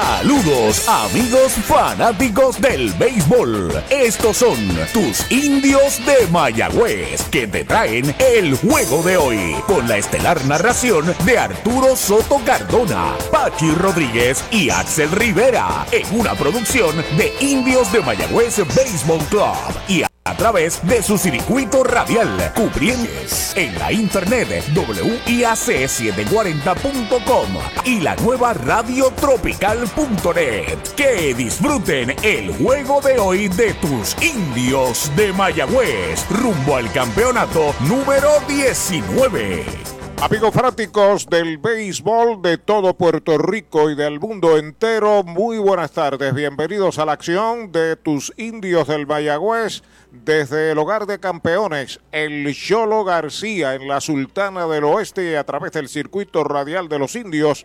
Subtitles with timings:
[0.00, 3.70] Saludos amigos fanáticos del béisbol.
[3.90, 4.56] Estos son
[4.94, 11.14] tus indios de Mayagüez que te traen el juego de hoy con la estelar narración
[11.26, 18.00] de Arturo Soto Cardona, Pachi Rodríguez y Axel Rivera en una producción de Indios de
[18.00, 19.54] Mayagüez Baseball Club
[19.86, 20.02] y
[20.40, 23.10] través de su circuito radial, cubriendo
[23.56, 27.48] en la internet WIAC740.com
[27.84, 30.78] y la nueva radiotropical.net.
[30.96, 38.30] Que disfruten el juego de hoy de tus indios de Mayagüez rumbo al campeonato número
[38.48, 39.99] 19.
[40.22, 46.34] Amigos fanáticos del béisbol de todo Puerto Rico y del mundo entero, muy buenas tardes.
[46.34, 52.54] Bienvenidos a la acción de tus indios del Mayagüez desde el hogar de campeones, el
[52.54, 57.64] Cholo García en la Sultana del Oeste a través del circuito radial de los indios.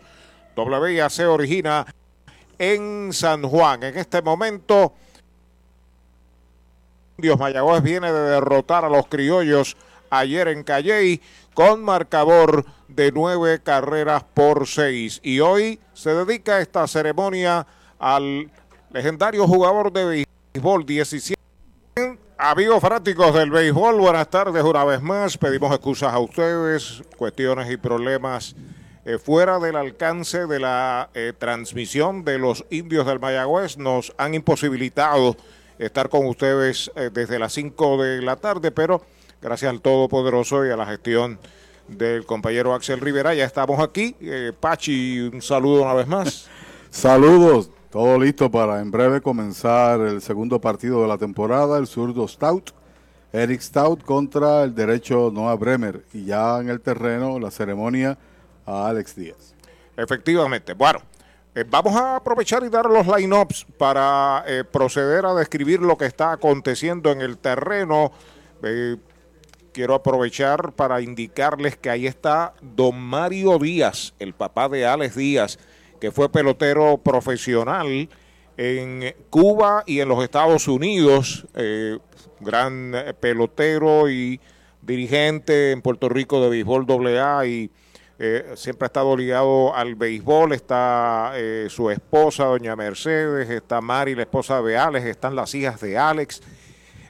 [0.56, 1.86] WIAC origina
[2.58, 3.82] en San Juan.
[3.82, 4.94] En este momento,
[7.18, 9.76] Indios Mayagüez viene de derrotar a los criollos
[10.10, 11.20] ayer en Calley
[11.56, 15.20] con marcador de nueve carreras por seis.
[15.22, 17.66] Y hoy se dedica esta ceremonia
[17.98, 18.52] al
[18.92, 21.40] legendario jugador de béisbol 17.
[22.36, 25.38] Amigos fanáticos del béisbol, buenas tardes una vez más.
[25.38, 28.54] Pedimos excusas a ustedes, cuestiones y problemas
[29.06, 33.78] eh, fuera del alcance de la eh, transmisión de los indios del Mayagüez.
[33.78, 35.38] Nos han imposibilitado
[35.78, 39.00] estar con ustedes eh, desde las 5 de la tarde, pero
[39.40, 41.38] gracias al Todopoderoso y a la gestión
[41.88, 43.34] del compañero Axel Rivera.
[43.34, 44.16] Ya estamos aquí.
[44.20, 46.48] Eh, Pachi, un saludo una vez más.
[46.90, 52.26] Saludos, todo listo para en breve comenzar el segundo partido de la temporada, el zurdo
[52.26, 52.70] Stout.
[53.32, 58.16] Eric Stout contra el derecho Noah Bremer y ya en el terreno la ceremonia
[58.64, 59.54] a Alex Díaz.
[59.96, 60.72] Efectivamente.
[60.72, 61.00] Bueno,
[61.54, 66.06] eh, vamos a aprovechar y dar los line-ups para eh, proceder a describir lo que
[66.06, 68.12] está aconteciendo en el terreno.
[68.62, 68.96] Eh,
[69.76, 75.58] quiero aprovechar para indicarles que ahí está don Mario Díaz, el papá de Alex Díaz,
[76.00, 78.08] que fue pelotero profesional
[78.56, 81.98] en Cuba y en los Estados Unidos, eh,
[82.40, 84.40] gran pelotero y
[84.80, 87.70] dirigente en Puerto Rico de béisbol AA y
[88.18, 94.14] eh, siempre ha estado ligado al béisbol, está eh, su esposa, doña Mercedes, está Mari,
[94.14, 96.40] la esposa de Alex, están las hijas de Alex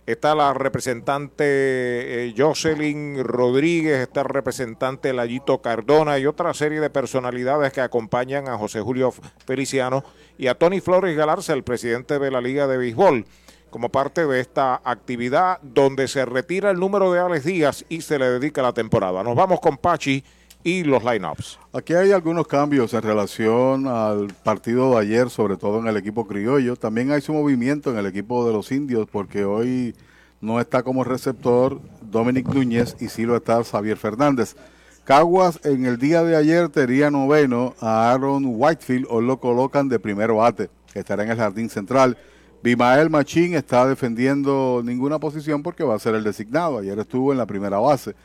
[0.06, 6.90] está la representante eh, Jocelyn Rodríguez, está el representante Layito Cardona y otra serie de
[6.90, 9.12] personalidades que acompañan a José Julio
[9.44, 10.04] Feliciano
[10.38, 13.26] y a Tony Flores Galarza, el presidente de la Liga de Béisbol,
[13.70, 18.18] como parte de esta actividad donde se retira el número de Alex Díaz y se
[18.18, 19.24] le dedica la temporada.
[19.24, 20.22] Nos vamos con Pachi
[20.66, 21.60] y los lineups.
[21.72, 26.26] Aquí hay algunos cambios en relación al partido de ayer, sobre todo en el equipo
[26.26, 26.74] criollo.
[26.74, 29.94] También hay su movimiento en el equipo de los indios, porque hoy
[30.40, 34.56] no está como receptor Dominic Núñez y sí lo está Xavier Fernández.
[35.04, 40.00] Caguas en el día de ayer tenía noveno a Aaron Whitefield o lo colocan de
[40.00, 42.18] primero bate, que estará en el jardín central.
[42.64, 46.78] Bimael Machín está defendiendo ninguna posición porque va a ser el designado.
[46.78, 48.16] Ayer estuvo en la primera base.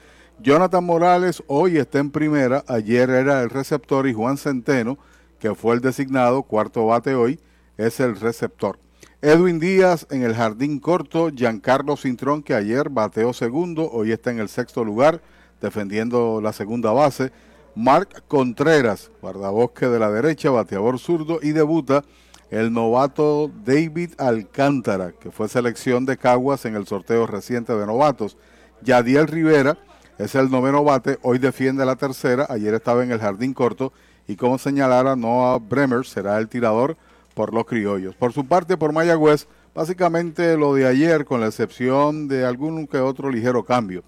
[0.43, 4.97] Jonathan Morales hoy está en primera, ayer era el receptor y Juan Centeno,
[5.39, 7.39] que fue el designado, cuarto bate hoy,
[7.77, 8.79] es el receptor.
[9.21, 14.39] Edwin Díaz en el jardín corto, Giancarlo Cintrón, que ayer bateó segundo, hoy está en
[14.39, 15.21] el sexto lugar,
[15.61, 17.31] defendiendo la segunda base.
[17.75, 22.03] Mark Contreras, guardabosque de la derecha, bateador zurdo, y debuta
[22.49, 28.37] el novato David Alcántara, que fue selección de Caguas en el sorteo reciente de novatos.
[28.81, 29.77] Yadiel Rivera,
[30.23, 33.91] es el noveno bate, hoy defiende la tercera, ayer estaba en el jardín corto
[34.27, 36.95] y como señalara Noah Bremer será el tirador
[37.33, 38.15] por los criollos.
[38.15, 42.99] Por su parte, por Mayagüez, básicamente lo de ayer con la excepción de algún que
[42.99, 44.03] otro ligero cambio.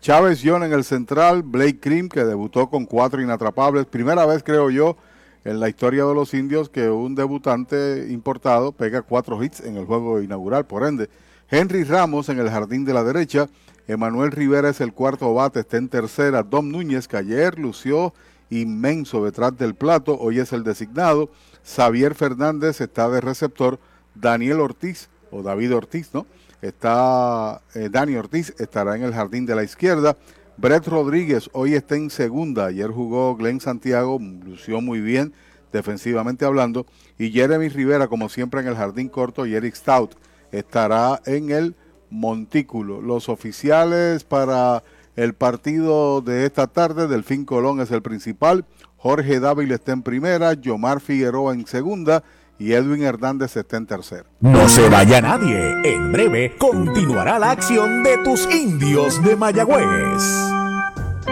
[0.00, 4.70] Chávez John en el central, Blake Cream que debutó con cuatro inatrapables, primera vez creo
[4.70, 4.96] yo
[5.44, 9.84] en la historia de los indios que un debutante importado pega cuatro hits en el
[9.84, 11.10] juego inaugural, por ende.
[11.50, 13.48] Henry Ramos en el jardín de la derecha,
[13.88, 16.42] Emanuel Rivera es el cuarto bate, está en tercera.
[16.42, 18.12] Dom Núñez, que ayer lució
[18.50, 21.30] inmenso detrás del plato, hoy es el designado.
[21.64, 23.80] Xavier Fernández está de receptor.
[24.14, 26.26] Daniel Ortiz, o David Ortiz, ¿no?
[26.60, 30.16] Está, eh, Dani Ortiz estará en el jardín de la izquierda.
[30.56, 32.66] Brett Rodríguez hoy está en segunda.
[32.66, 35.32] Ayer jugó Glenn Santiago, lució muy bien
[35.72, 36.84] defensivamente hablando.
[37.16, 39.46] Y Jeremy Rivera, como siempre, en el jardín corto.
[39.46, 40.14] Y Eric Stout
[40.50, 41.76] estará en el
[42.10, 43.00] Montículo.
[43.00, 44.82] Los oficiales para
[45.16, 48.64] el partido de esta tarde, Delfín Colón es el principal,
[48.96, 52.22] Jorge Dávila está en primera, Yomar Figueroa en segunda
[52.58, 54.24] y Edwin Hernández está en tercera.
[54.40, 55.74] No se vaya nadie.
[55.84, 60.22] En breve continuará la acción de tus indios de Mayagüez.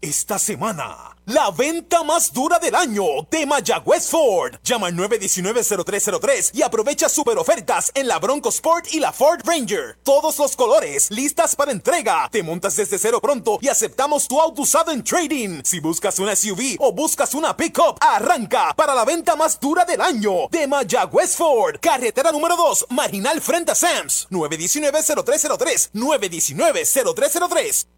[0.00, 3.02] Esta semana, la venta más dura del año
[3.32, 4.54] de Mayagüez Ford.
[4.62, 9.98] Llama al 919-0303 y aprovecha super ofertas en la Bronco Sport y la Ford Ranger.
[10.04, 12.28] Todos los colores, listas para entrega.
[12.30, 15.62] Te montas desde cero pronto y aceptamos tu auto usado en trading.
[15.64, 20.00] Si buscas una SUV o buscas una pickup, arranca para la venta más dura del
[20.00, 21.80] año de Mayagüez Ford.
[21.80, 24.28] Carretera número 2, Marginal frente a Sams.
[24.30, 25.90] 919-0303.
[25.92, 27.97] 919-0303.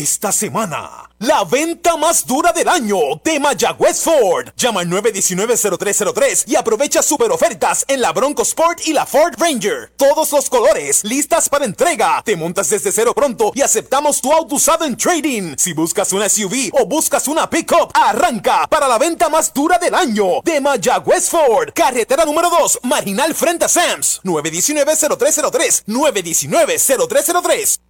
[0.00, 4.48] Esta semana, la venta más dura del año de Mayagüez Ford.
[4.56, 9.92] Llama al 919-0303 y aprovecha super ofertas en la Bronco Sport y la Ford Ranger.
[9.98, 12.22] Todos los colores, listas para entrega.
[12.24, 15.54] Te montas desde cero pronto y aceptamos tu auto usado en trading.
[15.58, 19.94] Si buscas una SUV o buscas una pickup, arranca para la venta más dura del
[19.94, 21.72] año de Mayagüez Ford.
[21.74, 24.22] Carretera número 2, Marginal frente a Sams.
[24.24, 25.84] 919-0303.
[25.86, 27.89] 919-0303.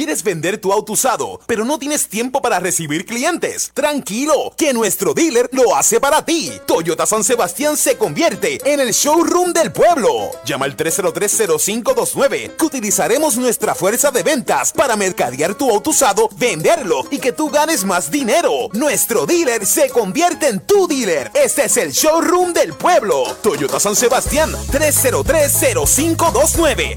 [0.00, 3.70] ¿Quieres vender tu auto usado, pero no tienes tiempo para recibir clientes?
[3.74, 6.50] Tranquilo, que nuestro dealer lo hace para ti.
[6.66, 10.30] Toyota San Sebastián se convierte en el showroom del pueblo.
[10.46, 17.04] Llama al 303-0529 que utilizaremos nuestra fuerza de ventas para mercadear tu auto usado, venderlo
[17.10, 18.70] y que tú ganes más dinero.
[18.72, 21.30] Nuestro dealer se convierte en tu dealer.
[21.34, 23.24] Este es el showroom del pueblo.
[23.42, 26.96] Toyota San Sebastián 303-0529.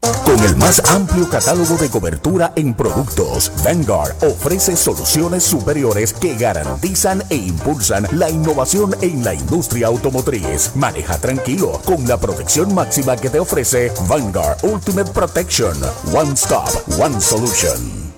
[0.00, 7.22] Con el más amplio catálogo de cobertura en productos, Vanguard ofrece soluciones superiores que garantizan
[7.30, 10.72] e impulsan la innovación en la industria automotriz.
[10.76, 15.76] Maneja tranquilo con la protección máxima que te ofrece Vanguard Ultimate Protection.
[16.12, 18.08] One Stop, One Solution.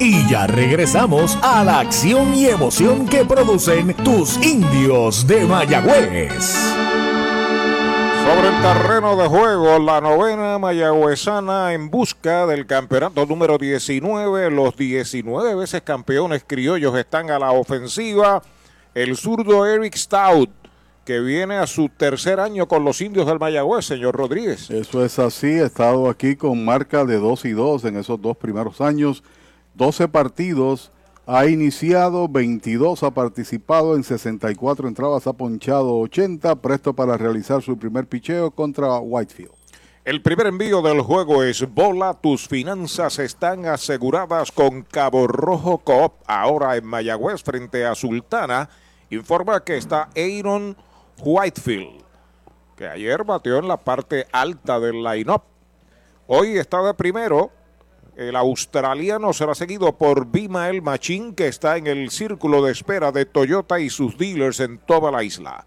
[0.00, 6.74] Y ya regresamos a la acción y emoción que producen tus indios de Mayagüez.
[8.24, 14.50] Sobre el terreno de juego, la novena mayagüezana en busca del campeonato número 19.
[14.50, 18.42] Los 19 veces campeones criollos están a la ofensiva.
[18.94, 20.48] El zurdo Eric Stout,
[21.04, 24.70] que viene a su tercer año con los indios del Mayagüez, señor Rodríguez.
[24.70, 28.38] Eso es así, he estado aquí con marca de 2 y 2 en esos dos
[28.38, 29.22] primeros años.
[29.74, 30.92] 12 partidos,
[31.26, 37.78] ha iniciado 22, ha participado en 64 entradas, ha ponchado 80, presto para realizar su
[37.78, 39.52] primer picheo contra Whitefield.
[40.04, 46.12] El primer envío del juego es Bola, tus finanzas están aseguradas con Cabo Rojo Coop,
[46.26, 48.68] ahora en Mayagüez frente a Sultana.
[49.08, 50.76] Informa que está Aaron
[51.24, 52.02] Whitefield,
[52.76, 55.42] que ayer bateó en la parte alta del line-up.
[56.26, 57.50] Hoy está de primero,
[58.16, 63.26] el australiano será seguido por Bimael Machín, que está en el círculo de espera de
[63.26, 65.64] Toyota y sus dealers en toda la isla.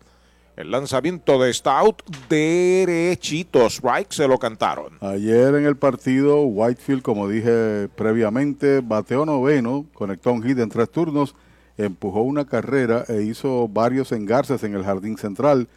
[0.55, 4.97] El lanzamiento de Stout derechito, strike, se lo cantaron.
[5.01, 10.89] Ayer en el partido, Whitefield, como dije previamente, bateó noveno, conectó un hit en tres
[10.89, 11.35] turnos,
[11.77, 15.67] empujó una carrera e hizo varios engarces en el jardín central.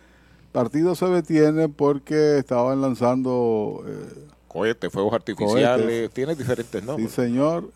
[0.53, 3.85] Partido se detiene porque estaban lanzando...
[3.87, 7.09] Eh, cohetes, fuegos artificiales, tiene diferentes nombres.
[7.11, 7.71] Sí, señor.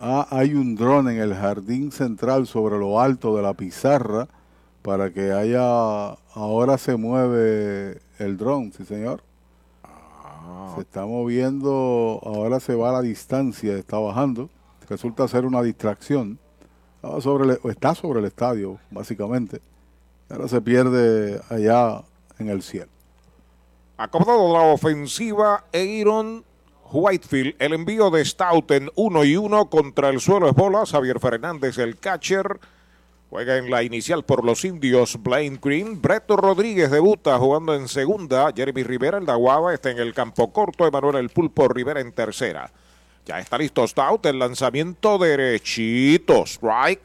[0.00, 4.28] Ah, hay un dron en el jardín central sobre lo alto de la pizarra
[4.82, 9.22] para que haya, ahora se mueve el dron, sí señor.
[10.74, 14.48] Se está moviendo, ahora se va a la distancia, está bajando.
[14.88, 16.38] Resulta ser una distracción.
[16.96, 19.60] Estaba sobre el- está sobre el estadio, básicamente.
[20.30, 22.02] Ahora se pierde allá
[22.38, 22.90] en el cielo.
[23.96, 26.44] Acomodado la ofensiva, Aaron
[26.90, 27.56] Whitefield.
[27.58, 30.84] El envío de Stout en 1 y 1 contra el suelo es bola.
[30.86, 32.58] Javier Fernández, el catcher.
[33.30, 36.02] Juega en la inicial por los indios Blaine Green.
[36.02, 38.52] Breto Rodríguez debuta jugando en segunda.
[38.54, 40.86] Jeremy Rivera, el Daguaba, está en el campo corto.
[40.86, 42.70] Emanuel El Pulpo Rivera en tercera.
[43.24, 44.26] Ya está listo Stout.
[44.26, 46.44] El lanzamiento derechito.
[46.44, 47.00] Strike.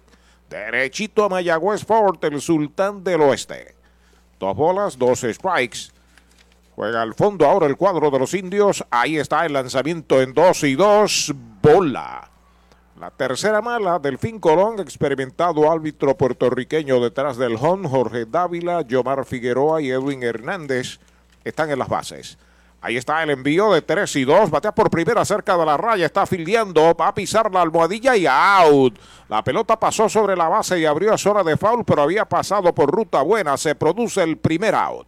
[0.50, 3.76] Derechito a Mayagüez Fort, el sultán del oeste.
[4.40, 5.92] Dos bolas, dos strikes.
[6.78, 8.86] Juega al fondo ahora el cuadro de los indios.
[8.92, 11.34] Ahí está el lanzamiento en 2 y 2.
[11.60, 12.30] Bola.
[13.00, 19.82] La tercera mala, Delfín Colón, experimentado árbitro puertorriqueño detrás del home, Jorge Dávila, Yomar Figueroa
[19.82, 21.00] y Edwin Hernández
[21.44, 22.38] están en las bases.
[22.80, 26.06] Ahí está el envío de 3 y 2, batea por primera cerca de la raya,
[26.06, 29.00] está fildeando, va a pisar la almohadilla y out.
[29.30, 32.72] La pelota pasó sobre la base y abrió a zona de foul, pero había pasado
[32.76, 35.08] por ruta buena, se produce el primer out.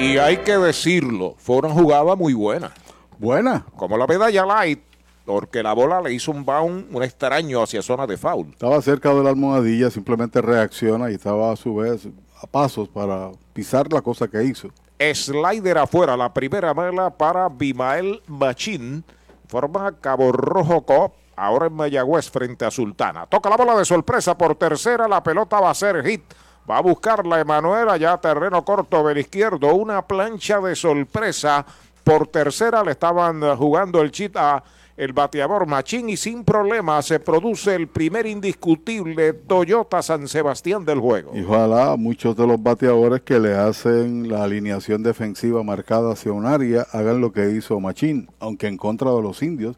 [0.00, 2.72] Y hay que decirlo, fue una jugada muy buena.
[3.18, 3.66] Buena.
[3.76, 4.80] Como la medalla light,
[5.26, 8.48] porque la bola le hizo un bound, un extraño hacia zona de foul.
[8.48, 12.08] Estaba cerca de la almohadilla, simplemente reacciona y estaba a su vez
[12.42, 14.70] a pasos para pisar la cosa que hizo.
[14.98, 19.04] Slider afuera, la primera mala para Bimael Machín.
[19.48, 23.26] Forma Cabo Rojo Cop, ahora en Mayagüez frente a Sultana.
[23.26, 26.22] Toca la bola de sorpresa por tercera, la pelota va a ser hit.
[26.68, 29.74] Va a buscarla Emanuel allá terreno corto del izquierdo.
[29.74, 31.64] Una plancha de sorpresa.
[32.02, 34.62] Por tercera le estaban jugando el chit a
[35.00, 41.00] el bateador Machín y sin problema se produce el primer indiscutible Toyota San Sebastián del
[41.00, 41.32] juego.
[41.34, 46.44] Y ojalá muchos de los bateadores que le hacen la alineación defensiva marcada hacia un
[46.44, 49.76] área hagan lo que hizo Machín, aunque en contra de los indios,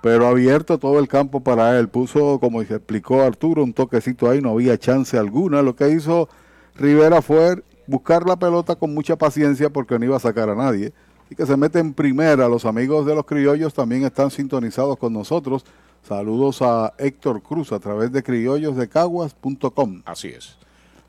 [0.00, 1.88] pero abierto todo el campo para él.
[1.88, 5.62] Puso, como se explicó Arturo, un toquecito ahí, no había chance alguna.
[5.62, 6.28] Lo que hizo
[6.76, 10.92] Rivera fue buscar la pelota con mucha paciencia porque no iba a sacar a nadie.
[11.26, 12.48] Así que se mete en primera.
[12.48, 15.64] Los amigos de los criollos también están sintonizados con nosotros.
[16.02, 20.02] Saludos a Héctor Cruz a través de criollosdecaguas.com.
[20.06, 20.58] Así es.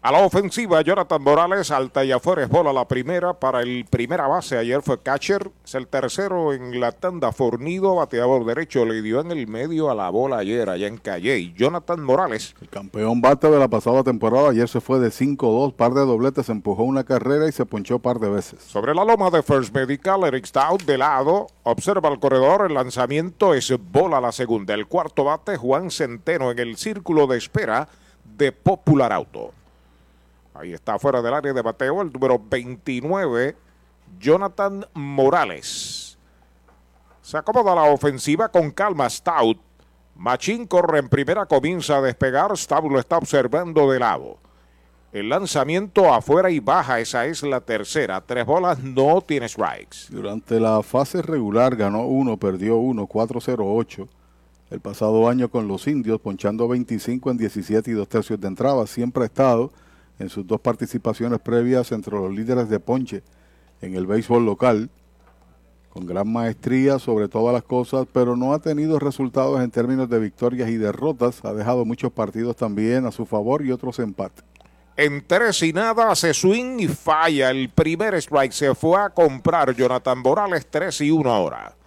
[0.02, 4.28] A la ofensiva, Jonathan Morales, alta y afuera es bola la primera para el primera
[4.28, 4.58] base.
[4.58, 9.32] Ayer fue catcher, es el tercero en la tanda fornido, bateador derecho, le dio en
[9.32, 11.54] el medio a la bola ayer allá en Calle.
[11.54, 12.56] Jonathan Morales.
[12.62, 16.48] El campeón bate de la pasada temporada ayer se fue de 5-2, par de dobletes,
[16.48, 18.64] empujó una carrera y se ponchó par de veces.
[18.64, 23.54] Sobre la loma de First Medical, Eric Stout de lado, observa el corredor, el lanzamiento
[23.54, 24.74] es bola la segunda.
[24.76, 27.90] El cuarto bate, Juan Centeno en el círculo de espera
[28.38, 29.59] de Popular Auto.
[30.60, 33.56] Ahí está fuera del área de bateo el número 29,
[34.20, 36.18] Jonathan Morales.
[37.22, 39.58] Se acomoda la ofensiva con calma Stout.
[40.18, 42.58] Machín corre en primera, comienza a despegar.
[42.58, 44.38] Stout lo está observando de lado.
[45.14, 48.20] El lanzamiento afuera y baja, esa es la tercera.
[48.20, 50.10] Tres bolas, no tiene strikes.
[50.10, 54.10] Durante la fase regular ganó uno, perdió uno, 4-0-8.
[54.72, 58.86] El pasado año con los indios, ponchando 25 en 17 y dos tercios de entrada.
[58.88, 59.72] Siempre ha estado
[60.20, 63.24] en sus dos participaciones previas entre los líderes de ponche
[63.82, 64.90] en el béisbol local,
[65.90, 70.20] con gran maestría sobre todas las cosas, pero no ha tenido resultados en términos de
[70.20, 71.44] victorias y derrotas.
[71.44, 74.44] Ha dejado muchos partidos también a su favor y otros empates.
[74.96, 77.52] En tres y nada hace swing y falla.
[77.52, 81.79] El primer strike se fue a comprar Jonathan Morales, 3 y 1 ahora.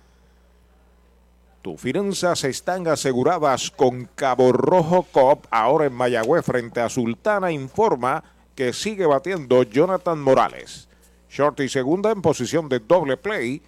[1.62, 8.24] Tus finanzas están aseguradas con Cabo Rojo Cop, ahora en Mayagüez frente a Sultana, informa
[8.56, 10.88] que sigue batiendo Jonathan Morales.
[11.30, 13.62] Short y segunda en posición de doble play.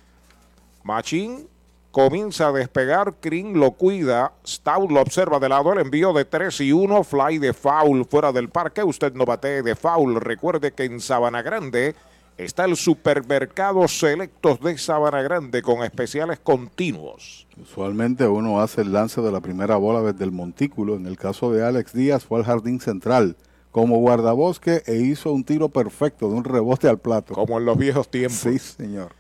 [0.83, 1.49] Machín
[1.93, 6.63] comienza a despegar, Green lo cuida, Stout lo observa de lado, el envío de 3
[6.63, 10.83] y 1, fly de foul fuera del parque, usted no batee de foul, recuerde que
[10.83, 11.95] en Sabana Grande
[12.37, 17.47] está el supermercado Selectos de Sabana Grande con especiales continuos.
[17.61, 20.97] Usualmente uno hace el lance de la primera bola desde el montículo.
[20.97, 23.37] En el caso de Alex Díaz fue al jardín central
[23.71, 27.35] como guardabosque e hizo un tiro perfecto de un rebote al plato.
[27.35, 28.39] Como en los viejos tiempos.
[28.39, 29.13] Sí, señor.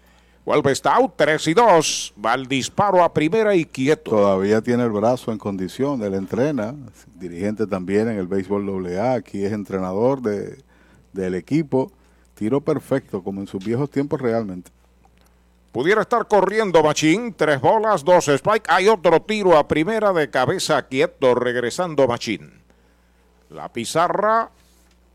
[0.45, 2.15] Vuelve Stout, 3 y 2.
[2.25, 4.11] Va el disparo a primera y quieto.
[4.11, 6.75] Todavía tiene el brazo en condición, él entrena,
[7.19, 10.59] dirigente también en el béisbol AA, aquí es entrenador de,
[11.15, 11.91] del equipo.
[12.35, 14.71] Tiro perfecto, como en sus viejos tiempos realmente.
[15.73, 18.67] Pudiera estar corriendo Machín, tres bolas, dos strike.
[18.69, 22.63] Hay otro tiro a primera de cabeza quieto, regresando Machín.
[23.51, 24.51] La pizarra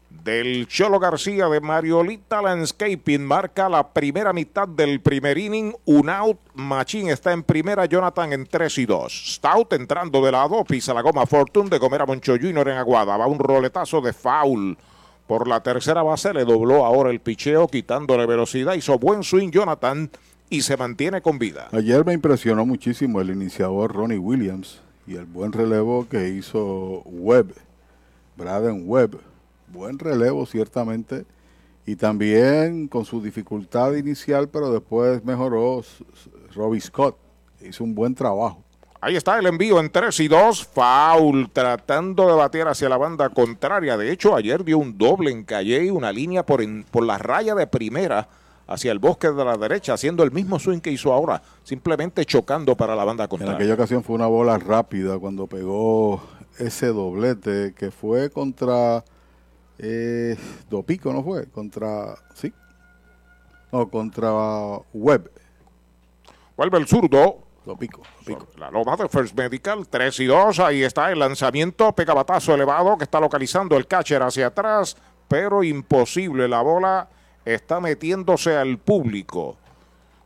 [0.10, 5.74] del Cholo García de Mariolita Landscaping marca la primera mitad del primer inning.
[5.86, 6.40] Un out.
[6.56, 7.86] Machín está en primera.
[7.86, 9.36] Jonathan en 3 y 2.
[9.36, 10.64] Stout entrando de lado.
[10.66, 13.16] Pisa la goma Fortune de comer a Moncho Junior en Aguada.
[13.18, 14.78] Va un roletazo de foul.
[15.30, 18.74] Por la tercera base le dobló ahora el picheo quitándole velocidad.
[18.74, 20.10] Hizo buen swing Jonathan
[20.50, 21.68] y se mantiene con vida.
[21.72, 27.54] Ayer me impresionó muchísimo el iniciador Ronnie Williams y el buen relevo que hizo Webb,
[28.38, 29.20] Braden Webb.
[29.68, 31.28] Buen relevo ciertamente
[31.86, 35.84] y también con su dificultad inicial, pero después mejoró
[36.56, 37.16] Robbie Scott.
[37.62, 38.64] Hizo un buen trabajo.
[39.02, 40.66] Ahí está el envío en 3 y 2.
[40.68, 43.96] Foul tratando de batear hacia la banda contraria.
[43.96, 47.18] De hecho, ayer dio un doble en Calle y una línea por, en- por la
[47.18, 48.28] raya de primera
[48.68, 52.76] hacia el bosque de la derecha, haciendo el mismo swing que hizo ahora, simplemente chocando
[52.76, 53.56] para la banda En contraria.
[53.56, 56.22] aquella ocasión fue una bola rápida cuando pegó
[56.60, 59.04] ese doblete que fue contra
[59.80, 60.36] eh,
[60.70, 61.48] Dopico, ¿no fue?
[61.48, 62.54] Contra, sí.
[63.72, 64.30] No, contra
[64.94, 65.32] Webb.
[66.58, 67.40] Vuelve el zurdo.
[67.66, 68.02] Dopico.
[68.58, 70.60] La loma de First Medical, 3 y 2.
[70.60, 75.64] Ahí está el lanzamiento, pega batazo elevado que está localizando el catcher hacia atrás, pero
[75.64, 76.48] imposible.
[76.48, 77.08] La bola
[77.46, 79.58] está metiéndose al público.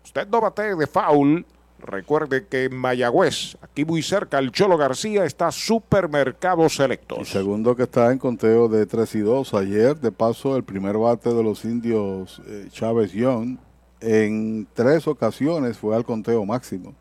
[0.04, 1.46] Usted no bate de foul.
[1.80, 7.28] Recuerde que en Mayagüez, aquí muy cerca, el Cholo García está Supermercados El Selectos.
[7.28, 9.54] segundo que está en conteo de 3 y 2.
[9.54, 13.58] Ayer, de paso, el primer bate de los indios, eh, Chávez Young,
[14.00, 16.94] en tres ocasiones fue al conteo máximo.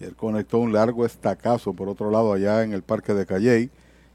[0.00, 3.70] Y él conectó un largo estacazo por otro lado allá en el parque de Calley.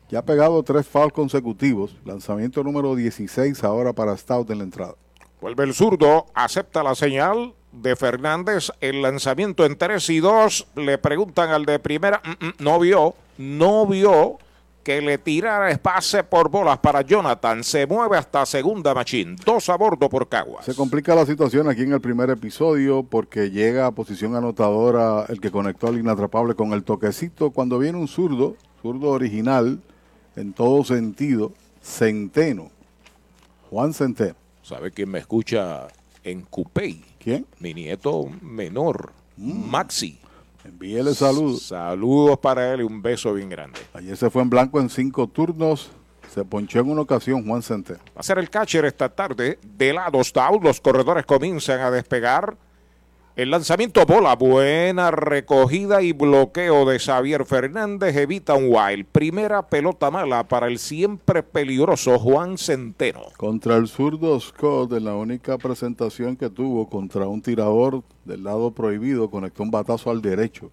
[0.09, 1.95] Ya ha pegado tres fouls consecutivos.
[2.03, 4.95] Lanzamiento número 16 ahora para Stout en la entrada.
[5.39, 8.71] Vuelve el zurdo, acepta la señal de Fernández.
[8.81, 10.67] El lanzamiento en 3 y 2.
[10.75, 14.39] Le preguntan al de primera, mm, mm, no vio, no vio
[14.85, 17.63] que le tirara espacio por bolas para Jonathan.
[17.63, 19.35] Se mueve hasta segunda machín.
[19.43, 20.63] Dos a bordo por Caguas.
[20.63, 25.41] Se complica la situación aquí en el primer episodio porque llega a posición anotadora el
[25.41, 27.49] que conectó al inatrapable con el toquecito.
[27.49, 29.81] Cuando viene un zurdo, zurdo original,
[30.35, 32.69] en todo sentido, Centeno.
[33.71, 34.35] Juan Centeno.
[34.61, 35.87] ¿Sabe quién me escucha
[36.23, 37.03] en Cupey?
[37.17, 37.47] ¿Quién?
[37.57, 40.19] Mi nieto menor, Maxi.
[40.65, 41.63] Envíele saludos.
[41.63, 43.79] Saludos para él y un beso bien grande.
[43.93, 45.91] Ayer se fue en blanco en cinco turnos.
[46.33, 47.99] Se ponchó en una ocasión Juan Centeno.
[48.15, 49.59] Va a ser el catcher esta tarde.
[49.61, 52.57] De lado Stout, los corredores comienzan a despegar.
[53.35, 59.07] El lanzamiento bola, buena recogida y bloqueo de Xavier Fernández evita un wild.
[59.11, 63.23] Primera pelota mala para el siempre peligroso Juan Centeno.
[63.35, 68.71] Contra el zurdo Scott, en la única presentación que tuvo contra un tirador del lado
[68.71, 70.71] prohibido, conectó un batazo al derecho.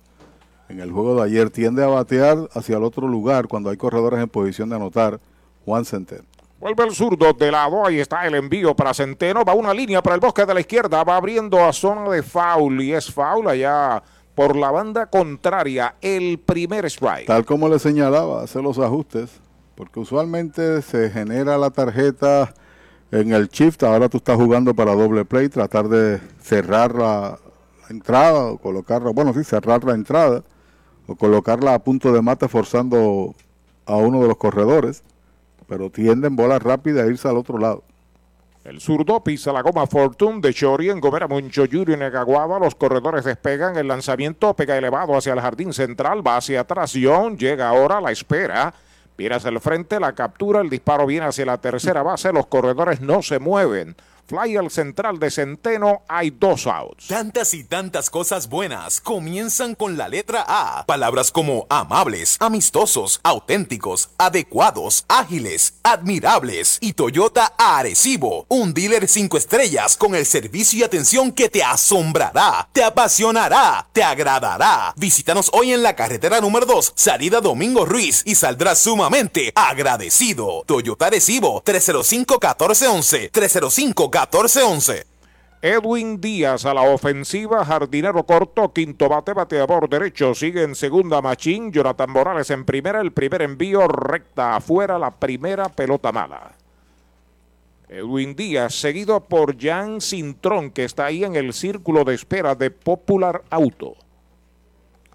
[0.68, 4.20] En el juego de ayer tiende a batear hacia el otro lugar cuando hay corredores
[4.20, 5.18] en posición de anotar.
[5.64, 6.32] Juan Centeno.
[6.62, 10.14] Vuelve el zurdo de lado, ahí está el envío para Centeno, va una línea para
[10.14, 14.01] el bosque de la izquierda, va abriendo a zona de foul y es foul allá
[14.37, 17.27] por la banda contraria, el primer strike.
[17.27, 19.40] Tal como le señalaba, hacer los ajustes,
[19.75, 22.55] porque usualmente se genera la tarjeta
[23.11, 27.40] en el shift, ahora tú estás jugando para doble play, tratar de cerrar la
[27.90, 30.44] entrada o colocarla, bueno, sí, cerrar la entrada
[31.09, 33.35] o colocarla a punto de mate forzando
[33.85, 35.03] a uno de los corredores,
[35.66, 37.85] pero tienden bola rápida a irse al otro lado.
[38.64, 42.61] El zurdo pisa la goma Fortune de Chori en Gomera Moncho Yuri en Aguada.
[42.61, 43.77] Los corredores despegan.
[43.77, 46.25] El lanzamiento pega elevado hacia el jardín central.
[46.25, 46.92] Va hacia atrás.
[46.94, 48.01] John llega ahora.
[48.01, 48.72] La espera.
[49.18, 49.98] Viene hacia el frente.
[49.98, 50.61] La captura.
[50.61, 52.33] El disparo viene hacia la tercera base.
[52.33, 53.96] Los corredores no se mueven.
[54.26, 56.02] Fly al central de Centeno.
[56.08, 57.08] Hay dos outs.
[57.08, 60.85] Tantas y tantas cosas buenas comienzan con la letra A.
[60.87, 69.96] Palabras como amables, amistosos, auténticos, adecuados, ágiles, admirables y Toyota Arecibo, un dealer 5 estrellas
[69.96, 74.94] con el servicio y atención que te asombrará, te apasionará, te agradará.
[74.96, 80.64] Visítanos hoy en la carretera número 2, salida Domingo Ruiz y saldrás sumamente agradecido.
[80.66, 83.30] Toyota Arecibo 305-1411,
[84.12, 85.05] 305-1411.
[85.64, 91.70] Edwin Díaz a la ofensiva, jardinero corto, quinto bate, bateador derecho, sigue en segunda Machín,
[91.70, 96.51] Jonathan Morales en primera, el primer envío recta afuera, la primera pelota mala.
[97.88, 102.72] Edwin Díaz, seguido por Jan Cintrón, que está ahí en el círculo de espera de
[102.72, 103.94] Popular Auto.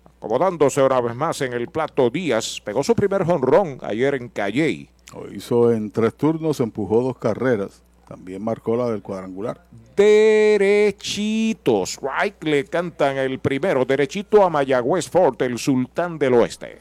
[0.05, 4.89] Acomodándose una vez más en el plato Díaz, pegó su primer jonrón ayer en Calley.
[5.13, 7.83] Lo hizo en tres turnos, empujó dos carreras.
[8.07, 9.61] También marcó la del cuadrangular.
[9.95, 11.93] Derechitos.
[11.93, 13.83] Strike le cantan el primero.
[13.83, 16.79] Derechito a Mayagüez Fort, el sultán del oeste.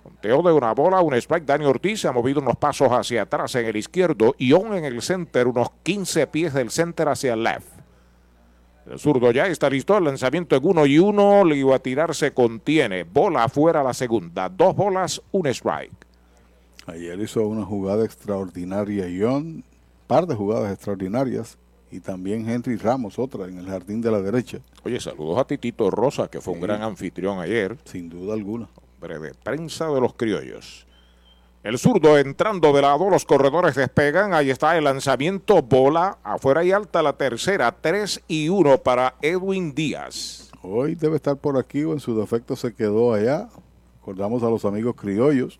[0.00, 1.44] Conteo de una bola, un strike.
[1.44, 4.84] Dani Ortiz se ha movido unos pasos hacia atrás en el izquierdo y on en
[4.84, 7.82] el center, unos 15 pies del center hacia el left.
[8.86, 9.96] El zurdo ya está listo.
[9.96, 11.44] El lanzamiento en uno y uno.
[11.44, 13.04] Le iba a tirar, se contiene.
[13.04, 14.48] Bola afuera la segunda.
[14.48, 16.06] Dos bolas, un strike.
[16.86, 19.62] Ayer hizo una jugada extraordinaria John,
[20.12, 21.56] par de jugadas extraordinarias.
[21.90, 24.58] Y también Henry Ramos, otra en el jardín de la derecha.
[24.84, 27.78] Oye, saludos a Titito Rosa, que fue un gran anfitrión ayer.
[27.84, 28.68] Sin duda alguna.
[28.94, 30.86] Hombre de prensa de los criollos.
[31.62, 34.34] El zurdo entrando de lado, los corredores despegan.
[34.34, 39.74] Ahí está el lanzamiento, bola afuera y alta la tercera, 3 y 1 para Edwin
[39.74, 40.50] Díaz.
[40.60, 43.48] Hoy debe estar por aquí o en su defecto se quedó allá.
[44.00, 45.58] Recordamos a los amigos criollos.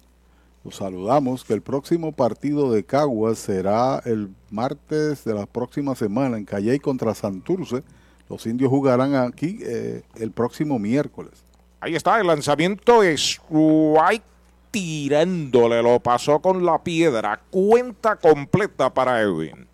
[0.64, 6.37] Los saludamos que el próximo partido de Caguas será el martes de la próxima semana
[6.37, 7.83] en Calley contra Santurce.
[8.29, 11.44] Los indios jugarán aquí eh, el próximo miércoles.
[11.81, 14.22] Ahí está el lanzamiento, strike
[14.70, 17.40] tirándole, lo pasó con la piedra.
[17.51, 19.66] Cuenta completa para Edwin.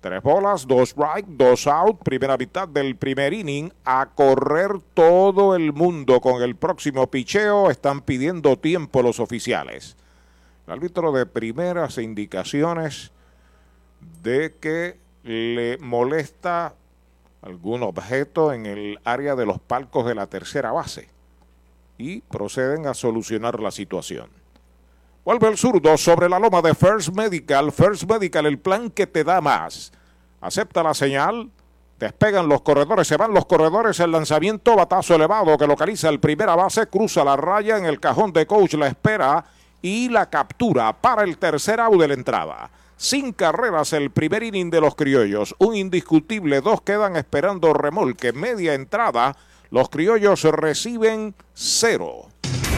[0.00, 1.98] Tres bolas, dos strike, dos out.
[2.04, 3.72] Primera mitad del primer inning.
[3.84, 7.70] A correr todo el mundo con el próximo picheo.
[7.70, 9.96] Están pidiendo tiempo los oficiales.
[10.66, 13.12] El árbitro de primera hace indicaciones
[14.22, 16.74] de que le molesta
[17.42, 21.08] algún objeto en el área de los palcos de la tercera base
[21.98, 24.28] y proceden a solucionar la situación.
[25.24, 27.70] Vuelve el zurdo sobre la loma de First Medical.
[27.72, 29.92] First Medical, el plan que te da más.
[30.40, 31.50] Acepta la señal.
[31.98, 36.56] Despegan los corredores, se van los corredores, el lanzamiento, batazo elevado que localiza el primera
[36.56, 39.44] base, cruza la raya en el cajón de coach, la espera
[39.84, 42.70] y la captura para el tercer out de la entrada.
[42.96, 48.72] Sin carreras el primer inning de los criollos, un indiscutible, dos quedan esperando remolque, media
[48.72, 49.36] entrada,
[49.70, 52.28] los criollos reciben cero.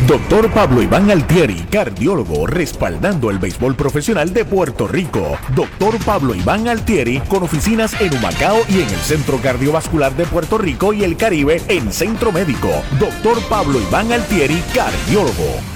[0.09, 5.39] Doctor Pablo Iván Altieri, cardiólogo, respaldando el béisbol profesional de Puerto Rico.
[5.55, 10.59] Doctor Pablo Iván Altieri, con oficinas en Humacao y en el Centro Cardiovascular de Puerto
[10.59, 12.71] Rico y el Caribe en Centro Médico.
[12.99, 15.76] Doctor Pablo Iván Altieri, cardiólogo.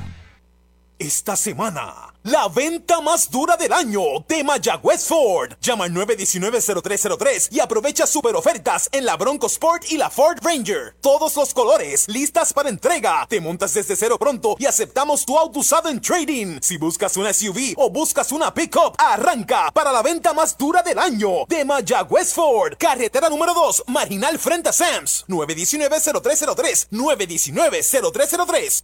[1.01, 5.53] Esta semana, la venta más dura del año de Mayagüez Ford.
[5.59, 10.95] Llama al 919-0303 y aprovecha super ofertas en la Bronco Sport y la Ford Ranger.
[11.01, 13.25] Todos los colores, listas para entrega.
[13.27, 16.59] Te montas desde cero pronto y aceptamos tu auto usado en trading.
[16.61, 20.99] Si buscas una SUV o buscas una pickup, arranca para la venta más dura del
[20.99, 22.75] año de Mayagüez Ford.
[22.77, 25.25] Carretera número 2, marginal frente a Sams.
[25.27, 26.89] 919-0303.
[26.91, 28.83] 919-0303.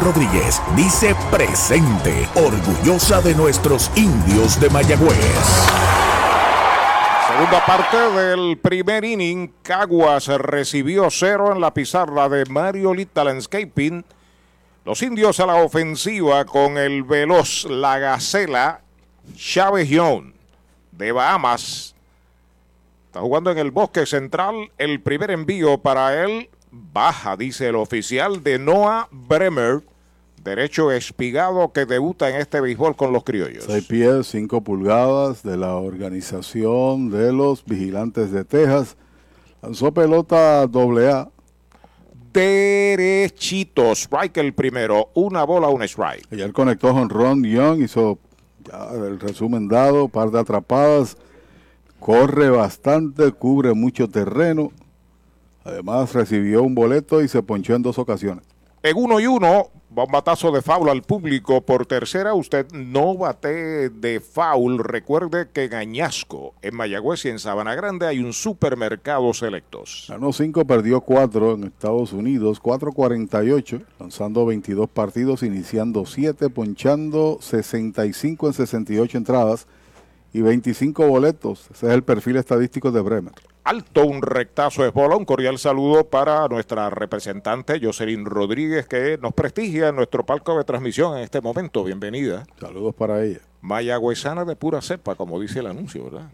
[0.00, 5.18] Rodríguez dice presente, orgullosa de nuestros indios de Mayagüez.
[7.28, 14.04] Segunda parte del primer inning, Caguas recibió cero en la pizarra de Mario Lita Landscaping.
[14.84, 18.80] Los indios a la ofensiva con el veloz, la gacela,
[19.36, 19.88] Chávez
[20.92, 21.94] de Bahamas.
[23.06, 24.70] Está jugando en el bosque central.
[24.78, 29.82] El primer envío para él baja, dice el oficial de Noah Bremer
[30.42, 33.64] Derecho Espigado que debuta en este béisbol con los criollos.
[33.64, 38.96] 6 pies, 5 pulgadas de la organización de los vigilantes de Texas.
[39.62, 41.28] Lanzó pelota doble A.
[42.32, 46.32] Derechito, strike el primero, una bola, un strike.
[46.32, 48.18] Ayer conectó Ron Young, hizo
[48.64, 51.18] ya el resumen dado, par de atrapadas,
[52.00, 54.72] corre bastante, cubre mucho terreno.
[55.64, 58.44] Además recibió un boleto y se ponchó en dos ocasiones.
[58.84, 62.34] En uno y uno, va un batazo de foul al público por tercera.
[62.34, 64.80] Usted no bate de foul.
[64.80, 70.06] Recuerde que en Añasco, en Mayagüez y en Sabana Grande hay un supermercado selectos.
[70.08, 78.48] Ganó 5, perdió 4 en Estados Unidos, 4.48, lanzando 22 partidos, iniciando 7, ponchando 65
[78.48, 79.68] en 68 entradas
[80.32, 81.68] y 25 boletos.
[81.72, 83.34] Ese es el perfil estadístico de Bremer.
[83.64, 85.16] Alto, un rectazo de bola.
[85.16, 90.64] Un cordial saludo para nuestra representante Jocelyn Rodríguez, que nos prestigia en nuestro palco de
[90.64, 91.84] transmisión en este momento.
[91.84, 92.44] Bienvenida.
[92.58, 93.40] Saludos para ella.
[93.60, 96.30] Mayagüezana de pura cepa, como dice el anuncio, ¿verdad?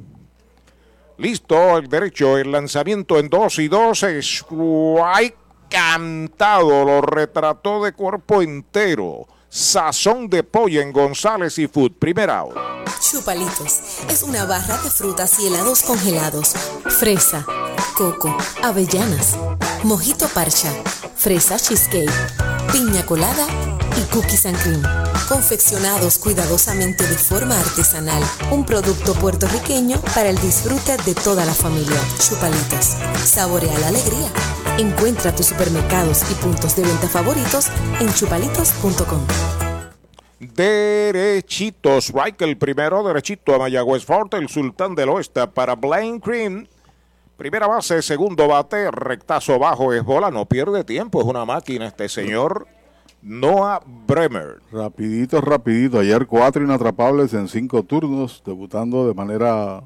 [1.19, 5.37] Listo, el derecho, el lanzamiento en 2 y 2, strike
[5.69, 9.27] cantado, lo retrató de cuerpo entero.
[9.51, 12.55] Sazón de pollo en González y Food, primera out.
[13.01, 13.81] Chupalitos
[14.11, 16.53] es una barra de frutas y helados congelados.
[16.99, 17.47] Fresa,
[17.97, 19.37] coco, avellanas,
[19.85, 20.71] mojito parcha,
[21.17, 22.13] fresa cheesecake,
[22.73, 24.83] piña colada y cookies and cream.
[25.29, 28.23] Confeccionados cuidadosamente de forma artesanal.
[28.51, 32.01] Un producto puertorriqueño para el disfrute de toda la familia.
[32.19, 32.97] Chupalitos.
[33.25, 34.29] Saborea la alegría.
[34.79, 37.69] Encuentra tus supermercados y puntos de venta favoritos
[38.01, 39.27] en chupalitos.com.
[40.41, 46.69] Derechito, strike el primero, derechito a Mayagüez Forte, el sultán del oeste para Blaine Green.
[47.37, 52.09] Primera base, segundo bate, rectazo bajo es bola, no pierde tiempo, es una máquina este
[52.09, 52.69] señor
[53.23, 54.61] Noah Bremer.
[54.71, 55.99] Rapidito, rapidito.
[55.99, 59.83] Ayer cuatro inatrapables en cinco turnos, debutando de manera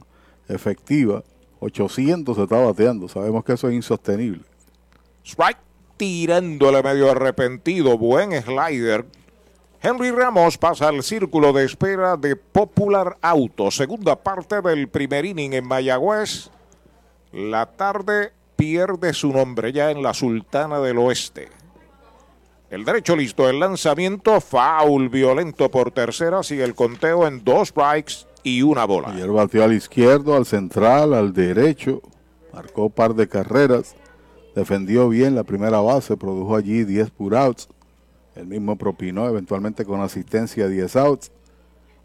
[0.48, 1.22] efectiva.
[1.60, 3.08] 800 se está bateando.
[3.08, 4.42] Sabemos que eso es insostenible.
[5.24, 5.58] Strike
[5.96, 9.06] tirándole medio arrepentido, buen slider.
[9.80, 13.70] Henry Ramos pasa al círculo de espera de Popular Auto.
[13.70, 16.50] Segunda parte del primer inning en Mayagüez.
[17.32, 21.61] La tarde pierde su nombre ya en la Sultana del Oeste.
[22.72, 28.26] El derecho listo, el lanzamiento, foul violento por tercera, sigue el conteo en dos strikes
[28.42, 29.10] y una bola.
[29.10, 32.00] Ayer batió al izquierdo, al central, al derecho,
[32.50, 33.94] marcó par de carreras,
[34.54, 37.68] defendió bien la primera base, produjo allí 10 pur outs.
[38.36, 41.30] El mismo propinó eventualmente con asistencia 10 outs.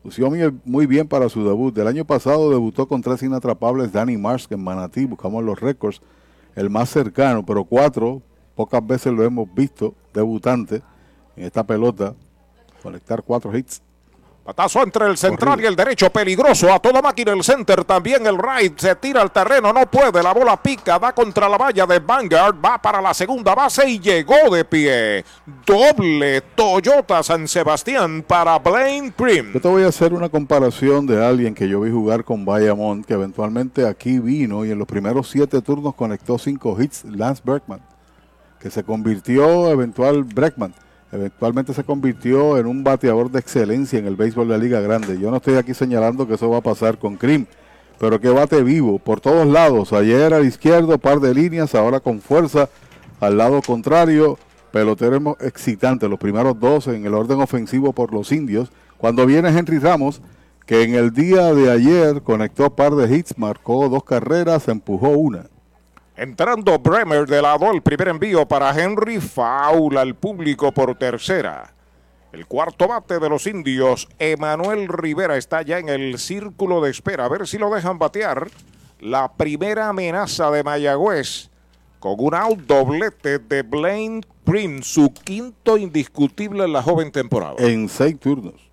[0.03, 1.73] Lució muy, muy bien para su debut.
[1.73, 5.05] Del año pasado debutó con tres inatrapables Danny Marsh en Manatí.
[5.05, 6.01] Buscamos los récords.
[6.57, 8.21] El más cercano, pero cuatro,
[8.53, 10.81] pocas veces lo hemos visto, debutante
[11.35, 12.13] en esta pelota,
[12.83, 13.81] conectar cuatro hits.
[14.47, 16.71] Patazo entre el central y el derecho, peligroso.
[16.71, 18.79] A toda máquina el center, también el right.
[18.79, 20.23] Se tira al terreno, no puede.
[20.23, 22.55] La bola pica, va contra la valla de Vanguard.
[22.63, 25.25] Va para la segunda base y llegó de pie.
[25.65, 29.51] Doble Toyota San Sebastián para Blaine Prim.
[29.51, 33.03] Yo te voy a hacer una comparación de alguien que yo vi jugar con Bayamón,
[33.03, 37.81] que eventualmente aquí vino y en los primeros siete turnos conectó cinco hits, Lance Berkman,
[38.69, 40.73] se convirtió eventual Breckman
[41.11, 45.19] eventualmente se convirtió en un bateador de excelencia en el béisbol de la Liga Grande.
[45.19, 47.45] Yo no estoy aquí señalando que eso va a pasar con Krim,
[47.99, 49.93] pero que bate vivo por todos lados.
[49.93, 52.69] Ayer al izquierdo, par de líneas, ahora con fuerza
[53.19, 54.37] al lado contrario.
[54.71, 58.69] Pelotero excitante, los primeros dos en el orden ofensivo por los indios.
[58.97, 60.21] Cuando viene Henry Ramos,
[60.65, 65.45] que en el día de ayer conectó par de hits, marcó dos carreras, empujó una.
[66.17, 71.75] Entrando Bremer de lado, el primer envío para Henry, faula al público por tercera.
[72.33, 77.25] El cuarto bate de los indios, Emanuel Rivera, está ya en el círculo de espera.
[77.25, 78.49] A ver si lo dejan batear.
[78.99, 81.51] La primera amenaza de Mayagüez
[81.99, 87.57] con un out doblete de Blaine Prim, su quinto indiscutible en la joven temporada.
[87.59, 88.66] En seis turnos.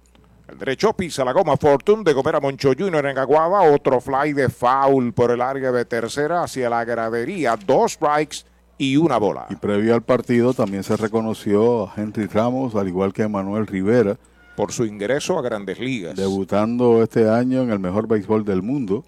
[0.58, 3.06] Derecho pisa la goma Fortune de Gomera Moncho Jr.
[3.06, 3.62] en Aguada.
[3.62, 7.56] Otro fly de foul por el área de tercera hacia la gradería.
[7.56, 8.38] Dos strikes
[8.78, 9.46] y una bola.
[9.50, 13.66] Y previo al partido también se reconoció a Henry Ramos, al igual que a Manuel
[13.66, 14.16] Rivera.
[14.56, 16.14] Por su ingreso a grandes ligas.
[16.14, 19.04] Debutando este año en el mejor béisbol del mundo.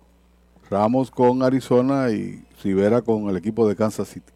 [0.68, 4.32] Ramos con Arizona y Rivera con el equipo de Kansas City.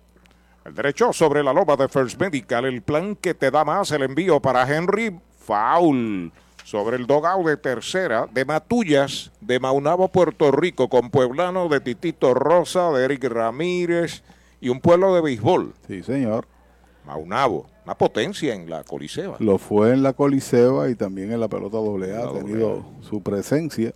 [0.64, 2.66] El derecho sobre la loba de First Medical.
[2.66, 5.18] El plan que te da más el envío para Henry.
[5.40, 6.30] Foul
[6.64, 12.34] sobre el dogao de tercera de Matullas de Maunabo, Puerto Rico, con Pueblano de Titito
[12.34, 14.22] Rosa, de Eric Ramírez
[14.60, 15.74] y un pueblo de béisbol.
[15.86, 16.46] Sí, señor.
[17.06, 19.36] Maunabo, una potencia en la Coliseba.
[19.40, 23.22] Lo fue en la Coliseba y también en la pelota doble A, ha tenido su
[23.22, 23.92] presencia.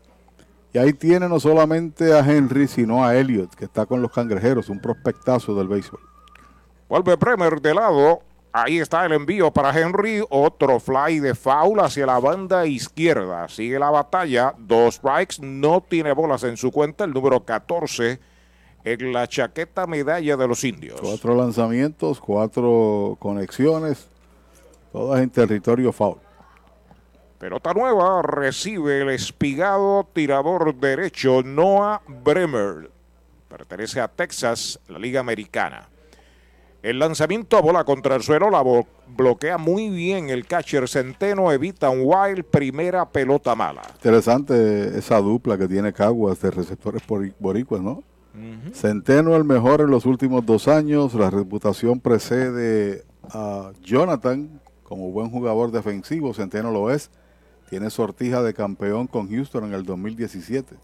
[0.73, 4.69] Y ahí tiene no solamente a Henry, sino a Elliot, que está con los cangrejeros,
[4.69, 6.01] un prospectazo del béisbol.
[6.89, 8.21] Vuelve Bremer de lado.
[8.57, 10.25] Ahí está el envío para Henry.
[10.31, 13.49] Otro fly de foul hacia la banda izquierda.
[13.49, 14.55] Sigue la batalla.
[14.57, 15.39] Dos strikes.
[15.41, 17.03] No tiene bolas en su cuenta.
[17.03, 18.21] El número 14
[18.85, 21.01] en la chaqueta medalla de los indios.
[21.01, 24.07] Cuatro lanzamientos, cuatro conexiones,
[24.93, 26.19] todas en territorio foul.
[27.39, 32.89] Pelota nueva recibe el espigado tirador derecho Noah Bremer.
[33.49, 35.89] Pertenece a Texas, la Liga Americana.
[36.85, 38.62] El lanzamiento a bola contra el suelo la
[39.16, 43.80] bloquea muy bien el catcher Centeno, evita un wild, primera pelota mala.
[43.95, 47.03] Interesante esa dupla que tiene Caguas de receptores
[47.39, 48.03] boricuas, ¿no?
[48.74, 55.30] Centeno el mejor en los últimos dos años, la reputación precede a Jonathan como buen
[55.30, 57.11] jugador defensivo, Centeno lo es,
[57.70, 60.76] tiene sortija de campeón con Houston en el 2017.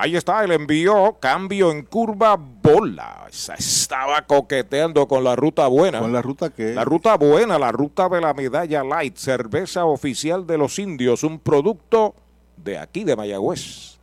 [0.00, 3.26] Ahí está el envío, cambio en curva, bola.
[3.28, 5.98] Estaba coqueteando con la ruta buena.
[5.98, 6.72] ¿Con la ruta qué?
[6.72, 11.38] La ruta buena, la ruta de la medalla light, cerveza oficial de los indios, un
[11.38, 12.14] producto
[12.56, 13.98] de aquí de Mayagüez,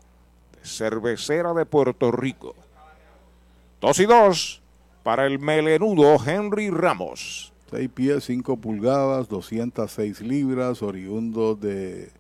[0.54, 2.54] de cervecera de Puerto Rico.
[3.82, 4.62] Dos y dos
[5.02, 7.52] para el melenudo Henry Ramos.
[7.72, 12.12] 6 pies, 5 pulgadas, 206 libras, oriundo de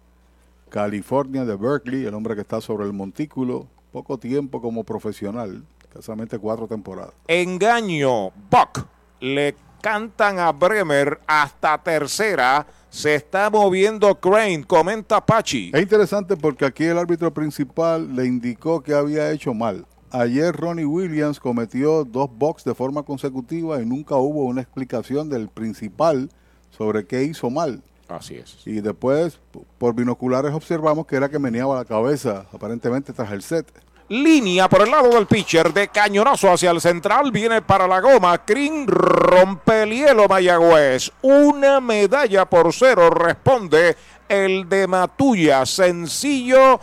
[0.70, 3.68] California, de Berkeley, el hombre que está sobre el montículo.
[3.92, 5.64] Poco tiempo como profesional,
[5.94, 7.14] casamente cuatro temporadas.
[7.28, 8.86] Engaño, Buck.
[9.20, 12.68] Le cantan a Bremer hasta tercera.
[12.90, 15.72] Se está moviendo Crane, comenta Pachi.
[15.74, 19.86] Es interesante porque aquí el árbitro principal le indicó que había hecho mal.
[20.10, 25.50] Ayer Ronnie Williams cometió dos box de forma consecutiva y nunca hubo una explicación del
[25.50, 26.30] principal
[26.70, 27.82] sobre qué hizo mal.
[28.08, 28.58] Así es.
[28.66, 29.40] Y después,
[29.78, 33.68] por binoculares, observamos que era que meneaba la cabeza, aparentemente tras el set.
[34.10, 37.30] Línea por el lado del pitcher de cañonazo hacia el central.
[37.30, 38.46] Viene para la goma.
[38.46, 41.12] Crin rompe el hielo Mayagüez.
[41.22, 43.98] Una medalla por cero responde
[44.30, 45.66] el de Matuya.
[45.66, 46.80] Sencillo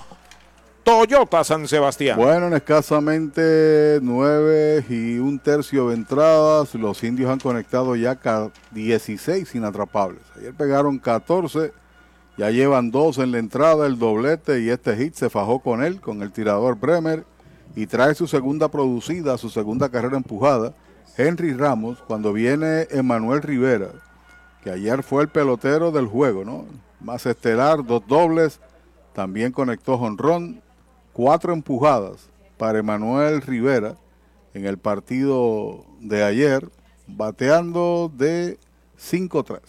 [0.85, 2.19] Toyota San Sebastián.
[2.19, 8.19] Bueno, en escasamente nueve y un tercio de entradas, los indios han conectado ya
[8.71, 10.21] 16 inatrapables.
[10.37, 11.73] Ayer pegaron 14,
[12.37, 16.03] ya llevan dos en la entrada, el doblete y este hit se fajó con él,
[16.03, 17.25] con el tirador Bremer,
[17.75, 20.75] y trae su segunda producida, su segunda carrera empujada.
[21.17, 23.89] Henry Ramos, cuando viene Emanuel Rivera,
[24.63, 26.67] que ayer fue el pelotero del juego, ¿no?
[27.01, 28.61] Más estelar, dos dobles,
[29.15, 30.61] también conectó jonrón,
[31.15, 33.95] cuatro empujadas para Emanuel Rivera
[34.53, 36.69] en el partido de ayer,
[37.07, 38.59] bateando de
[38.99, 39.61] 5-3.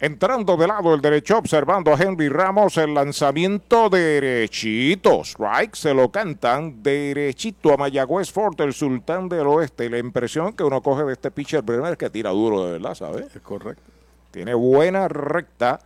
[0.00, 5.24] Entrando de lado el derecho, observando a Henry Ramos, el lanzamiento derechito.
[5.24, 9.90] Strike se lo cantan derechito a Mayagüez Fort, el sultán del oeste.
[9.90, 13.34] La impresión que uno coge de este pitcher Bremer que tira duro de verdad, ¿sabes?
[13.34, 13.82] Es correcto.
[14.30, 15.80] Tiene buena recta,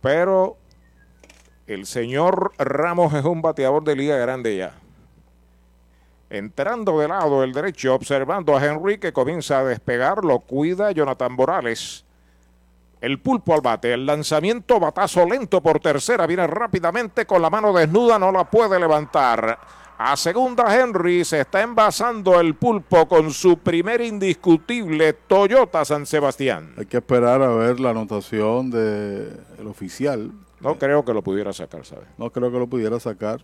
[0.00, 0.56] pero
[1.66, 4.74] el señor Ramos es un bateador de liga grande ya.
[6.30, 11.32] Entrando de lado el derecho, observando a Henry que comienza a despegar, lo cuida Jonathan
[11.32, 12.04] Morales.
[13.00, 17.72] El pulpo al bate, el lanzamiento, batazo lento por tercera, viene rápidamente con la mano
[17.72, 19.58] desnuda, no la puede levantar.
[19.98, 26.74] A segunda Henry se está envasando el pulpo con su primer indiscutible Toyota San Sebastián.
[26.76, 31.84] Hay que esperar a ver la anotación del oficial no creo que lo pudiera sacar,
[31.84, 32.06] ¿sabes?
[32.18, 33.40] No creo que lo pudiera sacar,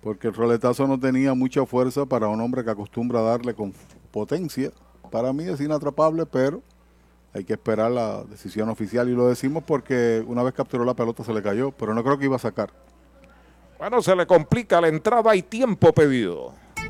[0.00, 3.72] porque el roletazo no tenía mucha fuerza para un hombre que acostumbra a darle con
[4.10, 4.70] potencia.
[5.10, 6.62] Para mí es inatrapable, pero
[7.32, 11.24] hay que esperar la decisión oficial y lo decimos porque una vez capturó la pelota
[11.24, 12.70] se le cayó, pero no creo que iba a sacar.
[13.78, 16.54] Bueno, se le complica la entrada y tiempo pedido.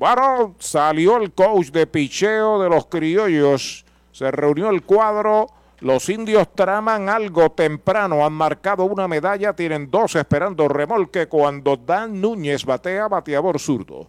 [0.00, 3.84] Bueno, salió el coach de picheo de los criollos.
[4.12, 5.48] Se reunió el cuadro.
[5.80, 8.24] Los indios traman algo temprano.
[8.24, 9.52] Han marcado una medalla.
[9.52, 14.08] Tienen dos esperando remolque cuando Dan Núñez batea bateador zurdo.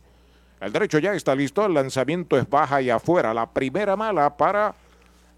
[0.62, 1.66] El derecho ya está listo.
[1.66, 3.34] El lanzamiento es baja y afuera.
[3.34, 4.74] La primera mala para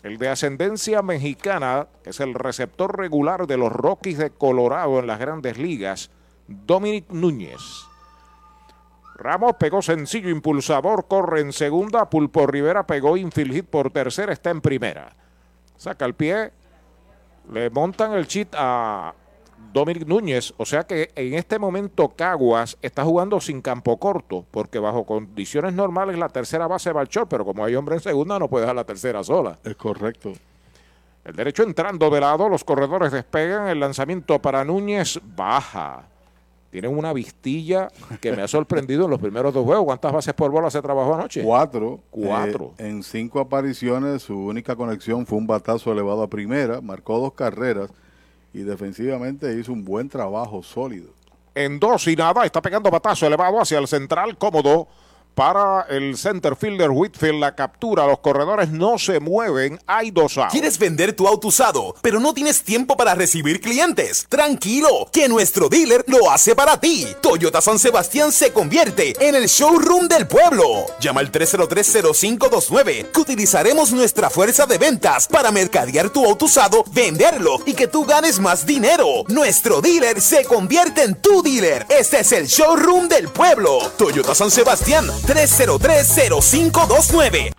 [0.04, 5.08] el de ascendencia mexicana, que es el receptor regular de los Rockies de Colorado en
[5.08, 6.12] las grandes ligas,
[6.48, 7.88] Dominic Núñez.
[9.16, 12.10] Ramos pegó sencillo impulsador, corre en segunda.
[12.10, 15.16] Pulpo Rivera pegó infield hit por tercera, está en primera.
[15.78, 16.52] Saca el pie,
[17.52, 19.14] le montan el chit a
[19.72, 20.54] Dominic Núñez.
[20.58, 25.74] O sea que en este momento Caguas está jugando sin campo corto, porque bajo condiciones
[25.74, 28.64] normales la tercera base va al short, pero como hay hombre en segunda no puede
[28.64, 29.60] dejar la tercera sola.
[29.64, 30.34] Es correcto.
[31.24, 36.04] El derecho entrando de lado, los corredores despegan, el lanzamiento para Núñez baja.
[36.74, 37.88] Tienen una vistilla
[38.20, 39.86] que me ha sorprendido en los primeros dos juegos.
[39.86, 41.44] ¿Cuántas bases por bola se trabajó anoche?
[41.44, 42.00] Cuatro.
[42.10, 42.74] Cuatro.
[42.80, 47.34] Eh, en cinco apariciones, su única conexión fue un batazo elevado a primera, marcó dos
[47.34, 47.92] carreras
[48.56, 51.12] y defensivamente hizo un buen trabajo sólido.
[51.54, 54.88] En dos y nada, está pegando batazo elevado hacia el central, cómodo
[55.34, 57.40] para el center fielder Whitfield.
[57.40, 60.40] La captura, los corredores no se mueven, hay dos.
[60.52, 64.26] ¿Quieres vender tu auto usado, pero no tienes tiempo para recibir clientes?
[64.30, 67.08] Tranquilo, que nuestro dealer lo hace para ti.
[67.22, 70.86] Toyota San Sebastián se convierte en el showroom del pueblo.
[71.00, 77.60] Llama al 303-0529, que utilizaremos nuestra fuerza de ventas para mercadear tu auto usado, venderlo
[77.66, 79.24] y que tú ganes más dinero.
[79.28, 81.86] Nuestro dealer se convierte en tu dealer.
[81.90, 83.80] Este es el showroom del pueblo.
[83.98, 87.54] Toyota San Sebastián 303-0529.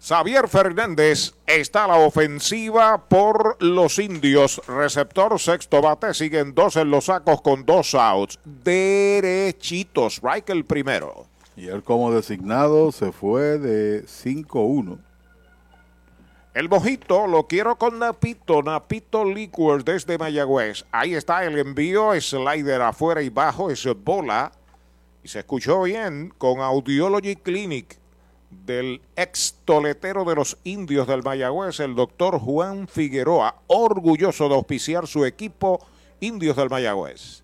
[0.00, 4.62] Xavier Fernández está a la ofensiva por los indios.
[4.68, 6.14] Receptor sexto bate.
[6.14, 8.38] Siguen dos en los sacos con dos outs.
[8.44, 10.14] Derechitos.
[10.14, 11.26] Strike el primero.
[11.56, 14.98] Y él como designado se fue de 5-1.
[16.54, 20.86] El mojito lo quiero con Napito, Napito Liquors desde Mayagüez.
[20.92, 24.52] Ahí está el envío, slider afuera y bajo, es bola.
[25.26, 27.98] Y se escuchó bien con Audiology Clinic
[28.48, 35.08] del ex toletero de los indios del Mayagüez, el doctor Juan Figueroa, orgulloso de auspiciar
[35.08, 35.84] su equipo
[36.20, 37.42] Indios del Mayagüez.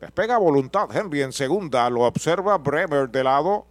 [0.00, 3.66] Despega voluntad Henry en segunda, lo observa Bremer de lado,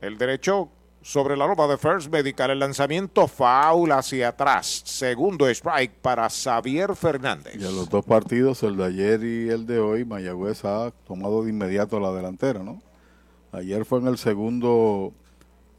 [0.00, 0.68] el derecho
[1.06, 6.96] sobre la loma de First Medical, el lanzamiento foul hacia atrás, segundo strike para Xavier
[6.96, 7.54] Fernández.
[7.54, 11.44] Y en los dos partidos, el de ayer y el de hoy, Mayagüez ha tomado
[11.44, 12.82] de inmediato la delantera, ¿no?
[13.52, 15.12] Ayer fue en el segundo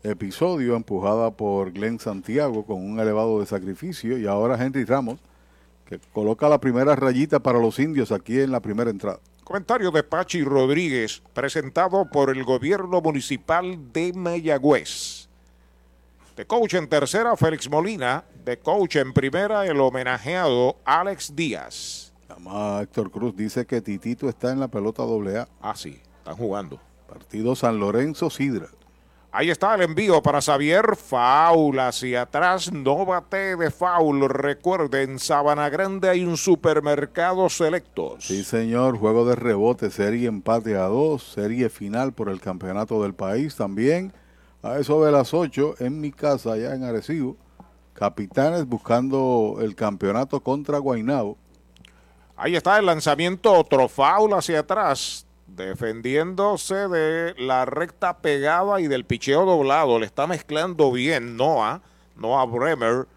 [0.02, 5.20] episodio empujada por Glenn Santiago con un elevado de sacrificio y ahora Henry Ramos
[5.84, 9.20] que coloca la primera rayita para los indios aquí en la primera entrada.
[9.48, 15.16] Comentario de Pachi Rodríguez, presentado por el gobierno municipal de Mayagüez.
[16.38, 18.24] De coach en tercera, Félix Molina.
[18.46, 22.14] De coach en primera, el homenajeado Alex Díaz.
[22.30, 25.48] Además, Héctor Cruz dice que Titito está en la pelota AA.
[25.60, 26.80] Ah, sí, están jugando.
[27.10, 28.68] Partido San Lorenzo Sidra.
[29.32, 30.96] Ahí está el envío para Xavier.
[30.96, 32.72] Faul hacia atrás.
[32.72, 34.30] No bate de foul.
[34.30, 38.26] Recuerden, Sabana Grande hay un supermercado selectos.
[38.26, 39.00] Sí, señor.
[39.00, 44.14] Juego de rebote, serie empate a dos, serie final por el campeonato del país también.
[44.68, 47.38] A eso de las 8 en mi casa, allá en Arecibo.
[47.93, 51.38] Capitanes buscando el campeonato contra Guainabo.
[52.36, 59.05] Ahí está el lanzamiento, otro foul hacia atrás defendiéndose de la recta pegada y del
[59.05, 59.99] picheo doblado.
[59.99, 61.82] Le está mezclando bien Noah,
[62.18, 63.07] Noah Bremer,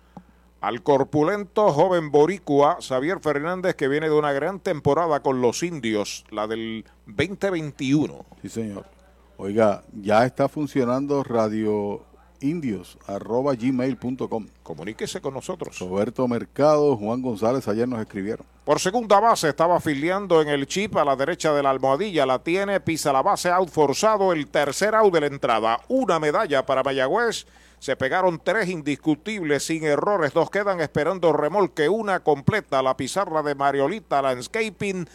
[0.60, 6.24] al corpulento joven boricua Xavier Fernández que viene de una gran temporada con los indios,
[6.30, 8.24] la del 2021.
[8.40, 8.99] Sí, señor.
[9.42, 12.04] Oiga, ya está funcionando Radio
[12.42, 14.46] indios arroba gmail.com.
[14.62, 15.78] Comuníquese con nosotros.
[15.78, 18.44] Roberto Mercado, Juan González ayer nos escribieron.
[18.66, 22.40] Por segunda base estaba afiliando en el chip a la derecha de la almohadilla, la
[22.40, 25.80] tiene, pisa la base, out forzado, el tercer out de la entrada.
[25.88, 27.46] Una medalla para Mayagüez.
[27.78, 33.54] Se pegaron tres indiscutibles sin errores, dos quedan esperando remolque, una completa, la pizarra de
[33.54, 35.08] Mariolita Landscaping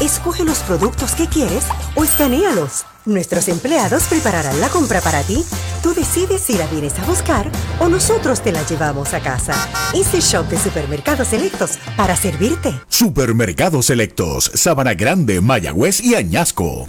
[0.00, 2.84] Escoge los productos que quieres o escanealos.
[3.06, 5.42] Nuestros empleados prepararán la compra para ti.
[5.82, 9.54] Tú decides si la vienes a buscar o nosotros te la llevamos a casa.
[9.94, 12.74] Easy Shop de Supermercados Selectos para servirte.
[12.88, 16.88] Supermercados Selectos, Sabana Grande, Mayagüez y Añasco.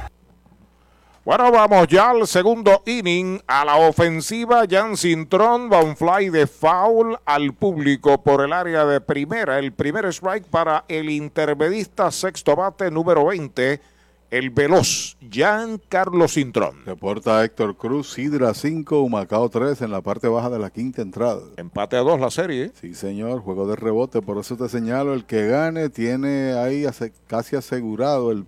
[1.23, 3.39] Bueno, vamos ya al segundo inning.
[3.45, 8.87] A la ofensiva, Jan Cintrón va un fly de foul al público por el área
[8.87, 9.59] de primera.
[9.59, 13.79] El primer strike para el intermedista sexto bate número 20,
[14.31, 16.83] el veloz Jan Carlos Cintrón.
[16.87, 21.43] Reporta Héctor Cruz, Sidra 5, Humacao 3 en la parte baja de la quinta entrada.
[21.57, 22.71] Empate a dos la serie.
[22.81, 24.23] Sí, señor, juego de rebote.
[24.23, 26.83] Por eso te señalo, el que gane tiene ahí
[27.27, 28.43] casi asegurado el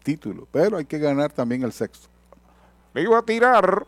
[0.00, 0.48] título.
[0.50, 2.08] Pero hay que ganar también el sexto.
[2.94, 3.86] Le iba a tirar.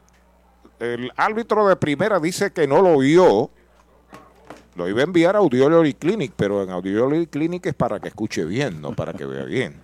[0.78, 3.50] El árbitro de primera dice que no lo vio.
[4.74, 8.44] Lo iba a enviar a Audiology Clinic, pero en Audiology Clinic es para que escuche
[8.44, 9.82] bien, no para que vea bien.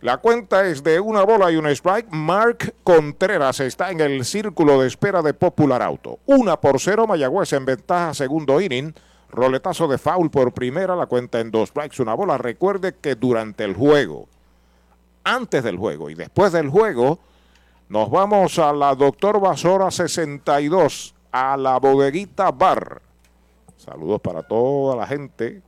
[0.00, 2.08] La cuenta es de una bola y un strike.
[2.10, 6.18] Mark Contreras está en el círculo de espera de Popular Auto.
[6.26, 8.94] Una por cero, Mayagüez en ventaja, segundo inning.
[9.30, 12.36] Roletazo de foul por primera, la cuenta en dos strikes, una bola.
[12.36, 14.28] Recuerde que durante el juego,
[15.24, 17.18] antes del juego y después del juego,
[17.88, 23.02] nos vamos a la Doctor Basora 62, a la bodeguita Bar.
[23.76, 25.62] Saludos para toda la gente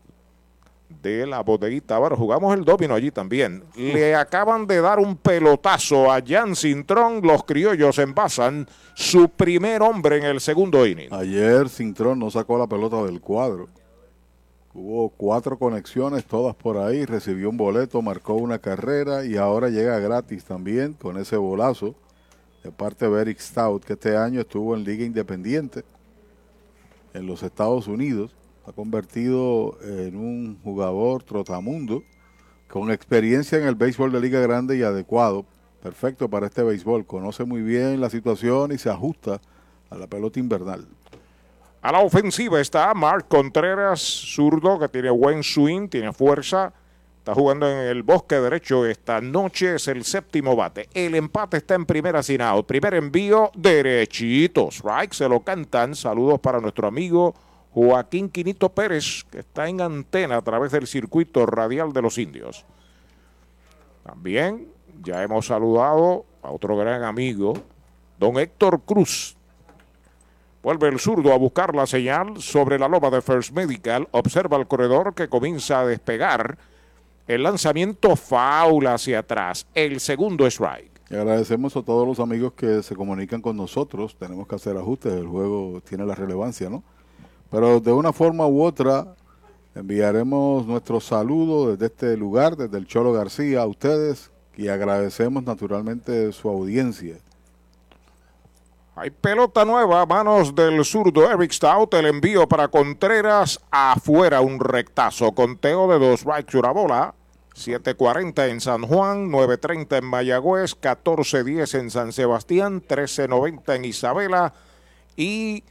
[1.03, 2.15] de la bodeguita Bar.
[2.15, 3.65] Jugamos el domino allí también.
[3.77, 7.21] Le acaban de dar un pelotazo a Jan Cintrón.
[7.23, 11.13] Los criollos envasan su primer hombre en el segundo inning.
[11.13, 13.69] Ayer Cintrón no sacó la pelota del cuadro.
[14.77, 17.05] Hubo cuatro conexiones, todas por ahí.
[17.05, 21.95] Recibió un boleto, marcó una carrera y ahora llega gratis también con ese bolazo
[22.65, 25.85] de parte de Eric Stout, que este año estuvo en Liga Independiente
[27.13, 28.35] en los Estados Unidos.
[28.67, 32.03] Ha convertido en un jugador trotamundo
[32.69, 35.47] con experiencia en el béisbol de Liga Grande y adecuado.
[35.85, 37.07] Perfecto para este béisbol.
[37.07, 39.41] Conoce muy bien la situación y se ajusta
[39.89, 40.89] a la pelota invernal.
[41.85, 46.73] A la ofensiva está Mark Contreras, zurdo, que tiene buen swing, tiene fuerza.
[47.19, 50.89] Está jugando en el bosque derecho esta noche, es el séptimo bate.
[50.95, 52.65] El empate está en primera sin out.
[52.65, 54.71] Primer envío derechito.
[54.71, 55.95] Strike, se lo cantan.
[55.95, 57.35] Saludos para nuestro amigo
[57.75, 62.65] Joaquín Quinito Pérez, que está en antena a través del circuito radial de los indios.
[64.05, 64.69] También
[65.03, 67.53] ya hemos saludado a otro gran amigo,
[68.19, 69.37] don Héctor Cruz.
[70.65, 74.09] Vuelve el zurdo a buscar la señal sobre la loma de First Medical.
[74.13, 76.57] Observa el corredor que comienza a despegar.
[77.29, 79.67] El lanzamiento faula hacia atrás.
[79.75, 81.03] El segundo strike.
[81.11, 84.17] Agradecemos a todos los amigos que se comunican con nosotros.
[84.19, 86.83] Tenemos que hacer ajustes, el juego tiene la relevancia, ¿no?
[87.51, 89.15] Pero de una forma u otra
[89.75, 96.33] enviaremos nuestro saludo desde este lugar, desde el Cholo García, a ustedes y agradecemos naturalmente
[96.33, 97.19] su audiencia.
[98.97, 101.95] Hay pelota nueva manos del zurdo Eric Stout.
[101.95, 105.33] El envío para Contreras afuera, un rectazo.
[105.33, 107.15] Conteo de dos strikes, una bola.
[107.57, 114.55] 7.40 en San Juan, 9.30 en Mayagüez, 14.10 en San Sebastián, 13.90 en Isabela
[115.17, 115.63] y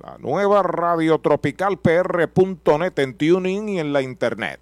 [0.00, 4.60] La nueva radio tropicalpr.net en tuning y en la internet.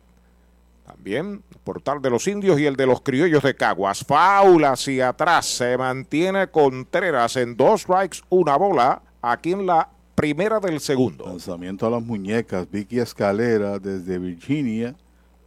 [0.87, 4.05] También portal de los indios y el de los criollos de Caguas.
[4.05, 5.47] Faula hacia atrás.
[5.47, 9.03] Se mantiene Contreras en dos strikes, una bola.
[9.21, 11.27] Aquí en la primera del segundo.
[11.27, 12.71] Lanzamiento a las muñecas.
[12.71, 14.95] Vicky Escalera desde Virginia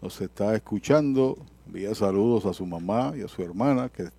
[0.02, 1.38] nos está escuchando.
[1.66, 4.10] Envía saludos a su mamá y a su hermana que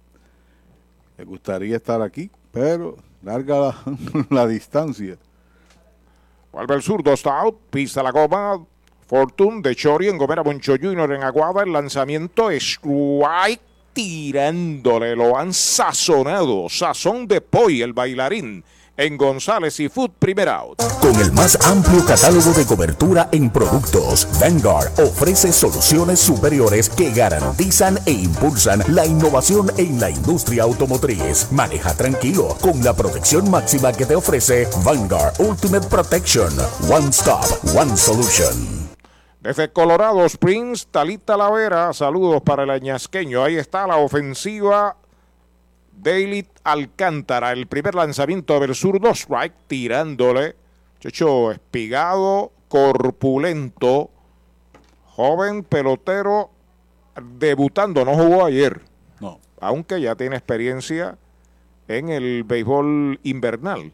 [1.19, 3.77] le gustaría estar aquí, pero larga la,
[4.31, 5.19] la distancia.
[6.51, 8.65] Vuelve el zurdo, Stout, pisa la goma.
[9.11, 11.65] Fortune de Chori en Gomera Boncho Junior en Aguada.
[11.65, 13.61] El lanzamiento strike
[13.93, 15.17] tirándole.
[15.17, 16.69] Lo han sazonado.
[16.69, 18.63] Sazón de Poi, el bailarín.
[18.97, 20.81] En González y Food, primer out.
[21.01, 27.99] Con el más amplio catálogo de cobertura en productos, Vanguard ofrece soluciones superiores que garantizan
[28.07, 31.49] e impulsan la innovación en la industria automotriz.
[31.51, 36.53] Maneja tranquilo con la protección máxima que te ofrece Vanguard Ultimate Protection.
[36.89, 37.45] One Stop,
[37.75, 38.90] One Solution.
[39.41, 43.43] Desde Colorado Springs, Talita Lavera, saludos para el añasqueño.
[43.43, 44.97] Ahí está la ofensiva
[45.93, 50.57] Daily Alcántara, el primer lanzamiento del zurdo strike, tirándole.
[51.01, 54.11] Checho espigado, corpulento,
[55.07, 56.51] joven pelotero,
[57.39, 58.83] debutando, no jugó ayer.
[59.21, 59.41] No.
[59.59, 61.17] Aunque ya tiene experiencia
[61.89, 63.91] en el béisbol invernal.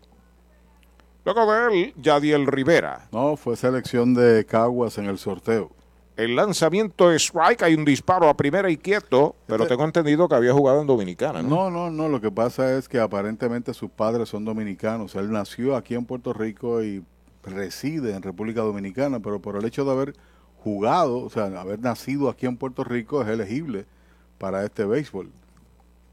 [1.26, 3.08] Luego de él, Yadiel Rivera.
[3.10, 5.72] No, fue selección de Caguas en el sorteo.
[6.16, 10.28] El lanzamiento es strike, hay un disparo a primera y quieto, pero Este- tengo entendido
[10.28, 11.68] que había jugado en Dominicana, ¿no?
[11.68, 12.08] No, no, no.
[12.08, 15.16] Lo que pasa es que aparentemente sus padres son dominicanos.
[15.16, 17.04] Él nació aquí en Puerto Rico y
[17.42, 20.12] reside en República Dominicana, pero por el hecho de haber
[20.62, 23.84] jugado, o sea, haber nacido aquí en Puerto Rico, es elegible
[24.38, 25.30] para este béisbol.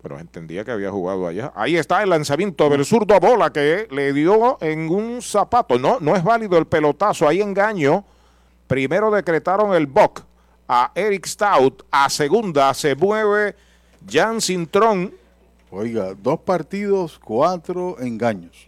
[0.03, 1.53] Pero entendía que había jugado allá.
[1.55, 5.79] Ahí está el lanzamiento del zurdo a bola que le dio en un zapato.
[5.79, 7.25] No, no es válido el pelotazo.
[7.25, 8.03] Ahí engaño.
[8.67, 10.25] Primero decretaron el BOC
[10.67, 11.85] a Eric Stout.
[11.89, 13.55] A segunda se mueve
[14.05, 15.13] Jan Cintrón.
[15.71, 18.67] Oiga, dos partidos, cuatro engaños.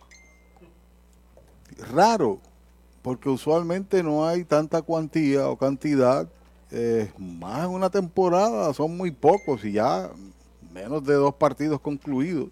[1.91, 2.39] Raro,
[3.01, 6.29] porque usualmente no hay tanta cuantía o cantidad.
[7.17, 10.09] más en una temporada son muy pocos y ya
[10.75, 12.49] menos de dos partidos concluidos.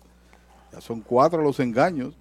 [0.71, 2.15] Ya son cuatro los engaños.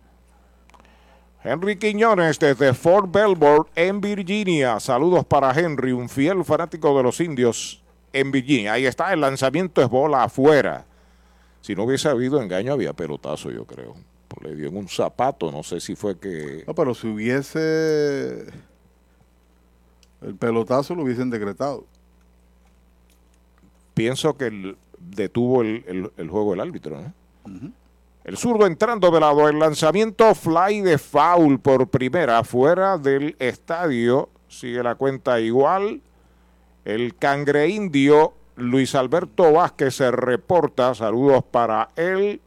[1.44, 4.78] Henry Quiñones desde Fort Belvoir en Virginia.
[4.80, 7.82] Saludos para Henry, un fiel fanático de los indios
[8.12, 8.74] en Virginia.
[8.74, 10.84] Ahí está, el lanzamiento es bola afuera.
[11.60, 13.94] Si no hubiese habido engaño, había pelotazo, yo creo.
[14.42, 16.64] Le dio en un zapato, no sé si fue que...
[16.66, 18.46] No, pero si hubiese
[20.20, 21.84] el pelotazo lo hubiesen decretado.
[23.94, 24.76] Pienso que el-
[25.10, 27.12] detuvo el, el- el juego el árbitro, ¿no?
[28.24, 34.28] El zurdo entrando de lado, el lanzamiento fly de foul por primera fuera del estadio.
[34.48, 36.00] Sigue la cuenta igual.
[36.84, 40.94] El cangre indio Luis Alberto Vázquez se reporta.
[40.94, 42.40] Saludos para él.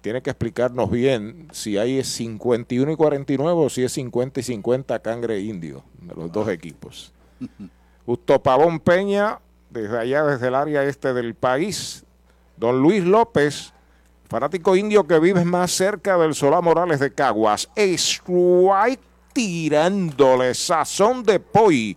[0.00, 5.00] Tiene que explicarnos bien si hay 51 y 49 o si es 50 y 50
[5.00, 7.12] cangre indio de los dos equipos.
[8.06, 9.38] Justo Pavón Peña,
[9.70, 12.04] desde allá, desde el área este del país.
[12.56, 13.72] Don Luis López,
[14.28, 17.68] fanático indio que vive más cerca del Solá Morales de Caguas.
[17.76, 19.00] Strike
[19.32, 21.96] tirándole sazón de poi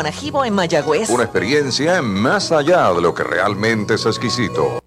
[0.00, 1.10] Guanajibo en Mayagüez.
[1.10, 4.82] Una experiencia más allá de lo que realmente es exquisito.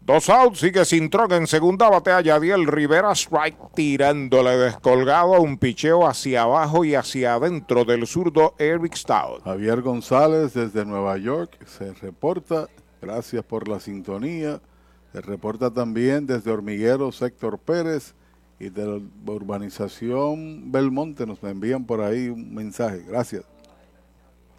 [0.00, 2.20] Dos outs, sigue Cintrón en segunda batea.
[2.20, 8.54] Yadiel Rivera, strike tirándole descolgado a un picheo hacia abajo y hacia adentro del zurdo
[8.56, 9.42] Eric Stout.
[9.42, 12.68] Javier González desde Nueva York se reporta.
[13.02, 14.60] Gracias por la sintonía.
[15.12, 18.14] Se reporta también desde Hormiguero Sector Pérez
[18.60, 21.26] y de la urbanización Belmonte.
[21.26, 23.02] Nos envían por ahí un mensaje.
[23.08, 23.42] Gracias.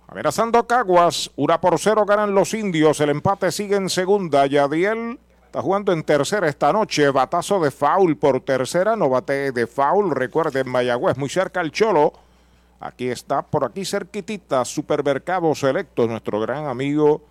[0.08, 3.00] Amenazando Caguas, una por cero ganan los indios.
[3.02, 4.46] El empate sigue en segunda.
[4.46, 7.10] Yadiel está jugando en tercera esta noche.
[7.10, 8.96] Batazo de foul por tercera.
[8.96, 10.12] No bate de foul.
[10.12, 12.14] Recuerden, Mayagüez, muy cerca al Cholo.
[12.80, 17.24] Aquí está, por aquí cerquitita, Supermercado Selecto, nuestro gran amigo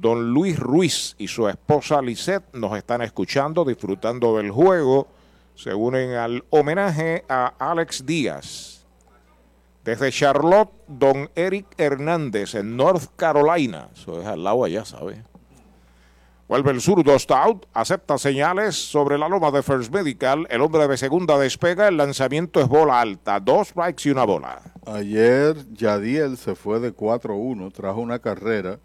[0.00, 5.08] don Luis Ruiz y su esposa Lisette nos están escuchando, disfrutando del juego.
[5.54, 8.83] se unen al homenaje a Alex Díaz.
[9.84, 13.90] Desde Charlotte, don Eric Hernández en North Carolina.
[13.94, 15.22] Eso es al lado allá, ¿sabe?
[16.48, 20.46] Vuelve el zurdo Stout, acepta señales sobre la loma de First Medical.
[20.50, 24.60] El hombre de segunda despega, el lanzamiento es bola alta, dos strikes y una bola.
[24.86, 28.78] Ayer Yadiel se fue de 4-1, trajo una carrera.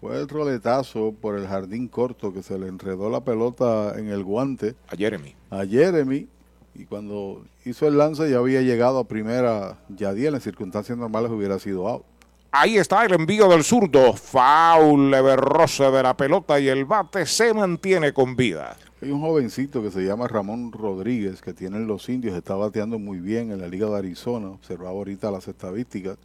[0.00, 4.24] Fue el roletazo por el jardín corto que se le enredó la pelota en el
[4.24, 4.74] guante.
[4.88, 5.36] A Jeremy.
[5.50, 6.26] A Jeremy.
[6.74, 10.34] Y cuando hizo el lance ya había llegado a primera Yadiel.
[10.34, 12.04] En circunstancias normales hubiera sido out.
[12.50, 14.12] Ahí está el envío del zurdo.
[14.12, 18.76] Foul, leve roce de la pelota y el bate se mantiene con vida.
[19.00, 22.98] Hay un jovencito que se llama Ramón Rodríguez que tiene en los indios, está bateando
[22.98, 24.50] muy bien en la Liga de Arizona.
[24.50, 26.18] Observaba ahorita las estadísticas.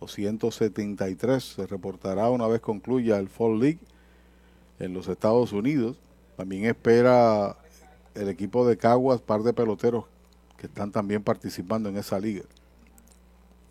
[0.00, 3.80] 273 se reportará una vez concluya el Fall League
[4.78, 5.96] en los Estados Unidos.
[6.36, 7.56] También espera
[8.14, 10.04] el equipo de Caguas, par de peloteros
[10.56, 12.42] que están también participando en esa liga.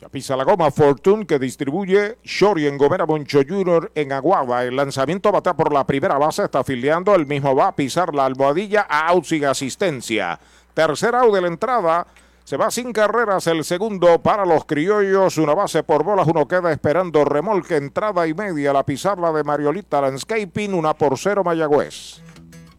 [0.01, 3.91] Ya pisa la goma Fortune que distribuye Shori en Gomera Moncho Jr.
[3.95, 4.63] en Aguaba.
[4.65, 7.15] El lanzamiento batea por la primera base, está afiliando.
[7.15, 10.37] El mismo va a pisar la almohadilla a out sin asistencia.
[10.73, 12.05] Tercer out de la entrada.
[12.43, 15.37] Se va sin carreras el segundo para los criollos.
[15.37, 16.27] Una base por bolas.
[16.27, 18.73] Uno queda esperando remolque, entrada y media.
[18.73, 20.73] La pizarra de Mariolita Landscaping.
[20.73, 22.32] Una por cero Mayagüez.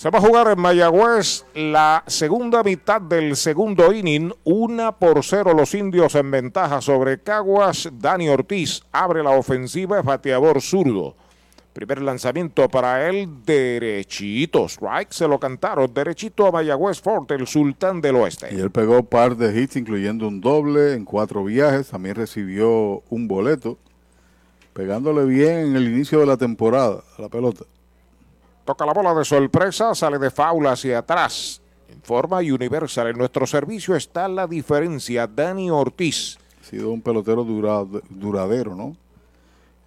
[0.00, 4.32] Se va a jugar en Mayagüez la segunda mitad del segundo inning.
[4.44, 7.86] Una por cero los indios en ventaja sobre Caguas.
[7.92, 11.16] Dani Ortiz abre la ofensiva, es bateador zurdo.
[11.74, 14.70] Primer lanzamiento para él, derechito.
[14.70, 15.92] Strike, se lo cantaron.
[15.92, 18.48] Derechito a Mayagüez Fort, el sultán del oeste.
[18.54, 21.88] Y él pegó par de hits, incluyendo un doble en cuatro viajes.
[21.88, 23.76] También recibió un boleto,
[24.72, 27.66] pegándole bien en el inicio de la temporada a la pelota.
[28.70, 31.60] Toca la bola de sorpresa, sale de faula hacia atrás.
[31.88, 35.26] En forma universal, en nuestro servicio está la diferencia.
[35.26, 36.38] Dani Ortiz.
[36.60, 38.96] Ha sido un pelotero dura, duradero, ¿no?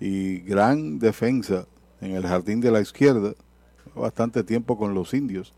[0.01, 1.65] Y gran defensa
[2.01, 3.35] en el jardín de la izquierda.
[3.95, 5.53] Bastante tiempo con los indios.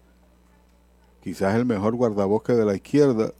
[1.23, 3.31] Quizás el mejor guardabosque de la izquierda.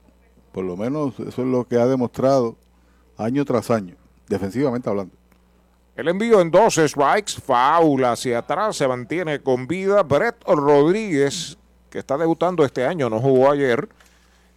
[0.52, 2.56] Por lo menos eso es lo que ha demostrado
[3.18, 5.14] año tras año, defensivamente hablando.
[5.96, 10.04] El envío en dos strikes, faula hacia atrás, se mantiene con vida.
[10.04, 11.58] Brett Rodríguez,
[11.90, 13.88] que está debutando este año, no jugó ayer,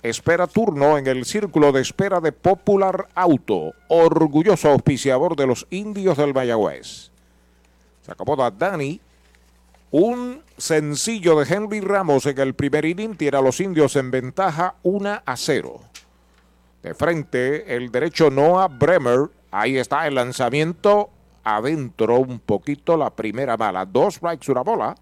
[0.03, 6.17] espera turno en el círculo de espera de Popular Auto, orgulloso auspiciador de los indios
[6.17, 7.13] del Mayagüez.
[8.03, 9.01] Se acomoda Dani.
[9.93, 14.75] Un sencillo de Henry Ramos en el primer inning tiene a los indios en ventaja
[14.83, 15.81] 1 a 0.
[16.83, 19.31] De frente, el derecho Noah Bremer.
[19.51, 21.11] Ahí está el lanzamiento
[21.45, 23.85] adentro un poquito la primera bala.
[23.85, 24.95] Dos strikes, una bola.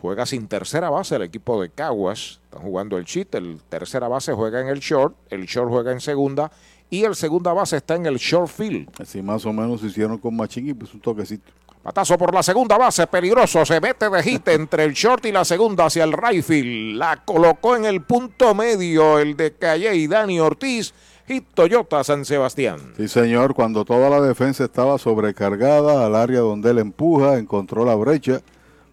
[0.00, 2.40] Juega sin tercera base el equipo de Caguas.
[2.44, 3.34] Están jugando el cheat.
[3.34, 5.16] El tercera base juega en el short.
[5.30, 6.50] El short juega en segunda.
[6.90, 8.88] Y el segunda base está en el short field.
[9.00, 11.50] Así más o menos hicieron con Machín y pues un toquecito.
[11.82, 13.64] Patazo por la segunda base, peligroso.
[13.64, 16.98] Se mete de hit entre el short y la segunda hacia el right field.
[16.98, 20.92] La colocó en el punto medio el de Calle y Dani Ortiz.
[21.26, 22.78] Hit Toyota San Sebastián.
[22.96, 27.96] Sí, señor, cuando toda la defensa estaba sobrecargada al área donde él empuja, encontró la
[27.96, 28.40] brecha.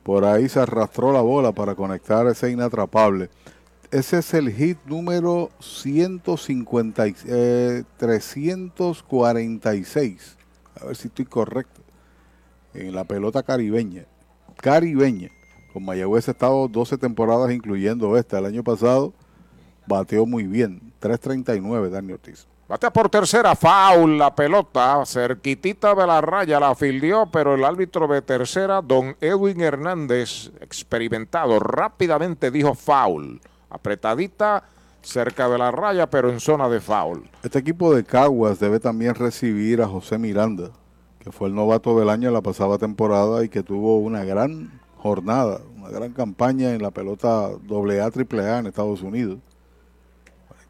[0.02, 3.30] Por ahí se arrastró la bola para conectar ese inatrapable.
[3.92, 10.38] Ese es el hit número 150, y- eh, 346.
[10.82, 11.82] A ver si estoy correcto.
[12.74, 14.06] En la pelota caribeña.
[14.58, 15.30] Caribeña.
[15.72, 18.40] Con Mayagüez ha estado 12 temporadas, incluyendo esta.
[18.40, 19.14] El año pasado
[19.88, 20.93] bateó muy bien.
[21.04, 22.48] 339, Dani Ortiz.
[22.66, 28.08] Batea por tercera, foul la pelota, cerquitita de la raya, la fildió, pero el árbitro
[28.08, 33.42] de tercera, don Edwin Hernández, experimentado, rápidamente dijo foul.
[33.70, 34.64] Apretadita,
[35.02, 37.30] cerca de la raya, pero en zona de foul.
[37.44, 40.72] Este equipo de Caguas debe también recibir a José Miranda,
[41.20, 44.80] que fue el novato del año en la pasada temporada y que tuvo una gran
[44.96, 49.40] jornada, una gran campaña en la pelota AA, AAA en Estados Unidos.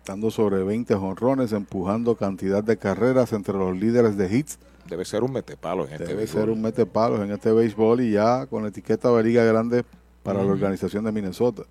[0.04, 4.60] Conectando sobre 20 jonrones, empujando cantidad de carreras entre los líderes de hits.
[4.90, 6.42] Debe ser un metepalo en este Debe béisbol.
[6.42, 9.86] ser un metepalos en este béisbol y ya con etiqueta de liga grande
[10.22, 11.64] para la organización de Minnesota.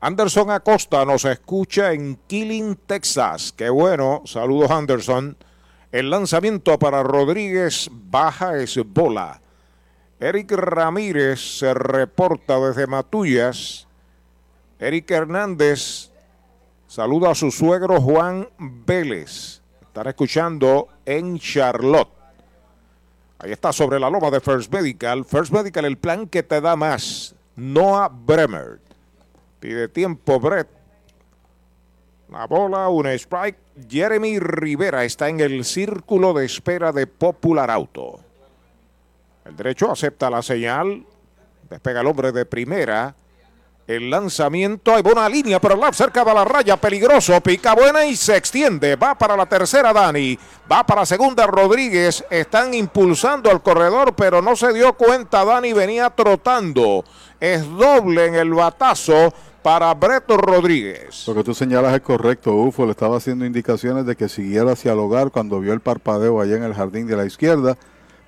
[0.00, 3.52] Anderson Acosta nos escucha en Killing, Texas.
[3.54, 4.22] Qué bueno.
[4.24, 5.36] Saludos, Anderson.
[5.92, 9.42] El lanzamiento para Rodríguez baja es bola.
[10.18, 13.86] Eric Ramírez se reporta desde Matullas.
[14.78, 16.09] Eric Hernández
[16.90, 19.62] saluda a su suegro Juan Vélez.
[19.80, 22.10] Están escuchando en Charlotte.
[23.38, 25.24] Ahí está sobre la loma de First Medical.
[25.24, 27.36] First Medical, el plan que te da más.
[27.54, 28.80] Noah Bremer.
[29.60, 30.68] Pide tiempo, Brett.
[32.28, 33.56] La bola, un strike.
[33.88, 38.18] Jeremy Rivera está en el círculo de espera de Popular Auto.
[39.44, 41.06] El derecho acepta la señal.
[41.70, 43.14] Despega el hombre de primera.
[43.90, 48.14] El lanzamiento, hay buena línea, pero la cerca de la raya, peligroso, pica buena y
[48.14, 48.94] se extiende.
[48.94, 50.38] Va para la tercera Dani,
[50.70, 52.24] va para la segunda Rodríguez.
[52.30, 55.44] Están impulsando al corredor, pero no se dio cuenta.
[55.44, 57.02] Dani venía trotando.
[57.40, 61.26] Es doble en el batazo para Breto Rodríguez.
[61.26, 62.54] Lo que tú señalas es correcto.
[62.54, 66.40] Ufo le estaba haciendo indicaciones de que siguiera hacia el hogar cuando vio el parpadeo
[66.40, 67.76] allá en el jardín de la izquierda,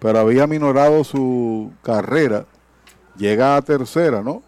[0.01, 2.47] pero había minorado su carrera.
[3.17, 4.43] Llega a tercera, ¿no?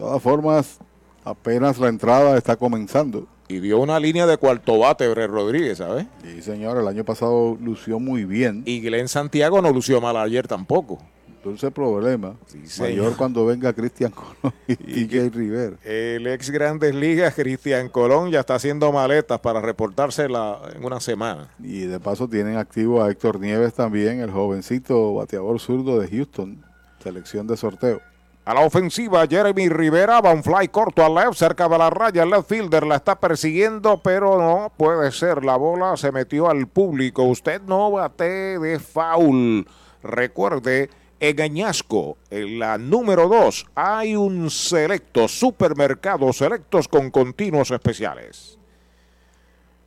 [0.00, 0.78] De todas formas,
[1.24, 3.26] apenas la entrada está comenzando.
[3.48, 6.06] Y dio una línea de cuarto bate, Rodríguez, ¿sabes?
[6.22, 8.62] Sí, señor, el año pasado lució muy bien.
[8.64, 10.98] Y Glenn Santiago no lució mal ayer tampoco.
[11.44, 12.34] Dulce problema.
[12.64, 12.88] señor.
[12.90, 14.74] Mayor cuando venga Cristian Colón y
[15.06, 15.76] TJ Rivera.
[15.84, 20.98] El ex Grandes Ligas, Cristian Colón, ya está haciendo maletas para reportarse la- en una
[21.00, 21.50] semana.
[21.62, 26.64] Y de paso tienen activo a Héctor Nieves también, el jovencito bateador zurdo de Houston,
[27.02, 28.00] selección de sorteo.
[28.44, 32.22] A la ofensiva, Jeremy Rivera va un fly corto al left, cerca de la raya.
[32.22, 35.44] El left fielder la está persiguiendo, pero no puede ser.
[35.44, 37.22] La bola se metió al público.
[37.24, 39.68] Usted no bate de foul.
[40.02, 40.88] Recuerde,
[41.20, 48.58] en Añasco, en la número 2, hay un selecto, supermercado selectos con continuos especiales.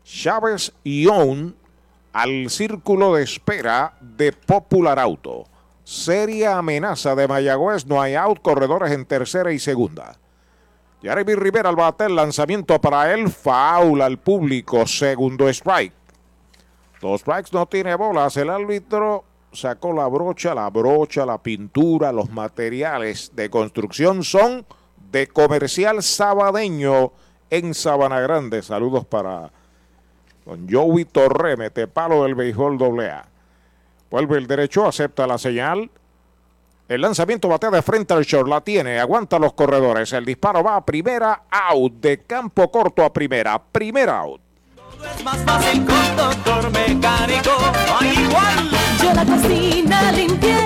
[0.04, 1.54] Chávez Young
[2.14, 5.46] al círculo de espera de Popular Auto.
[5.84, 10.18] Seria amenaza de Mayagüez, no hay out, corredores en tercera y segunda.
[11.02, 15.94] Jeremy Rivera al bate, el lanzamiento para él, foul al público, segundo strike.
[17.02, 22.30] Dos strikes no tiene bolas, el árbitro sacó la brocha, la brocha, la pintura, los
[22.32, 24.66] materiales de construcción son
[25.12, 27.12] de comercial sabadeño
[27.50, 28.62] en Sabana Grande.
[28.64, 29.52] Saludos para
[30.46, 31.58] don Joey Torre,
[31.88, 33.33] palo del béisbol AA.
[34.14, 35.90] Vuelve el derecho, acepta la señal.
[36.88, 40.14] El lanzamiento batea de frente al short, la tiene, aguanta los corredores.
[40.14, 44.40] El disparo va a primera, out, de campo corto a primera, primera out.
[45.18, 47.50] Es más fácil con doctor mecánico,
[47.88, 48.70] no hay igual.
[49.02, 50.60] Yo la cocina limpié,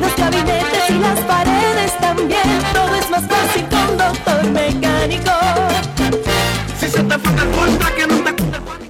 [0.00, 2.60] los gabinetes y las paredes también.
[2.74, 5.30] Todo es más fácil con doctor mecánico.
[6.76, 8.89] Si se te fue el que no te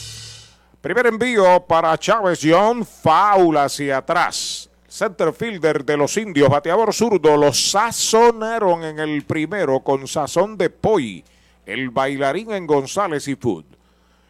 [0.81, 4.67] Primer envío para Chávez John, foul hacia atrás.
[4.87, 10.71] Center fielder de los indios, bateador zurdo, los sazonaron en el primero con sazón de
[10.71, 11.23] Poi,
[11.67, 13.65] el bailarín en González y Food.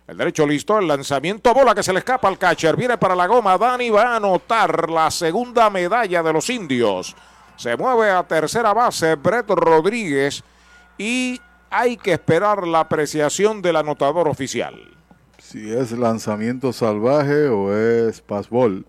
[0.05, 3.27] El derecho listo, el lanzamiento, bola que se le escapa al catcher, viene para la
[3.27, 7.15] goma, Dani va a anotar la segunda medalla de los indios.
[7.55, 10.43] Se mueve a tercera base Brett Rodríguez
[10.97, 11.39] y
[11.69, 15.00] hay que esperar la apreciación del anotador oficial.
[15.51, 18.85] Si es lanzamiento salvaje o es passball.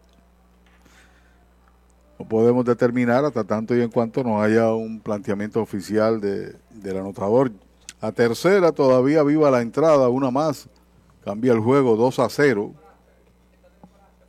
[2.21, 6.99] No podemos determinar hasta tanto y en cuanto no haya un planteamiento oficial de, del
[6.99, 7.51] anotador.
[8.01, 10.69] A tercera todavía viva la entrada, una más.
[11.25, 12.73] Cambia el juego 2 a 0.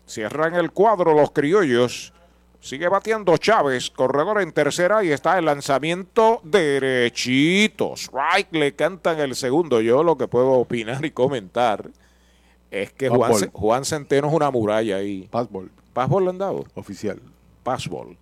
[0.07, 2.13] Cierran el cuadro los criollos.
[2.59, 7.93] Sigue batiendo Chávez, corredor en tercera y está el lanzamiento derechito.
[7.93, 9.81] Strike le cantan el segundo.
[9.81, 11.91] Yo lo que puedo opinar y comentar
[12.73, 15.27] es que Juan, Centeno es una muralla ahí.
[15.29, 15.69] Passball.
[15.93, 16.65] Passball le han dado.
[16.73, 17.21] Oficial.
[17.61, 18.17] Passball.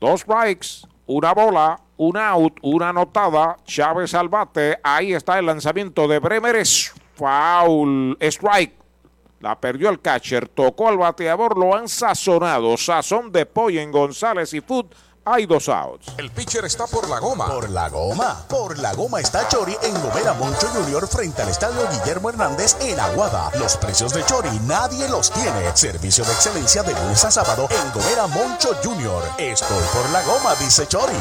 [0.00, 3.56] Dos strikes, una bola, un out, una anotada.
[3.64, 4.78] Chávez al bate.
[4.82, 6.56] Ahí está el lanzamiento de Bremer.
[6.56, 8.18] Es foul.
[8.20, 8.74] Strike.
[9.38, 10.48] La perdió el catcher.
[10.48, 11.56] Tocó al bateador.
[11.56, 12.76] Lo han sazonado.
[12.76, 14.86] Sazón de pollo en González y Food.
[15.28, 16.14] Hay dos outs.
[16.18, 17.48] El pitcher está por la goma.
[17.48, 18.46] Por la goma.
[18.48, 23.00] Por la goma está Chori en Gomera Moncho Junior frente al estadio Guillermo Hernández en
[23.00, 23.50] Aguada.
[23.58, 25.74] Los precios de Chori nadie los tiene.
[25.74, 29.20] Servicio de excelencia de lunes a sábado en Gomera Moncho Junior.
[29.36, 31.12] Estoy por la goma, dice Chori.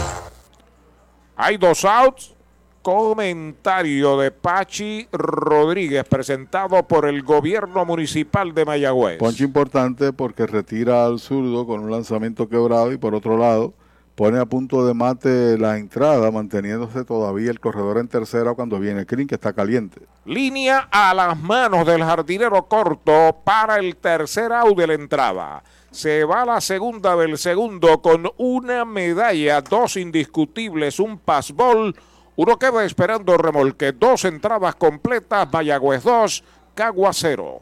[1.37, 2.35] Hay dos outs.
[2.83, 9.17] Comentario de Pachi Rodríguez presentado por el gobierno municipal de Mayagüez.
[9.17, 13.73] Ponche importante porque retira al zurdo con un lanzamiento quebrado y por otro lado
[14.15, 19.05] pone a punto de mate la entrada manteniéndose todavía el corredor en tercera cuando viene
[19.05, 20.01] Crin que está caliente.
[20.23, 25.63] Línea a las manos del jardinero corto para el tercer out de la entrada.
[25.91, 31.95] Se va la segunda del segundo con una medalla, dos indiscutibles, un passball.
[32.37, 36.43] Uno queda esperando remolque, dos entradas completas, Mayagüez 2,
[36.73, 37.61] Cagua 0.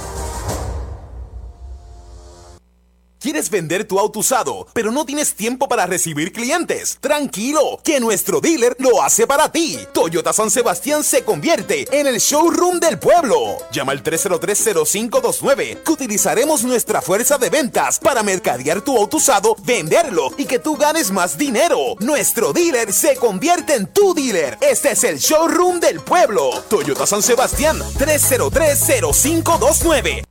[3.21, 6.97] ¿Quieres vender tu auto usado, pero no tienes tiempo para recibir clientes?
[6.99, 9.77] Tranquilo, que nuestro dealer lo hace para ti.
[9.93, 13.59] Toyota San Sebastián se convierte en el showroom del pueblo.
[13.71, 20.31] Llama al 303-0529 que utilizaremos nuestra fuerza de ventas para mercadear tu auto usado, venderlo
[20.35, 21.77] y que tú ganes más dinero.
[21.99, 24.57] Nuestro dealer se convierte en tu dealer.
[24.61, 26.49] Este es el showroom del pueblo.
[26.71, 30.30] Toyota San Sebastián 303-0529.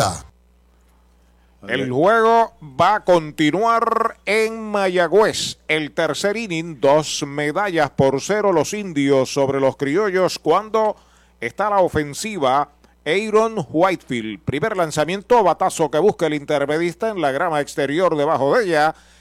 [0.00, 0.24] 939-292-2990.
[1.68, 5.58] El juego va a continuar en Mayagüez.
[5.68, 10.96] El tercer inning, dos medallas por cero los indios sobre los criollos cuando
[11.38, 12.70] está la ofensiva
[13.04, 14.40] Aaron Whitefield.
[14.40, 18.94] Primer lanzamiento, batazo que busca el intermedista en la grama exterior debajo de ella.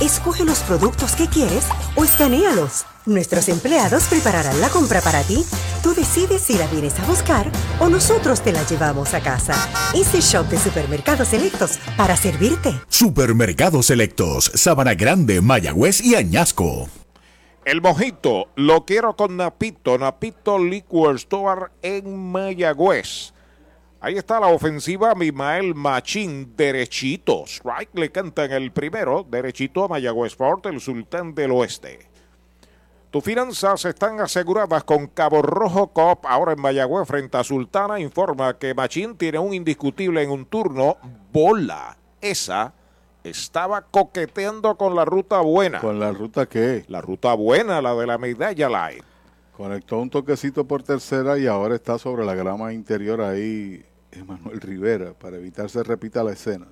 [0.00, 2.86] Escoge los productos que quieres o escanealos.
[3.04, 5.44] Nuestros empleados prepararán la compra para ti.
[5.82, 7.50] Tú decides si la vienes a buscar
[7.80, 9.52] o nosotros te la llevamos a casa.
[9.94, 12.72] Easy Shop de Supermercados Selectos para servirte.
[12.88, 16.88] Supermercados Selectos, Sabana Grande, Mayagüez y Añasco.
[17.66, 23.34] El mojito lo quiero con Napito, Napito Liquor Store en Mayagüez.
[24.02, 27.44] Ahí está la ofensiva, Mimael Machín, derechito.
[27.44, 32.08] Strike le canta en el primero, derechito a Mayagüez Fort, el sultán del oeste.
[33.10, 36.24] Tus finanzas están aseguradas con Cabo Rojo Coop.
[36.24, 40.96] Ahora en Mayagüez, frente a Sultana, informa que Machín tiene un indiscutible en un turno.
[41.30, 41.98] Bola.
[42.22, 42.72] Esa
[43.22, 45.78] estaba coqueteando con la ruta buena.
[45.80, 46.86] ¿Con la ruta qué?
[46.88, 49.04] La ruta buena, la de la medalla light.
[49.54, 55.12] Conectó un toquecito por tercera y ahora está sobre la grama interior ahí Emanuel Rivera
[55.12, 56.66] para evitar se repita la escena.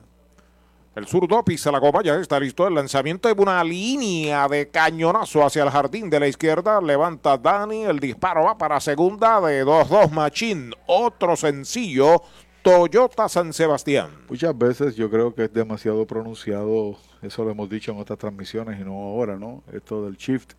[0.94, 5.44] El zurdo pisa la copa, ya está listo el lanzamiento de una línea de cañonazo
[5.44, 6.80] hacia el jardín de la izquierda.
[6.80, 10.72] Levanta Dani, el disparo va para segunda de 2-2 Machín.
[10.88, 12.20] Otro sencillo,
[12.62, 14.10] Toyota San Sebastián.
[14.28, 18.80] Muchas veces yo creo que es demasiado pronunciado, eso lo hemos dicho en otras transmisiones
[18.80, 19.62] y no ahora, ¿no?
[19.72, 20.54] Esto del shift,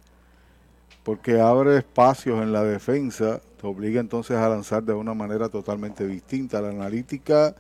[1.03, 6.07] porque abre espacios en la defensa, te obliga entonces a lanzar de una manera totalmente
[6.07, 6.61] distinta.
[6.61, 7.56] La analítica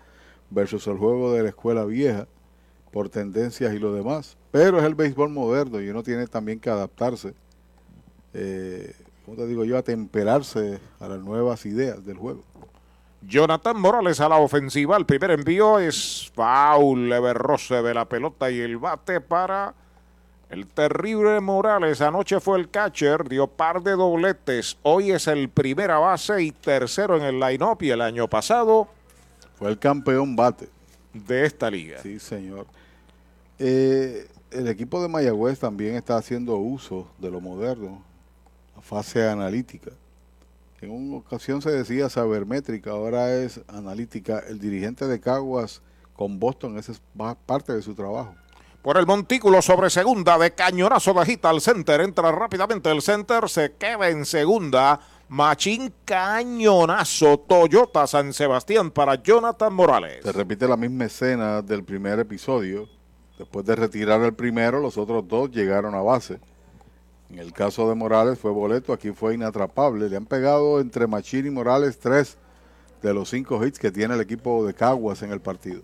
[0.49, 2.27] versus el juego de la escuela vieja
[2.91, 4.37] por tendencias y lo demás.
[4.51, 7.33] Pero es el béisbol moderno y uno tiene también que adaptarse,
[8.33, 8.95] eh,
[9.25, 12.43] ¿cómo te digo yo?, a temperarse a las nuevas ideas del juego.
[13.21, 14.95] Jonathan Morales a la ofensiva.
[14.95, 19.73] El primer envío es foul, leve roce de la pelota y el bate para
[20.49, 22.01] el terrible Morales.
[22.01, 24.77] Anoche fue el catcher, dio par de dobletes.
[24.83, 28.87] Hoy es el primera base y tercero en el line-up y el año pasado
[29.57, 30.69] Fue el campeón bate.
[31.13, 31.99] de esta liga.
[32.01, 32.65] Sí, señor.
[33.59, 38.01] Eh, el equipo de Mayagüez también está haciendo uso de lo moderno,
[38.75, 39.91] la fase analítica.
[40.81, 44.39] En una ocasión se decía sabermétrica, ahora es analítica.
[44.39, 45.81] El dirigente de Caguas
[46.15, 47.01] con Boston, esa es
[47.45, 48.33] parte de su trabajo.
[48.89, 52.01] Por el montículo sobre segunda de cañonazo de agita al center.
[52.01, 54.99] Entra rápidamente el center, se queda en segunda.
[55.27, 60.23] Machín cañonazo Toyota San Sebastián para Jonathan Morales.
[60.23, 62.89] Se repite la misma escena del primer episodio.
[63.37, 66.39] Después de retirar el primero, los otros dos llegaron a base.
[67.29, 70.09] En el caso de Morales fue boleto, aquí fue inatrapable.
[70.09, 72.39] Le han pegado entre Machín y Morales tres
[73.03, 75.83] de los cinco hits que tiene el equipo de Caguas en el partido.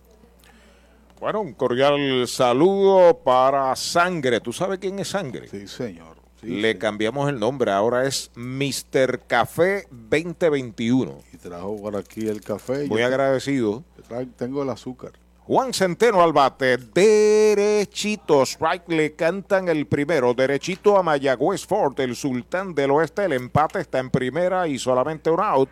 [1.19, 4.39] Bueno, un cordial saludo para Sangre.
[4.41, 5.47] ¿Tú sabes quién es Sangre?
[5.47, 6.15] Sí, señor.
[6.41, 9.21] Le cambiamos el nombre, ahora es Mr.
[9.25, 11.17] Café 2021.
[11.33, 12.87] Y trajo por aquí el café.
[12.87, 13.83] Muy yo- agradecido.
[14.07, 15.13] Tra- Tengo el azúcar.
[15.47, 22.15] Juan Centeno al bate, derechito, strike le cantan el primero, derechito a Mayagüez Ford, el
[22.15, 25.69] sultán del oeste, el empate está en primera y solamente un out.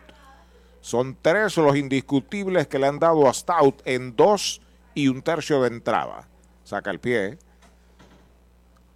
[0.80, 4.60] Son tres los indiscutibles que le han dado a Stout en dos
[4.94, 6.28] y un tercio de entrada.
[6.64, 7.38] Saca el pie.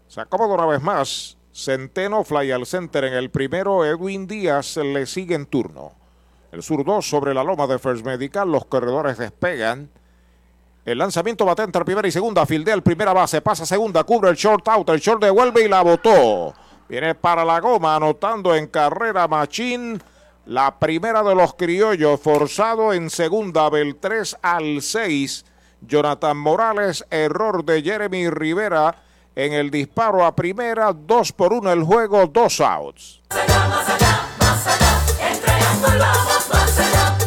[0.07, 1.37] Se acomoda una vez más.
[1.53, 3.85] Centeno fly al center en el primero.
[3.85, 5.93] Edwin Díaz le sigue en turno.
[6.51, 8.51] El zurdo sobre la loma de First Medical.
[8.51, 9.91] Los corredores despegan.
[10.85, 12.47] El lanzamiento bate entre primera y segunda.
[12.47, 13.43] Fildea el primera base.
[13.43, 14.05] Pasa segunda.
[14.05, 14.89] Cubre el short out.
[14.89, 16.55] El short devuelve y la botó.
[16.89, 17.97] Viene para la goma.
[17.97, 20.03] Anotando en carrera Machín.
[20.47, 22.19] La primera de los criollos.
[22.19, 23.69] Forzado en segunda.
[23.69, 25.45] Del 3 al 6.
[25.81, 27.05] Jonathan Morales.
[27.11, 28.95] Error de Jeremy Rivera.
[29.35, 30.93] En el disparo a primera.
[30.93, 32.27] Dos por uno el juego.
[32.27, 33.21] Dos outs.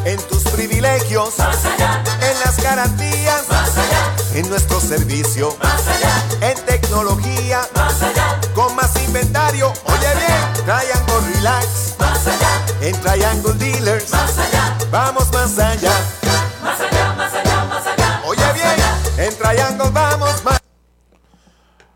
[0.04, 2.04] En tus privilegios, más allá.
[2.22, 4.16] En las garantías, más allá.
[4.34, 6.12] En nuestro servicio, más allá.
[6.42, 8.40] En tecnología, más allá.
[8.56, 10.66] Con más inventario, oye bien.
[10.66, 12.66] Triangle Relax, más allá.
[12.82, 14.78] En Triangle Dealers, más allá.
[14.90, 15.94] Vamos más allá.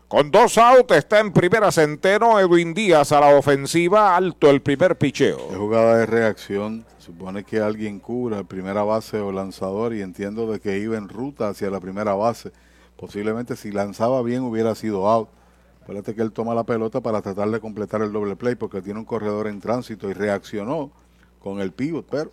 [0.08, 2.38] Con dos outs está en primera Centeno.
[2.38, 4.16] Edwin Díaz a la ofensiva.
[4.16, 5.50] Alto el primer picheo.
[5.50, 6.86] Es jugada de reacción.
[6.98, 11.08] Supone que alguien cubra el primera base o lanzador y entiendo de que iba en
[11.08, 12.52] ruta hacia la primera base.
[12.96, 15.28] Posiblemente si lanzaba bien hubiera sido out.
[15.82, 19.00] Acuérdate que él toma la pelota para tratar de completar el doble play porque tiene
[19.00, 20.92] un corredor en tránsito y reaccionó
[21.40, 22.30] con el pivot, pero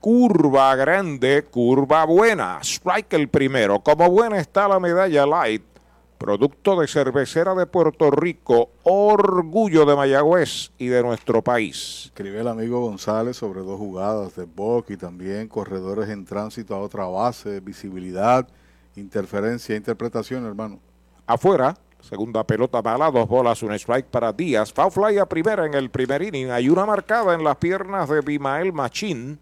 [0.00, 2.60] Curva grande, curva buena.
[2.62, 3.80] Strike el primero.
[3.80, 5.75] Como buena está la medalla light.
[6.18, 8.70] Producto de cervecera de Puerto Rico.
[8.84, 12.06] Orgullo de Mayagüez y de nuestro país.
[12.06, 16.78] escribe el amigo González sobre dos jugadas de Bock y también corredores en tránsito a
[16.78, 18.48] otra base, visibilidad,
[18.96, 20.80] interferencia, interpretación, hermano.
[21.26, 24.72] Afuera, segunda pelota mala, dos bolas, un strike para Díaz.
[24.72, 26.50] Foul fly a primera en el primer inning.
[26.50, 29.38] Hay una marcada en las piernas de Bimael Machín.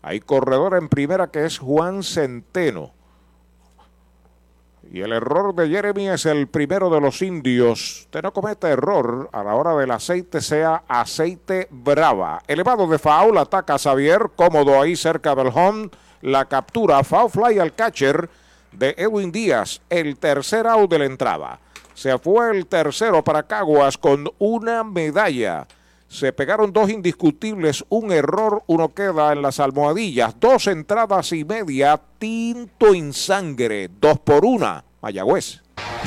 [0.00, 2.93] Hay corredor en primera que es Juan Centeno.
[4.90, 8.02] Y el error de Jeremy es el primero de los indios.
[8.02, 12.42] Usted no comete error a la hora del aceite, sea aceite brava.
[12.46, 15.90] Elevado de foul, ataca a Xavier, cómodo ahí cerca del home.
[16.22, 18.28] La captura, foul fly al catcher
[18.72, 21.58] de Edwin Díaz, el tercer out de la entrada.
[21.94, 25.66] Se fue el tercero para Caguas con una medalla.
[26.14, 30.38] Se pegaron dos indiscutibles, un error, uno queda en las almohadillas.
[30.38, 34.84] Dos entradas y media, tinto en sangre, dos por una.
[35.02, 35.60] Mayagüez.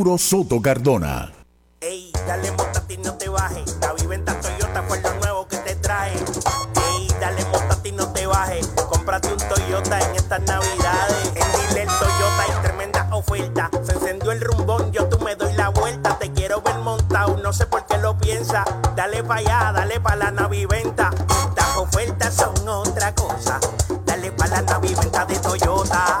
[0.00, 1.30] Soto Cardona.
[1.78, 3.76] Ey, dale montate y no te bajes.
[3.82, 6.14] La viventa Toyota fue lo nuevo que te trae.
[6.14, 8.66] Ey, dale montate y no te bajes.
[8.88, 11.32] Cómprate un Toyota en estas navidades.
[11.34, 13.70] En Dile Toyota hay tremenda oferta.
[13.82, 16.18] Se encendió el rumbón, yo tú me doy la vuelta.
[16.18, 18.64] Te quiero ver montado, no sé por qué lo piensa.
[18.96, 21.10] Dale pa' allá, dale pa' la naviventa.
[21.54, 23.60] Las ofertas son otra cosa.
[24.06, 26.20] Dale pa' la naviventa de Toyota.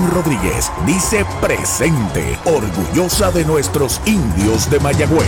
[0.09, 5.27] Rodríguez dice presente, orgullosa de nuestros indios de Mayagüez.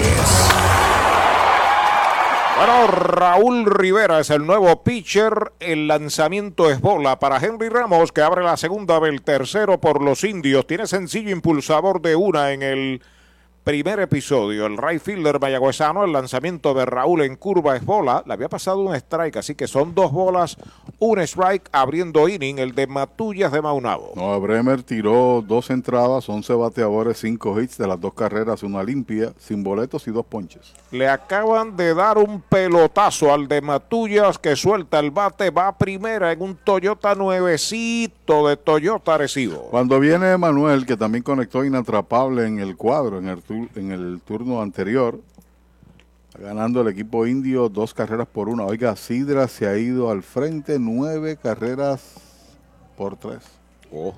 [2.58, 5.52] Bueno, Raúl Rivera es el nuevo pitcher.
[5.60, 10.24] El lanzamiento es bola para Henry Ramos, que abre la segunda del tercero por los
[10.24, 10.66] indios.
[10.66, 13.02] Tiene sencillo impulsador de una en el
[13.64, 14.66] primer episodio.
[14.66, 18.24] El right fielder mayagüezano, el lanzamiento de Raúl en curva es bola.
[18.26, 20.58] Le había pasado un strike, así que son dos bolas,
[21.00, 24.12] un strike abriendo inning, el de Matullas de Maunabo.
[24.16, 29.34] No, Bremer tiró dos entradas, 11 bateadores, 5 hits de las dos carreras, una limpia,
[29.40, 30.74] sin boletos y dos ponches.
[30.92, 35.78] Le acaban de dar un pelotazo al de Matullas que suelta el bate, va a
[35.78, 39.70] primera en un Toyota nuevecito de Toyota Arecibo.
[39.72, 44.22] Cuando viene Manuel, que también conectó inatrapable en el cuadro, en el, tu- en el
[44.26, 45.20] turno anterior,
[46.40, 48.64] ganando el equipo indio dos carreras por una.
[48.66, 52.16] Oiga, Sidra se ha ido al frente nueve carreras
[52.98, 53.44] por tres.
[53.92, 54.14] Oh.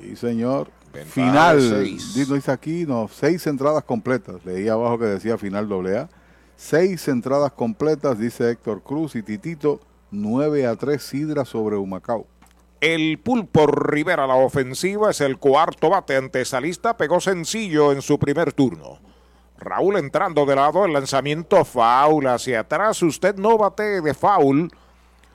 [0.00, 0.68] Sí, señor.
[1.06, 1.58] Final.
[2.14, 3.08] dice aquí, no.
[3.08, 4.44] Seis entradas completas.
[4.44, 6.08] Leí abajo que decía final doble A.
[6.56, 9.80] Seis entradas completas, dice Héctor Cruz y Titito.
[10.10, 12.26] 9 a 3 Sidra sobre Humacao.
[12.82, 18.52] El Pulpo Rivera, la ofensiva, es el cuarto bate antesalista, pegó sencillo en su primer
[18.52, 18.98] turno.
[19.56, 23.00] Raúl entrando de lado, el lanzamiento foul hacia atrás.
[23.04, 24.68] Usted no bate de foul.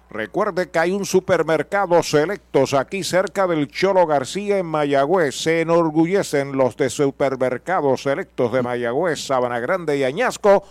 [0.10, 5.34] Recuerde que hay un supermercado selectos aquí cerca del Cholo García en Mayagüez.
[5.34, 10.66] Se enorgullecen los de supermercados selectos de Mayagüez, Sabana Grande y Añasco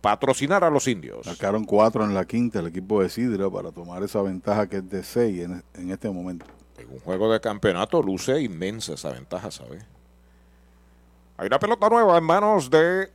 [0.00, 1.26] patrocinar a los indios.
[1.26, 4.90] Sacaron cuatro en la quinta el equipo de Sidra para tomar esa ventaja que es
[4.90, 6.46] de seis en, en este momento.
[6.78, 9.84] En un juego de campeonato luce inmensa esa ventaja, ¿sabes?
[11.36, 13.10] Hay una pelota nueva en manos de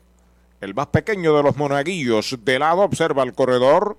[0.62, 2.38] el más pequeño de los monaguillos.
[2.44, 3.98] De lado observa el corredor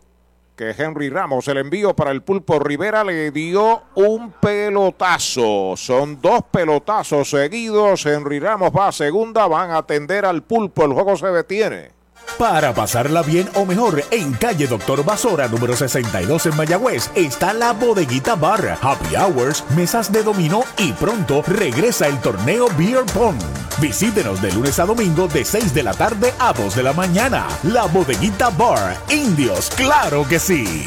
[0.57, 5.75] que Henry Ramos, el envío para el pulpo Rivera le dio un pelotazo.
[5.75, 8.05] Son dos pelotazos seguidos.
[8.05, 10.85] Henry Ramos va a segunda, van a atender al pulpo.
[10.85, 12.00] El juego se detiene.
[12.39, 17.73] Para pasarla bien o mejor, en calle Doctor Basora, número 62 en Mayagüez, está la
[17.73, 23.37] Bodeguita Bar, Happy Hours, mesas de dominó y pronto regresa el torneo Beer Pong.
[23.79, 27.47] Visítenos de lunes a domingo de 6 de la tarde a 2 de la mañana.
[27.65, 30.87] La Bodeguita Bar, Indios, claro que sí.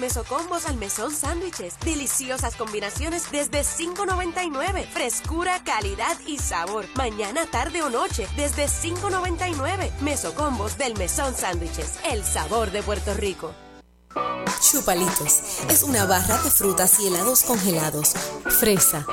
[0.00, 1.74] Mesocombos al mesón sándwiches.
[1.84, 4.88] Deliciosas combinaciones desde $5.99.
[4.88, 6.86] Frescura, calidad y sabor.
[6.94, 9.90] Mañana, tarde o noche desde $5.99.
[10.00, 11.98] Mesocombos del mesón sándwiches.
[12.10, 13.52] El sabor de Puerto Rico.
[14.60, 18.14] Chupalitos es una barra de frutas y helados congelados.
[18.58, 19.06] Fresa,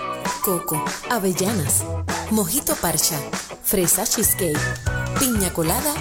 [0.43, 1.83] coco, avellanas,
[2.31, 3.19] mojito parcha,
[3.63, 4.57] fresa cheesecake,
[5.19, 5.93] piña colada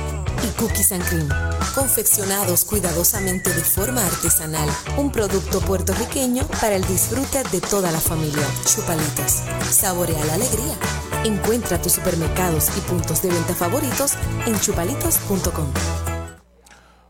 [0.42, 1.28] y cookies and cream.
[1.74, 4.68] Confeccionados cuidadosamente de forma artesanal.
[4.96, 8.46] Un producto puertorriqueño para el disfrute de toda la familia.
[8.64, 9.42] Chupalitos.
[9.70, 10.74] Saborea la alegría.
[11.24, 14.14] Encuentra tus supermercados y puntos de venta favoritos
[14.46, 15.66] en chupalitos.com.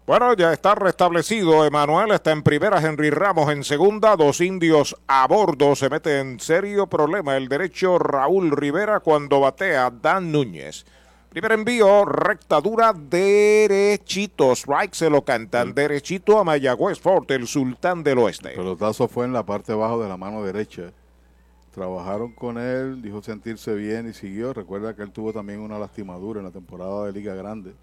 [0.07, 1.65] Bueno, ya está restablecido.
[1.65, 4.15] Emanuel está en primera, Henry Ramos en segunda.
[4.15, 5.75] Dos indios a bordo.
[5.75, 10.87] Se mete en serio problema el derecho Raúl Rivera cuando batea Dan Núñez.
[11.37, 14.53] Primer envío, recta dura, derechito.
[14.53, 15.75] Strike se lo cantan.
[15.75, 18.49] Derechito a Mayagüez Fort, el sultán del oeste.
[18.49, 20.95] El pelotazo fue en la parte bajo de la mano derecha.
[21.75, 24.55] Trabajaron con él, dijo sentirse bien y siguió.
[24.55, 27.75] Recuerda que él tuvo también una lastimadura en la temporada de Liga Grande.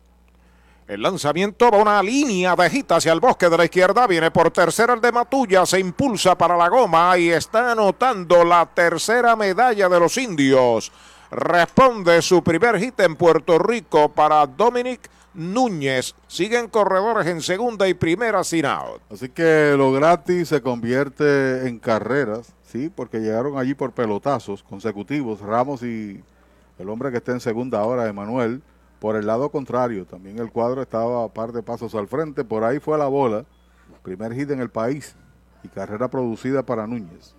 [0.88, 4.08] El lanzamiento va una línea de hit hacia el bosque de la izquierda.
[4.08, 5.68] Viene por tercera el de Matulla.
[5.68, 10.92] Se impulsa para la goma y está anotando la tercera medalla de los indios.
[11.36, 16.14] Responde su primer hit en Puerto Rico para Dominic Núñez.
[16.28, 19.02] Siguen corredores en segunda y primera sin out.
[19.10, 22.92] Así que lo gratis se convierte en carreras, ¿sí?
[22.96, 25.42] Porque llegaron allí por pelotazos consecutivos.
[25.42, 26.24] Ramos y
[26.78, 28.62] el hombre que está en segunda ahora, Emanuel.
[29.00, 32.44] Por el lado contrario, también el cuadro estaba a par de pasos al frente.
[32.44, 33.44] Por ahí fue la bola.
[34.04, 35.16] Primer hit en el país
[35.64, 37.36] y carrera producida para Núñez.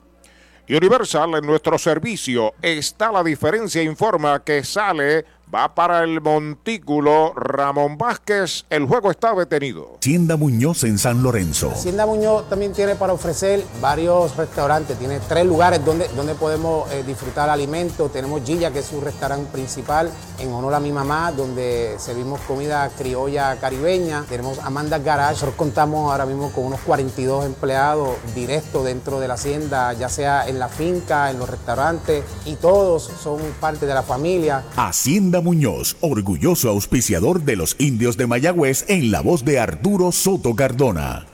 [0.69, 3.82] Universal en nuestro servicio está la diferencia.
[3.82, 8.64] Informa que sale Va para el montículo Ramón Vázquez.
[8.70, 9.98] El juego está detenido.
[10.00, 11.70] Hacienda Muñoz en San Lorenzo.
[11.70, 17.04] Hacienda Muñoz también tiene para ofrecer varios restaurantes, tiene tres lugares donde, donde podemos eh,
[17.06, 18.10] disfrutar alimentos.
[18.12, 22.90] Tenemos Gilla, que es su restaurante principal, en honor a mi mamá, donde servimos comida
[22.96, 24.24] criolla caribeña.
[24.28, 29.34] Tenemos Amanda Garage, nosotros contamos ahora mismo con unos 42 empleados directos dentro de la
[29.34, 34.02] hacienda, ya sea en la finca, en los restaurantes, y todos son parte de la
[34.02, 34.64] familia.
[34.76, 40.56] Hacienda Muñoz, orgulloso auspiciador de los indios de Mayagüez en la voz de Arturo Soto
[40.56, 41.34] Cardona.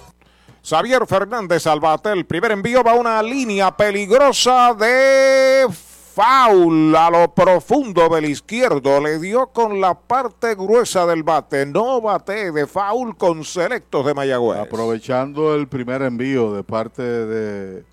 [0.63, 2.11] Xavier Fernández al bate.
[2.11, 5.67] El primer envío va a una línea peligrosa de
[6.13, 8.99] foul a lo profundo del izquierdo.
[9.01, 11.65] Le dio con la parte gruesa del bate.
[11.65, 14.59] No bate de foul con selectos de Mayagüez.
[14.59, 17.83] Aprovechando el primer envío de parte de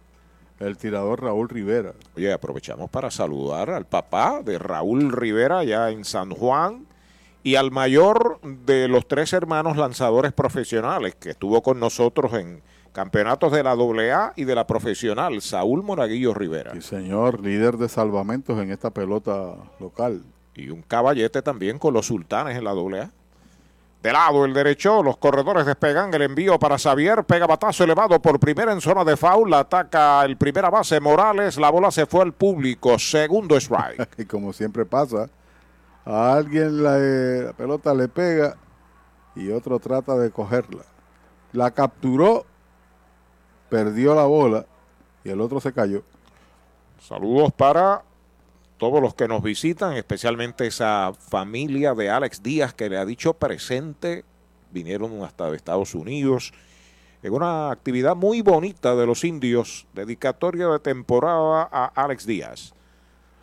[0.60, 1.94] el tirador Raúl Rivera.
[2.16, 6.87] Oye, aprovechamos para saludar al papá de Raúl Rivera allá en San Juan
[7.42, 12.62] y al mayor de los tres hermanos lanzadores profesionales que estuvo con nosotros en
[12.92, 16.72] campeonatos de la AA y de la profesional, Saúl Moraguillo Rivera.
[16.74, 20.24] Sí, señor, líder de salvamentos en esta pelota local.
[20.54, 23.10] Y un caballete también con los sultanes en la AA.
[24.02, 28.38] De lado el derecho, los corredores despegan el envío para Xavier, pega batazo elevado por
[28.38, 32.22] primera en zona de foul, la ataca el primera base Morales, la bola se fue
[32.22, 34.08] al público, segundo strike.
[34.18, 35.28] y como siempre pasa,
[36.08, 38.56] a alguien la, eh, la pelota le pega
[39.36, 40.84] y otro trata de cogerla.
[41.52, 42.46] La capturó,
[43.68, 44.64] perdió la bola
[45.22, 46.02] y el otro se cayó.
[46.98, 48.02] Saludos para
[48.78, 53.34] todos los que nos visitan, especialmente esa familia de Alex Díaz que le ha dicho
[53.34, 54.24] presente,
[54.70, 56.52] vinieron hasta de Estados Unidos,
[57.22, 62.72] en una actividad muy bonita de los indios, dedicatoria de temporada a Alex Díaz.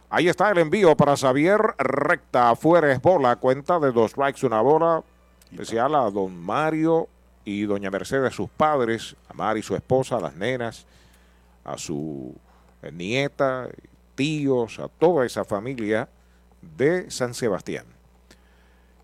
[0.09, 2.51] Ahí está el envío para Xavier, recta.
[2.51, 5.03] Afuera es bola, cuenta de dos strikes, una bola,
[5.51, 7.09] especial a don Mario
[7.43, 10.85] y doña Mercedes, sus padres, a Mari, su esposa, a las nenas,
[11.63, 12.35] a su
[12.81, 13.67] eh, nieta,
[14.13, 16.07] tíos, a toda esa familia
[16.61, 17.85] de San Sebastián.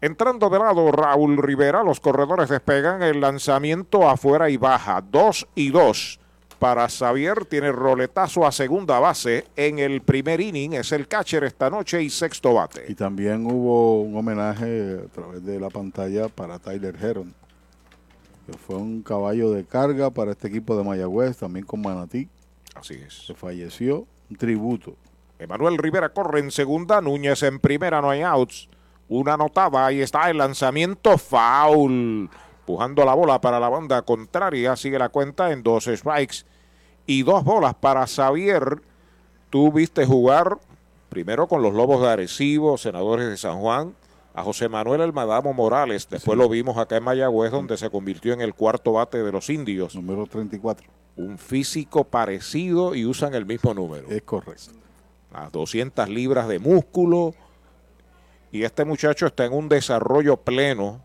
[0.01, 5.69] Entrando de lado Raúl Rivera, los corredores despegan el lanzamiento afuera y baja, 2 y
[5.69, 6.20] 2
[6.61, 11.71] para Xavier, tiene roletazo a segunda base en el primer inning, es el catcher esta
[11.71, 12.85] noche y sexto bate.
[12.87, 17.33] Y también hubo un homenaje a través de la pantalla para Tyler Heron,
[18.45, 22.29] que fue un caballo de carga para este equipo de Mayagüez, también con Manatí.
[22.75, 23.25] Así es.
[23.25, 24.95] Se falleció, un tributo.
[25.39, 28.69] Emanuel Rivera corre en segunda, Núñez en primera, no hay outs.
[29.09, 32.29] Una anotada, ahí está el lanzamiento foul.
[32.59, 36.50] Empujando la bola para la banda contraria, sigue la cuenta en dos strikes
[37.05, 38.81] y dos bolas para Xavier.
[39.49, 40.57] Tú viste jugar
[41.09, 43.93] primero con los Lobos de Arecibo, senadores de San Juan,
[44.33, 46.07] a José Manuel El Madamo Morales.
[46.09, 49.49] Después lo vimos acá en Mayagüez, donde se convirtió en el cuarto bate de los
[49.49, 49.93] indios.
[49.95, 50.87] Número 34.
[51.17, 54.07] Un físico parecido y usan el mismo número.
[54.09, 54.71] Es correcto.
[55.33, 57.33] Las 200 libras de músculo.
[58.53, 61.01] Y este muchacho está en un desarrollo pleno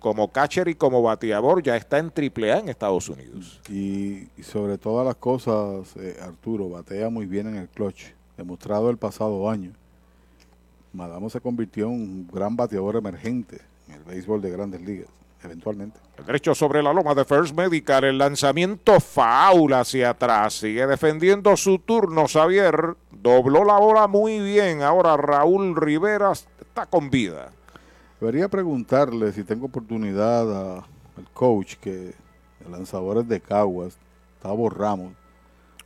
[0.00, 1.62] como catcher y como bateador.
[1.62, 3.60] Ya está en AAA en Estados Unidos.
[3.68, 8.06] Y, y sobre todas las cosas, eh, Arturo batea muy bien en el clutch,
[8.36, 9.72] demostrado el pasado año.
[10.92, 15.08] Madamo se convirtió en un gran bateador emergente en el béisbol de grandes ligas,
[15.44, 15.98] eventualmente.
[16.18, 20.54] El derecho sobre la loma de First Medical, el lanzamiento faula hacia atrás.
[20.54, 22.96] Sigue defendiendo su turno Xavier.
[23.10, 24.82] Dobló la bola muy bien.
[24.82, 27.52] Ahora Raúl Rivera está con vida.
[28.20, 30.86] Debería preguntarle si tengo oportunidad a-
[31.16, 32.14] al coach que
[32.64, 33.96] el lanzador es de Caguas,
[34.42, 35.12] Tavo Ramos,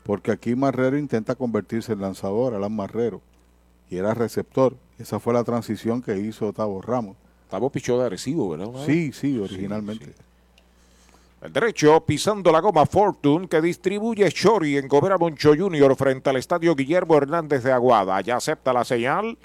[0.04, 3.20] porque aquí Marrero intenta convertirse en lanzador, Alan Marrero,
[3.88, 4.76] y era receptor.
[4.98, 7.16] Esa fue la transición que hizo Tavo Ramos.
[7.48, 8.70] Tavo pichó de Arecibo, ¿verdad?
[8.86, 10.12] Sí, sí, originalmente.
[11.42, 16.36] El derecho pisando la goma Fortune que distribuye Chori en Gobera Moncho Junior frente al
[16.36, 18.20] estadio Guillermo Hernández de Aguada.
[18.22, 19.36] Ya acepta la señal.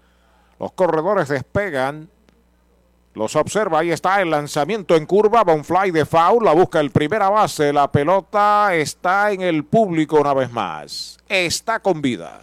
[0.59, 2.09] Los corredores despegan.
[3.19, 3.79] Los observa.
[3.79, 5.43] Ahí está el lanzamiento en curva.
[5.43, 6.45] Va un fly de foul.
[6.45, 7.73] La busca el primera base.
[7.73, 11.17] La pelota está en el público una vez más.
[11.27, 12.39] Está con vida.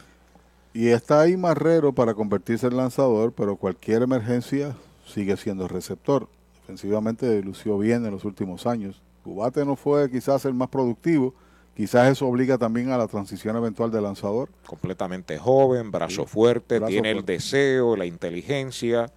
[0.75, 4.77] Y está ahí Marrero para convertirse en lanzador, pero cualquier emergencia
[5.07, 6.29] sigue siendo receptor.
[6.65, 9.01] Ofensivamente lució bien en los últimos años.
[9.25, 11.33] Su bate no fue quizás el más productivo.
[11.75, 14.51] Quizás eso obliga también a la transición eventual del lanzador.
[14.67, 19.11] completamente joven, brazo fuerte, brazo tiene el deseo, la inteligencia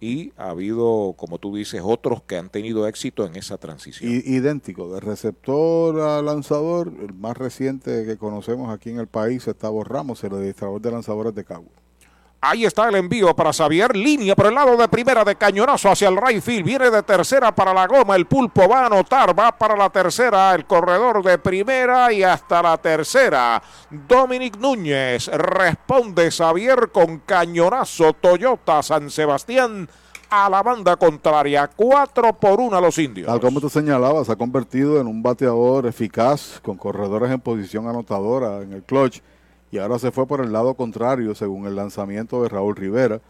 [0.00, 4.10] y ha habido, como tú dices, otros que han tenido éxito en esa transición.
[4.10, 9.46] I- idéntico, de receptor a lanzador, el más reciente que conocemos aquí en el país
[9.46, 11.70] es Tavo Ramos, el administrador de lanzadores de Cagua.
[12.42, 16.08] Ahí está el envío para Xavier, línea por el lado de primera de cañonazo hacia
[16.08, 19.52] el right field, viene de tercera para la goma, el pulpo va a anotar, va
[19.52, 23.62] para la tercera, el corredor de primera y hasta la tercera.
[23.90, 29.86] Dominic Núñez responde Xavier con cañonazo Toyota San Sebastián
[30.30, 33.26] a la banda contraria, 4 por 1 a los indios.
[33.26, 37.86] Tal como te señalaba, se ha convertido en un bateador eficaz con corredores en posición
[37.86, 39.20] anotadora en el clutch
[39.70, 43.20] y ahora se fue por el lado contrario según el lanzamiento de Raúl Rivera,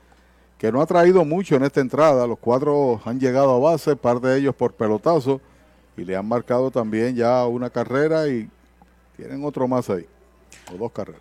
[0.58, 2.26] que no ha traído mucho en esta entrada.
[2.26, 5.40] Los cuatro han llegado a base, par de ellos por pelotazo
[5.96, 8.48] y le han marcado también ya una carrera y
[9.16, 10.06] tienen otro más ahí,
[10.72, 11.20] o dos carreras.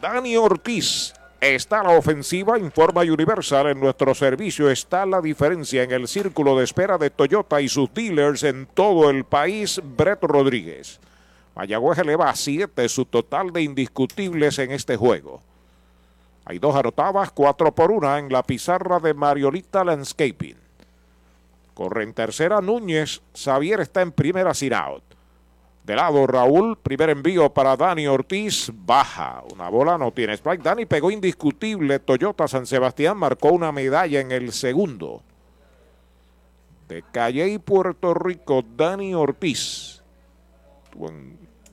[0.00, 3.68] Dani Ortiz está la ofensiva, informa Universal.
[3.68, 7.92] En nuestro servicio está la diferencia en el círculo de espera de Toyota y sus
[7.92, 9.80] dealers en todo el país.
[9.82, 11.00] Brett Rodríguez.
[11.60, 15.42] Mayagüez eleva a 7 su total de indiscutibles en este juego.
[16.46, 20.56] Hay dos anotadas, cuatro por una en la pizarra de Mariolita Landscaping.
[21.74, 25.02] Corre en tercera Núñez, Xavier está en primera sin out.
[25.84, 29.42] De lado Raúl, primer envío para Dani Ortiz, baja.
[29.52, 30.62] Una bola no tiene strike.
[30.62, 31.98] Dani pegó indiscutible.
[31.98, 35.22] Toyota San Sebastián marcó una medalla en el segundo.
[36.88, 40.02] De Calle y Puerto Rico, Dani Ortiz.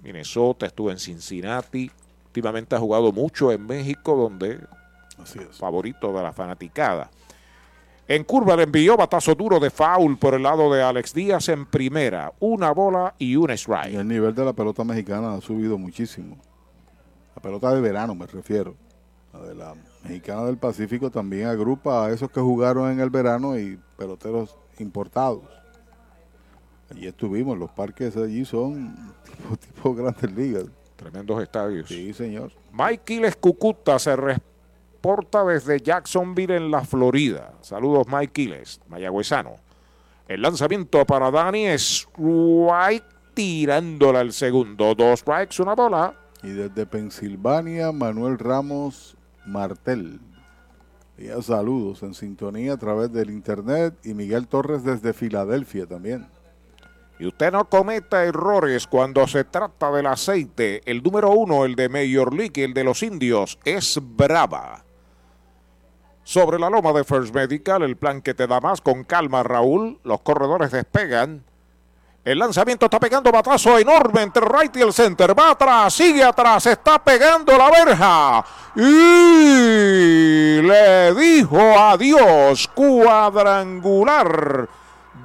[0.08, 1.92] Minnesota, estuvo en Cincinnati.
[2.28, 4.60] Últimamente ha jugado mucho en México, donde
[5.52, 7.10] favorito de la fanaticada.
[8.08, 11.66] En curva le envió batazo duro de foul por el lado de Alex Díaz en
[11.66, 12.32] primera.
[12.40, 13.94] Una bola y un strike.
[13.94, 16.38] Y el nivel de la pelota mexicana ha subido muchísimo.
[17.36, 18.76] La pelota de verano me refiero.
[19.34, 23.60] La de la mexicana del Pacífico también agrupa a esos que jugaron en el verano
[23.60, 25.44] y peloteros importados.
[26.92, 30.66] Allí estuvimos, los parques allí son tipo, tipo grandes ligas.
[30.96, 31.88] Tremendos estadios.
[31.88, 32.52] Sí, señor.
[32.72, 37.54] Mike Quiles Cucuta se reporta desde Jacksonville en la Florida.
[37.62, 39.56] Saludos Quiles, mayagüezano.
[40.28, 44.96] El lanzamiento para Dani es strike tirándola al segundo.
[44.96, 46.14] Dos strikes, una bola.
[46.44, 49.16] Y desde Pensilvania, Manuel Ramos
[49.46, 50.20] Martel.
[51.18, 56.28] Ya saludos en sintonía a través del internet y Miguel Torres desde Filadelfia también.
[57.20, 60.82] Y usted no cometa errores cuando se trata del aceite.
[60.86, 64.84] El número uno, el de Major League, el de los indios, es Brava.
[66.24, 70.00] Sobre la loma de First Medical, el plan que te da más con calma, Raúl.
[70.04, 71.44] Los corredores despegan.
[72.28, 75.34] El lanzamiento está pegando batazo enorme entre right y el center.
[75.40, 78.46] Va atrás, sigue atrás, está pegando la verja.
[78.76, 82.68] Y le dijo adiós.
[82.76, 84.68] Cuadrangular.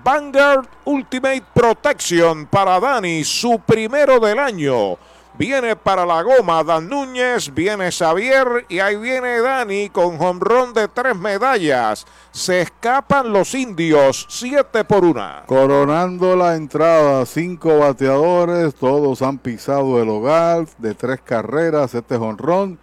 [0.04, 4.98] Vanguard Ultimate Protection para Dani, su primero del año.
[5.38, 10.88] Viene para la goma Dan Núñez, viene Xavier y ahí viene Dani con jonrón de
[10.88, 12.04] tres medallas.
[12.32, 15.44] Se escapan los indios, siete por una.
[15.46, 22.78] Coronando la entrada, cinco bateadores, todos han pisado el hogar de tres carreras, este jonrón.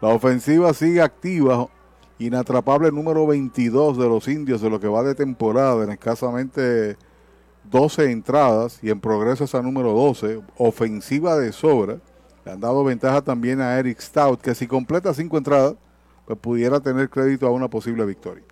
[0.00, 1.68] La ofensiva sigue activa,
[2.26, 6.96] inatrapable número 22 de los indios de lo que va de temporada, en escasamente
[7.70, 11.98] 12 entradas y en progreso esa número 12, ofensiva de sobra.
[12.44, 15.74] Le han dado ventaja también a Eric Stout, que si completa cinco entradas,
[16.26, 18.44] pues pudiera tener crédito a una posible victoria.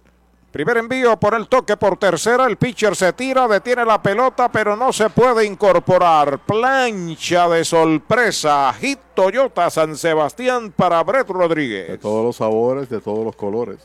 [0.53, 2.45] Primer envío por el toque por tercera.
[2.45, 6.41] El pitcher se tira, detiene la pelota, pero no se puede incorporar.
[6.41, 8.70] Plancha de sorpresa.
[8.74, 12.01] Hit Toyota San Sebastián para Brett De Rodríguez.
[12.01, 13.79] todos los sabores, de todos los colores.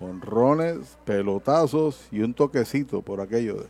[0.00, 3.66] Honrones, pelotazos y un toquecito por aquello de...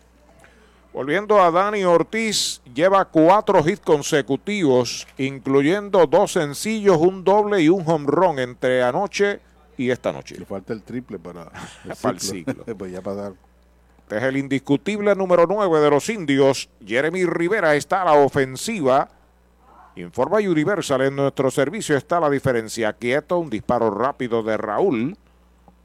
[0.92, 7.82] Volviendo a Dani Ortiz, lleva cuatro hits consecutivos, incluyendo dos sencillos, un doble y un
[7.84, 9.40] home run entre anoche
[9.82, 10.36] y esta noche.
[10.38, 11.50] Le falta el triple para
[11.84, 12.64] el Para ciclo.
[12.78, 13.32] pues ya para dar.
[14.02, 16.68] Este es el indiscutible número 9 de los indios.
[16.84, 19.08] Jeremy Rivera está a la ofensiva.
[19.96, 22.92] Informa Universal, en nuestro servicio está la diferencia.
[22.94, 25.16] Quieto, un disparo rápido de Raúl.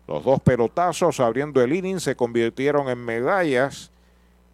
[0.08, 3.92] Los dos pelotazos abriendo el inning se convirtieron en medallas.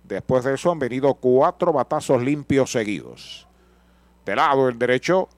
[0.04, 3.48] Después de eso han venido cuatro batazos limpios seguidos.
[4.26, 5.30] De lado el derecho,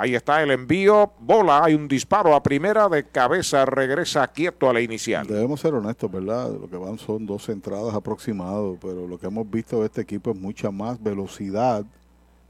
[0.00, 4.72] Ahí está el envío, bola, hay un disparo a primera de cabeza, regresa quieto a
[4.72, 5.26] la inicial.
[5.26, 6.50] Debemos ser honestos, ¿verdad?
[6.50, 10.30] Lo que van son dos entradas aproximadas, pero lo que hemos visto de este equipo
[10.30, 11.84] es mucha más velocidad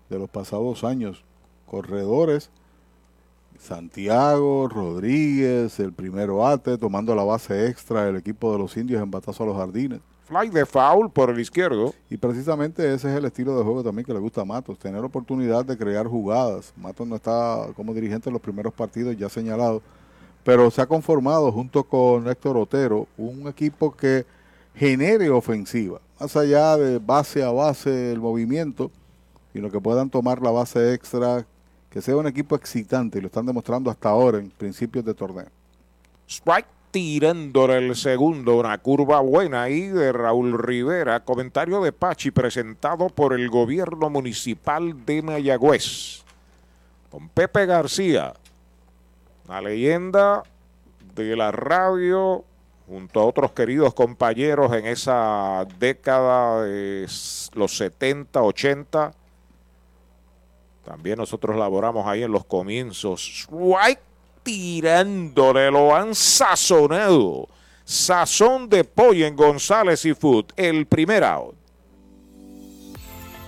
[0.09, 1.25] de los pasados años.
[1.67, 2.51] Corredores,
[3.59, 9.11] Santiago, Rodríguez, el primero Ate, tomando la base extra el equipo de los indios en
[9.11, 10.01] batazo a los jardines.
[10.27, 11.95] Fly de foul por el izquierdo.
[12.11, 15.05] Y precisamente ese es el estilo de juego también que le gusta a Matos, tener
[15.05, 16.73] oportunidad de crear jugadas.
[16.77, 19.83] Matos no está como dirigente en los primeros partidos, ya señalado,
[20.43, 24.27] pero se ha conformado junto con Héctor Otero un equipo que
[24.75, 28.91] genere ofensiva, más allá de base a base el movimiento,
[29.53, 31.47] sino que puedan tomar la base extra,
[31.89, 35.47] que sea un equipo excitante y lo están demostrando hasta ahora en principios de torneo.
[36.29, 41.21] Strike tirándole el segundo, una curva buena ahí de Raúl Rivera.
[41.21, 46.25] Comentario de Pachi presentado por el gobierno municipal de Mayagüez.
[47.11, 48.33] Con Pepe García,
[49.47, 50.43] una leyenda
[51.15, 52.45] de la radio,
[52.87, 57.07] junto a otros queridos compañeros en esa década de
[57.53, 59.13] los 70, 80.
[60.83, 63.21] También nosotros laboramos ahí en los comienzos.
[63.21, 64.01] Strike
[64.47, 67.49] tirándole, lo han sazonado.
[67.85, 71.57] Sazón de pollo en González y Food, el primer out.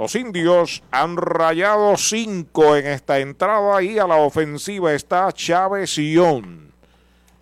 [0.00, 6.72] Los indios han rayado cinco en esta entrada y a la ofensiva está Chávez Ión.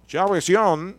[0.09, 0.97] Chávez Ión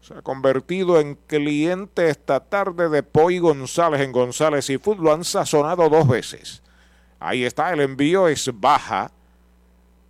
[0.00, 5.00] se ha convertido en cliente esta tarde de Poi González en González y Food.
[5.00, 6.62] Lo han sazonado dos veces.
[7.20, 9.10] Ahí está, el envío es baja.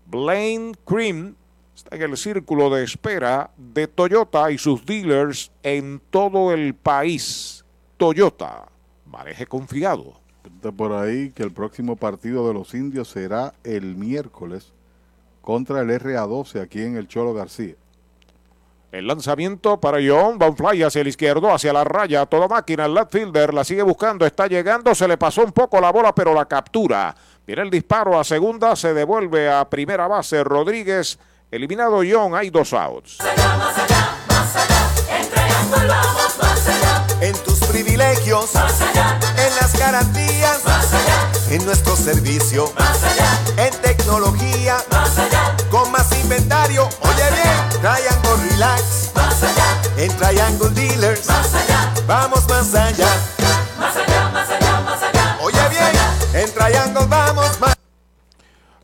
[0.07, 1.35] Blaine Cream
[1.75, 7.65] está en el círculo de espera de Toyota y sus dealers en todo el país.
[7.97, 8.69] Toyota,
[9.07, 10.22] maneje confiado.
[10.63, 14.73] Está por ahí que el próximo partido de los indios será el miércoles
[15.41, 17.75] contra el RA12 aquí en el Cholo García.
[18.93, 22.85] El lanzamiento para John, va un fly hacia el izquierdo, hacia la raya, toda máquina,
[22.85, 26.15] el left fielder la sigue buscando, está llegando, se le pasó un poco la bola,
[26.15, 27.13] pero la captura.
[27.45, 31.19] Viene el disparo a segunda, se devuelve a primera base Rodríguez,
[31.51, 33.19] eliminado John, hay dos outs.
[35.11, 36.52] En tus
[37.73, 39.19] privilegios, más allá.
[39.37, 41.31] En las garantías, más allá.
[41.51, 43.39] En nuestro servicio, más allá.
[43.57, 45.57] En tecnología, más allá.
[45.71, 49.83] Con más inventario, oye bien, Triangle Relax, más allá.
[49.97, 51.95] En Triangle Dealers, más allá.
[52.07, 53.09] Vamos más allá.
[53.79, 55.39] Más allá, más allá, más allá.
[55.41, 57.75] Oye bien, en Triangle vamos más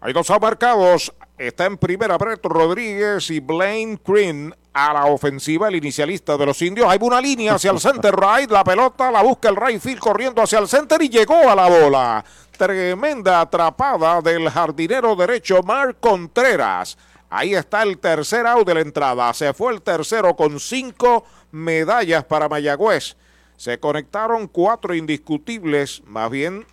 [0.01, 1.13] Hay dos abarcados.
[1.37, 4.55] Está en primera Brett Rodríguez y Blaine Green
[4.87, 6.89] a la ofensiva, el inicialista de los indios.
[6.89, 8.51] Hay una línea hacia el center right.
[8.51, 11.69] La pelota la busca el right field corriendo hacia el center y llegó a la
[11.69, 12.25] bola.
[12.57, 16.97] Tremenda atrapada del jardinero derecho Mark Contreras.
[17.29, 19.35] Ahí está el tercer out de la entrada.
[19.35, 23.17] Se fue el tercero con cinco medallas para Mayagüez.
[23.57, 26.65] Se conectaron cuatro indiscutibles, más bien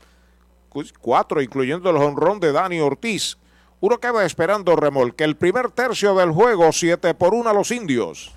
[1.00, 3.38] cuatro, incluyendo el honrón de Dani Ortiz.
[3.82, 5.24] Uno queda esperando remolque.
[5.24, 8.36] El primer tercio del juego, 7 por 1 a los indios.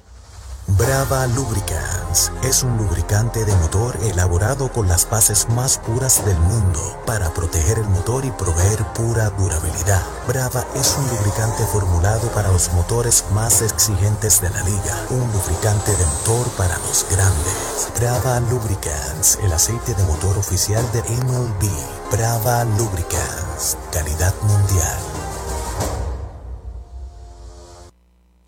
[0.77, 6.81] Brava Lubricants es un lubricante de motor elaborado con las bases más puras del mundo
[7.07, 10.03] para proteger el motor y proveer pura durabilidad.
[10.27, 15.93] Brava es un lubricante formulado para los motores más exigentes de la liga, un lubricante
[15.93, 17.91] de motor para los grandes.
[17.99, 22.13] Brava Lubricants, el aceite de motor oficial de MLB.
[22.13, 25.18] Brava Lubricants, calidad mundial.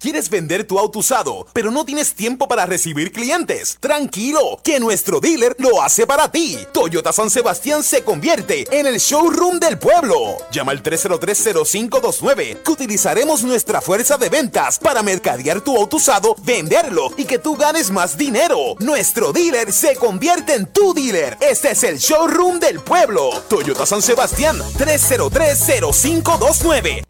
[0.01, 3.77] ¿Quieres vender tu auto usado, pero no tienes tiempo para recibir clientes?
[3.81, 6.57] Tranquilo, que nuestro dealer lo hace para ti.
[6.73, 10.39] Toyota San Sebastián se convierte en el showroom del pueblo.
[10.53, 17.13] Llama al 303-0529 que utilizaremos nuestra fuerza de ventas para mercadear tu auto usado, venderlo
[17.19, 18.77] y que tú ganes más dinero.
[18.79, 21.37] Nuestro dealer se convierte en tu dealer.
[21.43, 23.29] Este es el showroom del pueblo.
[23.51, 27.10] Toyota San Sebastián 303-0529.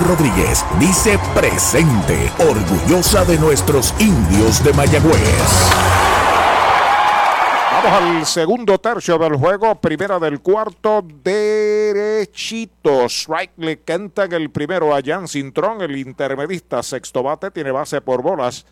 [0.01, 5.69] Rodríguez dice presente, orgullosa de nuestros indios de Mayagüez.
[7.71, 13.05] Vamos al segundo tercio del juego, primera del cuarto, derechito.
[13.05, 18.01] Strike le canta en el primero a Jan Cintrón, el intermedista sexto bate, tiene base
[18.01, 18.65] por bolas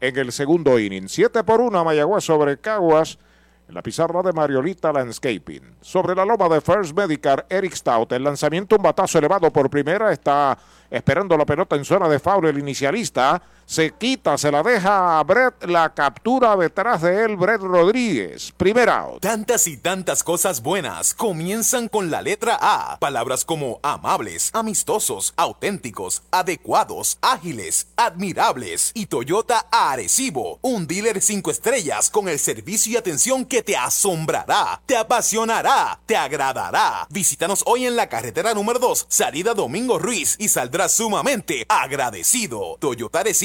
[0.00, 1.08] en el segundo inning.
[1.08, 3.18] 7 por 1 Mayagüez sobre Caguas.
[3.66, 5.76] En la pizarra de Mariolita Landscaping.
[5.80, 8.12] Sobre la loma de First Medical, Eric Stout.
[8.12, 10.12] El lanzamiento, un batazo elevado por primera.
[10.12, 10.58] Está
[10.90, 12.46] esperando la pelota en zona de foul.
[12.46, 15.64] El inicialista se quita, se la deja a Brett.
[15.64, 18.52] La captura detrás de él, Brett Rodríguez.
[18.56, 19.20] Primer out.
[19.20, 22.98] Tantas y tantas cosas buenas comienzan con la letra A.
[22.98, 32.10] Palabras como amables, amistosos, auténticos, adecuados, ágiles, admirables y Toyota Arecibo, un dealer 5 estrellas
[32.10, 37.06] con el servicio y atención que te asombrará, te apasionará, te agradará.
[37.10, 42.76] Visítanos hoy en la carretera número 2, salida Domingo Ruiz y saldrás sumamente agradecido.
[42.78, 43.22] Toyota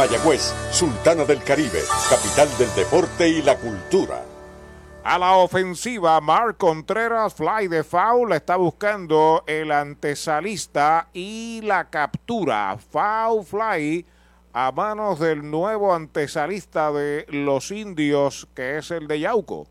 [0.00, 4.24] Mayagüez, Sultana del Caribe, capital del deporte y la cultura.
[5.04, 12.78] A la ofensiva, Mark Contreras, fly de foul, está buscando el antesalista y la captura.
[12.78, 14.06] Foul fly
[14.54, 19.66] a manos del nuevo antesalista de los indios, que es el de Yauco.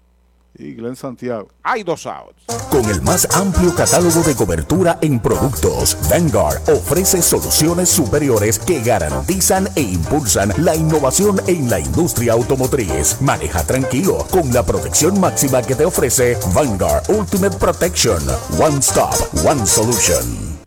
[0.60, 1.48] Y Glenn Santiago.
[1.64, 2.44] Hay dos outs.
[2.70, 9.70] Con el más amplio catálogo de cobertura en productos, Vanguard ofrece soluciones superiores que garantizan
[9.76, 13.22] e impulsan la innovación en la industria automotriz.
[13.22, 18.22] Maneja tranquilo con la protección máxima que te ofrece Vanguard Ultimate Protection.
[18.60, 19.16] One Stop,
[19.46, 20.60] One Solution.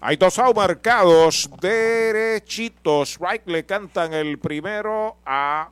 [0.00, 3.12] Hay dos outs marcados derechitos.
[3.12, 5.70] Strike le cantan el primero a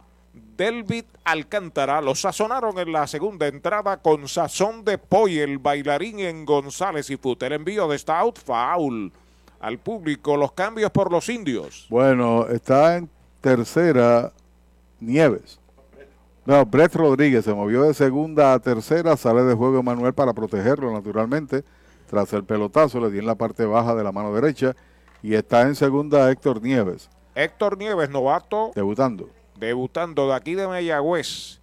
[0.56, 2.00] Delvid Alcántara.
[2.00, 7.16] Lo sazonaron en la segunda entrada con sazón de pollo, el bailarín en González y
[7.16, 7.42] Fut.
[7.42, 9.12] El envío de Stout, foul
[9.60, 10.36] al público.
[10.36, 11.86] Los cambios por los indios.
[11.88, 13.08] Bueno, está en
[13.40, 14.32] tercera
[15.00, 15.58] Nieves.
[16.44, 20.92] No, Brett Rodríguez se movió de segunda a tercera, sale de juego Manuel para protegerlo
[20.92, 21.64] naturalmente.
[22.10, 24.74] Tras el pelotazo le di en la parte baja de la mano derecha
[25.22, 29.30] y está en segunda Héctor Nieves, Héctor Nieves, novato, debutando.
[29.66, 31.60] Debutando de aquí de Mayagüez.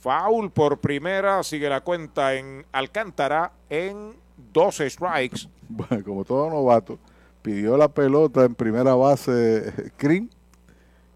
[0.00, 4.14] Foul por primera, sigue la cuenta en Alcántara en
[4.52, 5.48] 12 strikes.
[5.66, 6.98] Bueno, como todo novato,
[7.42, 10.28] pidió la pelota en primera base Green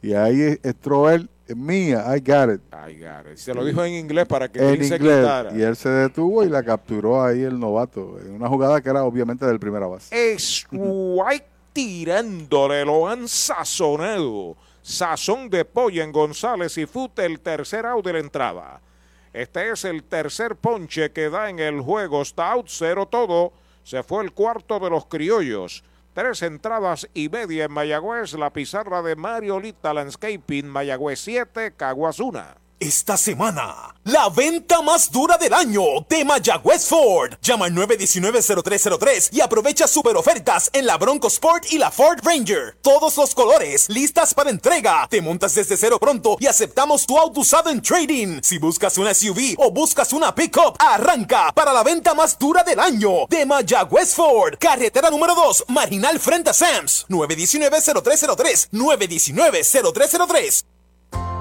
[0.01, 2.63] y ahí entró él, mía, I got it.
[2.73, 3.37] I got it.
[3.37, 5.55] Se lo dijo en inglés para que en Green se quitara.
[5.55, 9.05] y él se detuvo y la capturó ahí el novato en una jugada que era
[9.05, 10.35] obviamente del primera base.
[10.37, 14.57] Strike tirándole, lo han sazonado.
[14.89, 18.81] Sazón de pollo en González y Fute, el tercer out de la entrada.
[19.35, 22.23] Este es el tercer ponche que da en el juego.
[22.23, 23.53] Está out, cero todo.
[23.83, 25.85] Se fue el cuarto de los criollos.
[26.15, 28.33] Tres entradas y media en Mayagüez.
[28.33, 30.67] La pizarra de Mariolita Landscaping.
[30.67, 32.43] Mayagüez 7, Caguas 1.
[32.81, 37.35] Esta semana, la venta más dura del año de Mayagüez Ford.
[37.43, 42.79] Llama al 919-0303 y aprovecha super ofertas en la Bronco Sport y la Ford Ranger.
[42.81, 45.09] Todos los colores, listas para entrega.
[45.11, 48.39] Te montas desde cero pronto y aceptamos tu auto usado en trading.
[48.45, 52.79] Si buscas una SUV o buscas una pickup, arranca para la venta más dura del
[52.79, 54.55] año de Mayagüez Ford.
[54.57, 57.07] Carretera número 2, Marinal frente a Sams.
[57.09, 58.69] 919-0303.
[58.71, 60.78] 919-0303.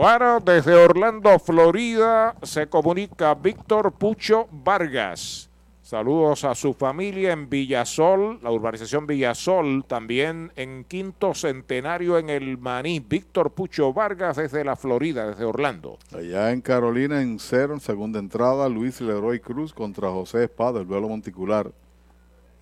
[0.00, 5.50] Bueno, desde Orlando, Florida, se comunica Víctor Pucho Vargas.
[5.82, 12.56] Saludos a su familia en Villasol, la urbanización Villasol, también en Quinto Centenario en el
[12.56, 13.00] Maní.
[13.00, 15.98] Víctor Pucho Vargas desde la Florida, desde Orlando.
[16.16, 20.86] Allá en Carolina, en cero, en segunda entrada, Luis Leroy Cruz contra José Espada, el
[20.86, 21.70] duelo monticular.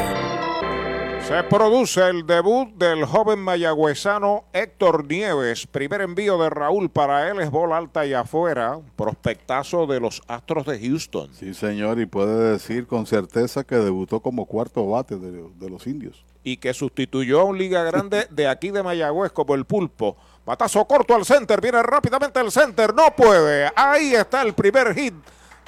[1.26, 5.66] Se produce el debut del joven mayagüezano Héctor Nieves.
[5.66, 8.78] Primer envío de Raúl para él es bola alta y afuera.
[8.94, 11.30] Prospectazo de los Astros de Houston.
[11.34, 15.88] Sí, señor, y puede decir con certeza que debutó como cuarto bate de, de los
[15.88, 16.24] indios.
[16.46, 20.16] Y que sustituyó a un Liga Grande de aquí de Mayagüez como el Pulpo.
[20.46, 23.68] Batazo corto al center, viene rápidamente el center, no puede.
[23.74, 25.12] Ahí está el primer hit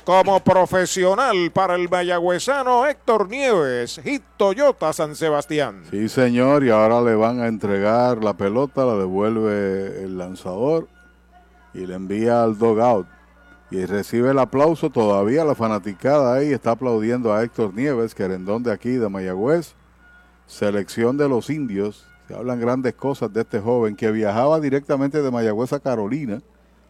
[0.04, 5.82] como profesional para el mayagüezano Héctor Nieves, hit Toyota San Sebastián.
[5.90, 10.86] Sí, señor, y ahora le van a entregar la pelota, la devuelve el lanzador
[11.74, 13.08] y le envía al dogout.
[13.72, 18.72] Y recibe el aplauso todavía, la fanaticada ahí está aplaudiendo a Héctor Nieves, querendón de
[18.72, 19.74] aquí, de Mayagüez.
[20.48, 25.30] Selección de los indios, se hablan grandes cosas de este joven que viajaba directamente de
[25.30, 26.40] Mayagüez a Carolina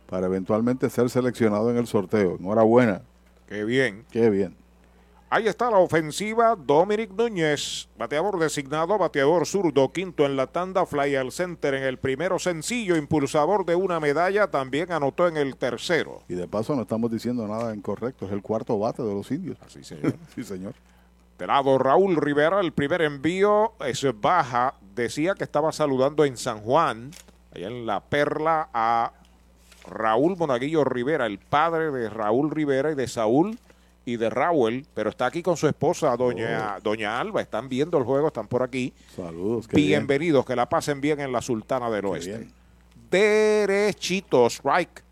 [0.09, 2.37] para eventualmente ser seleccionado en el sorteo.
[2.39, 3.03] Enhorabuena.
[3.49, 4.05] Qué bien.
[4.13, 4.57] Qué bien.
[5.29, 6.57] Ahí está la ofensiva.
[6.57, 11.99] Dominic Núñez, bateador designado, bateador zurdo, quinto en la tanda, fly al center en el
[11.99, 16.23] primero, sencillo, impulsador de una medalla, también anotó en el tercero.
[16.29, 19.59] Y de paso no estamos diciendo nada incorrecto, es el cuarto bate de los indios.
[19.61, 20.15] Así, señor.
[20.35, 20.75] sí, señor.
[21.39, 24.75] De lado Raúl Rivera, el primer envío es baja.
[24.95, 27.13] Decía que estaba saludando en San Juan,
[27.55, 29.13] allá en La Perla, a
[29.87, 33.57] Raúl Monaguillo Rivera, el padre de Raúl Rivera y de Saúl
[34.05, 36.81] y de Raúl, pero está aquí con su esposa, doña, Oh.
[36.83, 37.41] doña Alba.
[37.43, 38.93] Están viendo el juego, están por aquí.
[39.15, 39.69] Saludos.
[39.69, 39.87] bien.
[39.87, 42.49] Bienvenidos, que la pasen bien en la Sultana del Oeste.
[43.11, 45.05] Derechito, strike.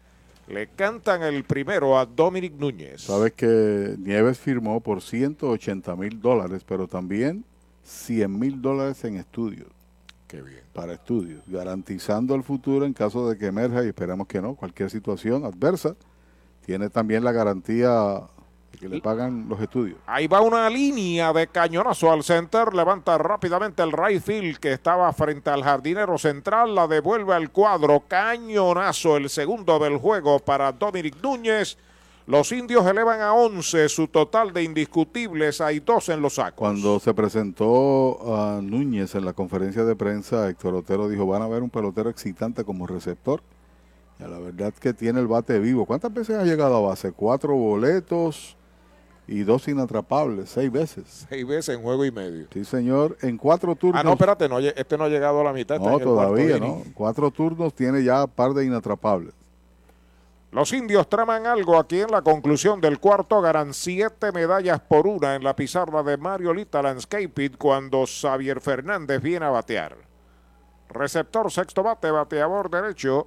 [0.49, 3.03] Le cantan el primero a Dominic Núñez.
[3.03, 7.45] Sabes que Nieves firmó por 180 mil dólares, pero también
[7.83, 9.69] 100 mil dólares en estudios.
[10.29, 10.61] Qué bien.
[10.73, 14.91] Para estudios, garantizando el futuro en caso de que emerja, y esperamos que no, cualquier
[14.91, 15.97] situación adversa.
[16.65, 18.23] Tiene también la garantía
[18.77, 19.99] que le pagan los estudios.
[20.07, 22.75] Ahí va una línea de cañonazo al center.
[22.75, 26.75] Levanta rápidamente el right field que estaba frente al jardinero central.
[26.75, 28.05] La devuelve al cuadro.
[28.07, 31.77] Cañonazo, el segundo del juego para Dominic Núñez.
[32.27, 35.61] Los indios elevan a 11 su total de indiscutibles.
[35.61, 36.59] Hay dos en los sacos.
[36.59, 41.47] Cuando se presentó a Núñez en la conferencia de prensa, Héctor Otero dijo, van a
[41.47, 43.43] ver un pelotero excitante como receptor.
[44.19, 45.87] Y a la verdad que tiene el bate vivo.
[45.87, 47.13] ¿Cuántas veces ha llegado a base?
[47.13, 48.56] Cuatro boletos
[49.29, 51.27] y dos inatrapables, seis veces.
[51.29, 52.47] Seis veces en juego y medio.
[52.53, 54.01] Sí, señor, en cuatro turnos.
[54.01, 55.81] Ah, no, espérate, no, este no ha llegado a la mitad.
[55.81, 56.59] No, todavía.
[56.59, 56.83] ¿no?
[56.95, 59.35] Cuatro turnos tiene ya par de inatrapables.
[60.53, 63.43] Los indios traman algo aquí en la conclusión del cuarto.
[63.43, 69.21] Ganan siete medallas por una en la pizarra de Mario Lita Landscaping cuando Xavier Fernández
[69.21, 69.97] viene a batear.
[70.89, 73.27] Receptor sexto bate, bateador derecho.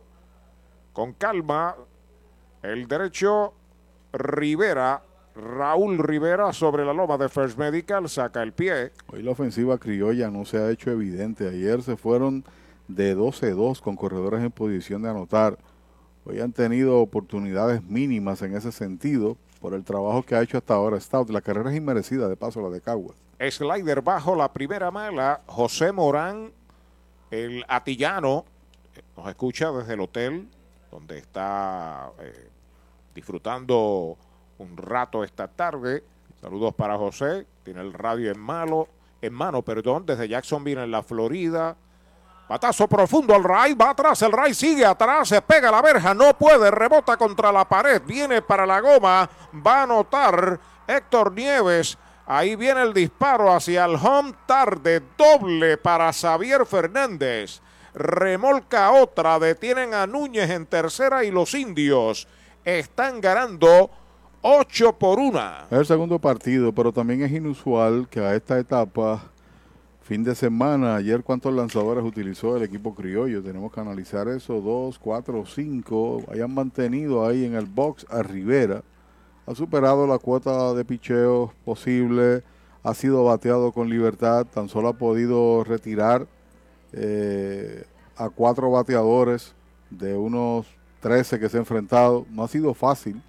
[0.93, 1.75] Con calma,
[2.63, 3.53] el derecho
[4.11, 5.03] Rivera,
[5.39, 8.91] Raúl Rivera sobre la loma de First Medical, saca el pie.
[9.11, 11.47] Hoy la ofensiva criolla no se ha hecho evidente.
[11.47, 12.43] Ayer se fueron
[12.87, 15.57] de 12-2 con corredores en posición de anotar.
[16.25, 20.73] Hoy han tenido oportunidades mínimas en ese sentido por el trabajo que ha hecho hasta
[20.73, 21.29] ahora Stout.
[21.29, 23.17] La carrera es inmerecida, de paso, la de Caguas.
[23.39, 25.41] Slider bajo la primera mala.
[25.45, 26.51] José Morán,
[27.31, 28.45] el atillano,
[29.15, 30.47] nos escucha desde el hotel
[30.91, 32.49] donde está eh,
[33.13, 34.17] disfrutando
[34.59, 36.03] un rato esta tarde.
[36.39, 37.47] Saludos para José.
[37.63, 38.87] Tiene el radio en malo,
[39.21, 41.75] en mano, perdón, desde Jacksonville en la Florida.
[42.47, 46.35] Batazo profundo al Ray, va atrás, el Ray sigue atrás, se pega la verja, no
[46.35, 51.95] puede, rebota contra la pared, viene para la goma, va a anotar Héctor Nieves.
[52.25, 57.61] Ahí viene el disparo hacia el home tarde, doble para Xavier Fernández.
[57.93, 62.27] Remolca otra, detienen a Núñez en tercera y los indios
[62.63, 63.89] están ganando
[64.41, 65.39] 8 por 1.
[65.69, 69.21] Es el segundo partido, pero también es inusual que a esta etapa,
[70.01, 73.43] fin de semana, ayer cuántos lanzadores utilizó el equipo criollo.
[73.43, 76.23] Tenemos que analizar eso, dos, cuatro, cinco.
[76.31, 78.81] Hayan mantenido ahí en el box a Rivera.
[79.45, 82.41] Ha superado la cuota de picheo posible,
[82.83, 86.27] ha sido bateado con libertad, tan solo ha podido retirar
[86.93, 87.83] eh,
[88.15, 89.53] a cuatro bateadores
[89.89, 90.65] de unos
[91.01, 92.25] 13 que se ha enfrentado.
[92.29, 93.21] No ha sido fácil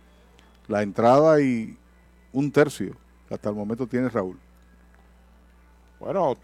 [0.70, 1.76] la entrada y
[2.32, 2.96] un tercio
[3.28, 4.38] que hasta el momento tiene Raúl.
[5.98, 6.36] Bueno,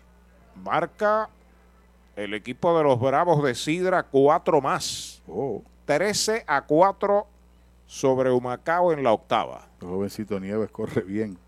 [0.57, 1.31] marca
[2.17, 5.23] el equipo de los Bravos de Sidra cuatro más.
[5.85, 7.27] 13 a 4
[7.87, 9.69] sobre Humacao en la octava.
[9.81, 11.39] El jovencito Nieves corre bien.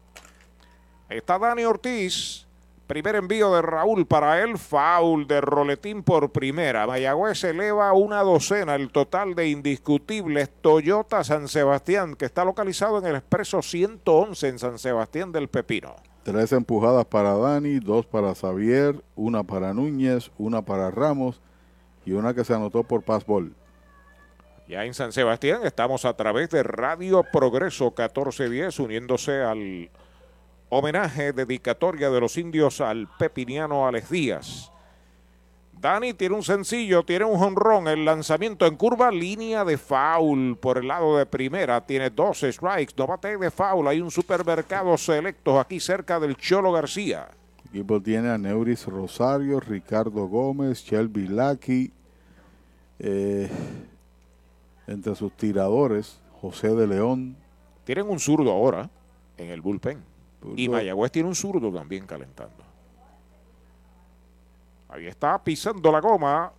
[1.09, 2.47] Está Dani Ortiz.
[2.89, 4.56] Primer envío de Raúl para él.
[4.56, 6.86] Foul de Roletín por primera.
[6.86, 13.05] Mayagüez eleva una docena el total de indiscutibles Toyota San Sebastián, que está localizado en
[13.05, 15.97] el expreso 111 en San Sebastián del Pepino.
[16.23, 21.43] Tres empujadas para Dani, dos para Xavier, una para Núñez, una para Ramos
[22.06, 23.55] y una que se anotó por passball.
[24.66, 29.90] Ya en San Sebastián estamos a través de Radio Progreso 1410 uniéndose al
[30.69, 34.73] homenaje dedicatoria de los indios al pepiniano Alex Díaz.
[35.81, 40.78] Dani tiene un sencillo, tiene un jonrón, el lanzamiento en curva, línea de foul por
[40.78, 45.61] el lado de primera, tiene dos strikes, no bate de foul, hay un supermercado selecto
[45.61, 47.28] aquí cerca del Cholo García.
[47.62, 51.93] El equipo tiene a Neuris Rosario, Ricardo Gómez, Shelby Lucky,
[52.99, 53.49] eh,
[54.89, 57.36] entre sus tiradores, José de León.
[57.85, 58.90] Tienen un zurdo ahora
[59.36, 60.08] en el bullpen.
[60.56, 60.78] Y Zurdo.
[60.78, 62.65] Mayagüez tiene un zurdo también calentando.
[64.89, 66.52] Ahí está pisando la goma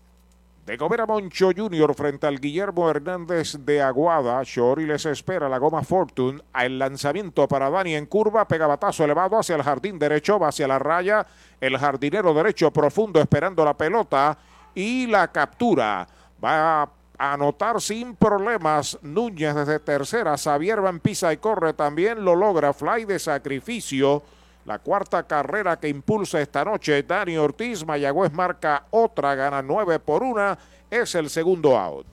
[0.69, 1.95] de Gobera Moncho Jr.
[1.95, 4.43] frente al Guillermo Hernández de Aguada.
[4.43, 6.39] Shori les espera la goma Fortune.
[6.53, 8.47] El lanzamiento para Dani en curva.
[8.47, 10.37] Pega batazo elevado hacia el jardín derecho.
[10.37, 11.25] Va hacia la raya.
[11.59, 14.37] El jardinero derecho profundo esperando la pelota.
[14.75, 16.07] Y la captura.
[16.43, 16.89] Va a
[17.19, 20.37] anotar sin problemas Núñez desde tercera.
[20.37, 22.23] Xavier Van Pisa y corre también.
[22.23, 22.73] Lo logra.
[22.73, 24.23] Fly de sacrificio.
[24.65, 27.85] La cuarta carrera que impulsa esta noche Dani Ortiz.
[27.85, 30.57] Mayagüez marca otra, gana 9 por 1.
[30.89, 32.07] Es el segundo out.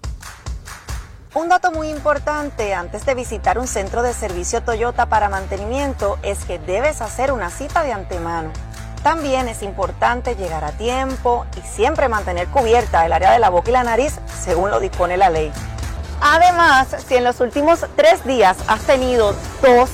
[1.34, 6.46] Un dato muy importante antes de visitar un centro de servicio Toyota para mantenimiento es
[6.46, 8.50] que debes hacer una cita de antemano.
[9.06, 13.70] También es importante llegar a tiempo y siempre mantener cubierta el área de la boca
[13.70, 15.52] y la nariz según lo dispone la ley.
[16.20, 19.90] Además, si en los últimos tres días has tenido tos,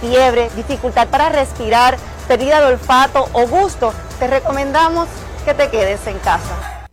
[0.00, 1.96] fiebre, dificultad para respirar,
[2.28, 5.08] pérdida de olfato o gusto, te recomendamos
[5.44, 6.86] que te quedes en casa.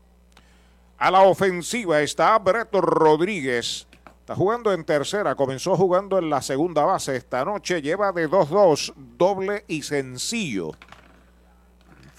[0.98, 3.86] A la ofensiva está Breto Rodríguez.
[4.22, 7.16] Está jugando en tercera, comenzó jugando en la segunda base.
[7.16, 10.72] Esta noche lleva de 2-2, doble y sencillo.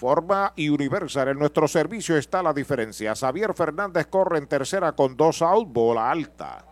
[0.01, 1.27] Forma y Universal.
[1.27, 3.13] En nuestro servicio está la diferencia.
[3.13, 6.65] Xavier Fernández corre en tercera con dos out, bola alta.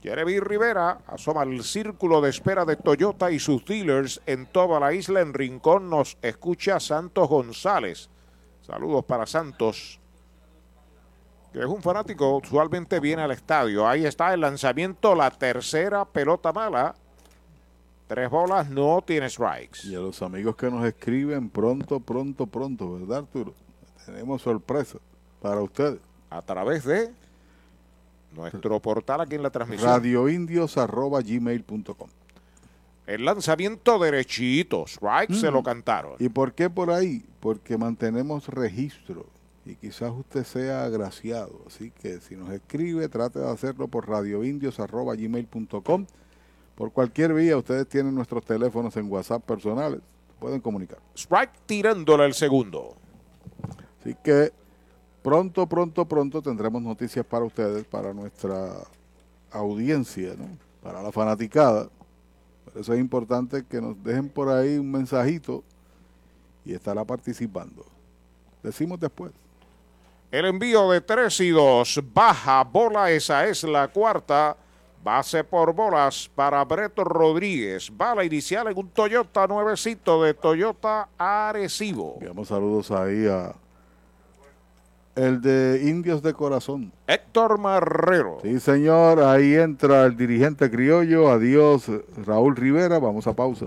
[0.00, 4.92] Jeremy Rivera asoma al círculo de espera de Toyota y sus dealers en toda la
[4.92, 5.22] isla.
[5.22, 8.10] En Rincón nos escucha Santos González.
[8.60, 9.98] Saludos para Santos,
[11.52, 13.88] que es un fanático, usualmente viene al estadio.
[13.88, 16.94] Ahí está el lanzamiento, la tercera pelota mala.
[18.08, 19.80] Tres bolas, no tiene strikes.
[19.84, 23.52] Y a los amigos que nos escriben pronto, pronto, pronto, ¿verdad, Arturo?
[24.04, 24.98] Tenemos sorpresa
[25.42, 25.98] para ustedes.
[26.30, 27.10] A través de
[28.34, 29.88] nuestro portal aquí en la transmisión.
[29.90, 32.08] radioindios.gmail.com
[33.06, 35.54] El lanzamiento derechito, strike, se Mm.
[35.54, 36.12] lo cantaron.
[36.18, 37.24] ¿Y por qué por ahí?
[37.40, 39.26] Porque mantenemos registro
[39.64, 41.60] y quizás usted sea agraciado.
[41.66, 46.06] Así que si nos escribe, trate de hacerlo por radioindios.gmail.com.
[46.76, 50.00] Por cualquier vía, ustedes tienen nuestros teléfonos en WhatsApp personales.
[50.38, 50.98] Pueden comunicar.
[51.14, 52.94] Strike tirándole el segundo.
[53.98, 54.52] Así que
[55.22, 58.74] pronto, pronto, pronto tendremos noticias para ustedes, para nuestra
[59.50, 60.46] audiencia, ¿no?
[60.82, 61.88] para la fanaticada.
[62.64, 65.64] Por eso es importante que nos dejen por ahí un mensajito
[66.64, 67.86] y estará participando.
[68.62, 69.32] Decimos después.
[70.30, 72.00] El envío de 3 y 2.
[72.12, 74.56] Baja bola, esa es la cuarta.
[75.06, 77.96] Base por bolas para Breto Rodríguez.
[77.96, 82.14] Bala inicial en un Toyota nuevecito de Toyota Arecibo.
[82.14, 83.54] Enviamos saludos ahí a
[85.14, 86.92] el de Indios de Corazón.
[87.06, 88.38] Héctor Marrero.
[88.42, 91.30] Sí, señor, ahí entra el dirigente criollo.
[91.30, 91.88] Adiós,
[92.24, 92.98] Raúl Rivera.
[92.98, 93.66] Vamos a pausa.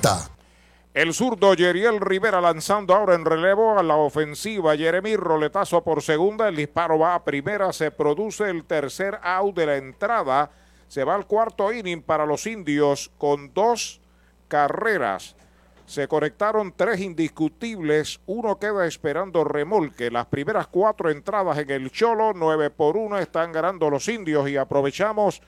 [0.00, 0.30] 939-292-2990.
[0.92, 4.76] El zurdo Yeriel Rivera lanzando ahora en relevo a la ofensiva.
[4.76, 6.48] Jeremy roletazo por segunda.
[6.48, 7.72] El disparo va a primera.
[7.72, 10.50] Se produce el tercer out de la entrada.
[10.88, 14.00] Se va al cuarto inning para los indios con dos
[14.48, 15.36] carreras.
[15.86, 18.18] Se conectaron tres indiscutibles.
[18.26, 20.10] Uno queda esperando remolque.
[20.10, 24.48] Las primeras cuatro entradas en el Cholo, nueve por uno, están ganando los indios.
[24.48, 25.40] Y aprovechamos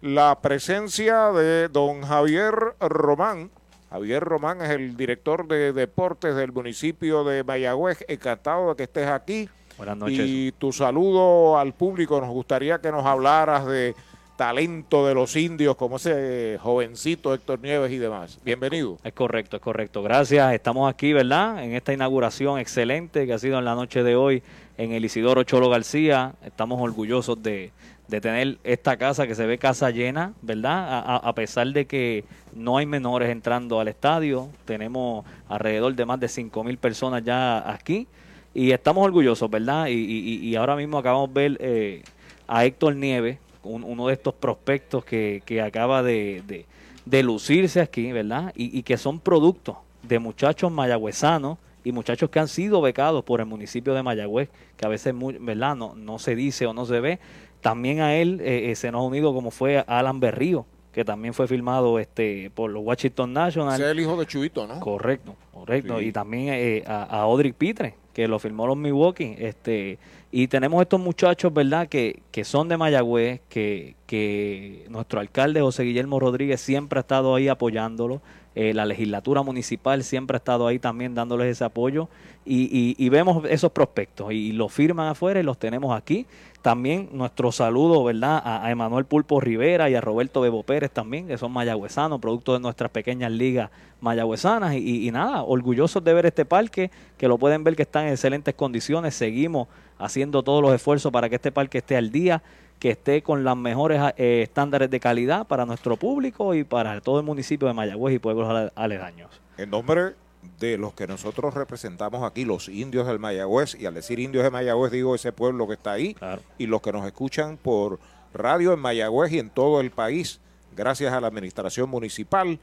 [0.00, 3.50] la presencia de don Javier Román.
[3.96, 8.04] Javier Román es el director de deportes del municipio de Mayagüez.
[8.08, 9.48] Encantado de que estés aquí.
[9.78, 10.20] Buenas noches.
[10.22, 12.20] Y tu saludo al público.
[12.20, 13.94] Nos gustaría que nos hablaras de
[14.36, 18.38] talento de los indios, como ese jovencito Héctor Nieves y demás.
[18.44, 18.98] Bienvenido.
[19.02, 20.02] Es correcto, es correcto.
[20.02, 20.52] Gracias.
[20.52, 21.64] Estamos aquí, ¿verdad?
[21.64, 24.42] En esta inauguración excelente que ha sido en la noche de hoy
[24.76, 26.34] en el Isidoro Cholo García.
[26.44, 27.72] Estamos orgullosos de,
[28.08, 31.02] de tener esta casa que se ve casa llena, ¿verdad?
[31.24, 32.24] A, pesar de que
[32.54, 37.68] no hay menores entrando al estadio, tenemos alrededor de más de 5 mil personas ya
[37.70, 38.06] aquí
[38.54, 39.88] y estamos orgullosos, ¿verdad?
[39.88, 42.02] Y, y- y ahora mismo acabamos de ver eh,
[42.46, 46.64] a Héctor Nieves, un- uno de estos prospectos que, que acaba de, de-
[47.04, 48.52] de lucirse aquí, ¿verdad?
[48.56, 53.38] Y, y que son productos de muchachos mayagüezanos y muchachos que han sido becados por
[53.40, 55.76] el municipio de Mayagüez, que a veces, ¿verdad?
[55.76, 57.20] No, no se dice o no se ve.
[57.60, 61.34] También a él eh, eh, se nos ha unido como fue Alan Berrío, que también
[61.34, 63.80] fue filmado este, por los Washington Nationals.
[63.80, 64.80] Es el hijo de Chuito, ¿no?
[64.80, 65.98] Correcto, correcto.
[65.98, 66.06] Sí.
[66.06, 69.34] Y también eh, a, a Odrick Pitre, que lo firmó los Milwaukee.
[69.38, 69.98] Este,
[70.32, 75.82] y tenemos estos muchachos, ¿verdad?, que, que son de Mayagüez, que, que nuestro alcalde José
[75.82, 78.22] Guillermo Rodríguez siempre ha estado ahí apoyándolo.
[78.56, 82.08] Eh, la legislatura municipal siempre ha estado ahí también dándoles ese apoyo.
[82.44, 86.26] Y, y- y vemos esos prospectos y los firman afuera y los tenemos aquí.
[86.62, 91.38] También nuestro saludo, ¿verdad?, a, Emanuel Pulpo Rivera y a Roberto Bebo Pérez también, que
[91.38, 93.70] son mayagüezanos, producto de nuestras pequeñas ligas
[94.00, 94.74] mayagüezanas.
[94.74, 98.02] Y, y- y nada, orgullosos de ver este parque, que lo pueden ver que está
[98.06, 99.14] en excelentes condiciones.
[99.14, 99.68] Seguimos
[99.98, 102.42] haciendo todos los esfuerzos para que este parque esté al día,
[102.78, 107.18] que esté con los mejores eh, estándares de calidad para nuestro público y para todo
[107.18, 109.30] el municipio de Mayagüez y pueblos ale- aledaños.
[109.56, 110.14] En nombre
[110.60, 114.50] de los que nosotros representamos aquí, los indios del Mayagüez, y al decir indios de
[114.50, 116.16] Mayagüez digo ese pueblo que está ahí,
[116.58, 117.98] y los que nos escuchan por
[118.32, 120.40] radio en Mayagüez y en todo el país,
[120.76, 122.58] gracias a la administración municipal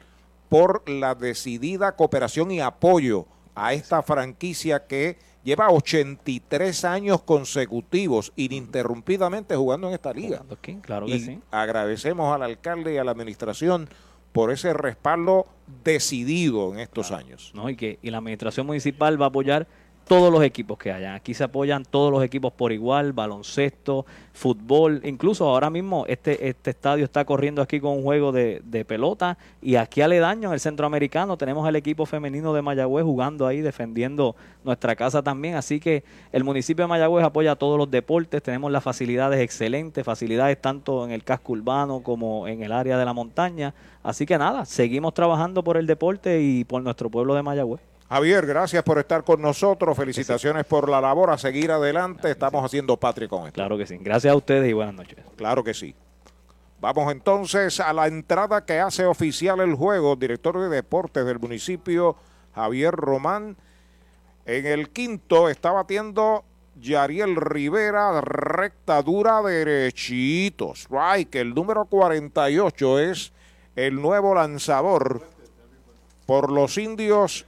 [0.48, 3.26] por la decidida cooperación y apoyo
[3.56, 10.44] a esta franquicia que lleva 83 años consecutivos ininterrumpidamente jugando en esta liga.
[10.82, 11.40] claro que y sí.
[11.52, 13.90] agradecemos al alcalde y a la administración
[14.32, 15.48] por ese respaldo
[15.84, 17.52] decidido en estos años.
[17.54, 17.70] ¿no?
[17.70, 19.68] Y que y la administración municipal va a apoyar
[20.08, 21.16] todos los equipos que hayan.
[21.16, 26.72] Aquí se apoyan todos los equipos por igual, baloncesto, fútbol, incluso ahora mismo este, este
[26.72, 30.60] estadio está corriendo aquí con un juego de, de pelota y aquí aledaño en el
[30.60, 36.04] centroamericano tenemos el equipo femenino de Mayagüez jugando ahí, defendiendo nuestra casa también, así que
[36.32, 41.12] el municipio de Mayagüez apoya todos los deportes, tenemos las facilidades excelentes, facilidades tanto en
[41.12, 45.64] el casco urbano como en el área de la montaña, así que nada, seguimos trabajando
[45.64, 47.93] por el deporte y por nuestro pueblo de Mayagüez.
[48.14, 49.98] Javier, gracias por estar con nosotros.
[49.98, 51.32] Felicitaciones por la labor.
[51.32, 52.30] A seguir adelante.
[52.30, 53.54] Estamos haciendo patria con esto.
[53.54, 53.98] Claro que sí.
[54.00, 55.18] Gracias a ustedes y buenas noches.
[55.36, 55.96] Claro que sí.
[56.80, 60.16] Vamos entonces a la entrada que hace oficial el juego.
[60.16, 62.16] Director de deportes del municipio,
[62.54, 63.58] Javier Román.
[64.46, 66.44] En el quinto está batiendo
[66.80, 70.74] Yariel Rivera, recta dura, derechito.
[70.76, 71.34] Strike.
[71.34, 73.34] El número 48 es
[73.76, 75.24] el nuevo lanzador
[76.28, 77.48] por los indios,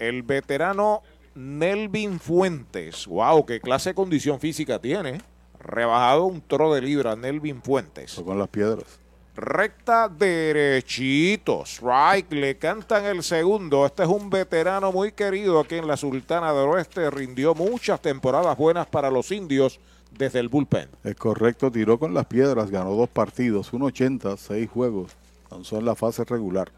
[0.00, 1.02] el veterano
[1.34, 3.06] Nelvin Fuentes.
[3.06, 5.20] Wow, qué clase de condición física tiene.
[5.60, 8.14] Rebajado un tro de libra, Nelvin Fuentes.
[8.24, 8.98] Con las piedras.
[9.36, 11.64] Recta derechito.
[11.64, 12.32] Strike.
[12.32, 13.86] Le cantan el segundo.
[13.86, 17.10] Este es un veterano muy querido aquí en la Sultana del Oeste.
[17.10, 19.78] Rindió muchas temporadas buenas para los indios
[20.10, 20.88] desde el bullpen.
[21.04, 25.12] Es correcto, tiró con las piedras, ganó dos partidos, 1.80, seis juegos,
[25.50, 26.72] lanzó en la fase regular.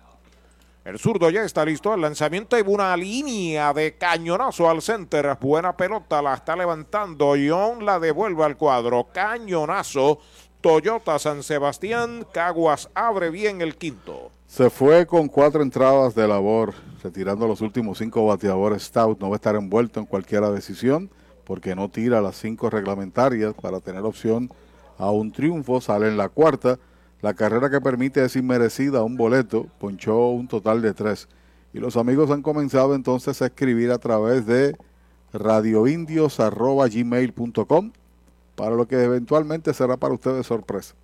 [0.85, 1.95] El zurdo ya está listo.
[1.95, 5.39] El lanzamiento y una línea de cañonazo al center.
[5.41, 7.35] Buena pelota, la está levantando.
[7.37, 9.07] John la devuelve al cuadro.
[9.13, 10.19] Cañonazo.
[10.61, 12.27] Toyota San Sebastián.
[12.33, 14.33] Caguas abre bien el quinto.
[14.49, 18.83] Se fue con cuatro entradas de labor, retirando los últimos cinco bateadores.
[18.83, 21.11] Stout no va a estar envuelto en cualquier decisión
[21.45, 24.51] porque no tira las cinco reglamentarias para tener opción
[24.99, 25.81] a un triunfo.
[25.81, 26.79] Sale en la cuarta.
[27.23, 31.29] La carrera que permite es inmerecida, un boleto, ponchó un total de tres.
[31.73, 34.77] Y los amigos han comenzado entonces a escribir a través de
[35.33, 37.93] radioindios.gmail.com
[38.57, 40.95] para lo que eventualmente será para ustedes sorpresa.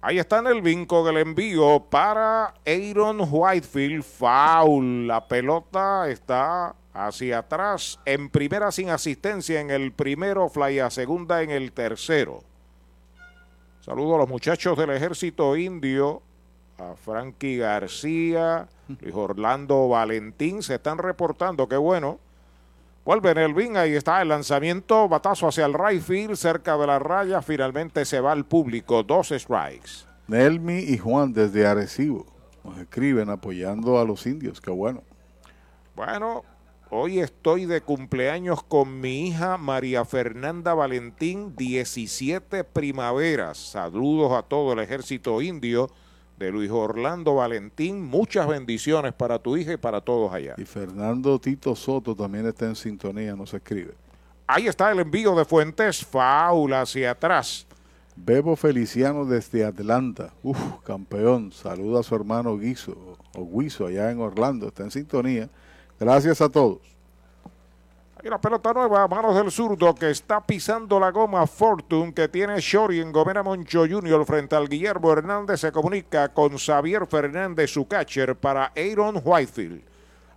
[0.00, 4.02] Ahí está en el vinco del envío para Aaron Whitefield.
[4.02, 5.06] Foul.
[5.06, 8.00] La pelota está hacia atrás.
[8.06, 10.48] En primera sin asistencia en el primero.
[10.48, 12.47] Fly a segunda en el tercero.
[13.88, 16.20] Saludo a los muchachos del ejército indio.
[16.76, 18.68] A Frankie García.
[19.00, 20.62] Luis Orlando Valentín.
[20.62, 21.66] Se están reportando.
[21.66, 22.18] Qué bueno.
[23.06, 27.40] Vuelve Nelvin, ahí está el lanzamiento, batazo hacia el right field, cerca de la raya,
[27.40, 30.04] finalmente se va al público, dos strikes.
[30.26, 32.26] Nelmi y Juan desde Arecibo
[32.62, 35.02] nos escriben apoyando a los indios, qué bueno.
[35.96, 36.44] Bueno,
[36.90, 43.58] Hoy estoy de cumpleaños con mi hija María Fernanda Valentín, 17 primaveras.
[43.58, 45.90] Saludos a todo el ejército indio
[46.38, 48.02] de Luis Orlando Valentín.
[48.02, 50.54] Muchas bendiciones para tu hija y para todos allá.
[50.56, 53.92] Y Fernando Tito Soto también está en sintonía, nos escribe.
[54.46, 57.66] Ahí está el envío de Fuentes, faula hacia atrás.
[58.16, 60.32] Bebo Feliciano desde Atlanta.
[60.42, 61.52] Uf, campeón.
[61.52, 64.68] Saluda a su hermano Guiso, o Guiso, allá en Orlando.
[64.68, 65.50] Está en sintonía.
[65.98, 66.78] Gracias a todos.
[68.20, 72.28] Hay una pelota nueva a manos del zurdo que está pisando la goma Fortune que
[72.28, 74.24] tiene Shori en Gomera Moncho Jr.
[74.24, 75.60] frente al Guillermo Hernández.
[75.60, 79.82] Se comunica con Xavier Fernández, su catcher, para Aaron Whitefield.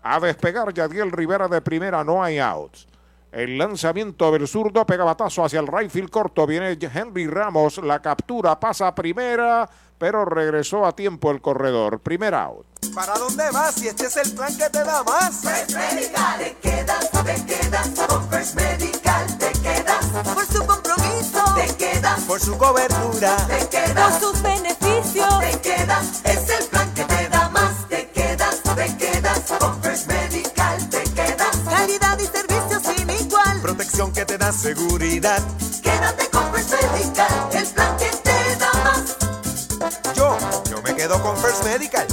[0.04, 2.88] A despegar Yadiel Rivera de primera, no hay outs.
[3.32, 6.46] El lanzamiento del zurdo pega batazo hacia el right field corto.
[6.46, 7.78] Viene Henry Ramos.
[7.78, 9.70] La captura pasa a primera,
[10.02, 11.99] pero regresó a tiempo el corredor.
[11.99, 12.65] Primer out.
[12.95, 15.41] ¿Para dónde vas si este es el plan que te da más?
[15.41, 17.90] First Medical, te quedas, te quedas.
[18.07, 20.06] Con First Medical te quedas.
[20.34, 22.19] Por su compromiso, te quedas.
[22.22, 24.18] Por su cobertura, te quedas.
[24.18, 26.22] Por sus beneficios, te quedas.
[26.26, 27.88] Es el plan que te da más.
[27.88, 29.40] Te quedas, te quedas.
[29.60, 31.57] Con First Medical te quedas.
[31.69, 33.61] Calidad y servicio sin igual.
[33.61, 35.44] protección que te da seguridad.
[35.84, 38.31] Quédate con First Medical, el plan que te
[41.02, 42.06] quedo con First Medical.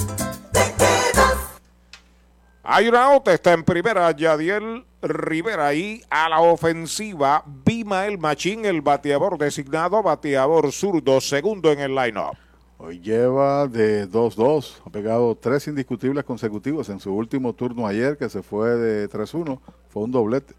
[2.62, 8.80] Hay una out, está en primera Yadiel Rivera y a la ofensiva Bimael Machín, el
[8.80, 12.38] bateador designado, bateador zurdo, segundo en el line-up.
[12.78, 18.30] Hoy lleva de 2-2, ha pegado tres indiscutibles consecutivos en su último turno ayer, que
[18.30, 19.60] se fue de 3-1,
[19.90, 20.54] fue un doblete.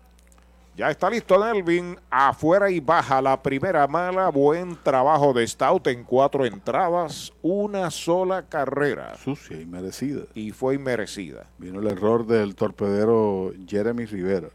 [0.75, 6.05] Ya está listo Nelvin, afuera y baja la primera mala, buen trabajo de Stout en
[6.05, 9.17] cuatro entradas, una sola carrera.
[9.17, 10.21] Sucia y merecida.
[10.33, 11.47] Y fue inmerecida.
[11.57, 14.49] Vino el error del torpedero Jeremy Rivera.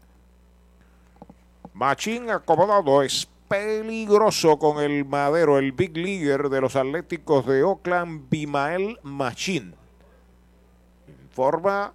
[1.73, 8.29] Machín acomodado es peligroso con el madero, el big leaguer de los Atléticos de Oakland,
[8.29, 9.75] Bimael Machín.
[11.07, 11.93] Informa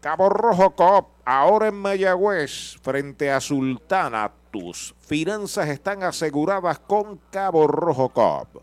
[0.00, 4.30] Cabo Rojo Coop, ahora en Mayagüez, frente a Sultana.
[4.52, 8.62] Tus finanzas están aseguradas con Cabo Rojo Coop.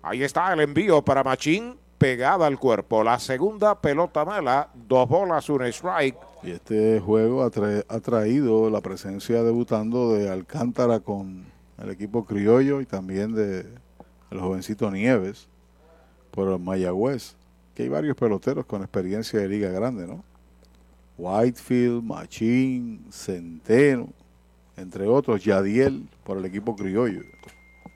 [0.00, 3.02] Ahí está el envío para Machín, pegada al cuerpo.
[3.02, 6.16] La segunda pelota mala, dos bolas, un strike.
[6.44, 11.46] Y este juego ha, tra ha traído la presencia debutando de Alcántara con
[11.78, 13.66] el equipo criollo y también de
[14.30, 15.48] el jovencito Nieves
[16.30, 17.34] por Mayagüez
[17.74, 20.24] que hay varios peloteros con experiencia de liga grande, ¿no?
[21.18, 24.08] Whitefield, Machín, Centeno,
[24.76, 27.22] entre otros, Yadiel por el equipo criollo.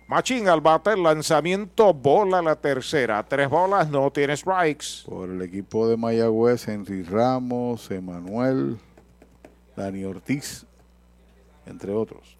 [0.08, 3.24] Machín al bate, lanzamiento, bola la tercera.
[3.24, 5.04] Tres bolas, no tiene strikes.
[5.04, 8.78] Por el equipo de Mayagüez, Henry Ramos, Emanuel,
[9.76, 10.64] Dani Ortiz,
[11.66, 12.36] entre otros.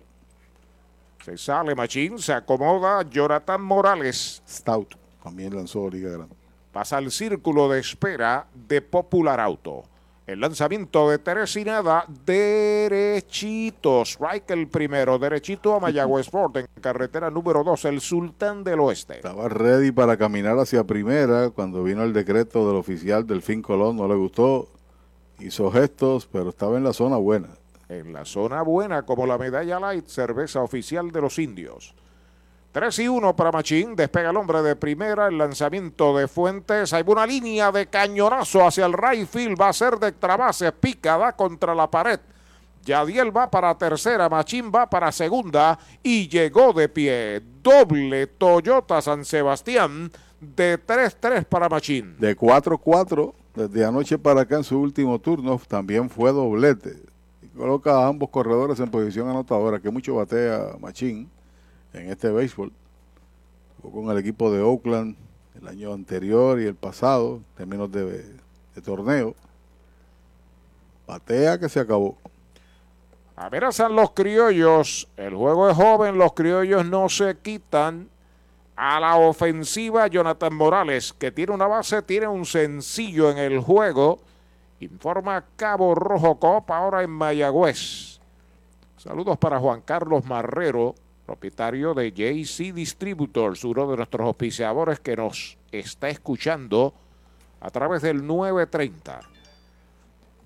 [1.25, 4.41] Se sale Machín, se acomoda Jonathan Morales.
[4.49, 6.36] Stout también lanzó Liga Grande
[6.77, 9.85] pasa al círculo de espera de Popular Auto.
[10.27, 14.03] El lanzamiento de Teresinada, derechito.
[14.03, 19.15] Strike el primero, derechito a Mayagüez Sport en carretera número 2, el Sultán del Oeste.
[19.15, 23.97] Estaba ready para caminar hacia primera cuando vino el decreto del oficial del Fin Colón.
[23.97, 24.69] No le gustó,
[25.39, 27.49] hizo gestos, pero estaba en la zona buena.
[27.89, 31.95] En la zona buena, como la medalla light, cerveza oficial de los indios.
[32.77, 33.97] 3 y 1 para Machín.
[33.97, 35.29] Despega el hombre de primera.
[35.29, 36.93] El lanzamiento de Fuentes.
[36.93, 39.59] Hay una línea de cañonazo hacia el right field.
[39.59, 40.71] Va a ser de trabase.
[40.73, 42.21] Pica, da contra la pared.
[42.85, 44.29] Yadiel va para tercera.
[44.29, 45.79] Machín va para segunda.
[46.03, 47.41] Y llegó de pie.
[47.63, 50.13] Doble Toyota San Sebastián.
[50.39, 52.15] De 3-3 para Machín.
[52.19, 53.33] De 4-4.
[53.55, 55.59] Desde anoche para acá en su último turno.
[55.67, 56.97] También fue doblete.
[57.57, 59.81] Coloca a ambos corredores en posición anotadora.
[59.81, 61.31] Que mucho batea Machín
[61.97, 62.73] en este béisbol.
[63.83, 65.17] Jugó con el equipo de Oakland
[65.61, 68.37] el año anterior y el pasado, en términos de,
[68.85, 69.35] torneo.
[71.07, 72.17] Batea que se acabó.
[73.37, 75.09] Amenazan los criollos.
[75.17, 78.09] El juego es joven, los criollos no se quitan.
[78.79, 84.19] A la ofensiva, Jonathan Morales, que tiene una base, tiene un sencillo en el juego.
[84.81, 88.21] Informa Cabo Rojo Copa ahora en Mayagüez.
[88.99, 90.95] Saludos para Juan Carlos Marrero,
[91.27, 96.95] propietario de JC Distributors, uno de nuestros auspiciadores que nos está escuchando
[97.61, 99.21] a través del 930.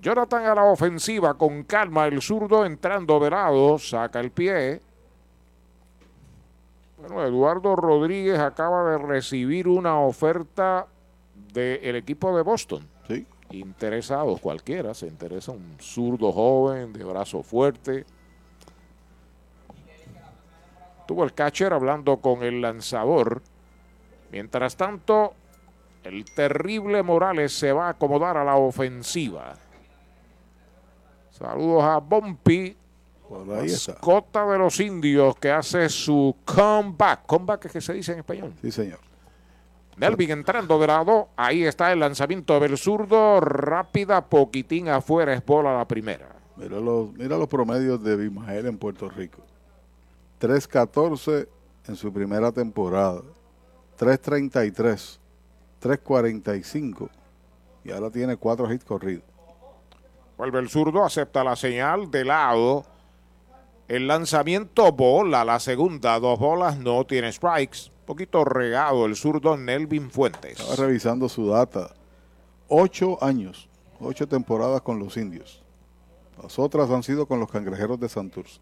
[0.01, 4.81] Jonathan a la ofensiva con calma, el zurdo entrando de lado, saca el pie.
[6.98, 10.86] Bueno, Eduardo Rodríguez acaba de recibir una oferta
[11.52, 12.89] del equipo de Boston.
[13.07, 18.07] Sí, interesados, cualquiera, se interesa un zurdo joven, de brazo fuerte.
[21.11, 23.43] Tuvo el catcher hablando con el lanzador.
[24.31, 25.35] Mientras tanto,
[26.05, 29.57] el terrible Morales se va a acomodar a la ofensiva.
[31.32, 32.77] Saludos a Bompi,
[33.45, 37.27] mascota de los indios que hace su comeback.
[37.27, 38.55] Comeback es que se dice en español.
[38.61, 39.01] Sí, señor.
[39.97, 41.31] Melvin entrando de lado.
[41.35, 43.41] Ahí está el lanzamiento del zurdo.
[43.41, 45.35] Rápida, poquitín afuera.
[45.35, 46.28] Es bola la primera.
[46.57, 49.49] Mira los, mira los promedios de Bimael en Puerto Rico.
[50.40, 51.46] 3.14
[51.86, 53.22] en su primera temporada.
[53.98, 55.18] 3.33.
[55.82, 57.08] 3.45.
[57.84, 59.24] Y ahora tiene cuatro hits corridos.
[60.36, 62.84] Vuelve el zurdo, acepta la señal de lado.
[63.88, 67.90] El lanzamiento bola, la segunda, dos bolas, no tiene strikes.
[68.06, 70.58] Poquito regado el zurdo Nelvin Fuentes.
[70.58, 71.90] Estaba revisando su data.
[72.68, 73.68] Ocho años,
[74.00, 75.62] ocho temporadas con los indios.
[76.42, 78.60] Las otras han sido con los cangrejeros de Santurce.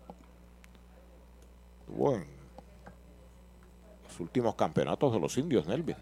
[1.89, 2.27] Estuvo en
[4.05, 5.97] los últimos campeonatos de los indios, Nelvin.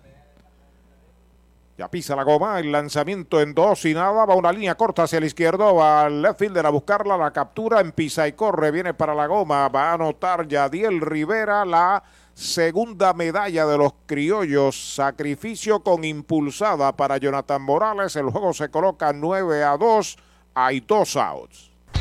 [1.78, 5.20] Ya pisa la goma, el lanzamiento en dos y nada, va una línea corta hacia
[5.20, 8.94] la izquierda, va al left fielder a buscarla, la captura, en pisa y corre, viene
[8.94, 12.02] para la goma, va a anotar Yadiel Rivera la
[12.34, 19.12] segunda medalla de los criollos, sacrificio con impulsada para Jonathan Morales, el juego se coloca
[19.12, 20.16] 9 a 2,
[20.54, 21.75] hay dos outs.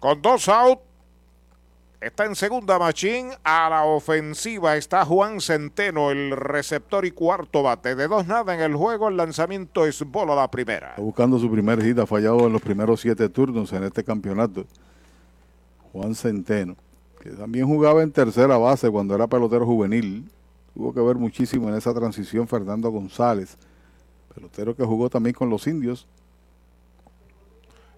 [0.00, 0.78] Con dos out,
[2.00, 3.30] está en segunda machín.
[3.42, 7.96] A la ofensiva está Juan Centeno, el receptor y cuarto bate.
[7.96, 10.90] De dos nada en el juego, el lanzamiento es bola la primera.
[10.90, 14.64] Está buscando su primer hit, ha fallado en los primeros siete turnos en este campeonato.
[15.92, 16.76] Juan Centeno,
[17.20, 20.30] que también jugaba en tercera base cuando era pelotero juvenil.
[20.74, 23.58] Tuvo que ver muchísimo en esa transición Fernando González,
[24.32, 26.06] pelotero que jugó también con los indios.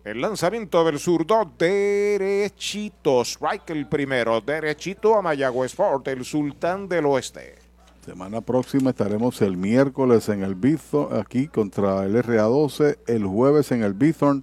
[0.03, 3.21] El lanzamiento del zurdo derechito.
[3.21, 4.41] Strike el primero.
[4.41, 7.57] Derechito a Mayagüez Fort, el sultán del oeste.
[8.05, 13.83] Semana próxima estaremos el miércoles en el Bithorn, aquí contra el RA12, el jueves en
[13.83, 14.43] el Bithorn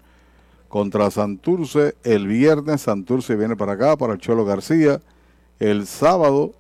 [0.68, 5.02] contra Santurce, el viernes Santurce viene para acá, para el Cholo García,
[5.58, 6.54] el sábado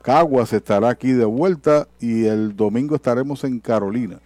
[0.00, 4.20] Caguas estará aquí de vuelta y el domingo estaremos en Carolina.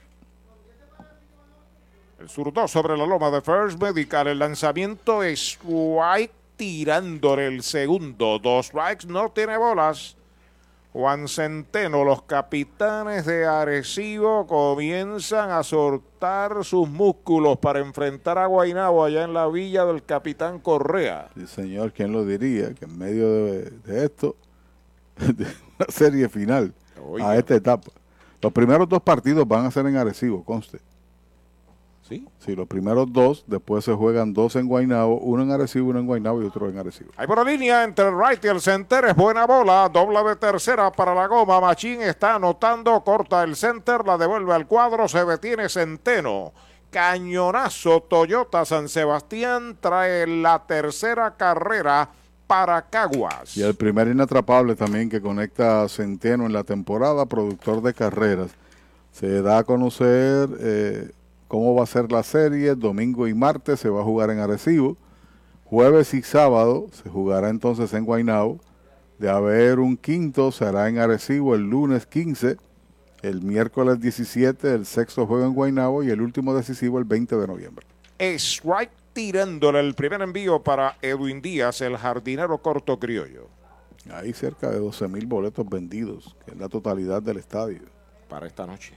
[2.23, 4.29] El zurdo sobre la loma de First Medical.
[4.29, 8.39] El lanzamiento es strike tirándole el segundo.
[8.39, 10.17] Dos strikes, no tiene bolas.
[10.93, 19.03] Juan Centeno, los capitanes de Arecibo comienzan a soltar sus músculos para enfrentar a Guaynabo
[19.03, 21.29] allá en la villa del capitán Correa.
[21.35, 22.73] Sí, señor, ¿quién lo diría?
[22.73, 24.37] Que en medio de, de esto,
[25.17, 25.43] de
[25.77, 26.73] una serie final
[27.05, 27.31] Oiga.
[27.31, 27.91] a esta etapa.
[28.41, 30.79] Los primeros dos partidos van a ser en Arecibo, conste.
[32.09, 32.27] ¿Sí?
[32.39, 36.07] Sí, los primeros dos, después se juegan dos en Guaynabo, uno en Arecibo, uno en
[36.07, 37.13] Guaynabo y otro en Arecibo.
[37.17, 39.05] Hay por la línea entre el right y el center.
[39.05, 39.89] Es buena bola.
[39.89, 41.61] Dobla de tercera para la goma.
[41.61, 43.01] Machín está anotando.
[43.05, 44.05] Corta el center.
[44.05, 45.07] La devuelve al cuadro.
[45.07, 46.53] Se detiene Centeno.
[46.91, 52.11] Cañonazo Toyota San Sebastián trae la tercera carrera
[52.47, 53.57] para Caguas.
[53.57, 58.51] Y el primer inatrapable también que conecta a Centeno en la temporada, productor de carreras.
[59.11, 61.13] Se da a conocer eh,
[61.53, 62.75] cómo va a ser la serie.
[62.75, 64.97] Domingo y martes se va a jugar en Arecibo.
[65.67, 68.59] Jueves y sábado se jugará entonces en Guaynabo.
[69.19, 72.57] De haber un quinto, se hará en Arecibo el lunes 15.
[73.21, 77.47] El miércoles 17, el sexto juego en Guaynabo y el último decisivo el 20 de
[77.47, 77.87] noviembre.
[78.19, 83.49] Strike tirándole el primer envío para Edwin Díaz, el jardinero corto criollo.
[84.11, 87.83] Hay cerca de 12 mil boletos vendidos, que es la totalidad del estadio.
[88.27, 88.95] Para esta noche.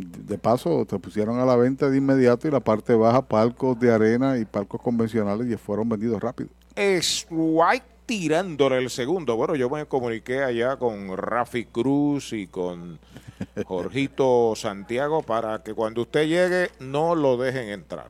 [0.00, 3.92] De paso, se pusieron a la venta de inmediato y la parte baja, palcos de
[3.92, 6.50] arena y palcos convencionales, y fueron vendidos rápido.
[6.76, 9.36] Strike tirándole el segundo.
[9.36, 12.98] Bueno, yo me comuniqué allá con Rafi Cruz y con
[13.66, 18.08] Jorgito Santiago para que cuando usted llegue no lo dejen entrar.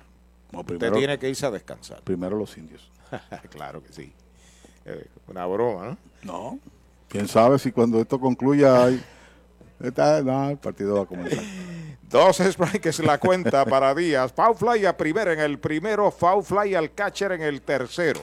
[0.52, 2.02] usted primero- tiene que irse a descansar.
[2.02, 2.90] Primero los indios.
[3.50, 4.12] claro que sí.
[4.84, 5.98] Eh, una broma, ¿no?
[6.22, 6.58] No.
[7.08, 9.02] Quién sabe si cuando esto concluya hay.
[9.80, 11.42] Está- no, el partido va a comenzar.
[12.10, 14.32] Dos strikes la cuenta para Díaz.
[14.32, 18.20] Foul fly a primera en el primero, foul fly al catcher en el tercero.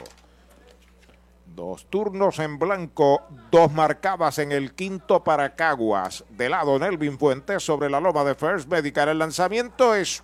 [1.45, 3.21] Dos turnos en blanco,
[3.51, 6.25] dos marcadas en el quinto para Caguas.
[6.29, 9.09] De lado Nelvin Fuentes sobre la loma de First Medical.
[9.09, 10.21] El lanzamiento es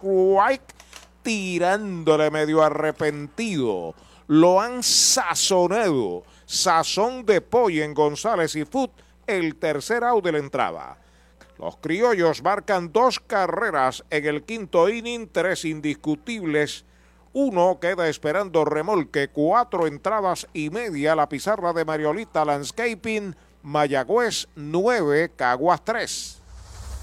[1.22, 3.94] tirándole medio arrepentido.
[4.28, 6.24] Lo han sazonado.
[6.46, 8.92] Sazón de pollo en González y Foot.
[9.28, 10.98] El tercer out de la entrada.
[11.62, 16.86] Los criollos marcan dos carreras en el quinto inning, tres indiscutibles.
[17.34, 21.16] Uno queda esperando remolque, cuatro entradas y media.
[21.16, 26.41] La pizarra de Mariolita Landscaping, Mayagüez 9, Caguas 3.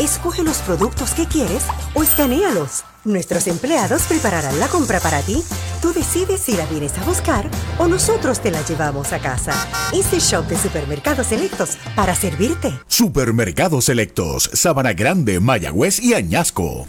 [0.00, 1.64] Escoge los productos que quieres
[1.94, 2.84] o escanealos.
[3.04, 5.42] Nuestros empleados prepararán la compra para ti.
[5.80, 7.48] Tú decides si la vienes a buscar
[7.78, 9.52] o nosotros te la llevamos a casa.
[9.92, 12.72] Easy Shop de Supermercados Selectos para servirte.
[12.88, 16.88] Supermercados Selectos, Sabana Grande, Mayagüez y Añasco.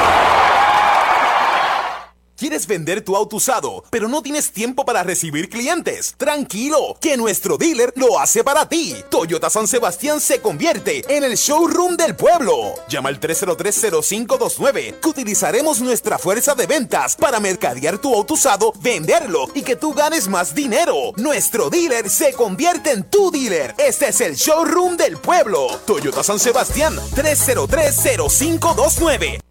[2.41, 6.15] ¿Quieres vender tu auto usado, pero no tienes tiempo para recibir clientes?
[6.17, 8.95] Tranquilo, que nuestro dealer lo hace para ti.
[9.11, 12.73] Toyota San Sebastián se convierte en el showroom del pueblo.
[12.89, 19.45] Llama al 303-0529, que utilizaremos nuestra fuerza de ventas para mercadear tu auto usado, venderlo
[19.53, 21.13] y que tú ganes más dinero.
[21.17, 23.75] Nuestro dealer se convierte en tu dealer.
[23.77, 25.67] Este es el showroom del pueblo.
[25.85, 29.50] Toyota San Sebastián, 303-0529.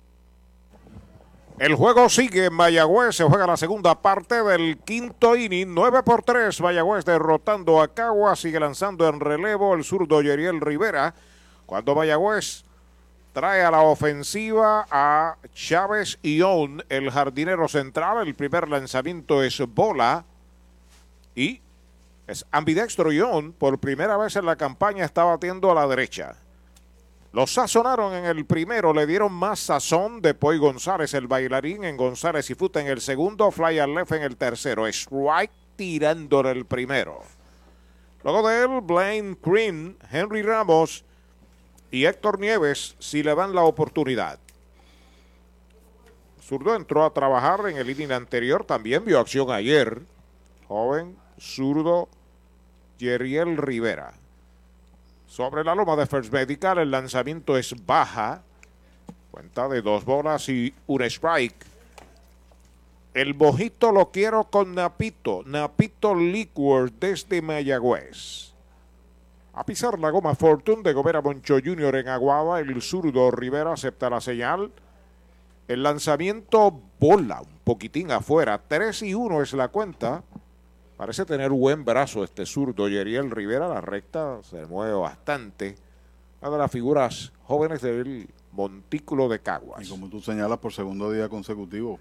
[1.60, 6.22] El juego sigue en Mayagüez, se juega la segunda parte del quinto inning, 9 por
[6.22, 11.14] 3, Mayagüez derrotando a Cagua, sigue lanzando en relevo el zurdo Yeriel Rivera,
[11.66, 12.64] cuando Mayagüez
[13.34, 20.24] trae a la ofensiva a Chávez Ión, el jardinero central, el primer lanzamiento es bola
[21.34, 21.60] y
[22.26, 26.36] es ambidextro Ión, por primera vez en la campaña está batiendo a la derecha.
[27.32, 31.96] Los sazonaron en el primero, le dieron más sazón de Poy González, el bailarín en
[31.96, 36.64] González y Futa en el segundo, Fly al left en el tercero, strike tirándole el
[36.66, 37.20] primero.
[38.24, 41.04] Luego de él, Blaine Green, Henry Ramos
[41.92, 44.40] y Héctor Nieves si le dan la oportunidad.
[46.42, 50.02] Zurdo entró a trabajar en el inning anterior, también vio acción ayer.
[50.66, 52.08] Joven, zurdo,
[52.98, 54.19] Yeriel Rivera.
[55.30, 58.42] Sobre la loma de First Medical, el lanzamiento es baja.
[59.30, 61.54] Cuenta de dos bolas y un strike.
[63.14, 65.44] El mojito lo quiero con Napito.
[65.46, 68.54] Napito Liquor desde Mayagüez.
[69.52, 71.94] A pisar la goma Fortune de Gobera Moncho Jr.
[71.94, 72.58] en Aguada.
[72.58, 74.72] El zurdo Rivera acepta la señal.
[75.68, 78.60] El lanzamiento bola un poquitín afuera.
[78.66, 80.24] 3 y 1 es la cuenta.
[81.00, 83.66] Parece tener buen brazo este zurdo Yeriel Rivera.
[83.66, 85.74] La recta se mueve bastante.
[86.42, 89.82] Una de las figuras jóvenes del montículo de Caguas.
[89.82, 91.98] Y como tú señalas, por segundo día consecutivo.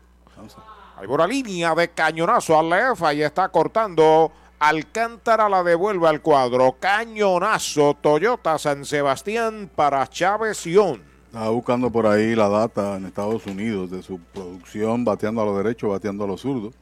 [0.98, 3.02] Hay por la línea de cañonazo al left.
[3.04, 4.34] Ahí está cortando.
[4.60, 6.76] Alcántara la devuelve al cuadro.
[6.78, 11.02] Cañonazo Toyota San Sebastián para Chávez Ión.
[11.28, 15.56] Estaba buscando por ahí la data en Estados Unidos de su producción bateando a los
[15.56, 16.74] derechos, bateando a los zurdos.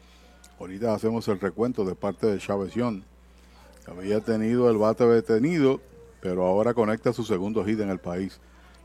[0.60, 3.04] Ahorita hacemos el recuento de parte de Chávez Young.
[3.88, 5.80] Había tenido el bate detenido,
[6.22, 8.40] pero ahora conecta su segundo hit en el país.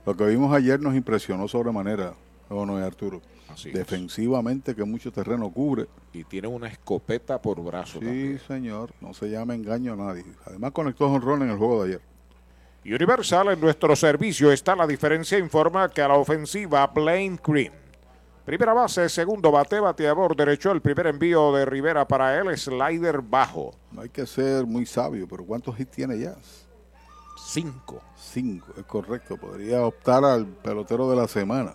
[0.04, 2.14] Lo que vimos ayer nos impresionó sobremanera.
[2.48, 3.22] ¿O no es Arturo?
[3.48, 3.74] Así es.
[3.74, 5.86] Defensivamente que mucho terreno cubre.
[6.12, 7.98] Y tiene una escopeta por brazo.
[7.98, 8.40] Sí, también.
[8.46, 8.90] señor.
[9.00, 10.24] No se llama engaño a nadie.
[10.44, 12.02] Además conectó Honrón en el juego de ayer.
[12.84, 15.38] Universal en nuestro servicio está la diferencia.
[15.38, 17.81] Informa que a la ofensiva Blaine Green.
[18.44, 20.72] Primera base, segundo bate, bateador derecho.
[20.72, 23.72] El primer envío de Rivera para él, slider bajo.
[23.92, 26.34] No hay que ser muy sabio, pero ¿cuántos hits tiene ya?
[27.36, 28.00] Cinco.
[28.16, 29.36] Cinco, es correcto.
[29.36, 31.74] Podría optar al pelotero de la semana.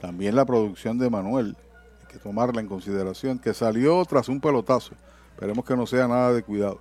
[0.00, 1.56] También la producción de Manuel.
[2.00, 4.94] Hay que tomarla en consideración, que salió tras un pelotazo.
[5.34, 6.80] Esperemos que no sea nada de cuidado.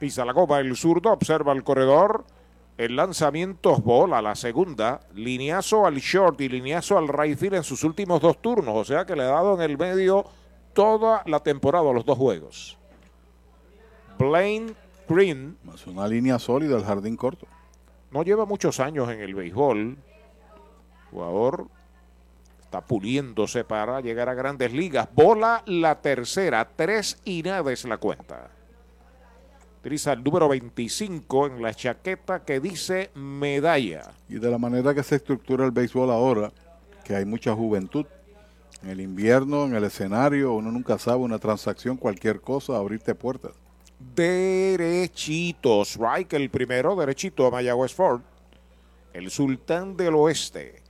[0.00, 2.24] Pisa la copa el zurdo, observa el corredor.
[2.76, 5.00] El lanzamiento es bola, la segunda.
[5.14, 8.74] Lineazo al short y lineazo al right field en sus últimos dos turnos.
[8.76, 10.26] O sea que le ha dado en el medio
[10.74, 12.78] toda la temporada los dos juegos.
[14.18, 14.74] Blaine
[15.08, 17.46] Green Más una línea sólida al jardín corto.
[18.10, 19.96] no lleva muchos años en el béisbol.
[21.10, 21.68] Jugador
[22.60, 25.08] está puliéndose para llegar a grandes ligas.
[25.14, 28.50] Bola la tercera, tres y nada es la cuenta.
[29.80, 34.10] Utiliza el número 25 en la chaqueta que dice medalla.
[34.28, 36.52] Y de la manera que se estructura el béisbol ahora,
[37.04, 38.06] que hay mucha juventud.
[38.82, 43.52] En el invierno, en el escenario, uno nunca sabe una transacción, cualquier cosa, abrirte puertas.
[44.14, 45.82] Derechito.
[45.82, 48.20] Strike el primero, derechito a Mayagüez Ford.
[49.12, 50.82] El sultán del oeste.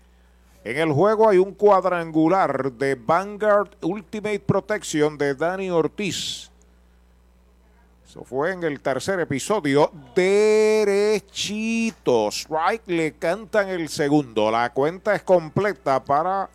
[0.65, 6.50] En el juego hay un cuadrangular de Vanguard Ultimate Protection de Dani Ortiz.
[8.16, 9.90] Eso fue en el tercer episodio.
[10.96, 12.28] Derechito.
[12.30, 14.50] Strike le cantan el segundo.
[14.50, 16.48] La cuenta es completa para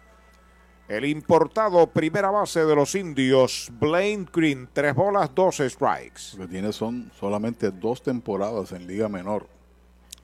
[0.88, 4.70] el importado primera base de los indios, Blaine Green.
[4.74, 6.36] Tres bolas, dos strikes.
[6.36, 9.48] Lo que tiene son solamente dos temporadas en Liga Menor.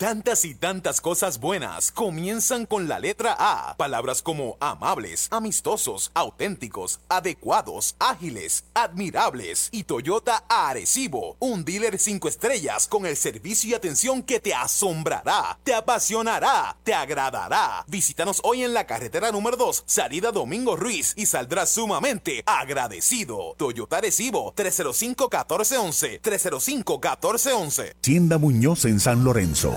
[0.00, 3.76] Tantas y tantas cosas buenas comienzan con la letra A.
[3.76, 12.88] Palabras como amables, amistosos, auténticos, adecuados, ágiles, admirables y Toyota Arecibo, un dealer 5 estrellas
[12.88, 17.84] con el servicio y atención que te asombrará, te apasionará, te agradará.
[17.86, 23.54] Visítanos hoy en la carretera número 2, salida Domingo Ruiz y saldrás sumamente agradecido.
[23.58, 27.96] Toyota Arecibo 305-1411, 305-1411.
[28.00, 29.76] Tienda Muñoz en San Lorenzo.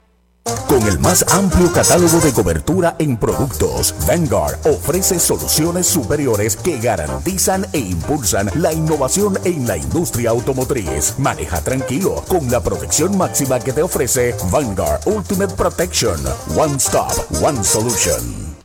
[0.43, 7.67] Con el más amplio catálogo de cobertura en productos, Vanguard ofrece soluciones superiores que garantizan
[7.73, 11.19] e impulsan la innovación en la industria automotriz.
[11.19, 16.19] Maneja tranquilo con la protección máxima que te ofrece Vanguard Ultimate Protection.
[16.57, 17.11] One Stop,
[17.43, 18.55] One Solution.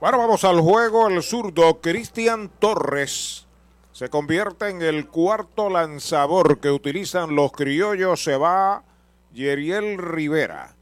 [0.00, 1.08] Bueno, vamos al juego.
[1.08, 3.46] El zurdo Cristian Torres
[3.92, 8.22] se convierte en el cuarto lanzador que utilizan los criollos.
[8.22, 8.82] Se va
[9.32, 10.74] Yeriel Rivera.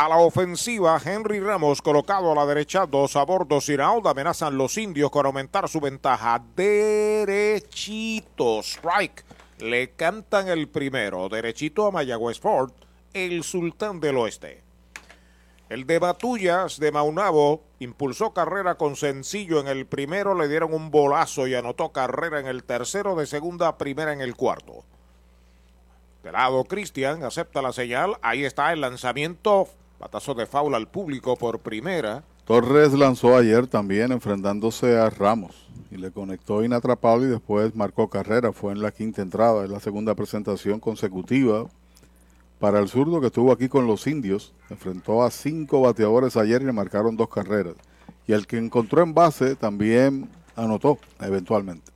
[0.00, 4.78] A la ofensiva, Henry Ramos colocado a la derecha, dos a bordo, sin amenazan los
[4.78, 6.40] indios con aumentar su ventaja.
[6.54, 7.80] Derechito,
[8.60, 9.24] strike.
[9.58, 12.70] Le cantan el primero, derechito a Mayagüez Ford,
[13.12, 14.62] el sultán del oeste.
[15.68, 20.92] El de Batullas de Maunabo impulsó carrera con sencillo en el primero, le dieron un
[20.92, 24.84] bolazo y anotó carrera en el tercero, de segunda a primera en el cuarto.
[26.22, 28.16] De lado, Cristian acepta la señal.
[28.22, 29.68] Ahí está el lanzamiento.
[29.98, 32.22] Batazo de faula al público por primera.
[32.44, 38.52] Torres lanzó ayer también enfrentándose a Ramos y le conectó inatrapable y después marcó carrera.
[38.52, 41.66] Fue en la quinta entrada, es la segunda presentación consecutiva
[42.60, 44.52] para el zurdo que estuvo aquí con los indios.
[44.70, 47.74] Enfrentó a cinco bateadores ayer y le marcaron dos carreras.
[48.28, 51.90] Y el que encontró en base también anotó eventualmente.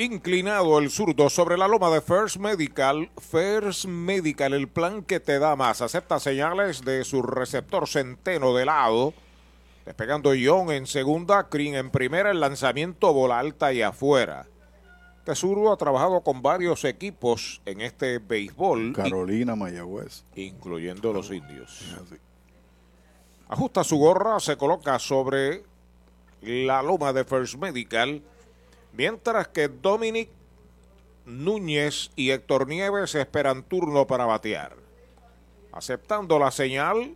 [0.00, 3.10] Inclinado el zurdo sobre la loma de First Medical.
[3.18, 5.82] First Medical, el plan que te da más.
[5.82, 9.12] Acepta señales de su receptor centeno de lado.
[9.84, 14.46] Despegando John en segunda, Green en primera, el lanzamiento bola alta y afuera.
[15.18, 18.92] Este zurdo ha trabajado con varios equipos en este béisbol.
[18.92, 20.22] Carolina, Mayagüez.
[20.36, 21.96] Incluyendo los indios.
[23.48, 25.64] Ajusta su gorra, se coloca sobre
[26.40, 28.22] la loma de First Medical.
[28.92, 30.30] Mientras que Dominic
[31.24, 34.76] Núñez y Héctor Nieves esperan turno para batear.
[35.72, 37.14] Aceptando la señal,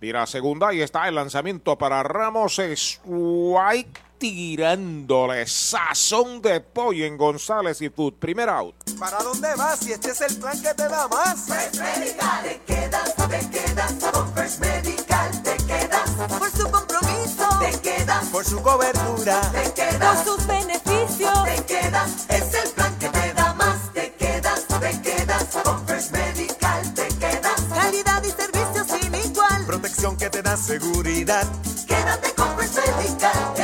[0.00, 2.60] tira segunda y está el lanzamiento para Ramos.
[3.04, 8.14] White tirándole sazón de pollo en González y Food.
[8.14, 8.74] Primer out.
[8.98, 11.46] ¿Para dónde vas si este es el plan que te da más?
[11.46, 17.80] First Medical, te quedas, te quedas, con First Medical te quedas, por su compromiso, te
[17.80, 19.40] quedas, Por su cobertura.
[19.52, 24.12] te quedas, por sus beneficios, te quedas, es el plan que te da más, te
[24.14, 30.28] quedas, te quedas, con First Medical te quedas, calidad y servicio sin igual, Protección que
[30.30, 31.46] te da seguridad.
[31.86, 33.54] quédate con First Medical,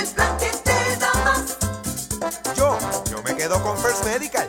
[3.44, 4.48] quedo con First Medical.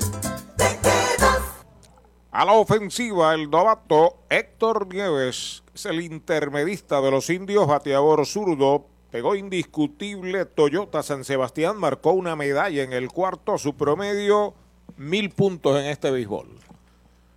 [2.31, 8.85] A la ofensiva, el novato Héctor Nieves es el intermedista de los indios, bateador zurdo.
[9.11, 14.53] Pegó indiscutible Toyota San Sebastián, marcó una medalla en el cuarto, su promedio
[14.95, 16.57] mil puntos en este béisbol.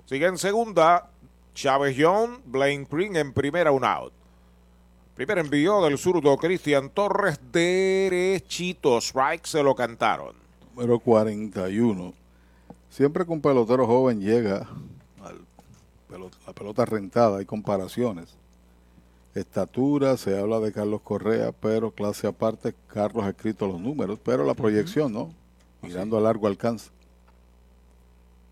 [0.04, 1.10] Sigue en segunda,
[1.54, 4.12] Chávez Young, Blaine Green en primera, un out.
[5.16, 10.47] Primer envío del zurdo Cristian Torres, derechito, strike, se lo cantaron.
[10.78, 12.14] Número 41.
[12.88, 14.68] Siempre que un pelotero joven llega
[15.20, 15.32] a
[16.46, 18.36] la pelota rentada, hay comparaciones.
[19.34, 24.44] Estatura, se habla de Carlos Correa, pero clase aparte, Carlos ha escrito los números, pero
[24.44, 25.34] la proyección, ¿no?
[25.82, 26.90] Mirando a largo alcance.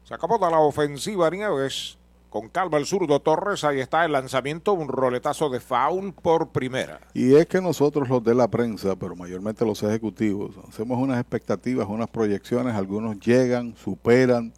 [0.03, 1.97] Se acomoda la ofensiva Nieves.
[2.37, 3.65] Con calma el zurdo Torres.
[3.65, 4.75] Ahí está el lanzamiento.
[4.75, 7.01] Un roletazo de foul por primera.
[7.15, 11.89] Y es que nosotros los de la prensa, pero mayormente los ejecutivos, hacemos unas expectativas,
[11.89, 14.53] unas proyecciones, algunos llegan, superan,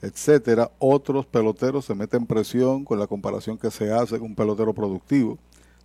[0.00, 0.70] etcétera.
[0.78, 5.36] Otros peloteros se meten presión con la comparación que se hace con un pelotero productivo.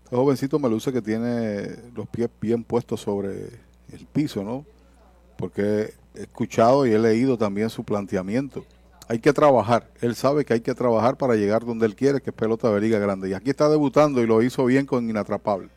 [0.05, 3.31] Este jovencito me luce que tiene los pies bien puestos sobre
[3.91, 4.63] el piso, ¿no?
[5.37, 8.63] Porque he escuchado y he leído también su planteamiento.
[9.07, 9.87] Hay que trabajar.
[10.01, 12.81] Él sabe que hay que trabajar para llegar donde él quiere, que es pelota de
[12.81, 13.29] liga grande.
[13.29, 15.69] Y aquí está debutando y lo hizo bien con Inatrapable.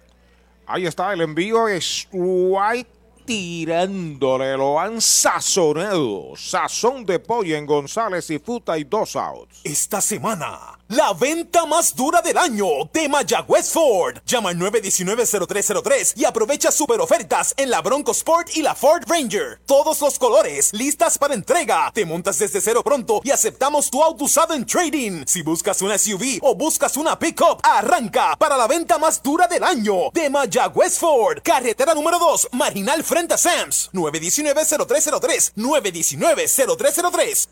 [0.67, 1.69] Ahí está el envío.
[1.69, 2.91] Es White
[3.27, 4.57] tirándole.
[4.57, 6.33] Lo han sazonado.
[6.37, 9.61] Sazón de pollo en González y Futa y dos outs.
[9.65, 14.19] Esta semana, la venta más dura del año de Mayagüez Ford.
[14.25, 19.61] Llama al 919-0303 y aprovecha super ofertas en la Bronco Sport y la Ford Ranger.
[19.67, 21.91] Todos los colores, listas para entrega.
[21.93, 25.25] Te montas desde cero pronto y aceptamos tu auto usado en trading.
[25.27, 29.65] Si buscas una SUV o buscas una pickup, arranca para la venta más dura del
[29.65, 31.41] año de Mayagüez Ford.
[31.43, 33.91] Carretera número 2, Marginal frente a Sams.
[33.93, 35.53] 919-0303.
[35.55, 37.49] 919-0303.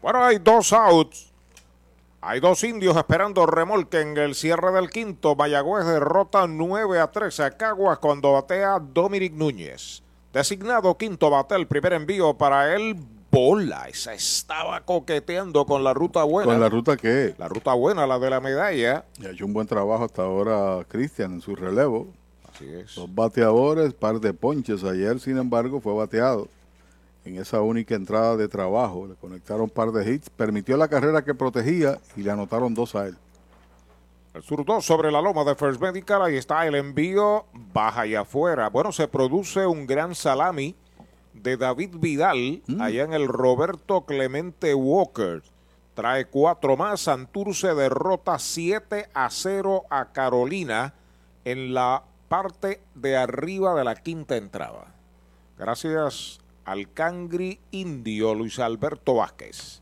[0.00, 1.35] Bueno, hay dos outs.
[2.28, 5.36] Hay dos indios esperando remolque en el cierre del quinto.
[5.36, 10.02] Mayagüez derrota 9 a 3 a Caguas cuando batea Dominic Núñez.
[10.32, 12.96] Designado quinto bate, el primer envío para él.
[13.30, 16.50] Bola, esa estaba coqueteando con la ruta buena.
[16.50, 17.36] ¿Con la ruta qué?
[17.38, 19.04] La ruta buena, la de la medalla.
[19.20, 22.08] Y ha hecho un buen trabajo hasta ahora Cristian en su relevo.
[22.52, 22.96] Así es.
[22.96, 24.82] Dos bateadores, par de ponches.
[24.82, 26.48] Ayer, sin embargo, fue bateado
[27.26, 29.06] en esa única entrada de trabajo.
[29.08, 32.94] Le conectaron un par de hits, permitió la carrera que protegía y le anotaron dos
[32.94, 33.16] a él.
[34.32, 38.68] El zurdo sobre la loma de First Medical, ahí está el envío, baja y afuera.
[38.68, 40.76] Bueno, se produce un gran salami
[41.32, 45.42] de David Vidal allá en el Roberto Clemente Walker.
[45.94, 47.00] trae cuatro más.
[47.00, 50.94] Santurce derrota 7 a 0 a Carolina
[51.44, 54.94] en la parte de arriba de la quinta entrada.
[55.58, 59.80] Gracias al Cangri Indio Luis Alberto Vázquez.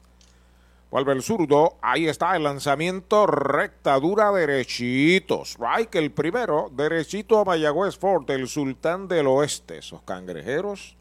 [0.91, 5.57] Vuelve el zurdo, ahí está el lanzamiento, recta dura, derechitos.
[5.57, 9.79] Strike el primero, derechito a Mayagüez Fort, el sultán del oeste.
[9.79, 10.95] Esos cangrejeros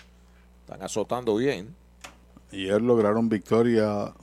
[0.61, 1.75] están azotando bien.
[2.51, 4.13] Ayer lograron victoria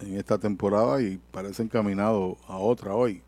[0.00, 3.22] en esta temporada y parecen encaminados a otra hoy.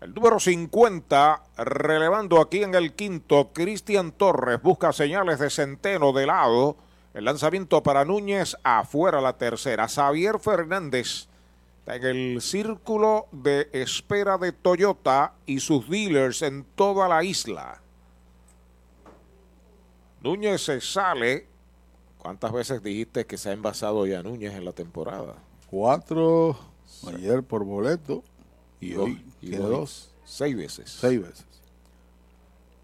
[0.00, 6.26] El número 50, relevando aquí en el quinto, Cristian Torres busca señales de centeno de
[6.26, 6.76] lado.
[7.12, 9.88] El lanzamiento para Núñez afuera la tercera.
[9.88, 11.28] Xavier Fernández
[11.80, 17.82] está en el círculo de espera de Toyota y sus dealers en toda la isla.
[20.22, 21.46] Núñez se sale.
[22.16, 25.34] ¿Cuántas veces dijiste que se ha envasado ya Núñez en la temporada?
[25.70, 26.56] Cuatro
[27.06, 28.22] ayer por boleto
[28.80, 30.10] y Dos, hoy y tiene hoy dos.
[30.24, 30.96] Seis veces.
[31.00, 31.44] Seis veces.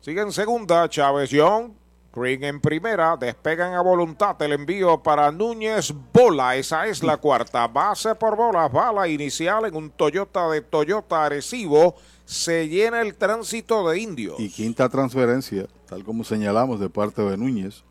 [0.00, 1.72] Sigue en segunda, Chávez Young.
[2.16, 7.66] Green en primera, despegan a voluntad el envío para Núñez Bola, esa es la cuarta.
[7.68, 11.94] Base por bola, bala inicial en un Toyota de Toyota Arecibo.
[12.24, 14.40] Se llena el tránsito de indios.
[14.40, 17.84] Y quinta transferencia, tal como señalamos de parte de Núñez.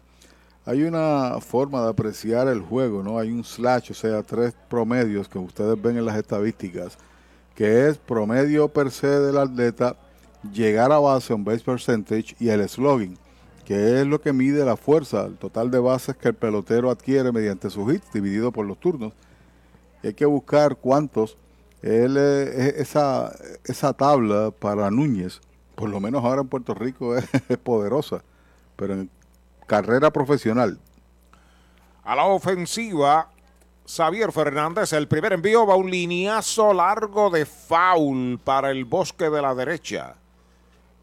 [0.65, 3.19] Hay una forma de apreciar el juego, ¿no?
[3.19, 6.97] Hay un slash, o sea, tres promedios que ustedes ven en las estadísticas,
[7.55, 9.95] que es promedio per se del atleta,
[10.51, 13.17] llegar a base, on base percentage y el slugging,
[13.63, 17.31] que es lo que mide la fuerza, el total de bases que el pelotero adquiere
[17.31, 19.13] mediante sus hits dividido por los turnos.
[20.03, 21.37] Hay que buscar cuántos.
[21.81, 23.31] Eh, esa,
[23.63, 25.39] esa tabla para Núñez,
[25.75, 27.15] por lo menos ahora en Puerto Rico,
[27.49, 28.23] es poderosa,
[28.75, 29.09] pero en
[29.67, 30.79] carrera profesional,
[32.03, 33.29] A la ofensiva,
[33.87, 39.41] Xavier Fernández, el primer envío va un lineazo largo de foul para el bosque de
[39.43, 40.15] la derecha.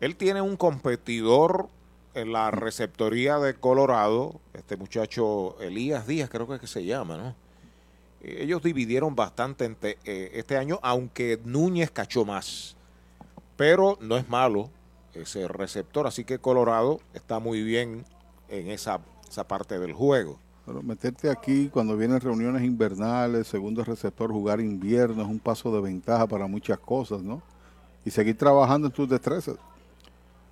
[0.01, 1.69] Él tiene un competidor
[2.15, 7.17] en la receptoría de Colorado, este muchacho Elías Díaz creo que es que se llama,
[7.17, 7.37] ¿no?
[8.21, 12.77] Eh, Ellos dividieron bastante eh, este año, aunque Núñez cachó más.
[13.57, 14.71] Pero no es malo
[15.15, 18.05] ese receptor, así que Colorado está muy bien
[18.49, 20.39] en esa, esa parte del juego.
[20.65, 25.81] Pero meterte aquí cuando vienen reuniones invernales, segundo receptor, jugar invierno es un paso de
[25.81, 27.43] ventaja para muchas cosas, ¿no?
[28.05, 29.57] Y seguir trabajando en tus destrezas.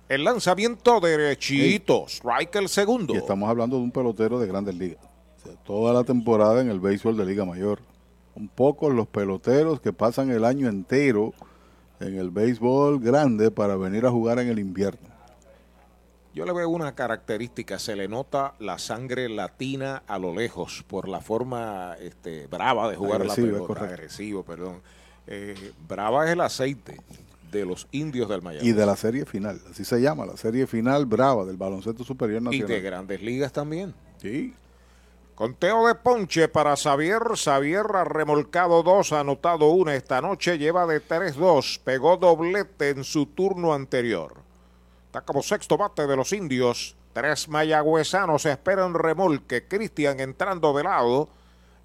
[0.09, 3.13] El lanzamiento derechito, strike el segundo.
[3.13, 4.99] Y estamos hablando de un pelotero de grandes ligas.
[5.37, 7.79] O sea, toda la temporada en el béisbol de Liga Mayor.
[8.35, 11.33] Un poco los peloteros que pasan el año entero
[12.01, 15.10] en el béisbol grande para venir a jugar en el invierno.
[16.33, 21.09] Yo le veo una característica, se le nota la sangre latina a lo lejos por
[21.09, 23.83] la forma este, brava de jugar la pelota.
[23.83, 24.81] Agresivo, perdón.
[25.27, 26.97] Eh, brava es el aceite
[27.51, 28.65] de los indios del Miami.
[28.65, 32.41] Y de la serie final, así se llama, la serie final brava del baloncesto superior
[32.41, 32.67] Y nacional.
[32.69, 33.93] de grandes ligas también.
[34.21, 34.53] Sí.
[35.35, 37.21] Conteo de ponche para Xavier.
[37.35, 43.03] Xavier ha remolcado dos, ha anotado una esta noche, lleva de 3-2, pegó doblete en
[43.03, 44.35] su turno anterior.
[45.11, 46.95] Está como sexto bate de los indios.
[47.11, 49.67] Tres mayagüezanos esperan remolque.
[49.67, 51.27] Cristian entrando de lado.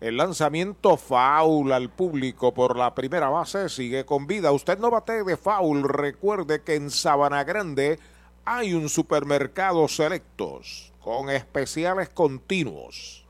[0.01, 4.53] El lanzamiento foul al público por la primera base sigue con vida.
[4.53, 5.83] Usted no bate de foul.
[5.83, 7.99] Recuerde que en Sabana Grande
[8.45, 13.25] hay un supermercado selectos con especiales continuos.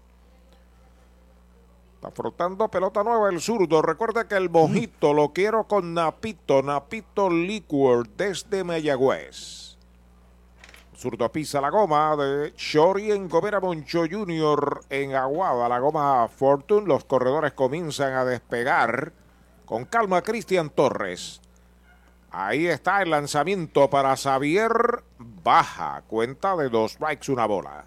[1.95, 3.81] Está frotando pelota nueva el zurdo.
[3.81, 9.66] Recuerde que el mojito lo quiero con Napito, Napito Liquor desde Mayagüez.
[10.97, 14.81] Zurdo pisa la goma de Shori en Gomera Moncho Jr.
[14.89, 15.69] en Aguada.
[15.69, 16.87] La goma Fortune.
[16.87, 19.13] Los corredores comienzan a despegar.
[19.67, 21.43] Con calma, Cristian Torres.
[22.31, 25.05] Ahí está el lanzamiento para Xavier.
[25.19, 26.03] Baja.
[26.07, 27.85] Cuenta de dos strikes, una bola.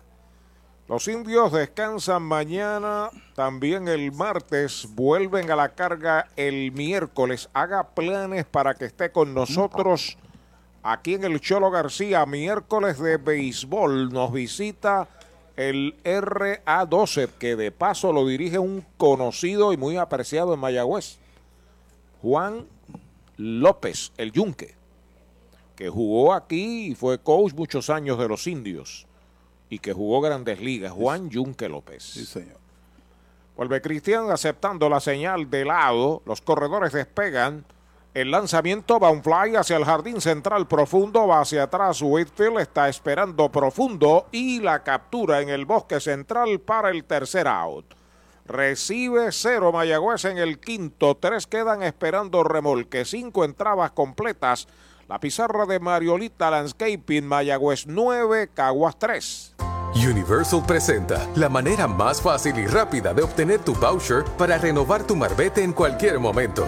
[0.87, 7.49] Los indios descansan mañana, también el martes, vuelven a la carga el miércoles.
[7.53, 10.17] Haga planes para que esté con nosotros
[10.91, 14.11] aquí en el Cholo García, miércoles de béisbol.
[14.11, 15.07] Nos visita
[15.55, 21.17] el RA12, que de paso lo dirige un conocido y muy apreciado en Mayagüez,
[22.21, 22.65] Juan
[23.37, 24.75] López, el Yunque,
[25.75, 29.05] que jugó aquí y fue coach muchos años de los indios
[29.69, 32.03] y que jugó grandes ligas, Juan Yunque López.
[32.03, 32.57] Sí, señor.
[33.55, 36.21] Vuelve Cristian aceptando la señal de lado.
[36.25, 37.65] Los corredores despegan.
[38.19, 42.01] El lanzamiento va un fly hacia el jardín central profundo, va hacia atrás.
[42.01, 47.93] Whitfield está esperando profundo y la captura en el bosque central para el tercer out.
[48.45, 51.15] Recibe cero Mayagüez en el quinto.
[51.15, 53.05] Tres quedan esperando remolque.
[53.05, 54.67] Cinco entradas completas.
[55.07, 57.25] La pizarra de Mariolita Landscaping.
[57.25, 59.55] Mayagüez 9, Caguas 3.
[59.95, 65.15] Universal presenta la manera más fácil y rápida de obtener tu voucher para renovar tu
[65.15, 66.67] marbete en cualquier momento.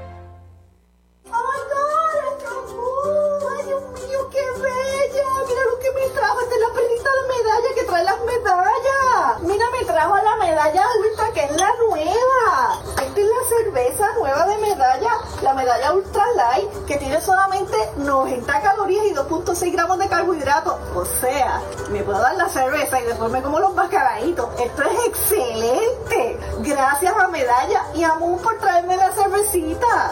[15.61, 20.75] Medalla, la medalla ultra light, que tiene solamente 90 calorías y 2.6 gramos de carbohidratos.
[20.95, 24.49] O sea, me puedo dar la cerveza y después me como los mascaraditos.
[24.59, 26.39] Esto es excelente.
[26.59, 30.11] Gracias a Medalla y a Moon por traerme la cervecita.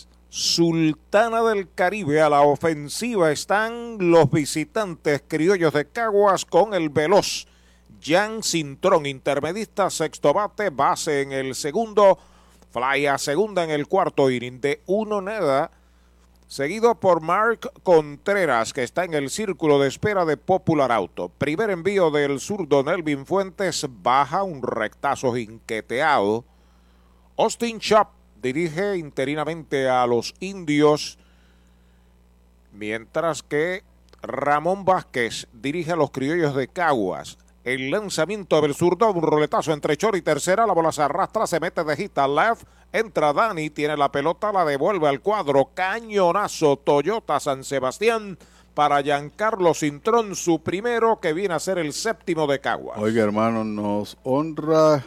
[0.33, 7.47] Sultana del Caribe a la ofensiva están los visitantes criollos de Caguas con el veloz
[8.01, 12.17] Jan Cintrón, intermedista, sexto bate, base en el segundo,
[12.69, 15.69] fly a segunda en el cuarto inning de uno nada,
[16.47, 21.27] seguido por Mark Contreras, que está en el círculo de espera de Popular Auto.
[21.27, 26.45] Primer envío del zurdo Nelvin Fuentes, baja un rectazo jinqueteado.
[27.35, 31.17] Austin Chop dirige interinamente a los indios,
[32.71, 33.83] mientras que
[34.21, 37.37] Ramón Vázquez dirige a los criollos de Caguas.
[37.63, 41.59] El lanzamiento del zurdo, un roletazo entre Chor y tercera, la bola se arrastra, se
[41.59, 46.77] mete de hit al left, entra Dani, tiene la pelota, la devuelve al cuadro, cañonazo
[46.77, 48.39] Toyota San Sebastián
[48.73, 52.97] para Giancarlo Cintrón, su primero que viene a ser el séptimo de Caguas.
[52.97, 55.03] Oiga, hermano, nos honra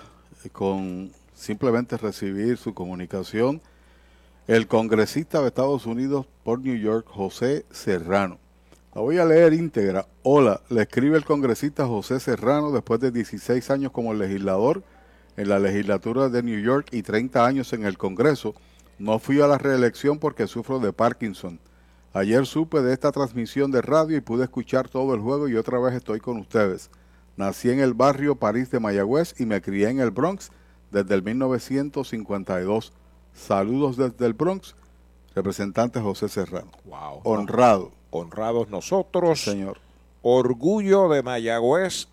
[0.53, 1.11] con
[1.45, 3.61] simplemente recibir su comunicación
[4.47, 8.39] el congresista de Estados Unidos por New York, José Serrano.
[8.95, 10.07] La voy a leer íntegra.
[10.23, 14.83] Hola, le escribe el congresista José Serrano después de 16 años como legislador
[15.37, 18.55] en la legislatura de New York y 30 años en el Congreso.
[18.99, 21.61] No fui a la reelección porque sufro de Parkinson.
[22.13, 25.79] Ayer supe de esta transmisión de radio y pude escuchar todo el juego y otra
[25.79, 26.91] vez estoy con ustedes.
[27.37, 30.51] Nací en el barrio París de Mayagüez y me crié en el Bronx
[30.95, 32.93] desde el 1952.
[33.35, 34.77] Saludos desde el Bronx,
[35.35, 36.71] representante José Serrano.
[36.85, 37.21] Wow.
[37.25, 37.91] Honrado.
[38.11, 39.43] Honrados nosotros.
[39.43, 39.79] Señor.
[40.23, 42.07] Orgullo de Mayagüez,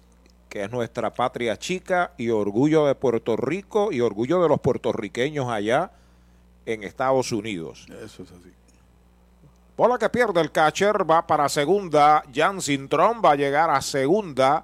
[0.50, 5.48] que es nuestra patria chica, y orgullo de Puerto Rico y orgullo de los puertorriqueños
[5.48, 5.92] allá
[6.66, 7.86] en Estados Unidos.
[8.04, 8.52] Eso es así.
[9.78, 12.24] Bola que pierde el catcher, va para segunda.
[12.34, 14.64] Jan Cintrón va a llegar a segunda.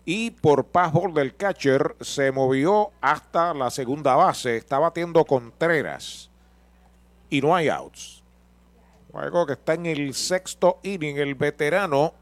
[0.05, 4.57] Y por passball del catcher se movió hasta la segunda base.
[4.57, 6.31] Está batiendo Contreras.
[7.29, 8.23] Y no hay outs.
[9.13, 11.19] Juego que está en el sexto inning.
[11.19, 12.15] El veterano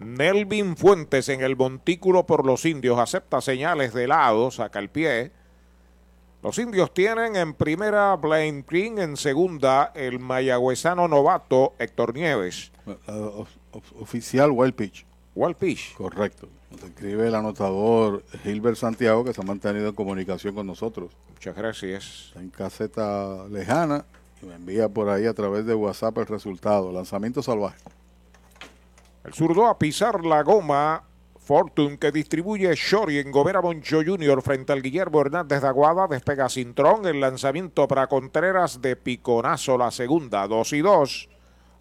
[0.00, 2.98] Nelvin Fuentes en el montículo por los indios.
[2.98, 4.50] Acepta señales de lado.
[4.50, 5.32] Saca el pie.
[6.42, 12.72] Los indios tienen en primera Blaine Green, en segunda el mayagüezano novato Héctor Nieves.
[12.86, 15.04] Uh, of- of- oficial Wild Pitch.
[15.34, 15.94] Wild Pitch.
[15.94, 16.48] Correcto.
[16.70, 21.10] Nos escribe el anotador Gilbert Santiago que se ha mantenido en comunicación con nosotros.
[21.34, 22.26] Muchas gracias.
[22.28, 24.06] Está en caseta lejana
[24.42, 26.90] y me envía por ahí a través de WhatsApp el resultado.
[26.90, 27.78] Lanzamiento salvaje.
[29.24, 31.04] El zurdo a pisar la goma.
[31.38, 34.40] Fortune que distribuye Shori en Gobera Moncho Jr.
[34.40, 36.06] frente al Guillermo Hernández de Aguada.
[36.06, 37.06] Despega Cintrón.
[37.06, 39.76] El lanzamiento para Contreras de piconazo.
[39.76, 40.46] La segunda.
[40.46, 41.28] Dos y dos.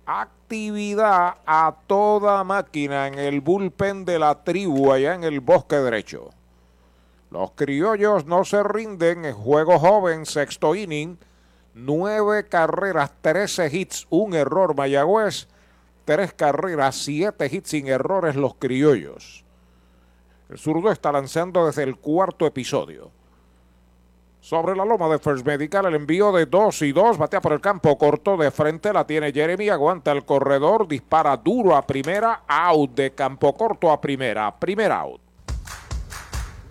[0.05, 6.31] Actividad a toda máquina en el bullpen de la tribu allá en el bosque derecho.
[7.29, 11.19] Los criollos no se rinden en juego joven, sexto inning.
[11.75, 15.47] Nueve carreras, trece hits, un error Mayagüez.
[16.09, 19.45] Tres carreras, siete hits sin errores los criollos.
[20.49, 23.11] El zurdo está lanzando desde el cuarto episodio.
[24.41, 27.61] Sobre la loma de First Medical, el envío de 2 y 2, batea por el
[27.61, 32.89] campo corto de frente, la tiene Jeremy, aguanta el corredor, dispara duro a primera, out
[32.95, 35.21] de campo corto a primera, primer out.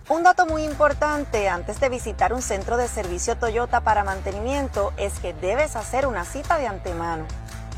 [0.09, 5.17] Un dato muy importante antes de visitar un centro de servicio Toyota para mantenimiento es
[5.21, 7.25] que debes hacer una cita de antemano.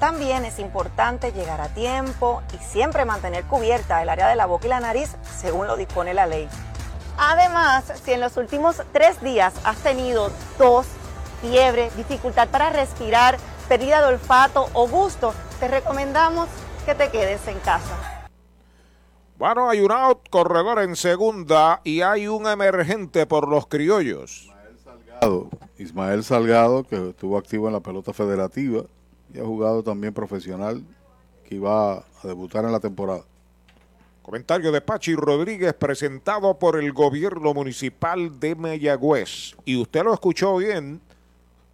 [0.01, 4.65] También es importante llegar a tiempo y siempre mantener cubierta el área de la boca
[4.65, 6.49] y la nariz según lo dispone la ley.
[7.19, 10.87] Además, si en los últimos tres días has tenido tos,
[11.41, 13.37] fiebre, dificultad para respirar,
[13.69, 16.49] pérdida de olfato o gusto, te recomendamos
[16.83, 18.25] que te quedes en casa.
[19.37, 24.51] Bueno, hay un out, corredor en segunda y hay un emergente por los criollos.
[24.83, 28.81] Salgado, Ismael Salgado, que estuvo activo en la pelota federativa
[29.33, 30.83] y ha jugado también profesional,
[31.43, 33.23] que iba a debutar en la temporada.
[34.21, 39.55] Comentario de Pachi Rodríguez presentado por el gobierno municipal de Mayagüez.
[39.65, 41.01] Y usted lo escuchó bien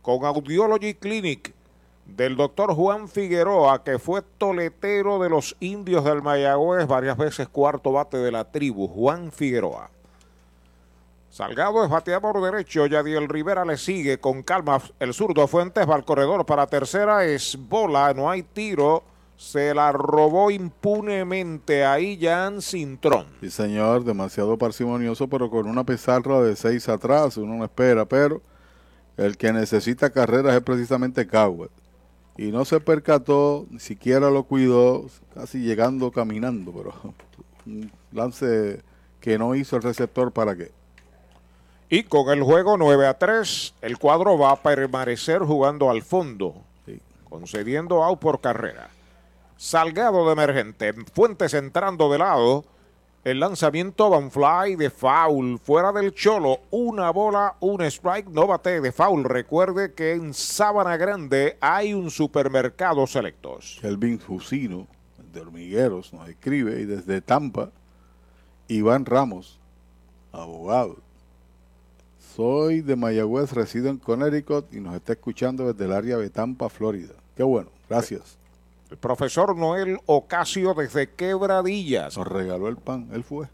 [0.01, 1.53] con Audiology Clinic
[2.05, 7.91] del doctor Juan Figueroa, que fue toletero de los indios del Mayagüez, varias veces cuarto
[7.91, 9.89] bate de la tribu, Juan Figueroa.
[11.37, 14.81] Salgado es bateador derecho, Yadiel Rivera le sigue con calma.
[14.99, 19.03] El zurdo Fuentes va al corredor para tercera, es bola, no hay tiro.
[19.35, 23.27] Se la robó impunemente ahí Jan Cintrón.
[23.39, 28.41] Sí, señor, demasiado parsimonioso, pero con una pizarra de seis atrás, uno no espera, pero
[29.15, 31.69] el que necesita carreras es precisamente Cowell.
[32.35, 37.13] Y no se percató, ni siquiera lo cuidó, casi llegando caminando, pero
[37.67, 38.81] un lance
[39.19, 40.76] que no hizo el receptor para qué.
[41.89, 46.55] Y con el juego 9 a 3, el cuadro va a permanecer jugando al fondo,
[47.29, 48.89] concediendo out por carrera.
[49.55, 52.65] Salgado de emergente, Fuentes entrando de lado,
[53.23, 58.81] el lanzamiento van fly de foul, fuera del cholo, una bola, un strike, no bate
[58.81, 59.23] de foul.
[59.23, 63.79] Recuerde que en Sabana Grande hay un supermercado selectos.
[63.81, 64.87] Kelvin Jusino,
[65.31, 67.71] de Hormigueros, nos escribe, y desde Tampa,
[68.67, 69.59] Iván Ramos,
[70.33, 71.06] abogado.
[72.37, 76.69] Soy de Mayagüez, resido en Connecticut y nos está escuchando desde el área de Tampa,
[76.69, 77.15] Florida.
[77.35, 78.37] Qué bueno, gracias.
[78.91, 82.15] El profesor Noel Ocasio desde Quebradillas.
[82.15, 83.47] Nos regaló el pan, él fue.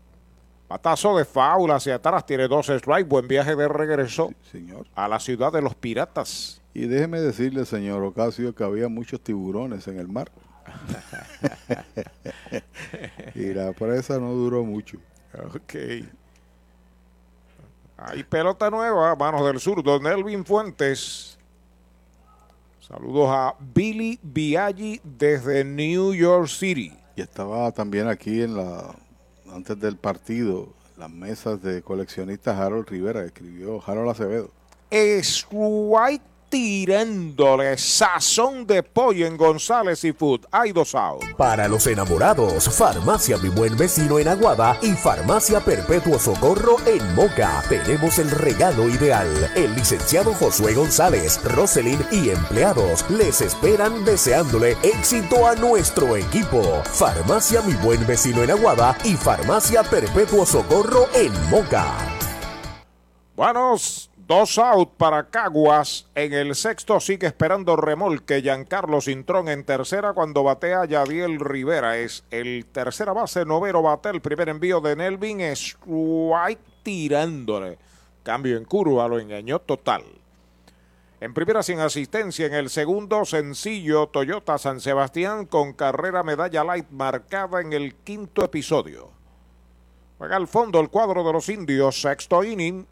[0.68, 4.86] Patazo de foul hacia atrás, tiene dos strikes, buen viaje de regreso señor.
[4.96, 6.62] a la ciudad de los piratas.
[6.74, 10.30] Y déjeme decirle, señor Ocasio, que había muchos tiburones en el mar.
[13.34, 14.98] y la presa no duró mucho.
[15.56, 15.76] Ok.
[17.98, 21.38] Hay pelota nueva, manos del zurdo, Nelvin Fuentes.
[22.80, 26.98] Saludos a Billy Biaggi desde New York City.
[27.16, 28.96] Y estaba también aquí en la
[29.54, 34.50] antes del partido, las mesas de coleccionistas Harold Rivera, escribió Harold Acevedo.
[34.92, 36.22] Strike
[36.54, 40.42] tirándole sazón de pollo en González y Food.
[40.52, 41.24] Hay dos out.
[41.36, 47.64] Para los enamorados, Farmacia Mi Buen Vecino en Aguada y Farmacia Perpetuo Socorro en Moca.
[47.70, 49.52] Tenemos el regalo ideal.
[49.56, 56.62] El licenciado Josué González, Roselyn y empleados les esperan deseándole éxito a nuestro equipo.
[56.84, 61.96] Farmacia Mi Buen Vecino en Aguada y Farmacia Perpetuo Socorro en Moca.
[63.36, 66.08] Buenos, dos out para Caguas.
[66.16, 71.98] En el sexto sigue esperando remolque Giancarlo Cintrón en tercera cuando batea Yadiel Rivera.
[71.98, 75.42] Es el tercera base, novero bate el primer envío de Nelvin.
[75.42, 77.78] Strike tirándole.
[78.24, 80.04] Cambio en curva, lo engañó total.
[81.20, 86.90] En primera sin asistencia, en el segundo sencillo Toyota San Sebastián con carrera medalla light
[86.90, 89.10] marcada en el quinto episodio.
[90.18, 92.86] Juega al fondo el cuadro de los indios, sexto inning,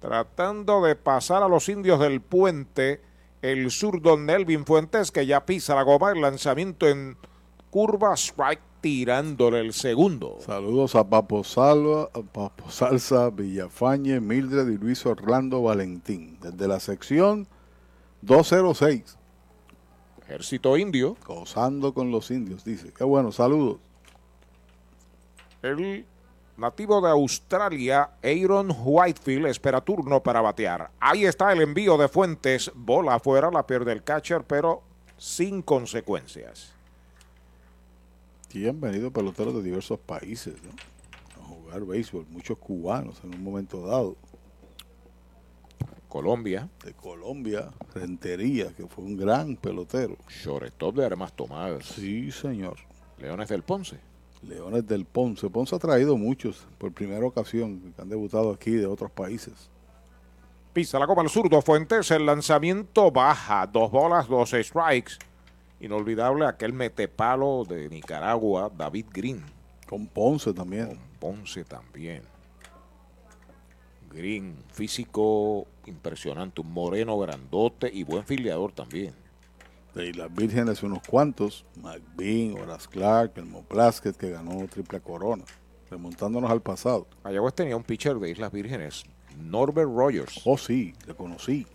[0.00, 3.02] tratando de pasar a los indios del puente.
[3.42, 7.16] El zurdo Nelvin Fuentes que ya pisa la goma, el lanzamiento en
[7.70, 10.38] curva, strike tirándole el segundo.
[10.40, 16.38] Saludos a Papo, Salva, a Papo Salsa, Villafañe, Mildred y Luis Orlando Valentín.
[16.40, 17.46] Desde la sección
[18.22, 19.18] 206.
[20.22, 21.16] Ejército Indio.
[21.26, 22.92] Gozando con los indios, dice.
[22.96, 23.78] Qué bueno, saludos.
[25.62, 26.06] El
[26.60, 30.90] nativo de Australia, Aaron Whitefield, espera turno para batear.
[31.00, 32.70] Ahí está el envío de Fuentes.
[32.74, 34.82] Bola afuera, la pierde el catcher, pero
[35.16, 36.72] sin consecuencias.
[38.44, 41.42] Aquí han venido peloteros de diversos países ¿no?
[41.42, 44.16] a jugar béisbol, muchos cubanos en un momento dado.
[46.08, 46.68] Colombia.
[46.84, 50.16] De Colombia, Rentería, que fue un gran pelotero.
[50.28, 51.86] Shortstop de Armas Tomadas.
[51.86, 52.76] Sí, señor.
[53.18, 54.09] Leones del Ponce.
[54.42, 55.50] Leones del Ponce.
[55.50, 59.70] Ponce ha traído muchos por primera ocasión que han debutado aquí de otros países.
[60.72, 65.14] Pisa la copa al zurdo Fuentes, el lanzamiento baja, dos bolas, dos strikes.
[65.80, 69.42] Inolvidable aquel metepalo de Nicaragua, David Green.
[69.88, 70.86] Con Ponce también.
[70.86, 72.22] Con Ponce también.
[74.10, 79.14] Green, físico impresionante, un moreno grandote y buen filiador también.
[79.94, 85.44] De las vírgenes unos cuantos, McBean, Horace Clark, el Plasket que ganó triple corona,
[85.90, 87.08] remontándonos al pasado.
[87.24, 89.04] Mayagüez tenía un pitcher de Islas Vírgenes,
[89.36, 90.40] Norbert Rogers.
[90.44, 91.66] Oh sí, le conocí.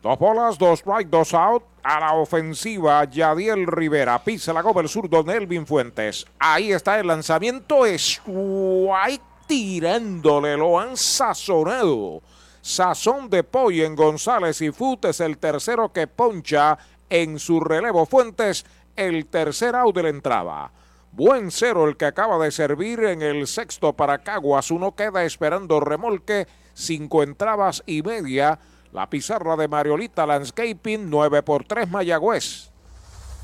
[0.00, 1.64] Dos bolas, dos strike, dos out.
[1.82, 4.22] A la ofensiva, Yadiel Rivera.
[4.22, 6.24] Pisa la copa el zurdo Nelvin Fuentes.
[6.38, 7.84] Ahí está el lanzamiento.
[7.84, 10.56] Strike tirándole.
[10.56, 12.22] Lo han sazonado.
[12.60, 16.78] Sazón de pollo en González y Futes, el tercero que poncha
[17.10, 18.06] en su relevo.
[18.06, 18.64] Fuentes,
[18.96, 20.72] el tercer out de la entrada.
[21.12, 24.70] Buen cero el que acaba de servir en el sexto para Caguas.
[24.70, 26.46] Uno queda esperando remolque.
[26.74, 28.58] Cinco entradas y media.
[28.92, 32.67] La pizarra de Mariolita Landscaping 9 por 3 Mayagüez.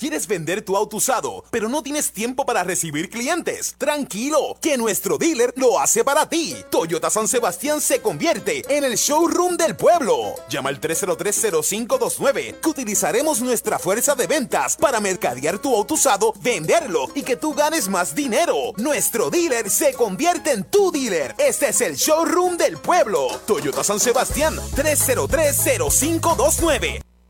[0.00, 3.74] ¿Quieres vender tu auto usado, pero no tienes tiempo para recibir clientes?
[3.76, 6.56] Tranquilo, que nuestro dealer lo hace para ti.
[6.70, 10.36] Toyota San Sebastián se convierte en el showroom del pueblo.
[10.48, 17.10] Llama al 303-0529, que utilizaremos nuestra fuerza de ventas para mercadear tu auto usado, venderlo
[17.14, 18.72] y que tú ganes más dinero.
[18.78, 21.34] Nuestro dealer se convierte en tu dealer.
[21.36, 23.28] Este es el showroom del pueblo.
[23.46, 27.09] Toyota San Sebastián, 303-0529.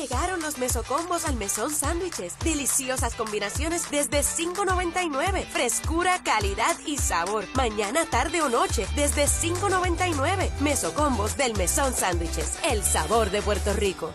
[0.00, 2.38] Llegaron los mesocombos al mesón sándwiches.
[2.44, 5.44] Deliciosas combinaciones desde $5.99.
[5.46, 7.44] Frescura, calidad y sabor.
[7.56, 10.60] Mañana, tarde o noche desde $5.99.
[10.60, 12.60] Mesocombos del mesón sándwiches.
[12.70, 14.10] El sabor de Puerto Rico.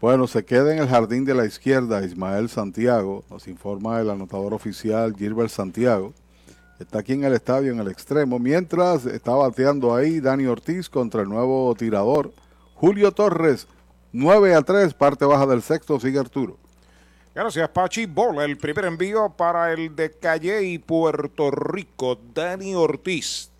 [0.00, 4.54] Bueno, se queda en el jardín de la izquierda Ismael Santiago, nos informa el anotador
[4.54, 6.14] oficial Gilbert Santiago.
[6.78, 11.22] Está aquí en el estadio, en el extremo, mientras está bateando ahí Dani Ortiz contra
[11.22, 12.32] el nuevo tirador
[12.74, 13.66] Julio Torres.
[14.12, 16.58] 9 a 3, parte baja del sexto, sigue Arturo.
[17.32, 18.06] Gracias, Pachi.
[18.06, 23.52] Bola, el primer envío para el de Calle y Puerto Rico, Dani Ortiz,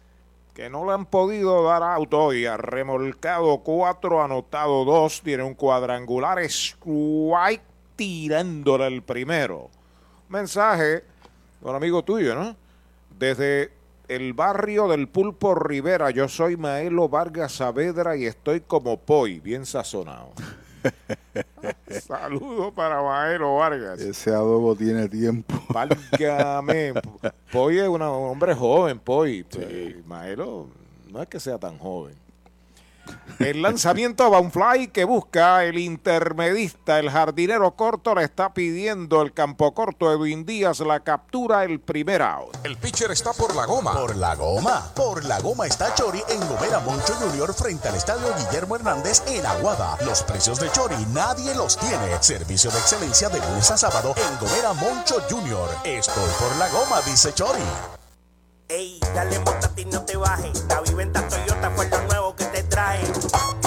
[0.55, 2.47] que no le han podido dar auto hoy.
[2.47, 7.63] Ha remolcado 4, anotado 2, tiene un cuadrangular, strike
[7.95, 9.71] tirándole el primero.
[10.29, 11.05] Mensaje,
[11.63, 12.57] un amigo tuyo, ¿no?
[13.17, 13.71] Desde
[14.11, 16.11] el barrio del Pulpo Rivera.
[16.11, 20.33] Yo soy Maelo Vargas Saavedra y estoy como Poi, bien sazonado.
[22.07, 24.01] Saludos para Maelo Vargas.
[24.01, 25.55] Ese adobo tiene tiempo.
[25.69, 26.95] Válgame.
[27.53, 29.47] Poi es una- un hombre joven, Poi.
[29.59, 30.67] Eh, Maelo
[31.11, 32.15] no es que sea tan joven.
[33.41, 36.99] El lanzamiento va un fly que busca el intermedista.
[36.99, 40.13] El jardinero corto le está pidiendo el campo corto.
[40.13, 42.55] Edwin Díaz la captura el primer out.
[42.65, 43.95] El pitcher está por la goma.
[43.95, 44.93] Por la goma.
[44.95, 49.47] Por la goma está Chori en Gomera Moncho Junior frente al estadio Guillermo Hernández en
[49.47, 49.97] Aguada.
[50.05, 52.23] Los precios de Chori nadie los tiene.
[52.23, 55.71] Servicio de excelencia de lunes a sábado en Gomera Moncho Junior.
[55.85, 57.63] Estoy por la goma, dice Chori.
[58.69, 60.65] Ey, dale montate y no te bajes.
[60.69, 62.45] La viventa Toyota fue lo nuevo que
[62.81, 63.13] traje.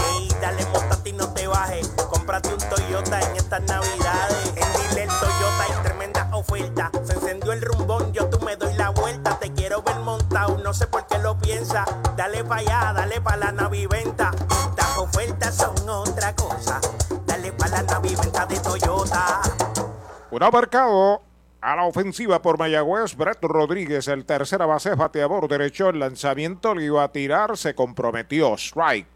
[0.09, 1.88] Ey, dale montate y no te bajes.
[2.09, 4.53] Cómprate un Toyota en estas navidades.
[4.56, 6.92] En Dile Toyota hay tremenda oferta.
[7.03, 9.38] Se encendió el rumbón, yo tú me doy la vuelta.
[9.40, 11.85] Te quiero ver montado, no sé por qué lo piensa.
[12.16, 14.32] Dale pa' allá, dale pa' la naviventa.
[14.69, 16.80] Estas ofertas son otra cosa.
[17.25, 19.42] Dale pa' la naviventa de Toyota.
[20.32, 21.22] Un abarcado
[21.64, 26.83] a la ofensiva por Mayagüez, Brett Rodríguez, el tercera base, bateador derecho, el lanzamiento le
[26.83, 29.08] iba a tirar, se comprometió, strike.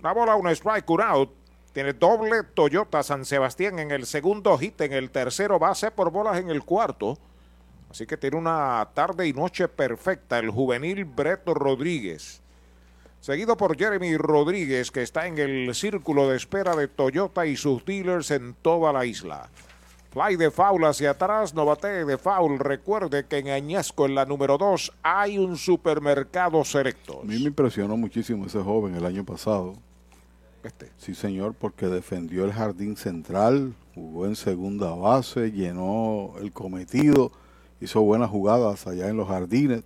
[0.00, 1.30] Una bola, un strike, un out.
[1.72, 6.38] Tiene doble Toyota San Sebastián en el segundo hit, en el tercero base por bolas
[6.38, 7.16] en el cuarto.
[7.90, 12.42] Así que tiene una tarde y noche perfecta el juvenil Brett Rodríguez.
[13.20, 17.86] Seguido por Jeremy Rodríguez, que está en el círculo de espera de Toyota y sus
[17.86, 19.48] dealers en toda la isla.
[20.10, 22.58] Fly de foul hacia atrás, no batee de foul.
[22.58, 27.20] Recuerde que en Añasco, en la número 2, hay un supermercado selecto.
[27.20, 29.74] A mí me impresionó muchísimo ese joven el año pasado.
[30.64, 30.90] Este.
[30.96, 37.30] Sí, señor, porque defendió el jardín central, jugó en segunda base, llenó el cometido,
[37.80, 39.84] hizo buenas jugadas allá en los jardines.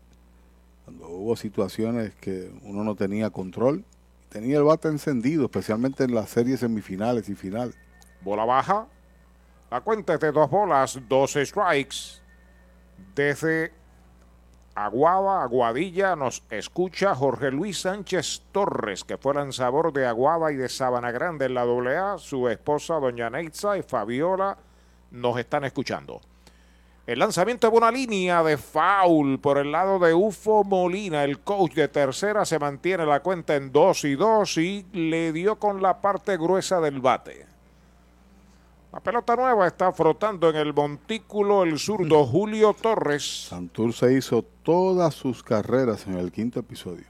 [0.86, 3.84] Cuando hubo situaciones que uno no tenía control,
[4.30, 7.74] tenía el bate encendido, especialmente en las series semifinales y finales.
[8.22, 8.86] Bola baja.
[9.74, 12.22] La cuenta de dos bolas, dos strikes.
[13.12, 13.72] Desde
[14.72, 20.68] Aguada, Aguadilla, nos escucha Jorge Luis Sánchez Torres, que fue lanzador de Aguada y de
[20.68, 22.18] Sabana Grande en la AA.
[22.18, 24.56] Su esposa, doña Neitza y Fabiola,
[25.10, 26.20] nos están escuchando.
[27.04, 31.24] El lanzamiento de una línea de foul por el lado de Ufo Molina.
[31.24, 35.58] El coach de tercera se mantiene la cuenta en 2 y 2 y le dio
[35.58, 37.53] con la parte gruesa del bate.
[38.94, 43.48] La pelota nueva está frotando en el montículo el zurdo Julio Torres.
[43.48, 47.04] Santurce hizo todas sus carreras en el quinto episodio.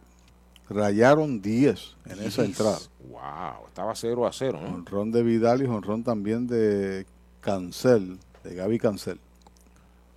[0.70, 2.78] Rayaron 10 en esa entrada.
[3.10, 4.74] Wow, estaba 0 a 0, ¿no?
[4.76, 7.04] Honrón de Vidal y honrón también de
[7.42, 9.20] Cancel, de Gaby Cancel.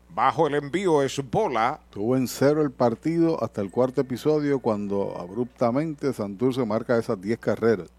[0.07, 1.81] Bajo el envío es bola.
[1.89, 7.37] Tuvo en cero el partido hasta el cuarto episodio cuando abruptamente Santurce marca esas 10
[7.39, 7.89] carreras.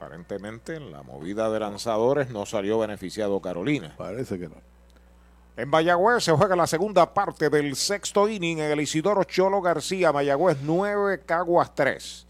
[0.00, 3.92] Aparentemente en la movida de lanzadores no salió beneficiado Carolina.
[3.98, 4.54] Parece que no.
[5.58, 10.10] En Mayagüez se juega la segunda parte del sexto inning en el Isidoro Cholo García.
[10.10, 12.26] Mayagüez 9, Caguas 3.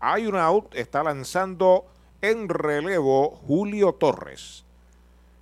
[0.00, 1.84] Hay un out, está lanzando
[2.22, 4.64] en relevo Julio Torres,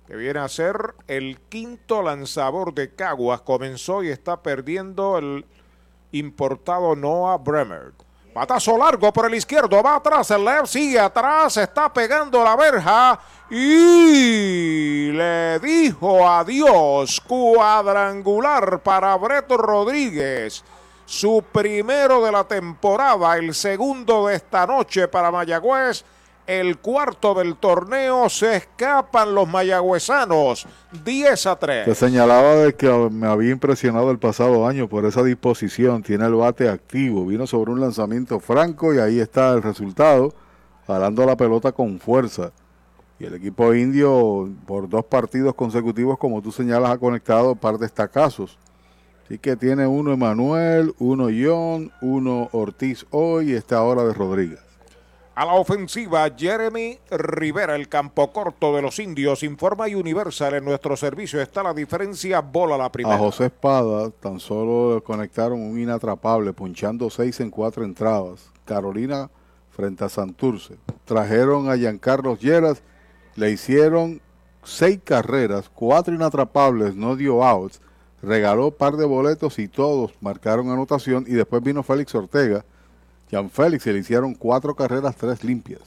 [0.05, 3.39] que viene a ser el quinto lanzador de Caguas.
[3.39, 5.45] Comenzó y está perdiendo el
[6.11, 7.93] importado Noah Bremer.
[8.33, 13.19] Patazo largo por el izquierdo, va atrás, el left sigue atrás, está pegando la verja
[13.49, 17.19] y le dijo adiós.
[17.21, 20.63] Cuadrangular para Breto Rodríguez.
[21.05, 26.05] Su primero de la temporada, el segundo de esta noche para Mayagüez.
[26.49, 30.65] El cuarto del torneo se escapan los mayagüezanos
[31.05, 31.85] 10 a 3.
[31.85, 36.01] Se señalaba de que me había impresionado el pasado año por esa disposición.
[36.01, 37.23] Tiene el bate activo.
[37.27, 40.33] Vino sobre un lanzamiento franco y ahí está el resultado.
[40.87, 42.51] Jalando la pelota con fuerza.
[43.19, 47.85] Y el equipo indio, por dos partidos consecutivos, como tú señalas, ha conectado par de
[47.85, 48.57] estacazos.
[49.23, 54.68] Así que tiene uno Emanuel, uno John, uno Ortiz hoy y esta ahora de Rodríguez.
[55.39, 60.97] A la ofensiva, Jeremy Rivera, el campo corto de los indios, informa Universal en nuestro
[60.97, 61.39] servicio.
[61.39, 63.15] Está la diferencia, bola la primera.
[63.15, 68.51] A José Espada tan solo conectaron un inatrapable, punchando seis en cuatro entradas.
[68.65, 69.31] Carolina
[69.69, 70.75] frente a Santurce.
[71.05, 72.83] Trajeron a Giancarlos Lleras,
[73.37, 74.21] le hicieron
[74.61, 77.79] seis carreras, cuatro inatrapables, no dio outs,
[78.21, 81.23] regaló par de boletos y todos marcaron anotación.
[81.25, 82.65] Y después vino Félix Ortega
[83.31, 85.81] Jan Félix se le hicieron cuatro carreras, tres limpias.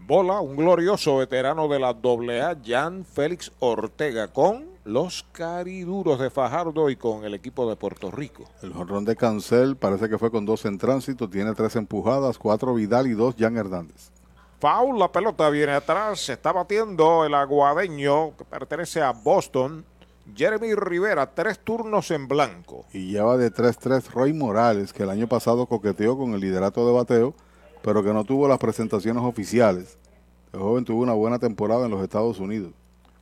[0.00, 6.88] Bola, un glorioso veterano de la AA, Jan Félix Ortega, con los cariduros de Fajardo
[6.88, 8.44] y con el equipo de Puerto Rico.
[8.62, 12.74] El jonrón de Cancel parece que fue con dos en tránsito, tiene tres empujadas, cuatro
[12.74, 14.10] Vidal y dos Jan Hernández.
[14.60, 19.84] Foul, la pelota viene atrás, se está batiendo el aguadeño que pertenece a Boston,
[20.34, 22.84] Jeremy Rivera, tres turnos en blanco.
[22.92, 26.92] Y lleva de 3-3 Roy Morales, que el año pasado coqueteó con el liderato de
[26.92, 27.34] bateo,
[27.82, 29.98] pero que no tuvo las presentaciones oficiales.
[30.52, 32.72] El joven tuvo una buena temporada en los Estados Unidos.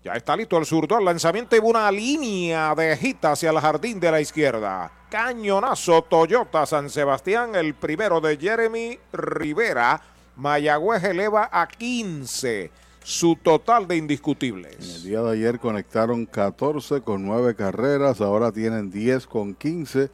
[0.04, 0.98] Ya está listo el zurdo.
[0.98, 4.92] El lanzamiento y una línea de gita hacia el jardín de la izquierda.
[5.10, 10.00] Cañonazo Toyota San Sebastián, el primero de Jeremy Rivera.
[10.36, 12.70] Mayagüez eleva a 15
[13.06, 14.74] su total de indiscutibles.
[14.80, 20.10] En el día de ayer conectaron 14 con 9 carreras, ahora tienen 10 con 15,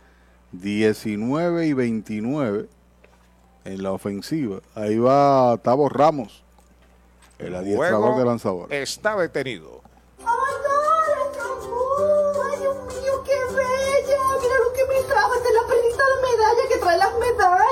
[0.53, 2.69] 19 y 29
[3.65, 4.61] en la ofensiva.
[4.75, 6.45] Ahí va Tavo Ramos,
[7.39, 8.83] el, adiestrador de lanzadores.
[8.83, 9.81] Está detenido.
[10.19, 10.21] ¡Ay,
[12.61, 14.23] Dios mío, qué bella!
[14.43, 17.72] Mira lo que me trajo, esta es la perrita de medalla que trae las medallas.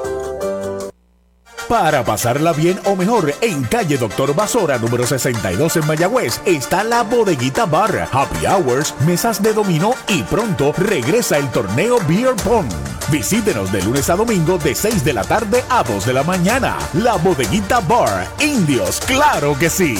[1.71, 7.01] Para pasarla bien o mejor, en calle Doctor Basora, número 62 en Mayagüez, está la
[7.03, 12.67] Bodeguita Bar, Happy Hours, mesas de dominó y pronto regresa el torneo Beer Pong.
[13.09, 16.77] Visítenos de lunes a domingo de 6 de la tarde a 2 de la mañana.
[16.95, 19.95] La Bodeguita Bar, Indios, claro que sí.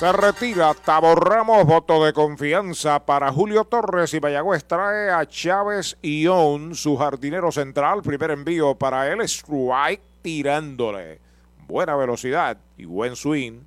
[0.00, 5.96] Se retira Tabor Ramos, voto de confianza para Julio Torres y Mayagüez trae a Chávez
[6.02, 8.02] Ión, su jardinero central.
[8.02, 11.20] Primer envío para él, strike tirándole.
[11.68, 13.60] Buena velocidad y buen swing.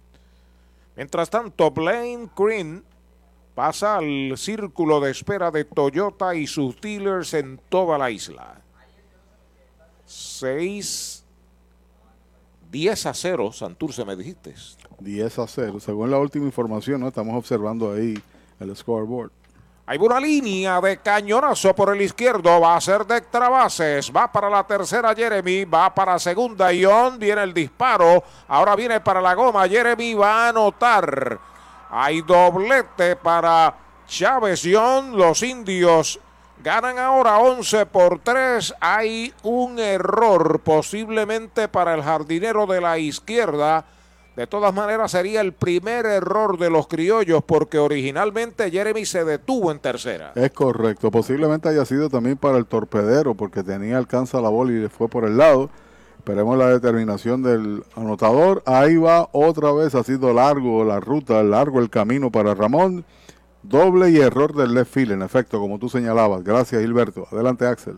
[0.97, 2.83] Mientras tanto, Blaine Green
[3.55, 8.61] pasa al círculo de espera de Toyota y sus dealers en toda la isla.
[10.05, 11.23] 6,
[12.69, 14.53] 10 a 0, Santurce, me dijiste.
[14.99, 17.07] 10 a 0, según la última información, ¿no?
[17.07, 18.21] estamos observando ahí
[18.59, 19.31] el scoreboard.
[19.89, 22.61] Hay una línea de cañonazo por el izquierdo.
[22.61, 24.11] Va a ser de extra bases.
[24.15, 25.65] Va para la tercera Jeremy.
[25.65, 27.17] Va para segunda Ion.
[27.17, 28.23] Viene el disparo.
[28.47, 29.67] Ahora viene para la goma.
[29.67, 31.39] Jeremy va a anotar.
[31.89, 33.73] Hay doblete para
[34.05, 35.17] Chávez Ion.
[35.17, 36.19] Los indios
[36.63, 38.75] ganan ahora 11 por 3.
[38.79, 43.85] Hay un error posiblemente para el jardinero de la izquierda.
[44.39, 49.69] De todas maneras, sería el primer error de los criollos porque originalmente Jeremy se detuvo
[49.69, 50.31] en tercera.
[50.33, 51.11] Es correcto.
[51.11, 55.09] Posiblemente haya sido también para el torpedero porque tenía alcanza la bola y le fue
[55.09, 55.69] por el lado.
[56.19, 58.63] Esperemos la determinación del anotador.
[58.65, 59.93] Ahí va otra vez.
[59.93, 63.03] Ha sido largo la ruta, largo el camino para Ramón.
[63.61, 66.45] Doble y error del left field, en efecto, como tú señalabas.
[66.45, 67.27] Gracias, Gilberto.
[67.29, 67.97] Adelante, Axel.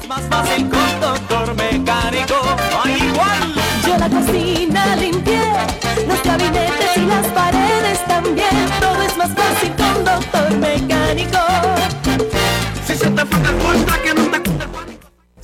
[0.00, 2.34] Es más fácil con doctor mecánico,
[2.70, 3.54] no hay igual.
[3.86, 5.40] Yo la cocina limpié,
[6.06, 8.68] los gabinetes y las paredes también.
[8.80, 11.38] Todo es más fácil con doctor mecánico.
[12.86, 14.59] Si se te fue el puerta que no te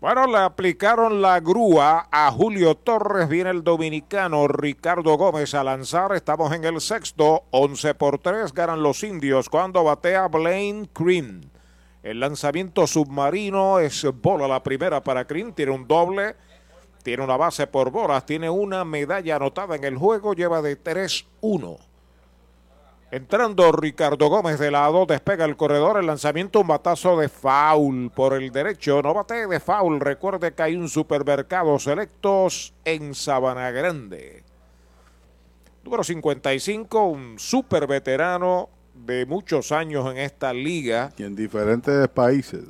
[0.00, 3.28] Bueno, le aplicaron la grúa a Julio Torres.
[3.28, 6.14] Viene el dominicano Ricardo Gómez a lanzar.
[6.14, 7.46] Estamos en el sexto.
[7.50, 11.50] 11 por 3 ganan los indios cuando batea Blaine Green.
[12.04, 15.52] El lanzamiento submarino es bola la primera para Green.
[15.52, 16.36] Tiene un doble.
[17.02, 18.24] Tiene una base por bolas.
[18.24, 20.32] Tiene una medalla anotada en el juego.
[20.32, 21.87] Lleva de 3-1.
[23.10, 28.34] Entrando Ricardo Gómez de lado, despega el corredor, el lanzamiento, un batazo de foul por
[28.34, 34.44] el derecho, no bate de foul, recuerde que hay un supermercado selectos en Sabana Grande.
[35.84, 41.10] Número 55, un super veterano de muchos años en esta liga.
[41.16, 42.64] Y en diferentes países.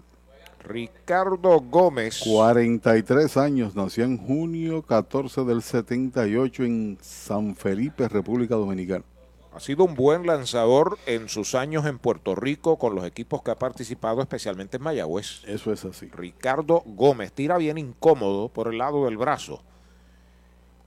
[0.62, 2.20] Ricardo Gómez.
[2.25, 9.05] 43 años, nació en junio 14 del 78 en San Felipe, República Dominicana.
[9.59, 13.51] Ha sido un buen lanzador en sus años en Puerto Rico con los equipos que
[13.51, 15.43] ha participado, especialmente en Mayagüez.
[15.47, 16.09] Eso es así.
[16.15, 19.61] Ricardo Gómez tira bien incómodo por el lado del brazo.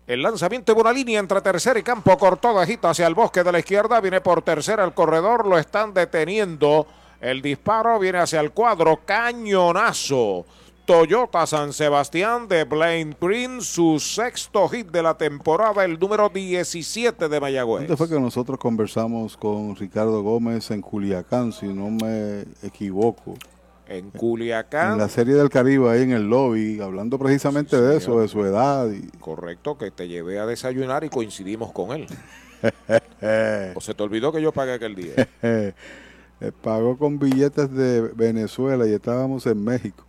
[0.08, 3.52] El lanzamiento de una línea entre tercera y campo cortó agita hacia el bosque de
[3.52, 4.00] la izquierda.
[4.00, 6.88] Viene por tercera el corredor, lo están deteniendo.
[7.20, 10.46] El disparo viene hacia el cuadro, cañonazo.
[10.92, 17.30] Toyota San Sebastián de Blaine Green, su sexto hit de la temporada, el número 17
[17.30, 17.84] de Mayagüez.
[17.84, 23.36] ¿Dónde fue que nosotros conversamos con Ricardo Gómez en Culiacán, si no me equivoco?
[23.88, 24.92] En Culiacán.
[24.92, 28.28] En la Serie del Caribe, ahí en el lobby, hablando precisamente Sí, de eso, de
[28.28, 28.92] su edad.
[28.92, 29.18] Y...
[29.18, 32.08] Correcto, que te llevé a desayunar y coincidimos con él.
[33.76, 35.14] ¿O se te olvidó que yo pagué aquel día?
[36.44, 40.04] Eh, pagó con billetes de Venezuela y estábamos en México.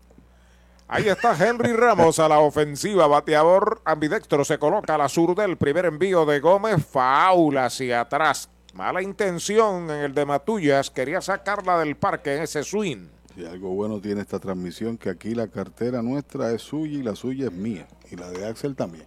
[0.94, 3.06] Ahí está Henry Ramos a la ofensiva.
[3.06, 5.42] Bateador ambidextro se coloca a la zurda.
[5.42, 6.84] El primer envío de Gómez.
[6.84, 8.50] Faula hacia atrás.
[8.74, 10.90] Mala intención en el de Matullas.
[10.90, 13.08] Quería sacarla del parque en ese swing.
[13.34, 17.16] Si algo bueno tiene esta transmisión, que aquí la cartera nuestra es suya y la
[17.16, 17.88] suya es mía.
[18.10, 19.06] Y la de Axel también.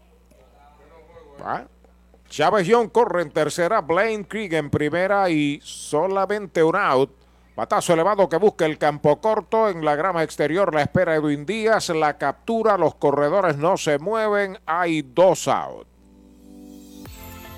[1.39, 1.67] ¿Va?
[2.29, 3.81] Chávez Young corre en tercera.
[3.81, 7.24] Blaine Krieg en primera y solamente un out.
[7.55, 9.69] Batazo elevado que busca el campo corto.
[9.69, 11.89] En la grama exterior la espera Edwin Díaz.
[11.89, 12.77] La captura.
[12.77, 14.59] Los corredores no se mueven.
[14.65, 15.94] Hay dos out.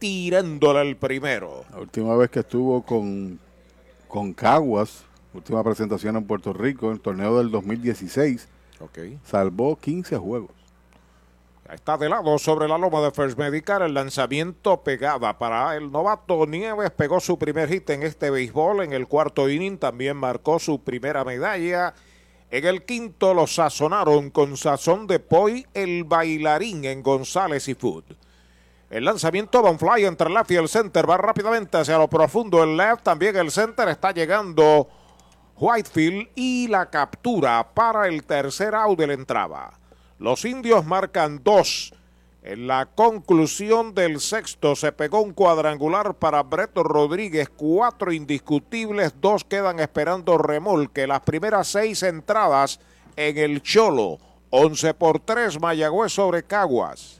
[0.00, 1.64] tirándole el primero.
[1.70, 3.38] La última vez que estuvo con,
[4.08, 8.48] con Caguas, última presentación en Puerto Rico, en el torneo del 2016,
[9.24, 10.50] Salvó 15 juegos.
[11.70, 13.82] Está de lado sobre la loma de First Medical.
[13.82, 16.90] El lanzamiento pegada para el novato Nieves.
[16.90, 18.82] Pegó su primer hit en este béisbol.
[18.82, 21.94] En el cuarto inning también marcó su primera medalla.
[22.50, 28.04] En el quinto lo sazonaron con sazón de poi el bailarín en González y Food.
[28.90, 31.08] El lanzamiento va un fly entre left y el center.
[31.08, 33.04] Va rápidamente hacia lo profundo el left.
[33.04, 34.88] También el center está llegando
[35.56, 39.70] Whitefield y la captura para el tercer out de la entrada.
[40.18, 41.94] Los indios marcan dos.
[42.42, 49.44] En la conclusión del sexto se pegó un cuadrangular para Breto Rodríguez, cuatro indiscutibles, dos
[49.44, 51.06] quedan esperando remolque.
[51.06, 52.80] Las primeras seis entradas
[53.14, 57.19] en el Cholo, 11 por 3 Mayagüez sobre Caguas.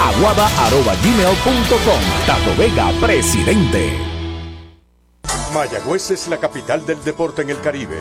[2.59, 3.97] Vega, presidente.
[5.55, 8.01] Mayagüez es la capital del deporte en el Caribe.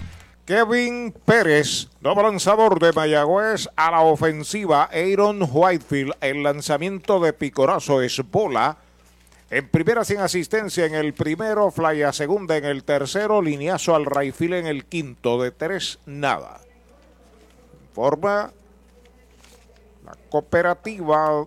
[0.45, 4.89] Kevin Pérez, nuevo lanzador de Mayagüez a la ofensiva.
[4.91, 8.77] Aaron Whitefield, el lanzamiento de picorazo es bola.
[9.51, 14.05] En primera sin asistencia en el primero, fly a segunda en el tercero, lineazo al
[14.05, 16.59] Rayfield en el quinto, de tres nada.
[17.93, 18.51] Forma
[20.03, 21.45] la cooperativa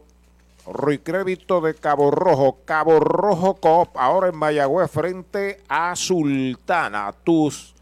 [0.66, 7.12] Rui Crédito de Cabo Rojo, Cabo Rojo Coop, ahora en Mayagüez frente a Sultana.
[7.24, 7.73] Tus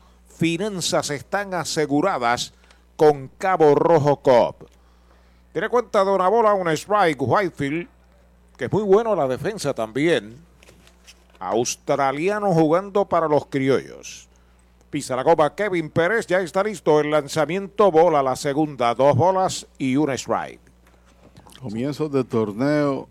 [0.43, 2.53] finanzas están aseguradas
[2.97, 4.69] con Cabo Rojo Coop.
[5.53, 7.87] Tiene cuenta de una bola, un strike, Whitefield,
[8.59, 10.37] que es muy bueno la defensa también.
[11.39, 14.29] Australiano jugando para los criollos.
[14.91, 19.69] Pisa la copa Kevin Pérez, ya está listo el lanzamiento, bola la segunda, dos bolas
[19.79, 20.61] y un strike.
[21.61, 23.09] Comienzos de torneo,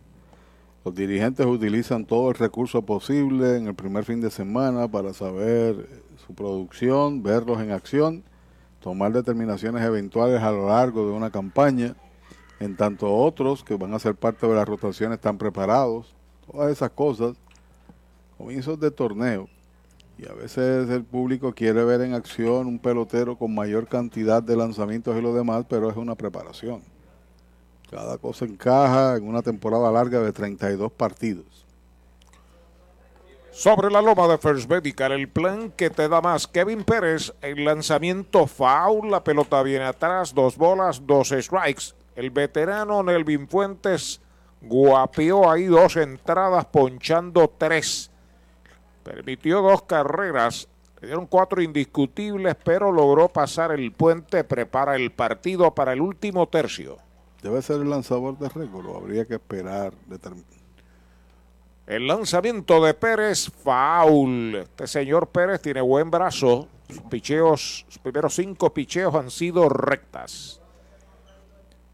[0.83, 5.87] los dirigentes utilizan todo el recurso posible en el primer fin de semana para saber
[6.25, 8.23] su producción, verlos en acción,
[8.81, 11.95] tomar determinaciones eventuales a lo largo de una campaña,
[12.59, 16.13] en tanto otros que van a ser parte de la rotación están preparados,
[16.51, 17.35] todas esas cosas,
[18.37, 19.47] comienzos de torneo.
[20.17, 24.55] Y a veces el público quiere ver en acción un pelotero con mayor cantidad de
[24.55, 26.81] lanzamientos y lo demás, pero es una preparación.
[27.89, 31.60] Cada cosa encaja en una temporada larga de 32 partidos.
[33.51, 36.47] Sobre la loma de First Medical, el plan que te da más.
[36.47, 41.93] Kevin Pérez, el lanzamiento foul, la pelota viene atrás, dos bolas, dos strikes.
[42.15, 44.21] El veterano Nelvin Fuentes
[44.61, 48.09] guapió ahí dos entradas, ponchando tres.
[49.03, 50.69] Permitió dos carreras,
[51.01, 56.47] le dieron cuatro indiscutibles, pero logró pasar el puente, prepara el partido para el último
[56.47, 56.99] tercio.
[57.41, 60.45] Debe ser el lanzador de récord, habría que esperar determin-
[61.91, 64.55] El lanzamiento de Pérez, foul.
[64.55, 66.69] Este señor Pérez tiene buen brazo.
[66.87, 70.61] Sus picheos, sus primeros cinco picheos han sido rectas.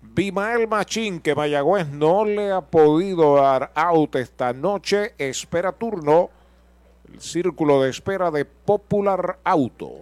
[0.04, 6.30] Bimael Machín, que Mayagüez no le ha podido dar out esta noche, espera turno.
[7.12, 9.94] El círculo de espera de Popular Auto.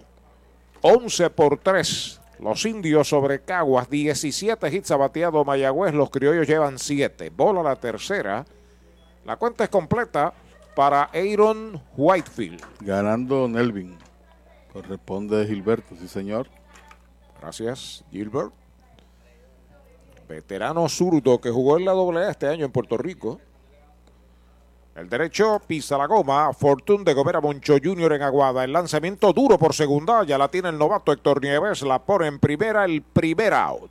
[0.82, 2.20] 11 por 3.
[2.40, 7.30] Los indios sobre Caguas, 17 hits ha Mayagüez, los criollos llevan 7.
[7.30, 8.44] Bola la tercera.
[9.26, 10.32] La cuenta es completa
[10.76, 12.62] para Aaron Whitefield.
[12.80, 13.98] Ganando Nelvin.
[14.72, 16.46] Corresponde Gilberto, sí señor.
[17.40, 18.52] Gracias, Gilbert.
[20.28, 23.40] Veterano zurdo que jugó en la AA este año en Puerto Rico.
[24.94, 26.52] El derecho pisa la goma.
[26.52, 28.12] Fortune de Gomera Moncho Jr.
[28.12, 28.64] en Aguada.
[28.64, 30.24] El lanzamiento duro por segunda.
[30.24, 31.82] Ya la tiene el novato Héctor Nieves.
[31.82, 33.90] La pone en primera el primer out.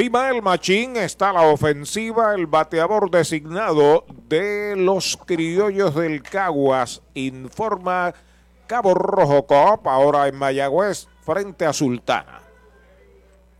[0.00, 8.14] Bimael Machín está la ofensiva, el bateador designado de los criollos del Caguas, informa
[8.66, 12.40] Cabo Rojo Coop, ahora en Mayagüez, frente a Sultana.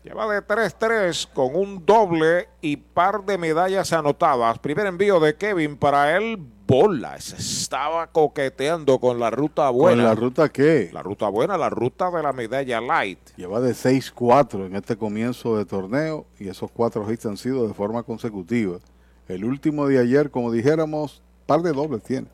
[0.02, 4.58] Lleva de 3-3 con un doble y par de medallas anotadas.
[4.60, 6.38] Primer envío de Kevin para él,
[6.70, 7.20] bola.
[7.20, 10.04] Se estaba coqueteando con la ruta buena.
[10.04, 10.88] ¿Con la ruta qué?
[10.92, 13.18] La ruta buena, la ruta de la medalla light.
[13.36, 17.74] Lleva de 6-4 en este comienzo de torneo y esos cuatro hits han sido de
[17.74, 18.78] forma consecutiva.
[19.26, 22.28] El último de ayer, como dijéramos, par de dobles tiene.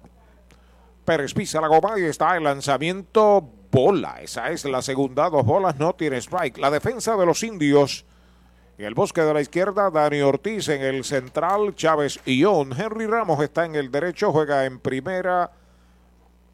[1.07, 4.21] Pérez pisa la goma y está el lanzamiento bola.
[4.21, 6.59] Esa es la segunda, dos bolas, no tiene strike.
[6.59, 8.05] La defensa de los indios.
[8.79, 12.79] En el bosque de la izquierda, Dani Ortiz en el central, Chávez Ión.
[12.79, 15.51] Henry Ramos está en el derecho, juega en primera.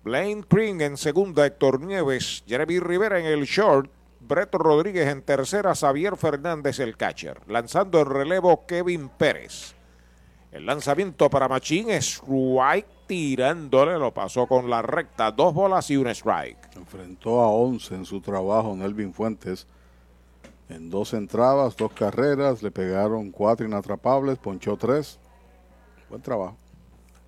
[0.04, 2.44] Blaine Green en segunda, Héctor Nieves.
[2.46, 3.90] Jeremy Rivera en el short.
[4.20, 7.40] Breto Rodríguez en tercera, Xavier Fernández el catcher.
[7.48, 9.74] Lanzando en relevo, Kevin Pérez.
[10.52, 15.96] El lanzamiento para Machín es strike tirándole, lo pasó con la recta, dos bolas y
[15.96, 16.76] un strike.
[16.76, 19.66] Enfrentó a 11 en su trabajo Nelvin Fuentes.
[20.68, 25.18] En dos entradas, dos carreras, le pegaron cuatro inatrapables, ponchó tres.
[26.08, 26.56] Buen trabajo.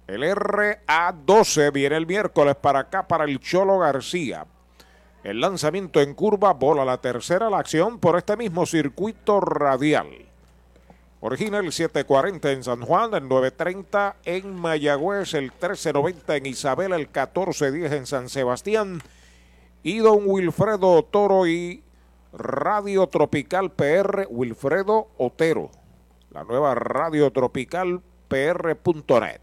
[0.07, 4.47] El RA12 viene el miércoles para acá para el Cholo García.
[5.23, 10.09] El lanzamiento en curva, bola la tercera, la acción por este mismo circuito radial.
[11.21, 17.07] Origina el 740 en San Juan, el 930 en Mayagüez, el 1390 en Isabela, el
[17.07, 19.01] 1410 en San Sebastián.
[19.83, 21.83] Y don Wilfredo Toro y
[22.37, 25.71] Radio Tropical PR, Wilfredo Otero.
[26.31, 29.41] La nueva Radio Tropical PR.net.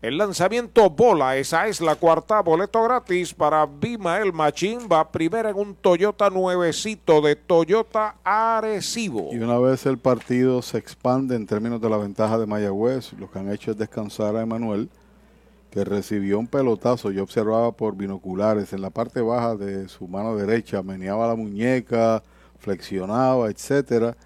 [0.00, 5.56] El lanzamiento bola, esa es la cuarta, boleto gratis para Bimael Machín, va primera en
[5.56, 9.30] un Toyota nuevecito de Toyota Arecibo.
[9.32, 13.28] Y una vez el partido se expande en términos de la ventaja de Mayagüez, lo
[13.28, 14.88] que han hecho es descansar a Emanuel,
[15.70, 17.10] que recibió un pelotazo.
[17.10, 22.22] Yo observaba por binoculares en la parte baja de su mano derecha, meneaba la muñeca,
[22.58, 24.16] flexionaba, etcétera.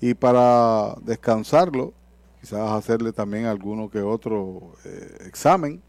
[0.00, 1.92] Y para descansarlo,
[2.40, 5.82] quizás hacerle también alguno que otro eh, examen.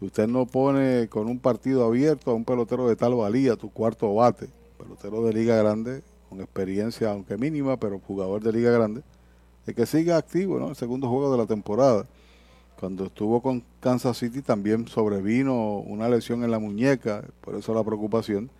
[0.00, 4.12] Usted no pone con un partido abierto a un pelotero de tal valía tu cuarto
[4.12, 9.02] bate, pelotero de liga grande, con experiencia aunque mínima, pero jugador de liga grande,
[9.64, 10.68] de que siga activo, ¿no?
[10.70, 12.06] El segundo juego de la temporada.
[12.78, 17.84] Cuando estuvo con Kansas City también sobrevino una lesión en la muñeca, por eso la
[17.84, 18.50] preocupación.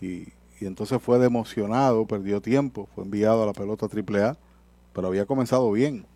[0.00, 0.28] Y,
[0.60, 4.36] y entonces fue democionado, perdió tiempo, fue enviado a la pelota AAA,
[4.92, 6.06] pero había comenzado bien.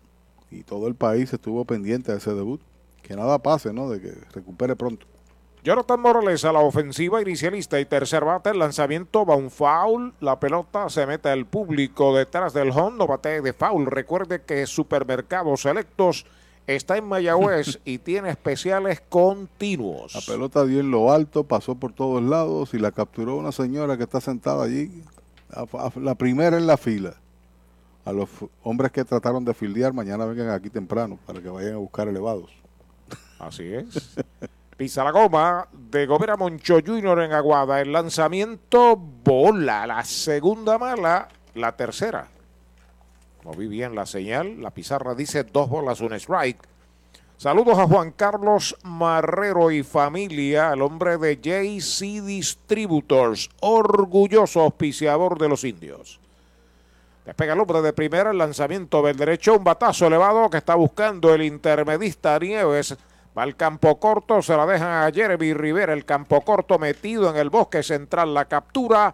[0.51, 2.61] Y todo el país estuvo pendiente de ese debut.
[3.03, 3.89] Que nada pase, ¿no?
[3.89, 5.05] De que recupere pronto.
[5.61, 10.39] Jonathan Morales a la ofensiva inicialista y tercer bate, el lanzamiento va un foul, la
[10.39, 13.85] pelota se mete al público detrás del home, bate de foul.
[13.85, 16.25] Recuerde que Supermercados Selectos
[16.75, 20.13] está en Mayagüez y tiene especiales continuos.
[20.13, 23.97] La pelota dio en lo alto, pasó por todos lados y la capturó una señora
[23.97, 25.03] que está sentada allí,
[25.95, 27.15] la primera en la fila.
[28.05, 28.29] A los
[28.63, 32.49] hombres que trataron de fildear, mañana vengan aquí temprano para que vayan a buscar elevados.
[33.39, 34.15] Así es.
[34.77, 37.23] Pisa la goma de Gobera Moncho Jr.
[37.23, 37.81] en Aguada.
[37.81, 39.85] El lanzamiento bola.
[39.85, 42.29] La segunda mala, la tercera.
[43.43, 44.61] No vi bien la señal.
[44.61, 46.59] La pizarra dice dos bolas, un strike.
[47.37, 55.47] Saludos a Juan Carlos Marrero y familia, el hombre de JC Distributors, orgulloso auspiciador de
[55.47, 56.19] los indios.
[57.25, 61.33] Despega el hombre de primera, el lanzamiento del derecho, un batazo elevado que está buscando
[61.33, 62.97] el intermedista Nieves.
[63.37, 67.37] Va al campo corto, se la dejan a Jeremy Rivera, el campo corto metido en
[67.37, 69.13] el bosque central, la captura.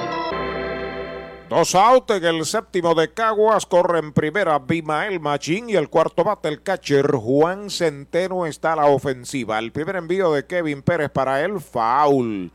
[1.51, 6.23] Dos out en el séptimo de Caguas, corre en primera Bimael Machín y el cuarto
[6.23, 9.59] bate el catcher Juan Centeno está a la ofensiva.
[9.59, 12.53] El primer envío de Kevin Pérez para él, foul.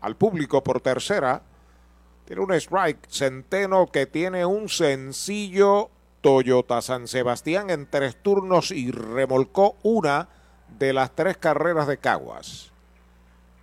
[0.00, 1.42] Al público por tercera,
[2.24, 3.06] tiene un strike.
[3.08, 5.90] Centeno que tiene un sencillo
[6.20, 10.28] Toyota San Sebastián en tres turnos y remolcó una
[10.80, 12.71] de las tres carreras de Caguas.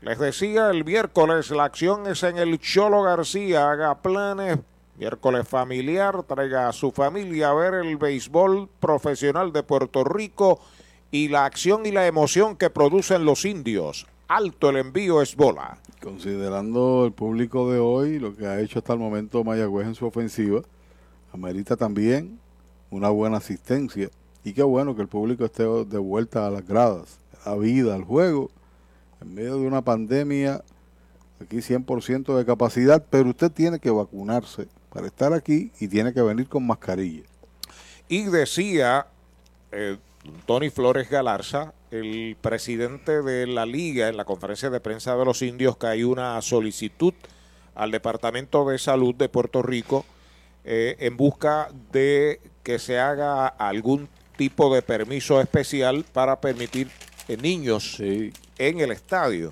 [0.01, 3.69] Les decía el miércoles, la acción es en el Cholo García.
[3.69, 4.59] Haga planes.
[4.97, 10.59] Miércoles familiar, traiga a su familia a ver el béisbol profesional de Puerto Rico
[11.11, 14.07] y la acción y la emoción que producen los indios.
[14.29, 15.77] Alto el envío es bola.
[16.01, 20.05] Considerando el público de hoy, lo que ha hecho hasta el momento Mayagüez en su
[20.05, 20.61] ofensiva,
[21.33, 22.39] amerita también
[22.89, 24.09] una buena asistencia.
[24.45, 28.03] Y qué bueno que el público esté de vuelta a las gradas, a vida, al
[28.03, 28.49] juego,
[29.21, 30.63] en medio de una pandemia,
[31.41, 36.21] aquí 100% de capacidad, pero usted tiene que vacunarse para estar aquí y tiene que
[36.21, 37.23] venir con mascarilla.
[38.07, 39.07] Y decía
[39.71, 39.97] eh,
[40.45, 45.41] Tony Flores Galarza, el presidente de la liga, en la conferencia de prensa de los
[45.41, 47.13] indios, que hay una solicitud
[47.75, 50.05] al Departamento de Salud de Puerto Rico
[50.65, 56.89] eh, en busca de que se haga algún tipo de permiso especial para permitir
[57.27, 58.01] eh, niños
[58.59, 59.51] en el estadio.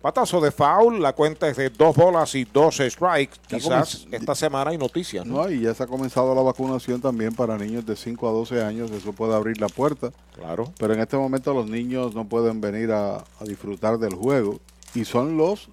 [0.00, 3.36] Patazo de foul, la cuenta es de dos bolas y dos strikes.
[3.48, 5.24] Quizás esta semana hay noticias.
[5.24, 5.44] ¿no?
[5.44, 8.62] No, y ya se ha comenzado la vacunación también para niños de 5 a 12
[8.62, 10.12] años, eso puede abrir la puerta.
[10.34, 10.70] Claro.
[10.78, 14.60] Pero en este momento los niños no pueden venir a, a disfrutar del juego
[14.94, 15.70] y son los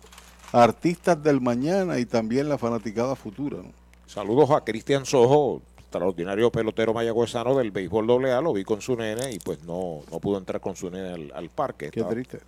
[0.54, 3.58] artistas del mañana y también la fanaticada futura.
[3.58, 3.72] ¿no?
[4.06, 8.96] Saludos a Cristian Sojo, extraordinario pelotero mayagüezano del béisbol doble A, lo vi con su
[8.96, 11.90] nene y pues no, no pudo entrar con su nene al, al parque.
[11.92, 12.40] Qué Estaba- triste.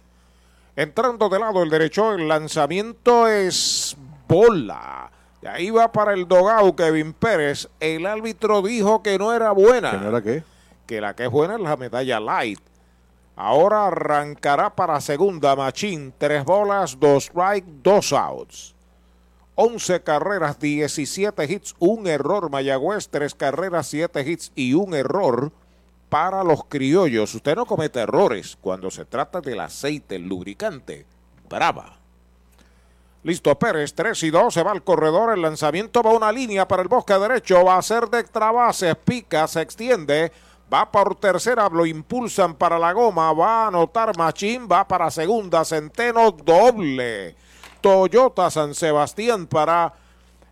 [0.76, 3.96] Entrando de lado el derecho, el lanzamiento es
[4.28, 5.12] bola.
[5.42, 7.70] Y ahí va para el dogao Kevin Pérez.
[7.80, 9.92] El árbitro dijo que no era buena.
[9.92, 10.44] ¿Que no era qué?
[10.88, 12.60] Que la que es buena es la medalla light.
[13.36, 16.14] Ahora arrancará para segunda Machín.
[16.18, 18.74] Tres bolas, dos strike, dos outs.
[19.56, 25.52] 11 carreras, 17 hits, un error Mayagüez, tres carreras, 7 hits y un error
[26.14, 27.34] para los criollos.
[27.34, 31.08] Usted no comete errores cuando se trata del aceite, el lubricante.
[31.50, 31.98] Brava.
[33.24, 36.84] Listo, Pérez, 3 y 2, se va al corredor, el lanzamiento va una línea para
[36.84, 40.32] el bosque derecho, va a ser de extra base, pica, se extiende,
[40.72, 45.66] va por tercera, lo impulsan para la goma, va a anotar Machín, va para segunda,
[45.66, 47.36] Centeno, doble.
[47.82, 49.92] Toyota San Sebastián para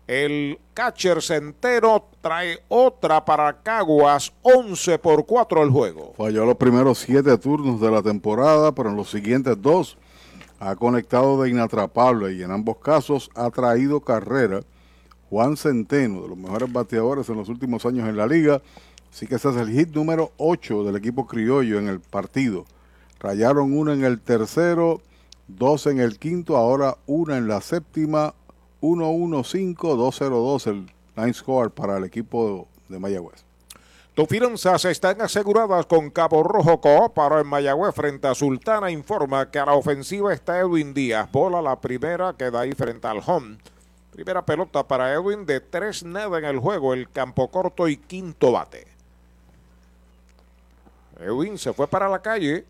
[0.08, 6.14] el catcher Centeno, trae otra para Caguas, 11 por 4 el juego.
[6.16, 9.98] Falló los primeros siete turnos de la temporada, pero en los siguientes dos
[10.60, 14.60] ha conectado de inatrapable y en ambos casos ha traído carrera.
[15.28, 18.62] Juan Centeno, de los mejores bateadores en los últimos años en la liga,
[19.12, 22.64] Así que ese es el hit número 8 del equipo criollo en el partido.
[23.20, 25.02] Rayaron uno en el tercero,
[25.48, 28.34] dos en el quinto, ahora una en la séptima,
[28.80, 33.44] 1-1-5, 2-0-2 el line score para el equipo de Mayagüez.
[34.14, 38.90] Tus finanzas están aseguradas con Cabo Rojo Coop para en Mayagüez frente a Sultana.
[38.90, 41.32] Informa que a la ofensiva está Edwin Díaz.
[41.32, 43.56] Bola la primera, queda ahí frente al home.
[44.10, 48.52] Primera pelota para Edwin de tres nada en el juego, el campo corto y quinto
[48.52, 48.86] bate.
[51.18, 52.66] Edwin se fue para la calle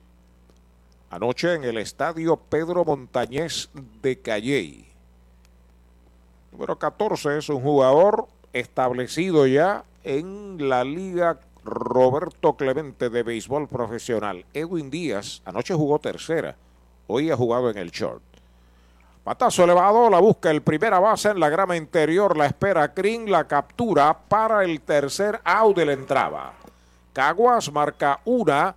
[1.11, 3.69] anoche en el estadio Pedro Montañez
[4.01, 4.92] de Calley.
[6.53, 14.45] Número 14 es un jugador establecido ya en la Liga Roberto Clemente de béisbol profesional.
[14.53, 16.55] Edwin Díaz anoche jugó tercera,
[17.07, 18.23] hoy ha jugado en el short.
[19.25, 23.45] Patazo elevado, la busca el primera base en la grama interior, la espera Green, la
[23.45, 26.53] captura para el tercer out de la entrada.
[27.15, 28.75] Caguas marca una.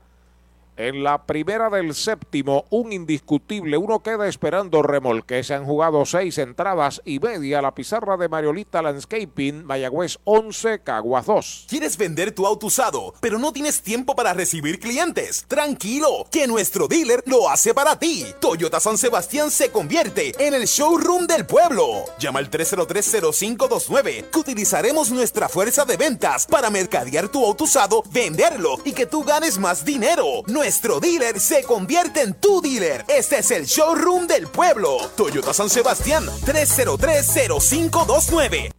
[0.78, 3.78] En la primera del séptimo, un indiscutible.
[3.78, 5.42] Uno queda esperando remolque.
[5.42, 7.62] Se han jugado seis entradas y media.
[7.62, 11.68] La pizarra de Mariolita Landscaping, Mayagüez 11, Caguas 2.
[11.70, 15.46] ¿Quieres vender tu auto usado, pero no tienes tiempo para recibir clientes?
[15.48, 18.26] Tranquilo, que nuestro dealer lo hace para ti.
[18.42, 22.04] Toyota San Sebastián se convierte en el showroom del pueblo.
[22.20, 28.78] Llama al 303-0529, que utilizaremos nuestra fuerza de ventas para mercadear tu auto usado, venderlo
[28.84, 30.44] y que tú ganes más dinero.
[30.66, 33.06] Nuestro dealer se convierte en tu dealer.
[33.08, 34.98] Este es el showroom del pueblo.
[35.16, 38.72] Toyota San Sebastián 303-0529.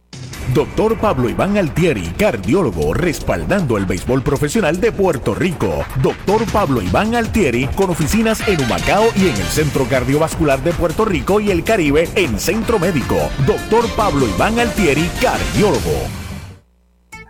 [0.53, 5.85] Doctor Pablo Iván Altieri, cardiólogo, respaldando el béisbol profesional de Puerto Rico.
[6.01, 11.05] Doctor Pablo Iván Altieri, con oficinas en Humacao y en el Centro Cardiovascular de Puerto
[11.05, 13.15] Rico y el Caribe en Centro Médico.
[13.45, 16.26] Doctor Pablo Iván Altieri, cardiólogo.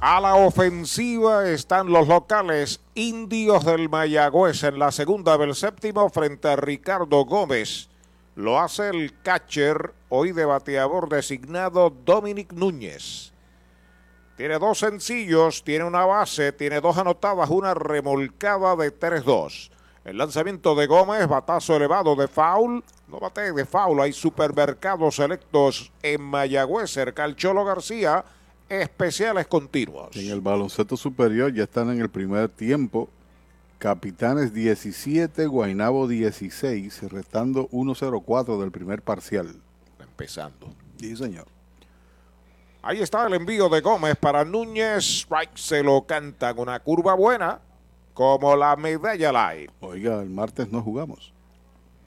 [0.00, 6.48] A la ofensiva están los locales indios del Mayagüez en la segunda del séptimo frente
[6.48, 7.88] a Ricardo Gómez.
[8.34, 13.32] Lo hace el catcher, hoy de bateador designado Dominic Núñez.
[14.36, 19.70] Tiene dos sencillos, tiene una base, tiene dos anotadas, una remolcada de 3-2.
[20.04, 22.84] El lanzamiento de Gómez, batazo elevado de foul.
[23.08, 28.26] No bate de foul, hay supermercados selectos en Mayagüez, cerca al Cholo García
[28.68, 30.16] especiales continuos.
[30.16, 33.08] En el baloncesto superior ya están en el primer tiempo.
[33.78, 39.54] Capitanes 17, Guainabo 16, restando 1-0-4 del primer parcial.
[40.00, 40.68] Empezando.
[40.98, 41.46] Sí, señor.
[42.82, 45.26] Ahí está el envío de Gómez para Núñez.
[45.54, 46.58] Se lo cantan.
[46.58, 47.60] Una curva buena,
[48.14, 49.72] como la medalla live.
[49.80, 51.34] Oiga, el martes no jugamos.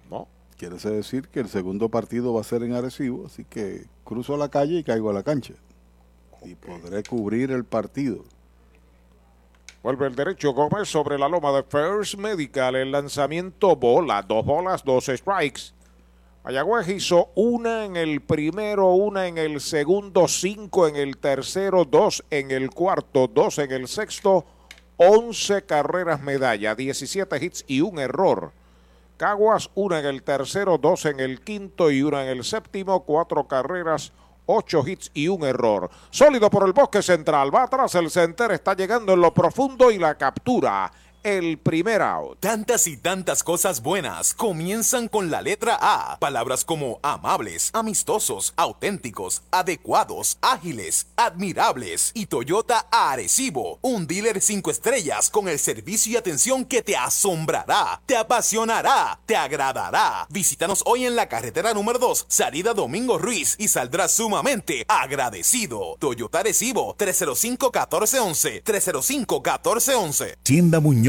[0.10, 0.28] No.
[0.58, 4.50] Quiere decir que el segundo partido va a ser en Arecibo, así que cruzo la
[4.50, 5.54] calle y caigo a la cancha
[6.44, 8.24] y podré cubrir el partido.
[9.82, 12.76] Vuelve el derecho Gómez sobre la loma de First Medical.
[12.76, 14.22] El lanzamiento bola.
[14.22, 15.72] Dos bolas, dos strikes.
[16.44, 22.24] Mayagüez hizo una en el primero, una en el segundo, cinco en el tercero, dos
[22.30, 24.46] en el cuarto, dos en el sexto,
[24.98, 28.52] once carreras medalla, 17 hits y un error.
[29.18, 33.48] Caguas, una en el tercero, dos en el quinto y una en el séptimo, cuatro
[33.48, 34.14] carreras,
[34.52, 35.90] ocho hits y un error.
[36.10, 40.00] Sólido por el bosque central, va atrás el center, está llegando en lo profundo y
[40.00, 40.92] la captura.
[41.24, 42.40] El primer out.
[42.40, 46.18] Tantas y tantas cosas buenas comienzan con la letra A.
[46.20, 52.12] Palabras como amables, amistosos, auténticos, adecuados, ágiles, admirables.
[52.14, 58.02] Y Toyota Arecibo, un dealer cinco estrellas con el servicio y atención que te asombrará,
[58.06, 60.26] te apasionará, te agradará.
[60.30, 65.98] Visítanos hoy en la carretera número 2, salida Domingo Ruiz, y saldrás sumamente agradecido.
[66.00, 70.38] Toyota Arecibo, 305-1411, 305-1411.
[70.44, 71.09] Tienda Muñoz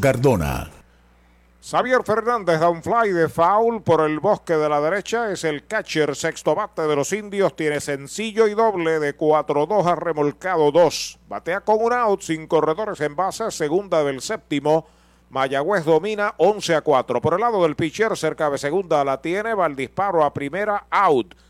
[0.00, 0.70] Cardona.
[1.62, 5.30] Xavier Fernández da un fly de foul por el bosque de la derecha.
[5.30, 7.54] Es el catcher sexto bate de los indios.
[7.54, 11.18] Tiene sencillo y doble de 4-2 a remolcado 2.
[11.28, 13.50] Batea con un out sin corredores en base.
[13.50, 14.86] Segunda del séptimo.
[15.28, 17.20] Mayagüez domina 11 a 4.
[17.20, 19.52] Por el lado del pitcher, cerca de segunda la tiene.
[19.52, 21.34] Va el disparo a primera out.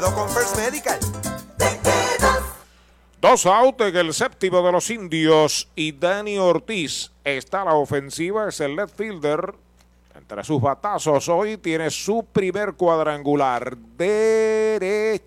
[0.00, 0.98] quedo con First Medical.
[3.20, 8.48] Dos out en el séptimo de los indios y Dani Ortiz está a la ofensiva,
[8.48, 9.54] es el left fielder.
[10.14, 15.26] Entre sus batazos hoy tiene su primer cuadrangular derechito.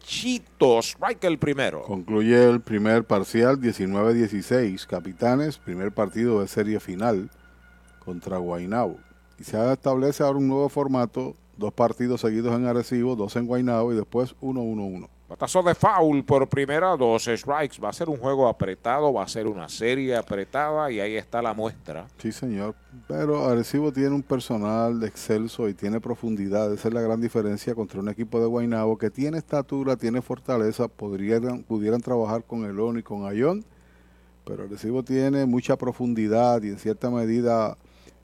[0.79, 1.83] Strike el primero.
[1.83, 4.87] Concluye el primer parcial 19-16.
[4.87, 7.29] Capitanes, primer partido de serie final
[8.03, 8.97] contra Guaynabo.
[9.37, 13.93] Y se establece ahora un nuevo formato, dos partidos seguidos en Arecibo, dos en Guaynabo
[13.93, 15.07] y después 1-1-1.
[15.29, 17.81] Batazo de foul por primera, dos strikes.
[17.83, 21.41] Va a ser un juego apretado, va a ser una serie apretada y ahí está
[21.41, 22.05] la muestra.
[22.19, 22.75] Sí, señor.
[23.07, 26.71] Pero Arecibo tiene un personal excelso y tiene profundidad.
[26.71, 30.87] Esa es la gran diferencia contra un equipo de Guaynabo que tiene estatura, tiene fortaleza.
[30.87, 33.65] Podrían, pudieran trabajar con Elón y con Ayón.
[34.45, 37.77] Pero Arecibo tiene mucha profundidad y en cierta medida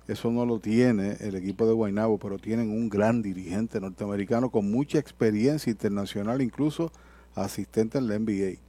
[0.09, 4.69] eso no lo tiene el equipo de Guaynabo, pero tienen un gran dirigente norteamericano con
[4.69, 6.91] mucha experiencia internacional, incluso
[7.35, 8.59] asistente en la NBA.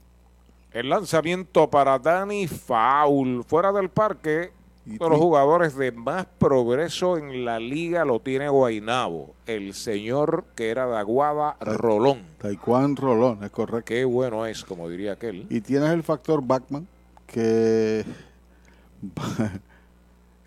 [0.73, 3.43] El lanzamiento para Dani Foul.
[3.45, 4.53] Fuera del parque,
[4.87, 9.35] uno de los jugadores de más progreso en la liga lo tiene Guainabo.
[9.47, 12.23] El señor que era de Aguada, Rolón.
[12.39, 13.87] Taekwondo Rolón, es correcto.
[13.87, 15.47] Qué bueno es, como diría aquel.
[15.49, 16.87] Y tienes el factor Backman,
[17.27, 18.05] que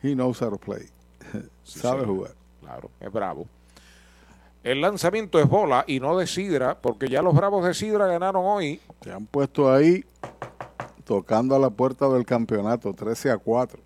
[0.03, 0.89] he knows how to play.
[1.63, 2.05] Sabe señor.
[2.15, 2.31] jugar.
[2.61, 3.47] Claro, es bravo.
[4.63, 8.43] El lanzamiento es bola y no de Sidra, porque ya los Bravos de Sidra ganaron
[8.45, 8.79] hoy.
[9.01, 10.05] Se han puesto ahí
[11.03, 13.79] tocando a la puerta del campeonato, 13 a 4.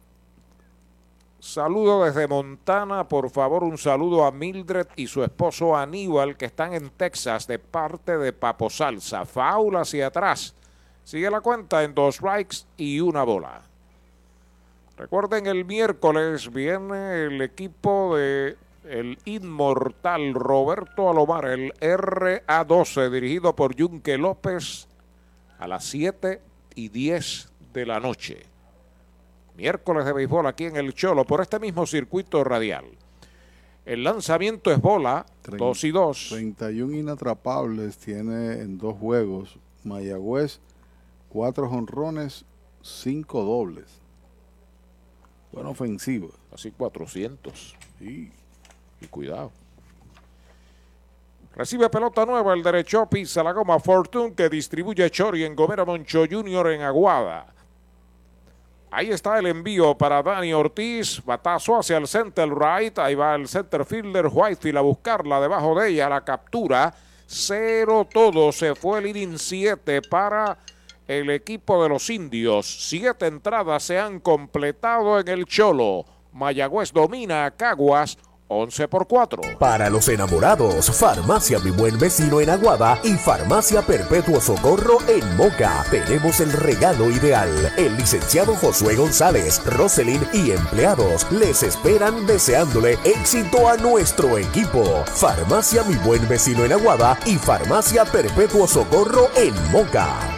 [1.39, 6.73] Saludo desde Montana, por favor, un saludo a Mildred y su esposo Aníbal, que están
[6.73, 9.25] en Texas de parte de Papo Salsa.
[9.25, 10.53] Faula hacia atrás.
[11.03, 13.61] Sigue la cuenta en dos strikes y una bola.
[14.97, 23.75] Recuerden, el miércoles viene el equipo de el inmortal Roberto Alomar, el RA12, dirigido por
[23.75, 24.87] Yunque López,
[25.59, 26.41] a las 7
[26.73, 28.43] y 10 de la noche.
[29.55, 32.85] Miércoles de béisbol aquí en el Cholo, por este mismo circuito radial.
[33.85, 36.27] El lanzamiento es bola, 2 y 2.
[36.29, 39.59] 31 inatrapables tiene en dos juegos.
[39.83, 40.59] Mayagüez,
[41.29, 42.45] cuatro jonrones,
[42.81, 44.06] cinco dobles.
[45.57, 46.27] Buena ofensiva.
[46.53, 47.75] Así 400.
[47.97, 48.31] Sí.
[49.01, 49.51] Y cuidado.
[51.55, 56.25] Recibe pelota nueva el derecho, pisa la goma Fortune que distribuye Chori en Gomera Moncho
[56.29, 56.73] Jr.
[56.73, 57.47] en Aguada.
[58.91, 61.25] Ahí está el envío para Dani Ortiz.
[61.25, 62.99] Batazo hacia el center right.
[62.99, 66.07] Ahí va el center fielder Whitefield a buscarla debajo de ella.
[66.07, 66.93] La captura.
[67.25, 68.51] Cero todo.
[68.51, 70.55] Se fue el inning 7 para
[71.07, 72.87] el equipo de los indios.
[72.87, 76.05] Siete entradas se han completado en el Cholo.
[76.33, 78.17] Mayagüez domina a Caguas
[78.49, 79.41] 11 por 4.
[79.59, 85.85] Para los enamorados, Farmacia Mi Buen Vecino en Aguada y Farmacia Perpetuo Socorro en Moca.
[85.91, 87.49] Tenemos el regalo ideal.
[87.77, 95.03] El licenciado Josué González, Roselyn y empleados les esperan deseándole éxito a nuestro equipo.
[95.07, 100.37] Farmacia Mi Buen Vecino en Aguada y Farmacia Perpetuo Socorro en Moca.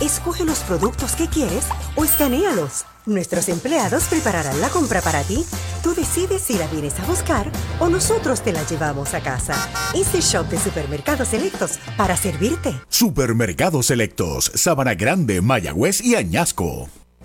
[0.00, 2.86] Escoge los productos que quieres o escanealos.
[3.04, 5.44] Nuestros empleados prepararán la compra para ti.
[5.82, 9.54] Tú decides si la vienes a buscar o nosotros te la llevamos a casa.
[9.94, 12.74] Easy Shop de Supermercados Selectos para servirte.
[12.88, 16.88] Supermercados Selectos, Sabana Grande, Mayagüez y Añasco.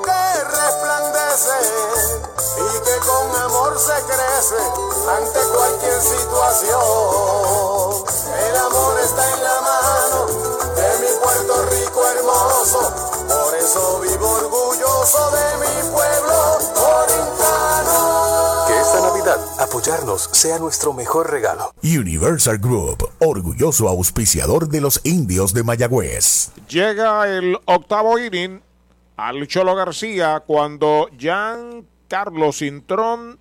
[0.00, 1.58] que resplandece
[2.56, 4.56] y que con amor se crece
[5.10, 6.80] ante cualquier situación.
[8.48, 10.26] El amor está en la mano
[10.76, 12.80] de mi Puerto Rico hermoso,
[13.28, 16.58] por eso vivo orgulloso de mi pueblo
[17.02, 18.64] orientano.
[18.68, 21.74] Que esta Navidad apoyarnos sea nuestro mejor regalo.
[21.82, 26.50] Universal Group, orgulloso auspiciador de los indios de Mayagüez.
[26.68, 28.62] Llega el octavo inning
[29.16, 33.38] al Cholo García cuando Jean Carlos Intrón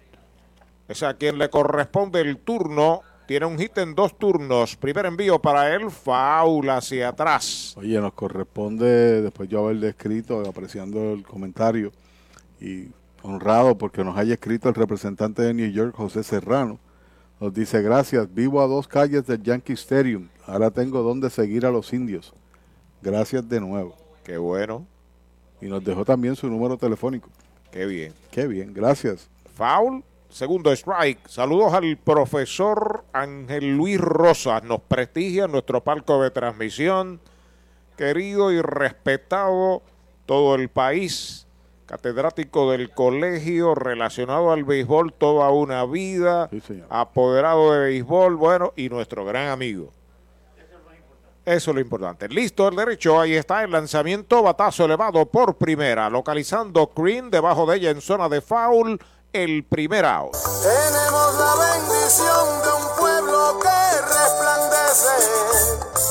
[0.88, 3.02] es a quien le corresponde el turno.
[3.28, 4.76] Tiene un hit en dos turnos.
[4.76, 7.74] Primer envío para él, foul hacia atrás.
[7.78, 11.94] Oye, nos corresponde, después yo haberle escrito, apreciando el comentario,
[12.60, 12.88] y
[13.24, 16.80] honrado porque nos haya escrito el representante de New York, José Serrano.
[17.40, 20.28] Nos dice, gracias, vivo a dos calles del Yankee Stadium.
[20.46, 22.34] Ahora tengo donde seguir a los indios.
[23.02, 23.96] Gracias de nuevo.
[24.24, 24.86] Qué bueno.
[25.62, 27.30] Y nos dejó también su número telefónico.
[27.72, 28.14] Qué bien.
[28.32, 29.30] Qué bien, gracias.
[29.56, 31.28] Foul, segundo strike.
[31.28, 34.64] Saludos al profesor Ángel Luis Rosas.
[34.64, 37.22] Nos prestigia en nuestro palco de transmisión.
[37.96, 39.84] Querido y respetado
[40.26, 41.48] todo el país.
[41.86, 46.50] Catedrático del colegio, relacionado al béisbol toda una vida.
[46.90, 49.92] apoderado de béisbol, bueno, y nuestro gran amigo.
[51.52, 52.30] Eso es lo importante.
[52.30, 53.20] Listo el derecho.
[53.20, 54.42] Ahí está el lanzamiento.
[54.42, 56.10] Batazo elevado por primera.
[56.10, 58.98] Localizando Green debajo de ella en zona de foul.
[59.34, 60.32] El primer out.
[60.32, 65.12] Tenemos la bendición de un pueblo que resplandece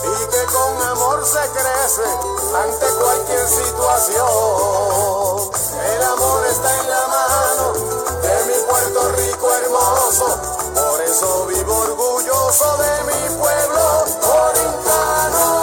[0.04, 2.04] y que con amor se crece
[2.56, 4.28] ante cualquier situación.
[5.96, 10.40] El amor está en la mano de mi Puerto Rico hermoso,
[10.74, 15.59] por eso vivo orgulloso de mi pueblo orientano.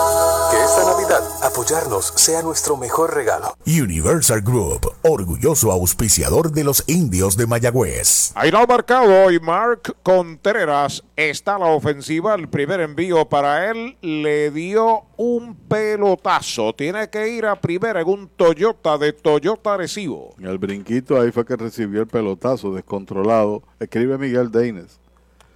[1.42, 3.56] Apoyarnos sea nuestro mejor regalo.
[3.66, 8.34] Universal Group, orgulloso auspiciador de los indios de Mayagüez.
[8.36, 11.03] Ahí lo ha marcado hoy Mark Contreras.
[11.16, 12.36] Está a la ofensiva.
[12.36, 16.74] El primer envío para él le dio un pelotazo.
[16.74, 20.36] Tiene que ir a primera en un Toyota de Toyota Arecibo.
[20.38, 23.64] En el brinquito ahí fue que recibió el pelotazo descontrolado.
[23.80, 25.00] Escribe Miguel Deines.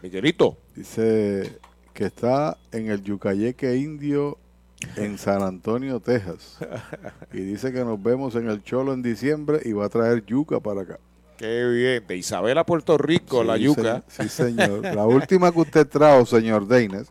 [0.01, 0.55] Miguelito.
[0.75, 1.59] Dice
[1.93, 4.37] que está en el Yucayeque Indio
[4.95, 6.57] en San Antonio, Texas.
[7.33, 10.59] Y dice que nos vemos en el Cholo en diciembre y va a traer yuca
[10.59, 10.99] para acá.
[11.37, 12.05] Qué bien.
[12.07, 14.03] De Isabela, Puerto Rico, la Sí, yuca.
[14.07, 14.81] se- sí, señor.
[14.83, 17.07] La última que usted trajo, señor Deines,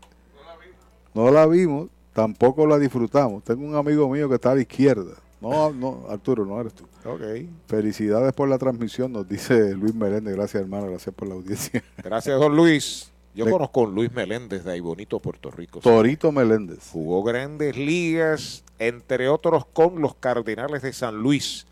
[1.13, 3.43] no la vimos, tampoco la disfrutamos.
[3.43, 5.13] Tengo un amigo mío que está a la izquierda.
[5.41, 6.85] No, no, Arturo, no eres tú.
[7.03, 7.21] Ok.
[7.67, 10.35] Felicidades por la transmisión, nos dice Luis Meléndez.
[10.35, 10.87] Gracias, hermano.
[10.87, 11.83] Gracias por la audiencia.
[12.03, 13.10] Gracias, don Luis.
[13.33, 15.79] Yo conozco a Luis Meléndez de ahí bonito, Puerto Rico.
[15.79, 16.89] Torito Meléndez.
[16.91, 21.65] Jugó grandes ligas, entre otros con los Cardenales de San Luis.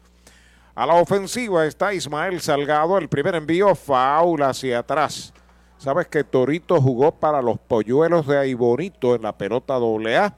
[0.75, 5.33] A la ofensiva está Ismael Salgado, el primer envío faul hacia atrás.
[5.77, 10.37] Sabes que Torito jugó para los polluelos de Aibonito en la pelota AA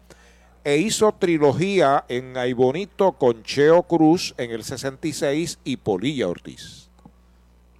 [0.64, 6.91] e hizo trilogía en Aibonito con Cheo Cruz en el 66 y Polilla Ortiz.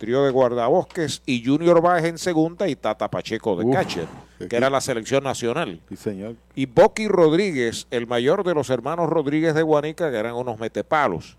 [0.02, 4.08] Trío de guardabosques y Junior Báez en segunda y Tata Pacheco de Uf, catcher,
[4.50, 5.80] que era la selección nacional.
[5.90, 6.38] Sí, señor.
[6.56, 11.38] Y Boqui Rodríguez, el mayor de los hermanos Rodríguez de Guanica, que eran unos metepalos.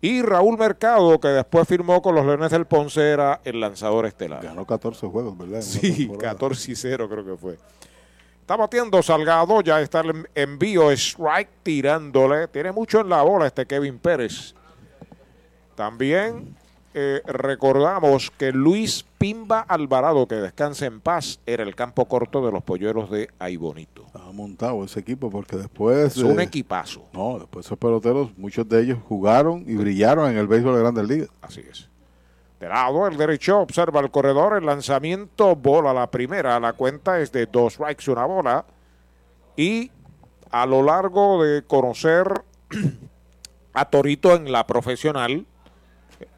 [0.00, 4.42] Y Raúl Mercado, que después firmó con los Leones del Ponce, era el lanzador estelar.
[4.42, 5.56] Ganó 14 juegos, ¿verdad?
[5.56, 6.32] En Sí, temporada.
[6.32, 7.58] 14 y 0 creo que fue.
[8.40, 12.48] Está batiendo Salgado, ya está el envío strike tirándole.
[12.48, 14.54] Tiene mucho en la bola este Kevin Pérez.
[15.74, 16.55] También
[16.98, 22.50] eh, recordamos que Luis Pimba Alvarado, que descansa en paz, era el campo corto de
[22.50, 24.06] los polluelos de Aibonito.
[24.06, 26.16] Estaba montado ese equipo porque después...
[26.16, 27.04] Es un eh, equipazo.
[27.12, 31.06] No, después esos peloteros, muchos de ellos jugaron y brillaron en el béisbol de Grandes
[31.06, 31.28] Ligas.
[31.42, 31.86] Así es.
[32.60, 36.58] De lado, el derecho observa el corredor, el lanzamiento, bola la primera.
[36.58, 38.64] La cuenta es de dos strikes, una bola.
[39.54, 39.90] Y
[40.50, 42.42] a lo largo de conocer
[43.74, 45.44] a Torito en la profesional,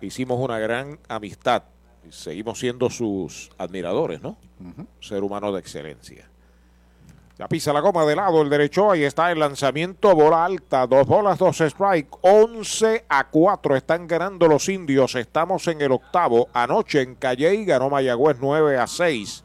[0.00, 1.64] hicimos una gran amistad.
[2.08, 4.36] Y seguimos siendo sus admiradores, ¿no?
[5.00, 6.28] Ser humano de excelencia.
[7.38, 8.90] Ya pisa la goma de lado el derecho.
[8.90, 10.12] Ahí está el lanzamiento.
[10.12, 10.88] Bola alta.
[10.88, 12.18] Dos bolas, dos strike.
[12.20, 13.76] 11 a 4.
[13.76, 15.14] Están ganando los indios.
[15.14, 16.48] Estamos en el octavo.
[16.52, 19.44] Anoche en Calley ganó Mayagüez 9 a 6.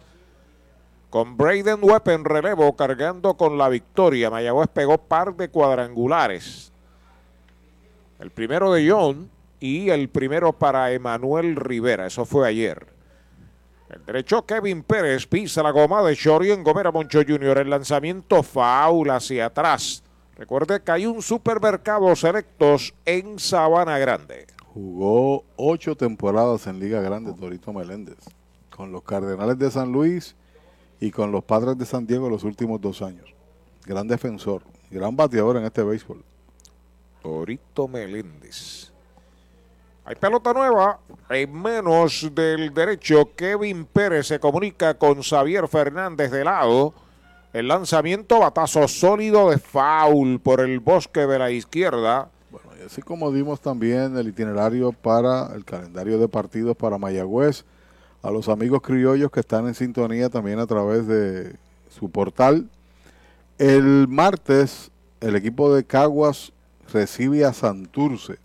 [1.12, 4.32] Con Braden Webb en relevo cargando con la victoria.
[4.32, 6.72] Mayagüez pegó par de cuadrangulares.
[8.18, 9.30] El primero de John
[9.64, 12.06] y el primero para Emanuel Rivera.
[12.06, 12.86] Eso fue ayer.
[13.90, 17.60] El derecho Kevin Pérez pisa la goma de Shori en Gomera Moncho Jr.
[17.60, 20.04] El lanzamiento faul hacia atrás.
[20.36, 24.48] Recuerde que hay un supermercado selectos en Sabana Grande.
[24.74, 28.18] Jugó ocho temporadas en Liga Grande Torito Meléndez,
[28.70, 30.36] con los Cardenales de San Luis
[31.00, 33.34] y con los Padres de San Diego los últimos dos años.
[33.86, 36.22] Gran defensor, gran bateador en este béisbol.
[37.22, 38.93] Torito Meléndez.
[40.06, 41.00] Hay pelota nueva
[41.30, 43.30] en menos del derecho.
[43.36, 46.94] Kevin Pérez se comunica con Xavier Fernández de lado.
[47.54, 52.30] El lanzamiento batazo sólido de foul por el bosque de la izquierda.
[52.82, 57.64] Y así como dimos también el itinerario para el calendario de partidos para Mayagüez,
[58.22, 61.56] a los amigos criollos que están en sintonía también a través de
[61.90, 62.68] su portal.
[63.58, 64.92] El martes
[65.22, 66.52] el equipo de Caguas
[66.92, 68.43] recibe a Santurce.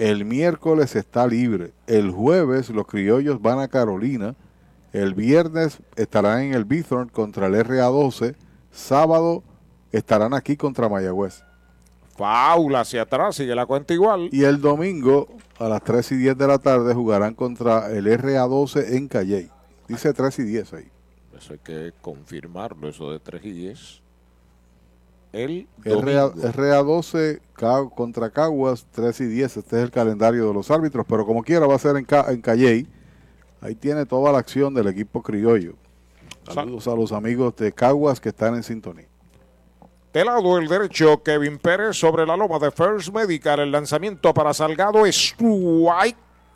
[0.00, 1.74] El miércoles está libre.
[1.86, 4.34] El jueves los criollos van a Carolina.
[4.94, 8.34] El viernes estarán en el Bithorn contra el RA12.
[8.72, 9.42] Sábado
[9.92, 11.44] estarán aquí contra Mayagüez.
[12.16, 14.30] Foul hacia atrás, sigue la cuenta igual.
[14.32, 18.96] Y el domingo a las 3 y 10 de la tarde jugarán contra el RA12
[18.96, 19.50] en Calley.
[19.86, 20.88] Dice 3 y 10 ahí.
[21.36, 23.99] Eso hay que confirmarlo, eso de 3 y 10.
[25.84, 26.48] El RA, domingo.
[26.52, 29.56] RA12 Ca- contra Caguas 3 y 10.
[29.58, 32.40] Este es el calendario de los árbitros, pero como quiera va a ser en, en
[32.40, 32.86] Calley.
[33.60, 35.74] Ahí tiene toda la acción del equipo criollo.
[36.52, 39.06] Saludos a los amigos de Caguas que están en sintonía.
[40.12, 43.60] De lado el derecho, Kevin Pérez sobre la loma de First Medical.
[43.60, 45.36] El lanzamiento para Salgado es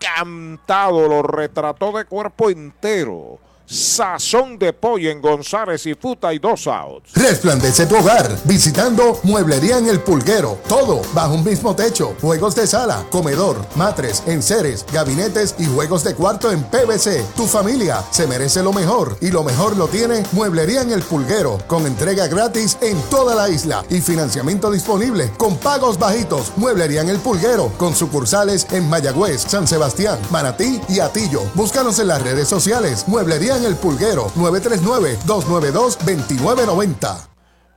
[0.00, 1.08] cantado.
[1.08, 3.38] Lo retrató de cuerpo entero.
[3.66, 7.12] Sazón de pollo en González y Futa y dos outs.
[7.14, 10.58] Resplandece tu hogar visitando Mueblería en el Pulguero.
[10.68, 12.14] Todo bajo un mismo techo.
[12.20, 17.24] Juegos de sala, comedor, matres, enseres, gabinetes y juegos de cuarto en PVC.
[17.36, 21.58] Tu familia se merece lo mejor y lo mejor lo tiene Mueblería en el Pulguero.
[21.66, 26.52] Con entrega gratis en toda la isla y financiamiento disponible con pagos bajitos.
[26.56, 31.42] Mueblería en el Pulguero con sucursales en Mayagüez, San Sebastián, Manatí y Atillo.
[31.54, 33.04] Búscanos en las redes sociales.
[33.06, 37.28] Mueblería en el Pulguero 939-292-2990.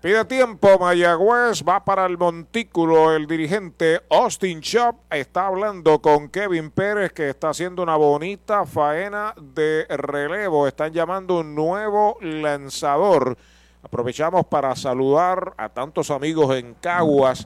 [0.01, 3.15] Pide tiempo, Mayagüez va para el montículo.
[3.15, 9.35] El dirigente Austin Shop está hablando con Kevin Pérez, que está haciendo una bonita faena
[9.39, 10.67] de relevo.
[10.67, 13.37] Están llamando un nuevo lanzador.
[13.83, 17.45] Aprovechamos para saludar a tantos amigos en Caguas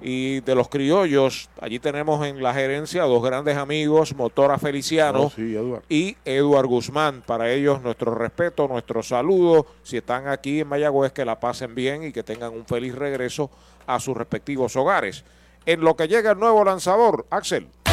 [0.00, 1.48] y de los criollos.
[1.60, 5.56] Allí tenemos en la gerencia dos grandes amigos, Motora Feliciano Oh, sí,
[5.88, 7.22] y Eduard Guzmán.
[7.26, 9.66] Para ellos nuestro respeto, nuestro saludo.
[9.82, 13.50] Si están aquí en Mayagüez, que la pasen bien y que tengan un feliz regreso
[13.86, 15.24] a sus respectivos hogares.
[15.64, 17.68] En lo que llega el nuevo lanzador, Axel.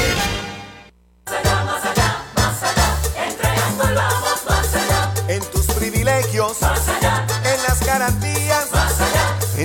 [5.28, 5.66] En tus
[6.60, 6.88] más
[8.72, 9.00] más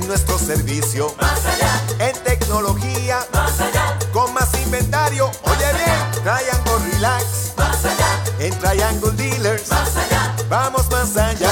[0.08, 1.82] nuestro servicio, más allá.
[2.00, 3.98] En tecnología, más allá.
[4.14, 7.37] Con más inventario, oye bien, Triangle Relax, más.
[8.48, 10.34] En Triangle Dealers, más allá.
[10.48, 11.52] Vamos más allá.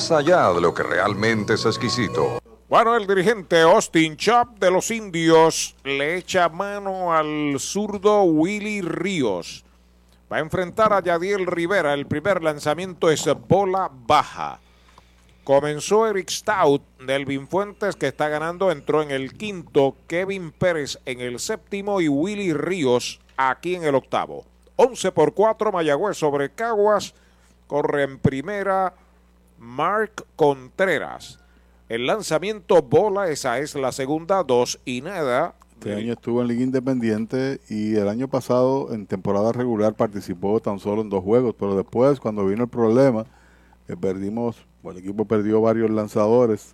[0.09, 2.39] allá de lo que realmente es exquisito.
[2.67, 9.65] Bueno, el dirigente Austin Chop de los indios le echa mano al zurdo Willy Ríos.
[10.31, 11.93] Va a enfrentar a Yadiel Rivera.
[11.93, 14.61] El primer lanzamiento es bola baja.
[15.43, 18.71] Comenzó Eric Stout del Fuentes que está ganando.
[18.71, 19.97] Entró en el quinto.
[20.07, 24.45] Kevin Pérez en el séptimo y Willy Ríos aquí en el octavo.
[24.77, 27.13] 11 por 4 Mayagüez sobre Caguas.
[27.67, 28.93] Corre en primera
[29.61, 31.39] Mark Contreras.
[31.87, 35.53] El lanzamiento bola, esa es la segunda, dos y nada.
[35.73, 40.79] Este año estuvo en Liga Independiente y el año pasado en temporada regular participó tan
[40.79, 43.25] solo en dos juegos, pero después cuando vino el problema,
[43.85, 46.73] que perdimos, el equipo perdió varios lanzadores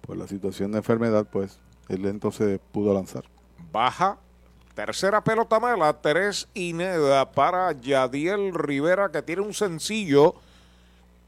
[0.00, 3.24] por la situación de enfermedad, pues él entonces pudo lanzar.
[3.72, 4.18] Baja,
[4.74, 10.36] tercera pelota mala, tres y nada para Yadiel Rivera que tiene un sencillo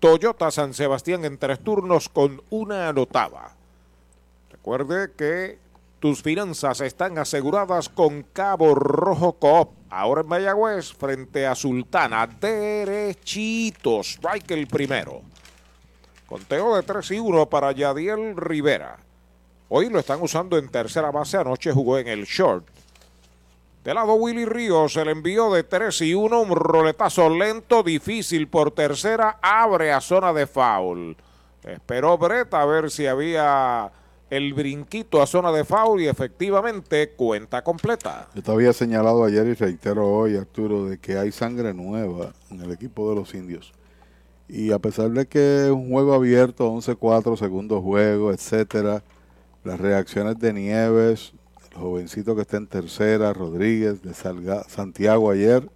[0.00, 3.57] Toyota San Sebastián en tres turnos con una anotada.
[4.50, 5.58] Recuerde que
[6.00, 9.70] tus finanzas están aseguradas con Cabo Rojo Coop.
[9.89, 12.26] Ahora en Mayagüez frente a Sultana.
[12.26, 14.00] Derechito.
[14.00, 15.23] Strike el primero.
[16.26, 18.99] Conteo de 3 y 1 para Yadiel Rivera.
[19.70, 21.39] Hoy lo están usando en tercera base.
[21.39, 22.66] Anoche jugó en el short.
[23.86, 28.73] De lado Willy Ríos, el envío de 3 y 1, un roletazo lento, difícil por
[28.73, 31.16] tercera, abre a zona de foul.
[31.62, 33.92] Esperó Brett a ver si había
[34.28, 38.26] el brinquito a zona de foul y efectivamente cuenta completa.
[38.34, 42.62] Yo te había señalado ayer y reitero hoy, Arturo, de que hay sangre nueva en
[42.62, 43.73] el equipo de los indios.
[44.48, 49.05] Y a pesar de que es un juego abierto, 11-4, segundo juego, etcétera,
[49.62, 51.34] las reacciones de Nieves,
[51.76, 55.68] jovencito que está en tercera, Rodríguez de Salga, Santiago ayer,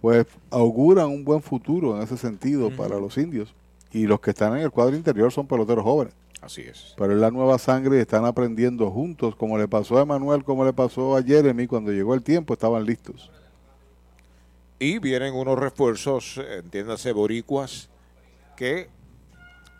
[0.00, 3.54] pues auguran un buen futuro en ese sentido para los indios.
[3.92, 6.14] Y los que están en el cuadro interior son peloteros jóvenes.
[6.42, 6.94] Así es.
[6.96, 10.64] Pero es la nueva sangre y están aprendiendo juntos, como le pasó a Emanuel, como
[10.64, 13.30] le pasó a Jeremy, cuando llegó el tiempo estaban listos.
[14.78, 17.88] Y vienen unos refuerzos, entiéndase, boricuas,
[18.56, 18.88] que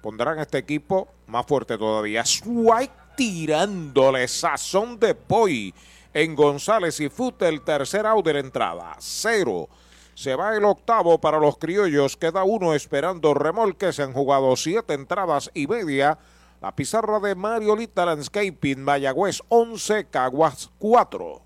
[0.03, 2.25] pondrán a este equipo más fuerte todavía.
[2.25, 5.75] Swipe tirándole sazón de Poi
[6.15, 8.97] en González y Fute el tercer out de la entrada.
[8.99, 9.69] Cero.
[10.15, 12.17] Se va el octavo para los criollos.
[12.17, 14.01] Queda uno esperando remolques.
[14.01, 16.19] Han jugado siete entradas y media.
[16.63, 21.46] La pizarra de Mariolita Landscaping, Mayagüez 11, Caguas 4.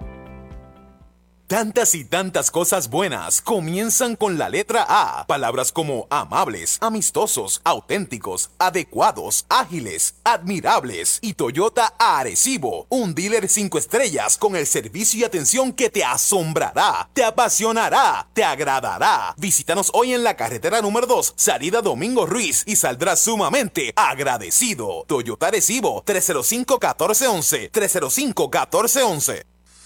[1.51, 5.27] Tantas y tantas cosas buenas comienzan con la letra A.
[5.27, 14.37] Palabras como amables, amistosos, auténticos, adecuados, ágiles, admirables y Toyota Arecibo, un dealer 5 estrellas
[14.37, 19.35] con el servicio y atención que te asombrará, te apasionará, te agradará.
[19.35, 25.03] Visítanos hoy en la carretera número 2, salida Domingo Ruiz y saldrás sumamente agradecido.
[25.05, 29.51] Toyota Arecibo 305-1411, 305-1411.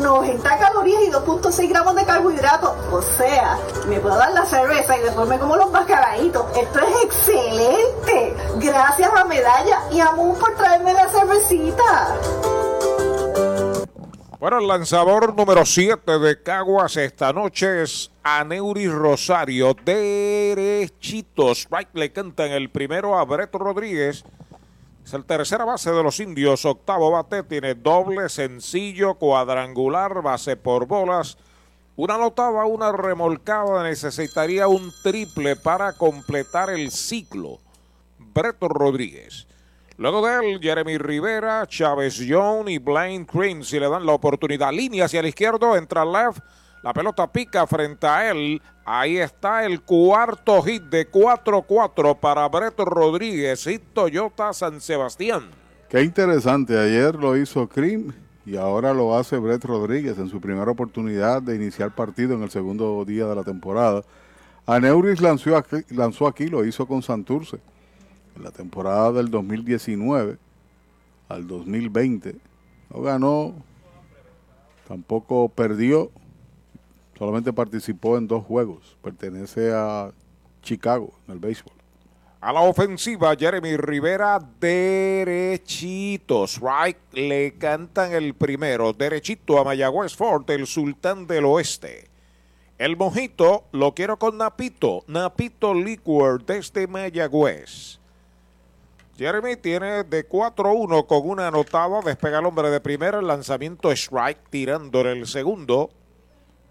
[0.00, 2.72] 90 calorías y 2.6 gramos de carbohidratos.
[2.90, 6.46] O sea, me puedo dar la cerveza y después me como los mascaraditos.
[6.56, 8.36] Esto es excelente.
[8.56, 12.16] Gracias a Medalla y a Moon por traerme la cervecita.
[14.40, 19.76] Bueno, el lanzador número 7 de Caguas esta noche es Aneuri Rosario.
[19.84, 21.50] Derechito.
[21.54, 24.24] Strike le canta en el primero a Breto Rodríguez.
[25.12, 26.64] El tercera base de los indios.
[26.64, 27.42] Octavo bate.
[27.42, 31.36] Tiene doble, sencillo, cuadrangular, base por bolas.
[31.96, 33.82] Una anotada, una remolcada.
[33.82, 37.58] Necesitaría un triple para completar el ciclo.
[38.18, 39.46] Breto Rodríguez.
[39.96, 43.62] Luego de él, Jeremy Rivera, Chávez Young y Blaine Cream.
[43.62, 46.40] Si le dan la oportunidad, línea hacia el izquierdo, entra left.
[46.82, 48.62] La pelota pica frente a él.
[48.84, 55.50] Ahí está el cuarto hit de 4-4 para Breto Rodríguez y Toyota San Sebastián.
[55.90, 56.78] Qué interesante.
[56.78, 58.12] Ayer lo hizo Cream
[58.46, 62.50] y ahora lo hace Brett Rodríguez en su primera oportunidad de iniciar partido en el
[62.50, 64.02] segundo día de la temporada.
[64.66, 67.58] Aneuris lanzó aquí, lanzó aquí lo hizo con Santurce
[68.36, 70.38] en la temporada del 2019
[71.28, 72.36] al 2020.
[72.92, 73.54] No ganó,
[74.88, 76.10] tampoco perdió,
[77.20, 78.96] solamente participó en dos juegos.
[79.02, 80.10] Pertenece a
[80.62, 81.74] Chicago en el béisbol.
[82.40, 86.58] A la ofensiva, Jeremy Rivera, derechitos.
[86.58, 88.94] Right, le cantan el primero.
[88.94, 92.08] Derechito a Mayagüez Fort, el sultán del oeste.
[92.78, 95.04] El mojito lo quiero con Napito.
[95.06, 98.00] Napito Liquor desde Mayagüez.
[99.18, 102.00] Jeremy tiene de 4-1 con una anotada.
[102.00, 103.18] Despega el hombre de primera.
[103.18, 105.90] El lanzamiento strike tirándole el segundo.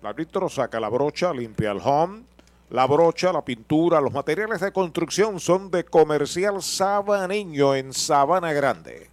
[0.02, 2.24] El árbitro saca la brocha, limpia el home.
[2.70, 9.10] La brocha, la pintura, los materiales de construcción son de comercial sabaneño en Sabana Grande.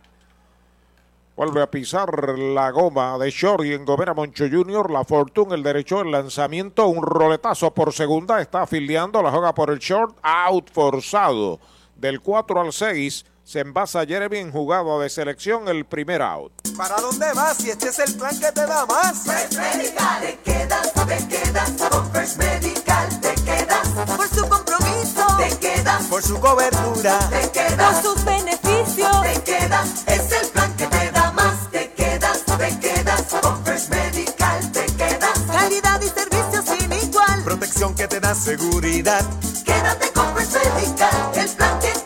[1.34, 4.90] Vuelve a pisar la goma de Shorty en Gomera Moncho Jr.
[4.90, 8.40] La Fortune, el derecho, el lanzamiento, un roletazo por segunda.
[8.40, 11.58] Está afiliando, la juega por el short, out forzado.
[11.96, 16.50] Del 4 al 6, Se envasa Jeremy en jugado de selección el primer out.
[16.76, 19.22] ¿Para dónde vas si este es el plan que te da más?
[19.22, 21.70] First Medical, te quedas, te quedas.
[21.88, 23.88] Con First Medical te quedas.
[24.16, 26.06] Por su compromiso, te quedas.
[26.06, 27.94] Por su cobertura, te quedas.
[27.94, 30.04] Por sus beneficios, te quedas.
[30.08, 31.70] Es el plan que te da más.
[31.70, 33.22] Te quedas, te quedas.
[33.40, 35.38] Con First Medical te quedas.
[35.52, 37.44] Calidad y servicio sin igual.
[37.44, 39.24] protección que te da seguridad.
[39.64, 42.05] Quédate con First Medical, el plan que te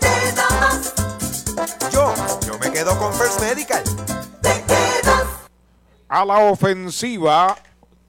[2.80, 3.84] quedo con First Medical.
[6.08, 7.54] A la ofensiva,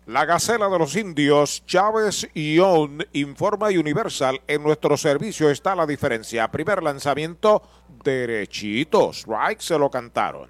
[0.06, 4.40] la Gacela de los Indios, Chávez Ion, informa Universal.
[4.48, 6.50] En nuestro servicio está la diferencia.
[6.50, 7.62] Primer lanzamiento,
[8.02, 9.12] derechito.
[9.12, 10.50] Strike se lo cantaron.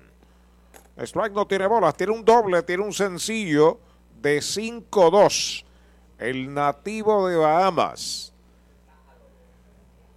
[1.00, 3.80] Strike no tiene bolas, tiene un doble, tiene un sencillo
[4.22, 5.66] de 5-2.
[6.20, 8.31] El nativo de Bahamas.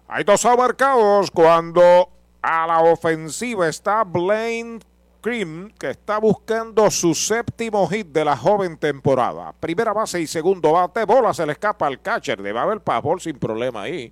[0.08, 2.10] Hay dos abarcados cuando
[2.42, 4.80] a la ofensiva está Blaine
[5.22, 9.54] Cream, que está buscando su séptimo hit de la joven temporada.
[9.60, 12.42] Primera base y segundo bate, bola se le escapa al catcher.
[12.42, 14.12] Debe haber passball sin problema ahí.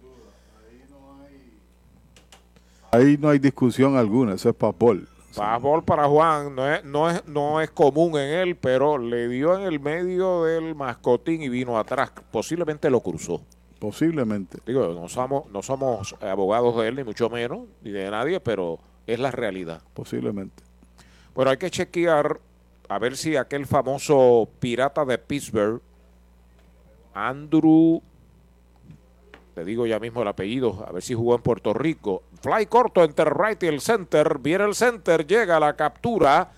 [2.92, 5.08] Ahí no hay discusión alguna, eso es papol.
[5.36, 9.58] Passball para Juan no es, no, es, no es común en él, pero le dio
[9.58, 12.12] en el medio del mascotín y vino atrás.
[12.32, 13.42] Posiblemente lo cruzó.
[13.80, 14.60] Posiblemente.
[14.66, 18.80] Digo, no somos, no somos abogados de él, ni mucho menos, ni de nadie, pero
[19.08, 19.82] es la realidad.
[19.94, 20.64] Posiblemente.
[21.34, 22.40] Bueno, hay que chequear
[22.90, 25.82] a ver si aquel famoso pirata de Pittsburgh,
[27.14, 28.02] Andrew,
[29.54, 32.24] te digo ya mismo el apellido, a ver si jugó en Puerto Rico.
[32.42, 36.52] Fly corto entre right y el center, viene el center, llega la captura.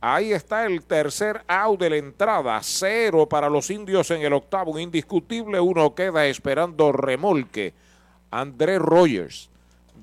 [0.00, 2.60] Ahí está el tercer out de la entrada.
[2.62, 4.78] Cero para los indios en el octavo.
[4.78, 5.58] Indiscutible.
[5.58, 7.74] Uno queda esperando remolque.
[8.30, 9.50] André Rogers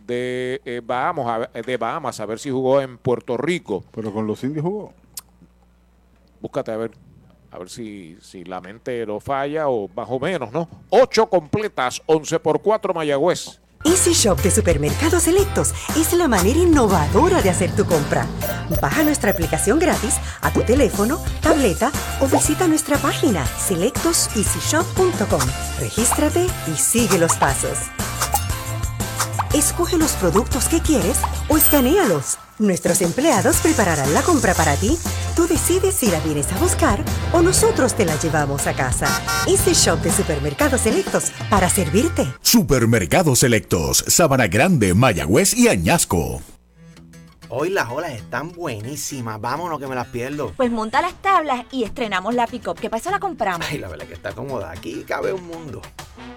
[0.05, 3.85] de, eh, Bahamas, de Bahamas a ver si jugó en Puerto Rico.
[3.91, 4.93] Pero con los indios jugó.
[6.41, 6.91] Búscate a ver.
[7.55, 10.67] A ver si, si la mente lo falla o más o menos, ¿no?
[10.89, 13.61] Ocho completas, 11 por 4 Mayagüez.
[13.85, 18.27] Easy Shop de Supermercados Selectos es la manera innovadora de hacer tu compra.
[18.81, 25.41] Baja nuestra aplicación gratis a tu teléfono, tableta o visita nuestra página selectoseasyshop.com.
[25.79, 27.77] Regístrate y sigue los pasos.
[29.53, 32.37] Escoge los productos que quieres o escanealos.
[32.57, 34.97] Nuestros empleados prepararán la compra para ti.
[35.35, 37.03] Tú decides si la vienes a buscar
[37.33, 39.07] o nosotros te la llevamos a casa.
[39.45, 42.25] Easy Shop de Supermercados Selectos para servirte.
[42.41, 46.41] Supermercados Selectos, Sabana Grande, Mayagüez y Añasco.
[47.49, 49.39] Hoy las olas están buenísimas.
[49.41, 50.53] Vámonos que me las pierdo.
[50.55, 52.79] Pues monta las tablas y estrenamos la pick-up.
[52.79, 53.11] ¿Qué pasa?
[53.11, 53.67] La compramos.
[53.69, 54.71] Ay, la verdad que está cómoda.
[54.71, 55.81] Aquí cabe un mundo.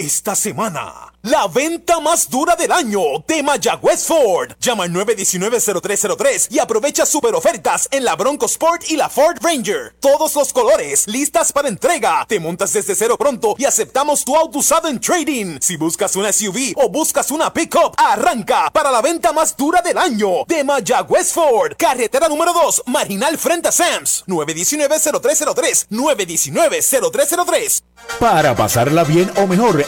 [0.00, 4.52] Esta semana, la venta más dura del año de Mayagüez Ford.
[4.60, 9.96] Llama al 919-0303 y aprovecha super ofertas en la Bronco Sport y la Ford Ranger.
[9.98, 12.24] Todos los colores, listas para entrega.
[12.28, 15.58] Te montas desde cero pronto y aceptamos tu auto usado en trading.
[15.60, 19.98] Si buscas una SUV o buscas una pickup, arranca para la venta más dura del
[19.98, 21.72] año de Mayagüez Ford.
[21.76, 24.22] Carretera número 2, Marginal frente a Sams.
[24.28, 25.88] 919-0303.
[25.90, 27.82] 919-0303.
[28.20, 29.87] Para pasarla bien o mejor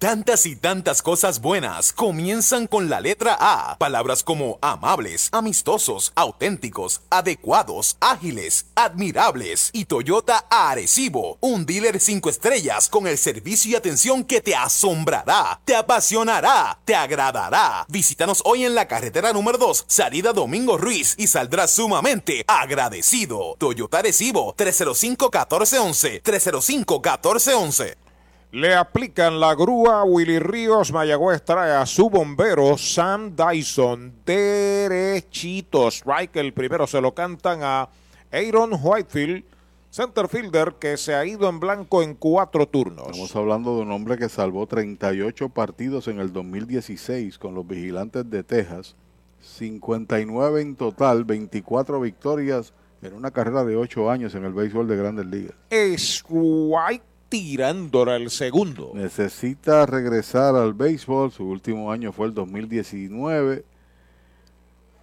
[0.00, 3.76] Tantas y tantas cosas buenas comienzan con la letra A.
[3.76, 12.88] Palabras como amables, amistosos, auténticos, adecuados, ágiles, admirables y Toyota Arecibo, un dealer 5 estrellas
[12.88, 17.84] con el servicio y atención que te asombrará, te apasionará, te agradará.
[17.90, 23.54] Visítanos hoy en la carretera número 2, salida Domingo Ruiz y saldrás sumamente agradecido.
[23.58, 28.09] Toyota Arecibo 305-1411, 305-1411.
[28.52, 30.92] Le aplican la grúa Willy Ríos.
[30.92, 35.86] Mayagüez trae a su bombero Sam Dyson derechito.
[35.86, 37.88] Strike el primero se lo cantan a
[38.32, 39.44] Aaron Whitefield,
[39.90, 43.06] center fielder que se ha ido en blanco en cuatro turnos.
[43.06, 48.28] Estamos hablando de un hombre que salvó 38 partidos en el 2016 con los vigilantes
[48.28, 48.96] de Texas.
[49.42, 54.96] 59 en total, 24 victorias en una carrera de 8 años en el béisbol de
[54.96, 55.54] grandes ligas.
[55.70, 58.90] Strike tirándola el segundo.
[58.92, 61.32] Necesita regresar al béisbol.
[61.32, 63.64] Su último año fue el 2019.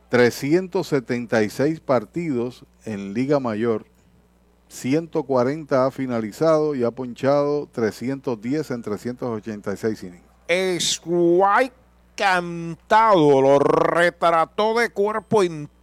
[0.09, 3.85] 376 partidos en Liga Mayor.
[4.67, 10.23] 140 ha finalizado y ha ponchado 310 en 386 innings.
[10.49, 11.73] Strike
[12.15, 15.76] cantado, lo retrató de cuerpo entero.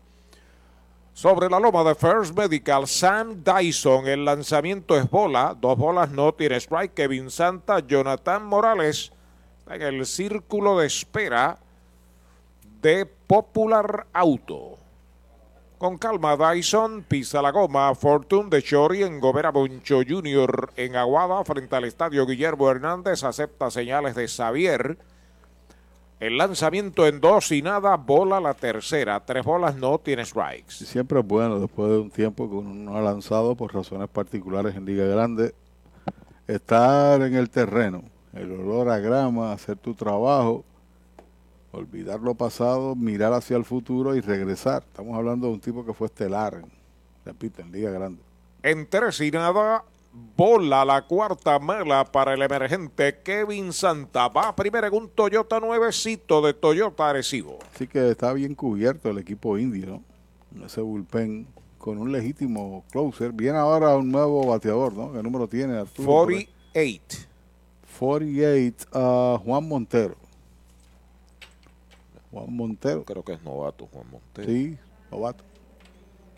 [1.16, 6.34] Sobre la loma de First Medical, Sam Dyson, el lanzamiento es bola, dos bolas no
[6.34, 6.92] tiene strike.
[6.92, 9.12] Kevin Santa, Jonathan Morales
[9.66, 11.56] en el círculo de espera
[12.82, 14.76] de Popular Auto.
[15.78, 17.94] Con calma, Dyson pisa la goma.
[17.94, 20.74] Fortune de Chori en Gobera Boncho Jr.
[20.76, 24.98] en Aguada frente al estadio Guillermo Hernández acepta señales de Xavier.
[26.18, 29.20] El lanzamiento en dos y nada, bola la tercera.
[29.24, 30.72] Tres bolas no tiene strikes.
[30.72, 34.74] Siempre es bueno después de un tiempo que uno no ha lanzado por razones particulares
[34.76, 35.54] en Liga Grande.
[36.46, 40.64] Estar en el terreno, el olor a grama, hacer tu trabajo,
[41.72, 44.84] olvidar lo pasado, mirar hacia el futuro y regresar.
[44.86, 46.70] Estamos hablando de un tipo que fue estelar, en-
[47.26, 48.22] repito, en Liga Grande.
[48.62, 49.84] En tres y nada,
[50.36, 54.28] bola la cuarta mela para el emergente Kevin Santa.
[54.28, 57.58] Va primero en un Toyota nuevecito de Toyota Arecibo.
[57.74, 60.02] Así que está bien cubierto el equipo indio,
[60.52, 60.66] ¿no?
[60.66, 61.46] Ese bullpen
[61.78, 63.32] con un legítimo closer.
[63.32, 65.12] Viene ahora un nuevo bateador, ¿no?
[65.12, 66.06] ¿Qué número tiene Arturo?
[66.06, 66.48] por ahí?
[66.72, 67.26] 48.
[67.98, 70.16] 48, ah, Juan Montero.
[72.30, 73.04] Juan Montero.
[73.04, 74.48] Creo que es novato Juan Montero.
[74.48, 74.76] Sí,
[75.10, 75.44] novato.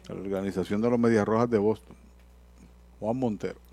[0.08, 1.97] La organización de los Medias Rojas de Boston.
[3.00, 3.67] Juan Montero.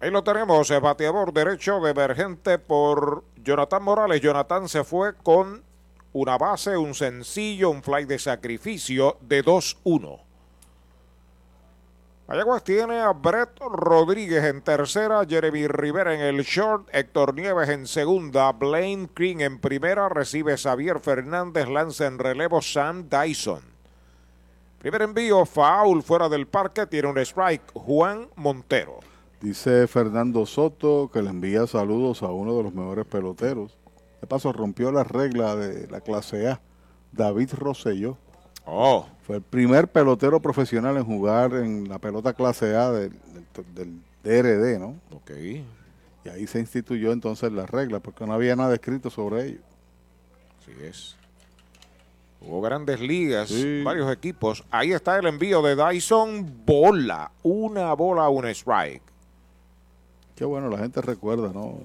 [0.00, 4.20] Ahí lo tenemos, el bateador derecho de emergente por Jonathan Morales.
[4.20, 5.64] Jonathan se fue con
[6.12, 10.20] una base, un sencillo, un fly de sacrificio de 2-1.
[12.28, 17.86] Mayagüez tiene a Brett Rodríguez en tercera, Jeremy Rivera en el short, Héctor Nieves en
[17.86, 23.62] segunda, Blaine Green en primera, recibe Xavier Fernández, lanza en relevo Sam Dyson.
[24.78, 29.07] Primer envío, foul fuera del parque, tiene un strike, Juan Montero.
[29.40, 33.78] Dice Fernando Soto que le envía saludos a uno de los mejores peloteros.
[34.20, 36.60] De paso, rompió la regla de la clase A,
[37.12, 38.18] David Rosselló.
[38.66, 39.06] Oh.
[39.22, 43.12] Fue el primer pelotero profesional en jugar en la pelota clase A del,
[43.74, 44.96] del, DRD, ¿no?
[45.12, 45.30] Ok.
[46.24, 49.60] Y ahí se instituyó entonces la regla, porque no había nada escrito sobre ello.
[50.60, 51.16] Así es.
[52.40, 53.52] Hubo grandes ligas,
[53.84, 54.64] varios equipos.
[54.70, 56.64] Ahí está el envío de Dyson.
[56.66, 57.30] Bola.
[57.42, 59.07] Una bola, un strike.
[60.38, 61.80] Qué bueno, la gente recuerda, ¿no?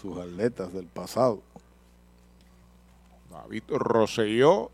[0.00, 1.42] Sus atletas del pasado.
[3.30, 4.70] David Rosselló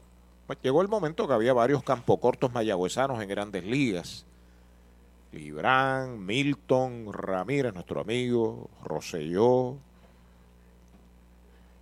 [0.46, 4.24] pues llegó el momento que había varios campocortos mayagüezanos en grandes ligas.
[5.32, 9.74] Librán, Milton, Ramírez, nuestro amigo, Roselló.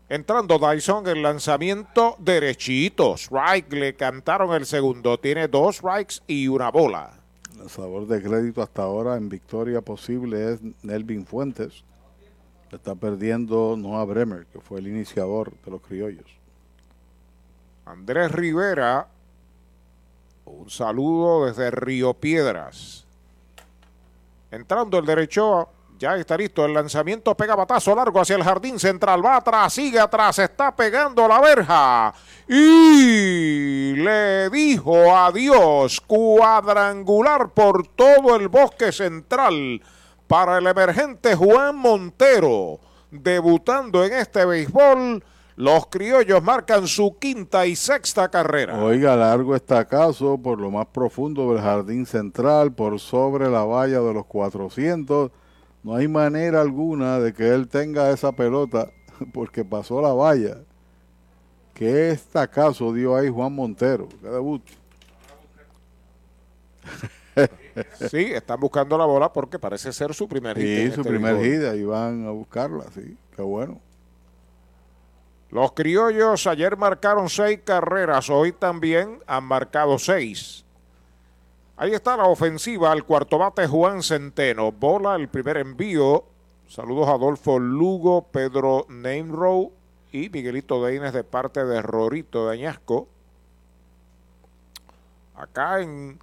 [0.09, 3.19] Entrando Dyson, el lanzamiento derechito.
[3.19, 5.19] Strike, le cantaron el segundo.
[5.19, 7.22] Tiene dos strikes y una bola.
[7.69, 11.85] Sabor de crédito hasta ahora en victoria posible es Nelvin Fuentes.
[12.71, 16.27] Está perdiendo Noah Bremer, que fue el iniciador de los criollos.
[17.85, 19.09] Andrés Rivera,
[20.47, 23.05] un saludo desde Río Piedras.
[24.51, 25.69] Entrando el derecho,
[26.03, 26.65] ya está listo.
[26.65, 29.25] El lanzamiento pega batazo largo hacia el jardín central.
[29.25, 32.13] Va atrás, sigue atrás, está pegando la verja.
[32.49, 36.01] Y le dijo adiós.
[36.01, 39.81] Cuadrangular por todo el bosque central
[40.27, 42.81] para el emergente Juan Montero.
[43.13, 45.23] Debutando en este béisbol
[45.55, 48.83] los criollos marcan su quinta y sexta carrera.
[48.83, 54.15] Oiga, largo estacazo por lo más profundo del jardín central, por sobre la valla de
[54.15, 55.31] los 400.
[55.83, 58.91] No hay manera alguna de que él tenga esa pelota
[59.33, 60.59] porque pasó la valla.
[61.75, 64.09] ¿Qué estacazo dio ahí Juan Montero?
[64.21, 64.63] ¿Qué debut?
[68.11, 70.67] sí, están buscando la bola porque parece ser su primer hit.
[70.67, 73.81] Sí, su este primer hit, y van a buscarla, sí, qué bueno.
[75.51, 80.65] Los criollos ayer marcaron seis carreras, hoy también han marcado seis.
[81.83, 84.71] Ahí está la ofensiva al cuarto bate Juan Centeno.
[84.71, 86.23] Bola el primer envío.
[86.69, 89.73] Saludos a Adolfo Lugo, Pedro Neimrow
[90.13, 93.09] y Miguelito Deines de parte de Rorito de Añasco.
[95.35, 96.21] Acá en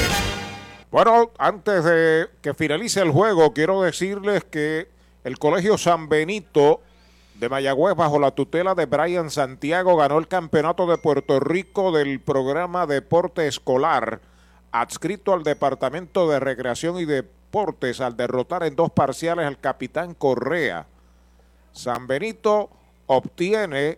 [0.90, 4.88] Bueno, antes de que finalice el juego, quiero decirles que
[5.24, 6.82] el Colegio San Benito
[7.36, 12.20] de Mayagüez, bajo la tutela de Brian Santiago, ganó el Campeonato de Puerto Rico del
[12.20, 14.22] programa Deporte Escolar,
[14.72, 20.86] adscrito al Departamento de Recreación y Deportes, al derrotar en dos parciales al Capitán Correa.
[21.72, 22.70] San Benito
[23.08, 23.98] obtiene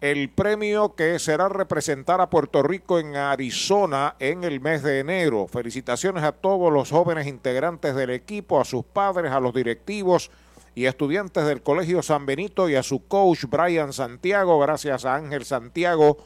[0.00, 5.46] el premio que será representar a Puerto Rico en Arizona en el mes de enero.
[5.48, 10.30] Felicitaciones a todos los jóvenes integrantes del equipo, a sus padres, a los directivos
[10.76, 14.60] y estudiantes del Colegio San Benito y a su coach Brian Santiago.
[14.60, 16.18] Gracias a Ángel Santiago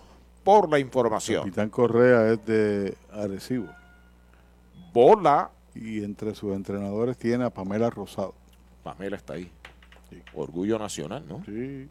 [0.42, 1.44] por la información.
[1.44, 3.68] Capitán Correa es de Arecibo.
[4.92, 5.52] Bola.
[5.72, 8.34] Y entre sus entrenadores tiene a Pamela Rosado.
[8.82, 9.52] Pamela está ahí.
[10.34, 11.44] Orgullo nacional, ¿no?
[11.46, 11.88] Sí.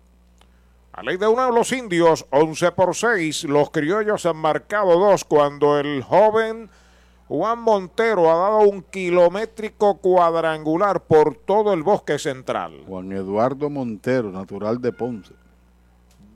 [0.92, 3.46] A ley de uno de los indios, 11 por 6.
[3.46, 6.70] Los criollos han marcado dos cuando el joven
[7.30, 12.84] Juan Montero ha dado un kilométrico cuadrangular por todo el bosque central.
[12.88, 15.36] Juan Eduardo Montero, natural de Ponce.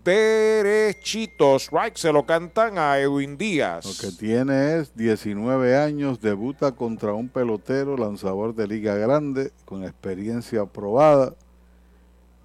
[0.05, 3.85] Derechitos, right, se lo cantan a Edwin Díaz.
[3.85, 9.83] Lo que tiene es 19 años, debuta contra un pelotero lanzador de Liga Grande con
[9.83, 11.33] experiencia aprobada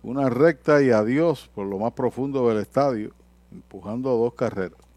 [0.02, 3.12] una recta y adiós por lo más profundo del estadio,
[3.52, 4.87] empujando dos carreras.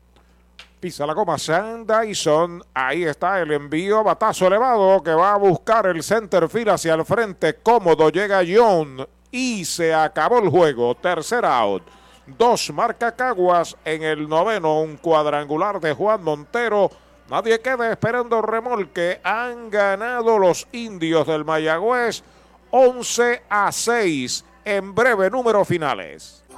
[0.82, 2.64] Pisa la goma Sam Dyson.
[2.74, 7.06] Ahí está el envío, batazo elevado que va a buscar el center field hacia el
[7.06, 7.53] frente.
[7.58, 10.95] Cómodo llega John y se acabó el juego.
[10.95, 11.84] Tercer out.
[12.26, 13.77] dos marca Caguas.
[13.85, 16.90] En el noveno, un cuadrangular de Juan Montero.
[17.30, 19.22] Nadie queda esperando remolque.
[19.24, 22.24] Han ganado los indios del Mayagüez
[22.72, 26.43] 11 a 6 en breve números finales.
[26.50, 26.58] ¡Ay,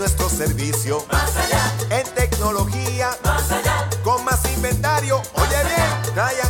[0.00, 1.60] Nuestro servicio, más allá.
[1.90, 3.86] En tecnología, más allá.
[4.02, 6.49] Con más inventario, oye bien, Triangle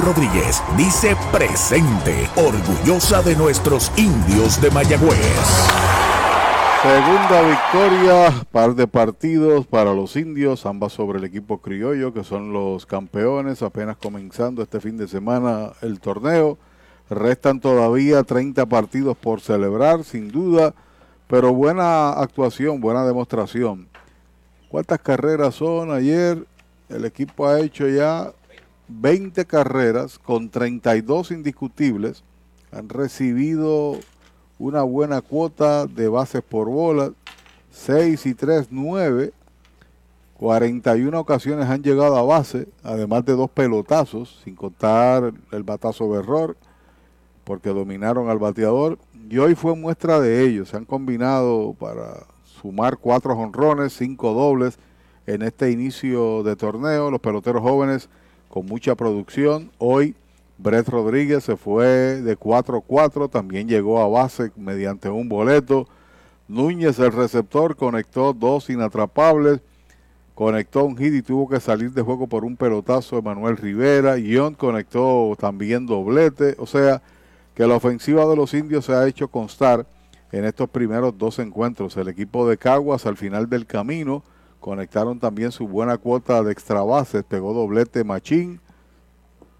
[0.00, 5.18] Rodríguez dice presente, orgullosa de nuestros indios de Mayagüez.
[6.82, 12.52] Segunda victoria, par de partidos para los indios, ambas sobre el equipo criollo, que son
[12.52, 16.58] los campeones, apenas comenzando este fin de semana el torneo.
[17.10, 20.74] Restan todavía 30 partidos por celebrar, sin duda,
[21.28, 23.88] pero buena actuación, buena demostración.
[24.68, 26.46] ¿Cuántas carreras son ayer?
[26.88, 28.32] El equipo ha hecho ya
[28.88, 32.24] 20 carreras con 32 indiscutibles.
[32.70, 33.98] Han recibido
[34.58, 37.12] una buena cuota de bases por bola.
[37.70, 39.32] 6 y 3, 9.
[40.42, 46.18] 41 ocasiones han llegado a base, además de dos pelotazos, sin contar el batazo de
[46.18, 46.56] error,
[47.44, 48.98] porque dominaron al bateador.
[49.30, 50.70] Y hoy fue muestra de ellos.
[50.70, 52.26] Se han combinado para
[52.60, 54.78] sumar cuatro jonrones, cinco dobles
[55.26, 57.10] en este inicio de torneo.
[57.10, 58.08] Los peloteros jóvenes
[58.52, 59.70] con mucha producción.
[59.78, 60.14] Hoy
[60.58, 61.86] Brett Rodríguez se fue
[62.20, 65.88] de 4-4, también llegó a base mediante un boleto.
[66.48, 69.62] Núñez, el receptor, conectó dos inatrapables,
[70.34, 74.18] conectó un hit y tuvo que salir de juego por un pelotazo de Manuel Rivera.
[74.18, 77.00] Ion conectó también doblete, o sea
[77.54, 79.86] que la ofensiva de los indios se ha hecho constar
[80.30, 81.96] en estos primeros dos encuentros.
[81.96, 84.22] El equipo de Caguas al final del camino
[84.62, 88.60] conectaron también su buena cuota de extra bases, pegó doblete Machín,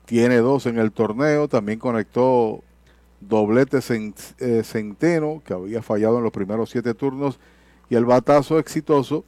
[0.05, 2.63] tiene dos en el torneo, también conectó
[3.21, 3.81] doblete
[4.39, 7.41] eh, Centeno, que había fallado en los primeros siete turnos,
[7.91, 9.25] y el batazo exitoso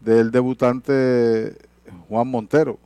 [0.00, 1.56] del debutante
[2.10, 2.78] Juan Montero.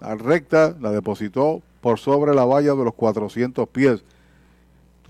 [0.00, 4.04] Al recta la depositó por sobre la valla de los 400 pies.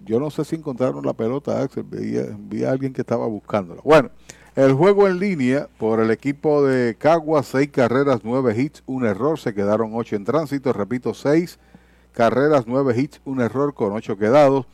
[0.05, 3.81] Yo no sé si encontraron la pelota, Axel, vi a alguien que estaba buscándola.
[3.83, 4.11] Bueno,
[4.55, 9.39] el juego en línea por el equipo de Caguas, seis carreras, nueve hits, un error,
[9.39, 11.59] se quedaron ocho en tránsito, repito, seis
[12.13, 14.67] carreras, nueve hits, un error con ocho quedados.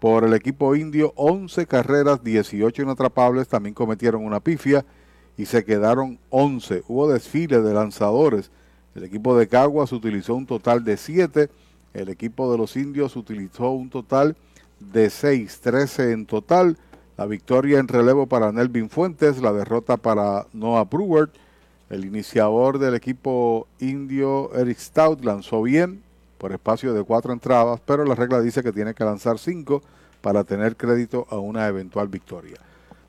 [0.00, 4.84] Por el equipo indio, 11 carreras, 18 inatrapables, también cometieron una pifia
[5.36, 6.84] y se quedaron 11.
[6.88, 8.50] Hubo desfile de lanzadores.
[8.94, 11.50] El equipo de Caguas utilizó un total de 7.
[11.92, 14.36] El equipo de los indios utilizó un total
[14.80, 16.78] de 6, 13 en total.
[17.20, 21.28] La victoria en relevo para Nelvin Fuentes, la derrota para Noah Brewer.
[21.90, 26.02] El iniciador del equipo indio, Eric Stout, lanzó bien
[26.38, 29.82] por espacio de cuatro entradas, pero la regla dice que tiene que lanzar cinco
[30.22, 32.56] para tener crédito a una eventual victoria.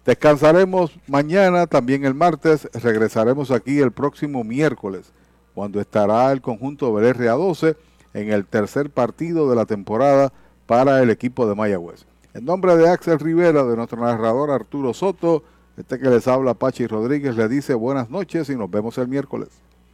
[0.03, 5.13] Descansaremos mañana, también el martes, regresaremos aquí el próximo miércoles,
[5.55, 7.77] cuando estará el conjunto del RA12
[8.13, 10.33] en el tercer partido de la temporada
[10.65, 12.10] para el equipo de Mayagüez.
[12.33, 15.43] En nombre de Axel Rivera, de nuestro narrador Arturo Soto,
[15.75, 19.49] este que les habla Pachi Rodríguez, le dice buenas noches y nos vemos el miércoles.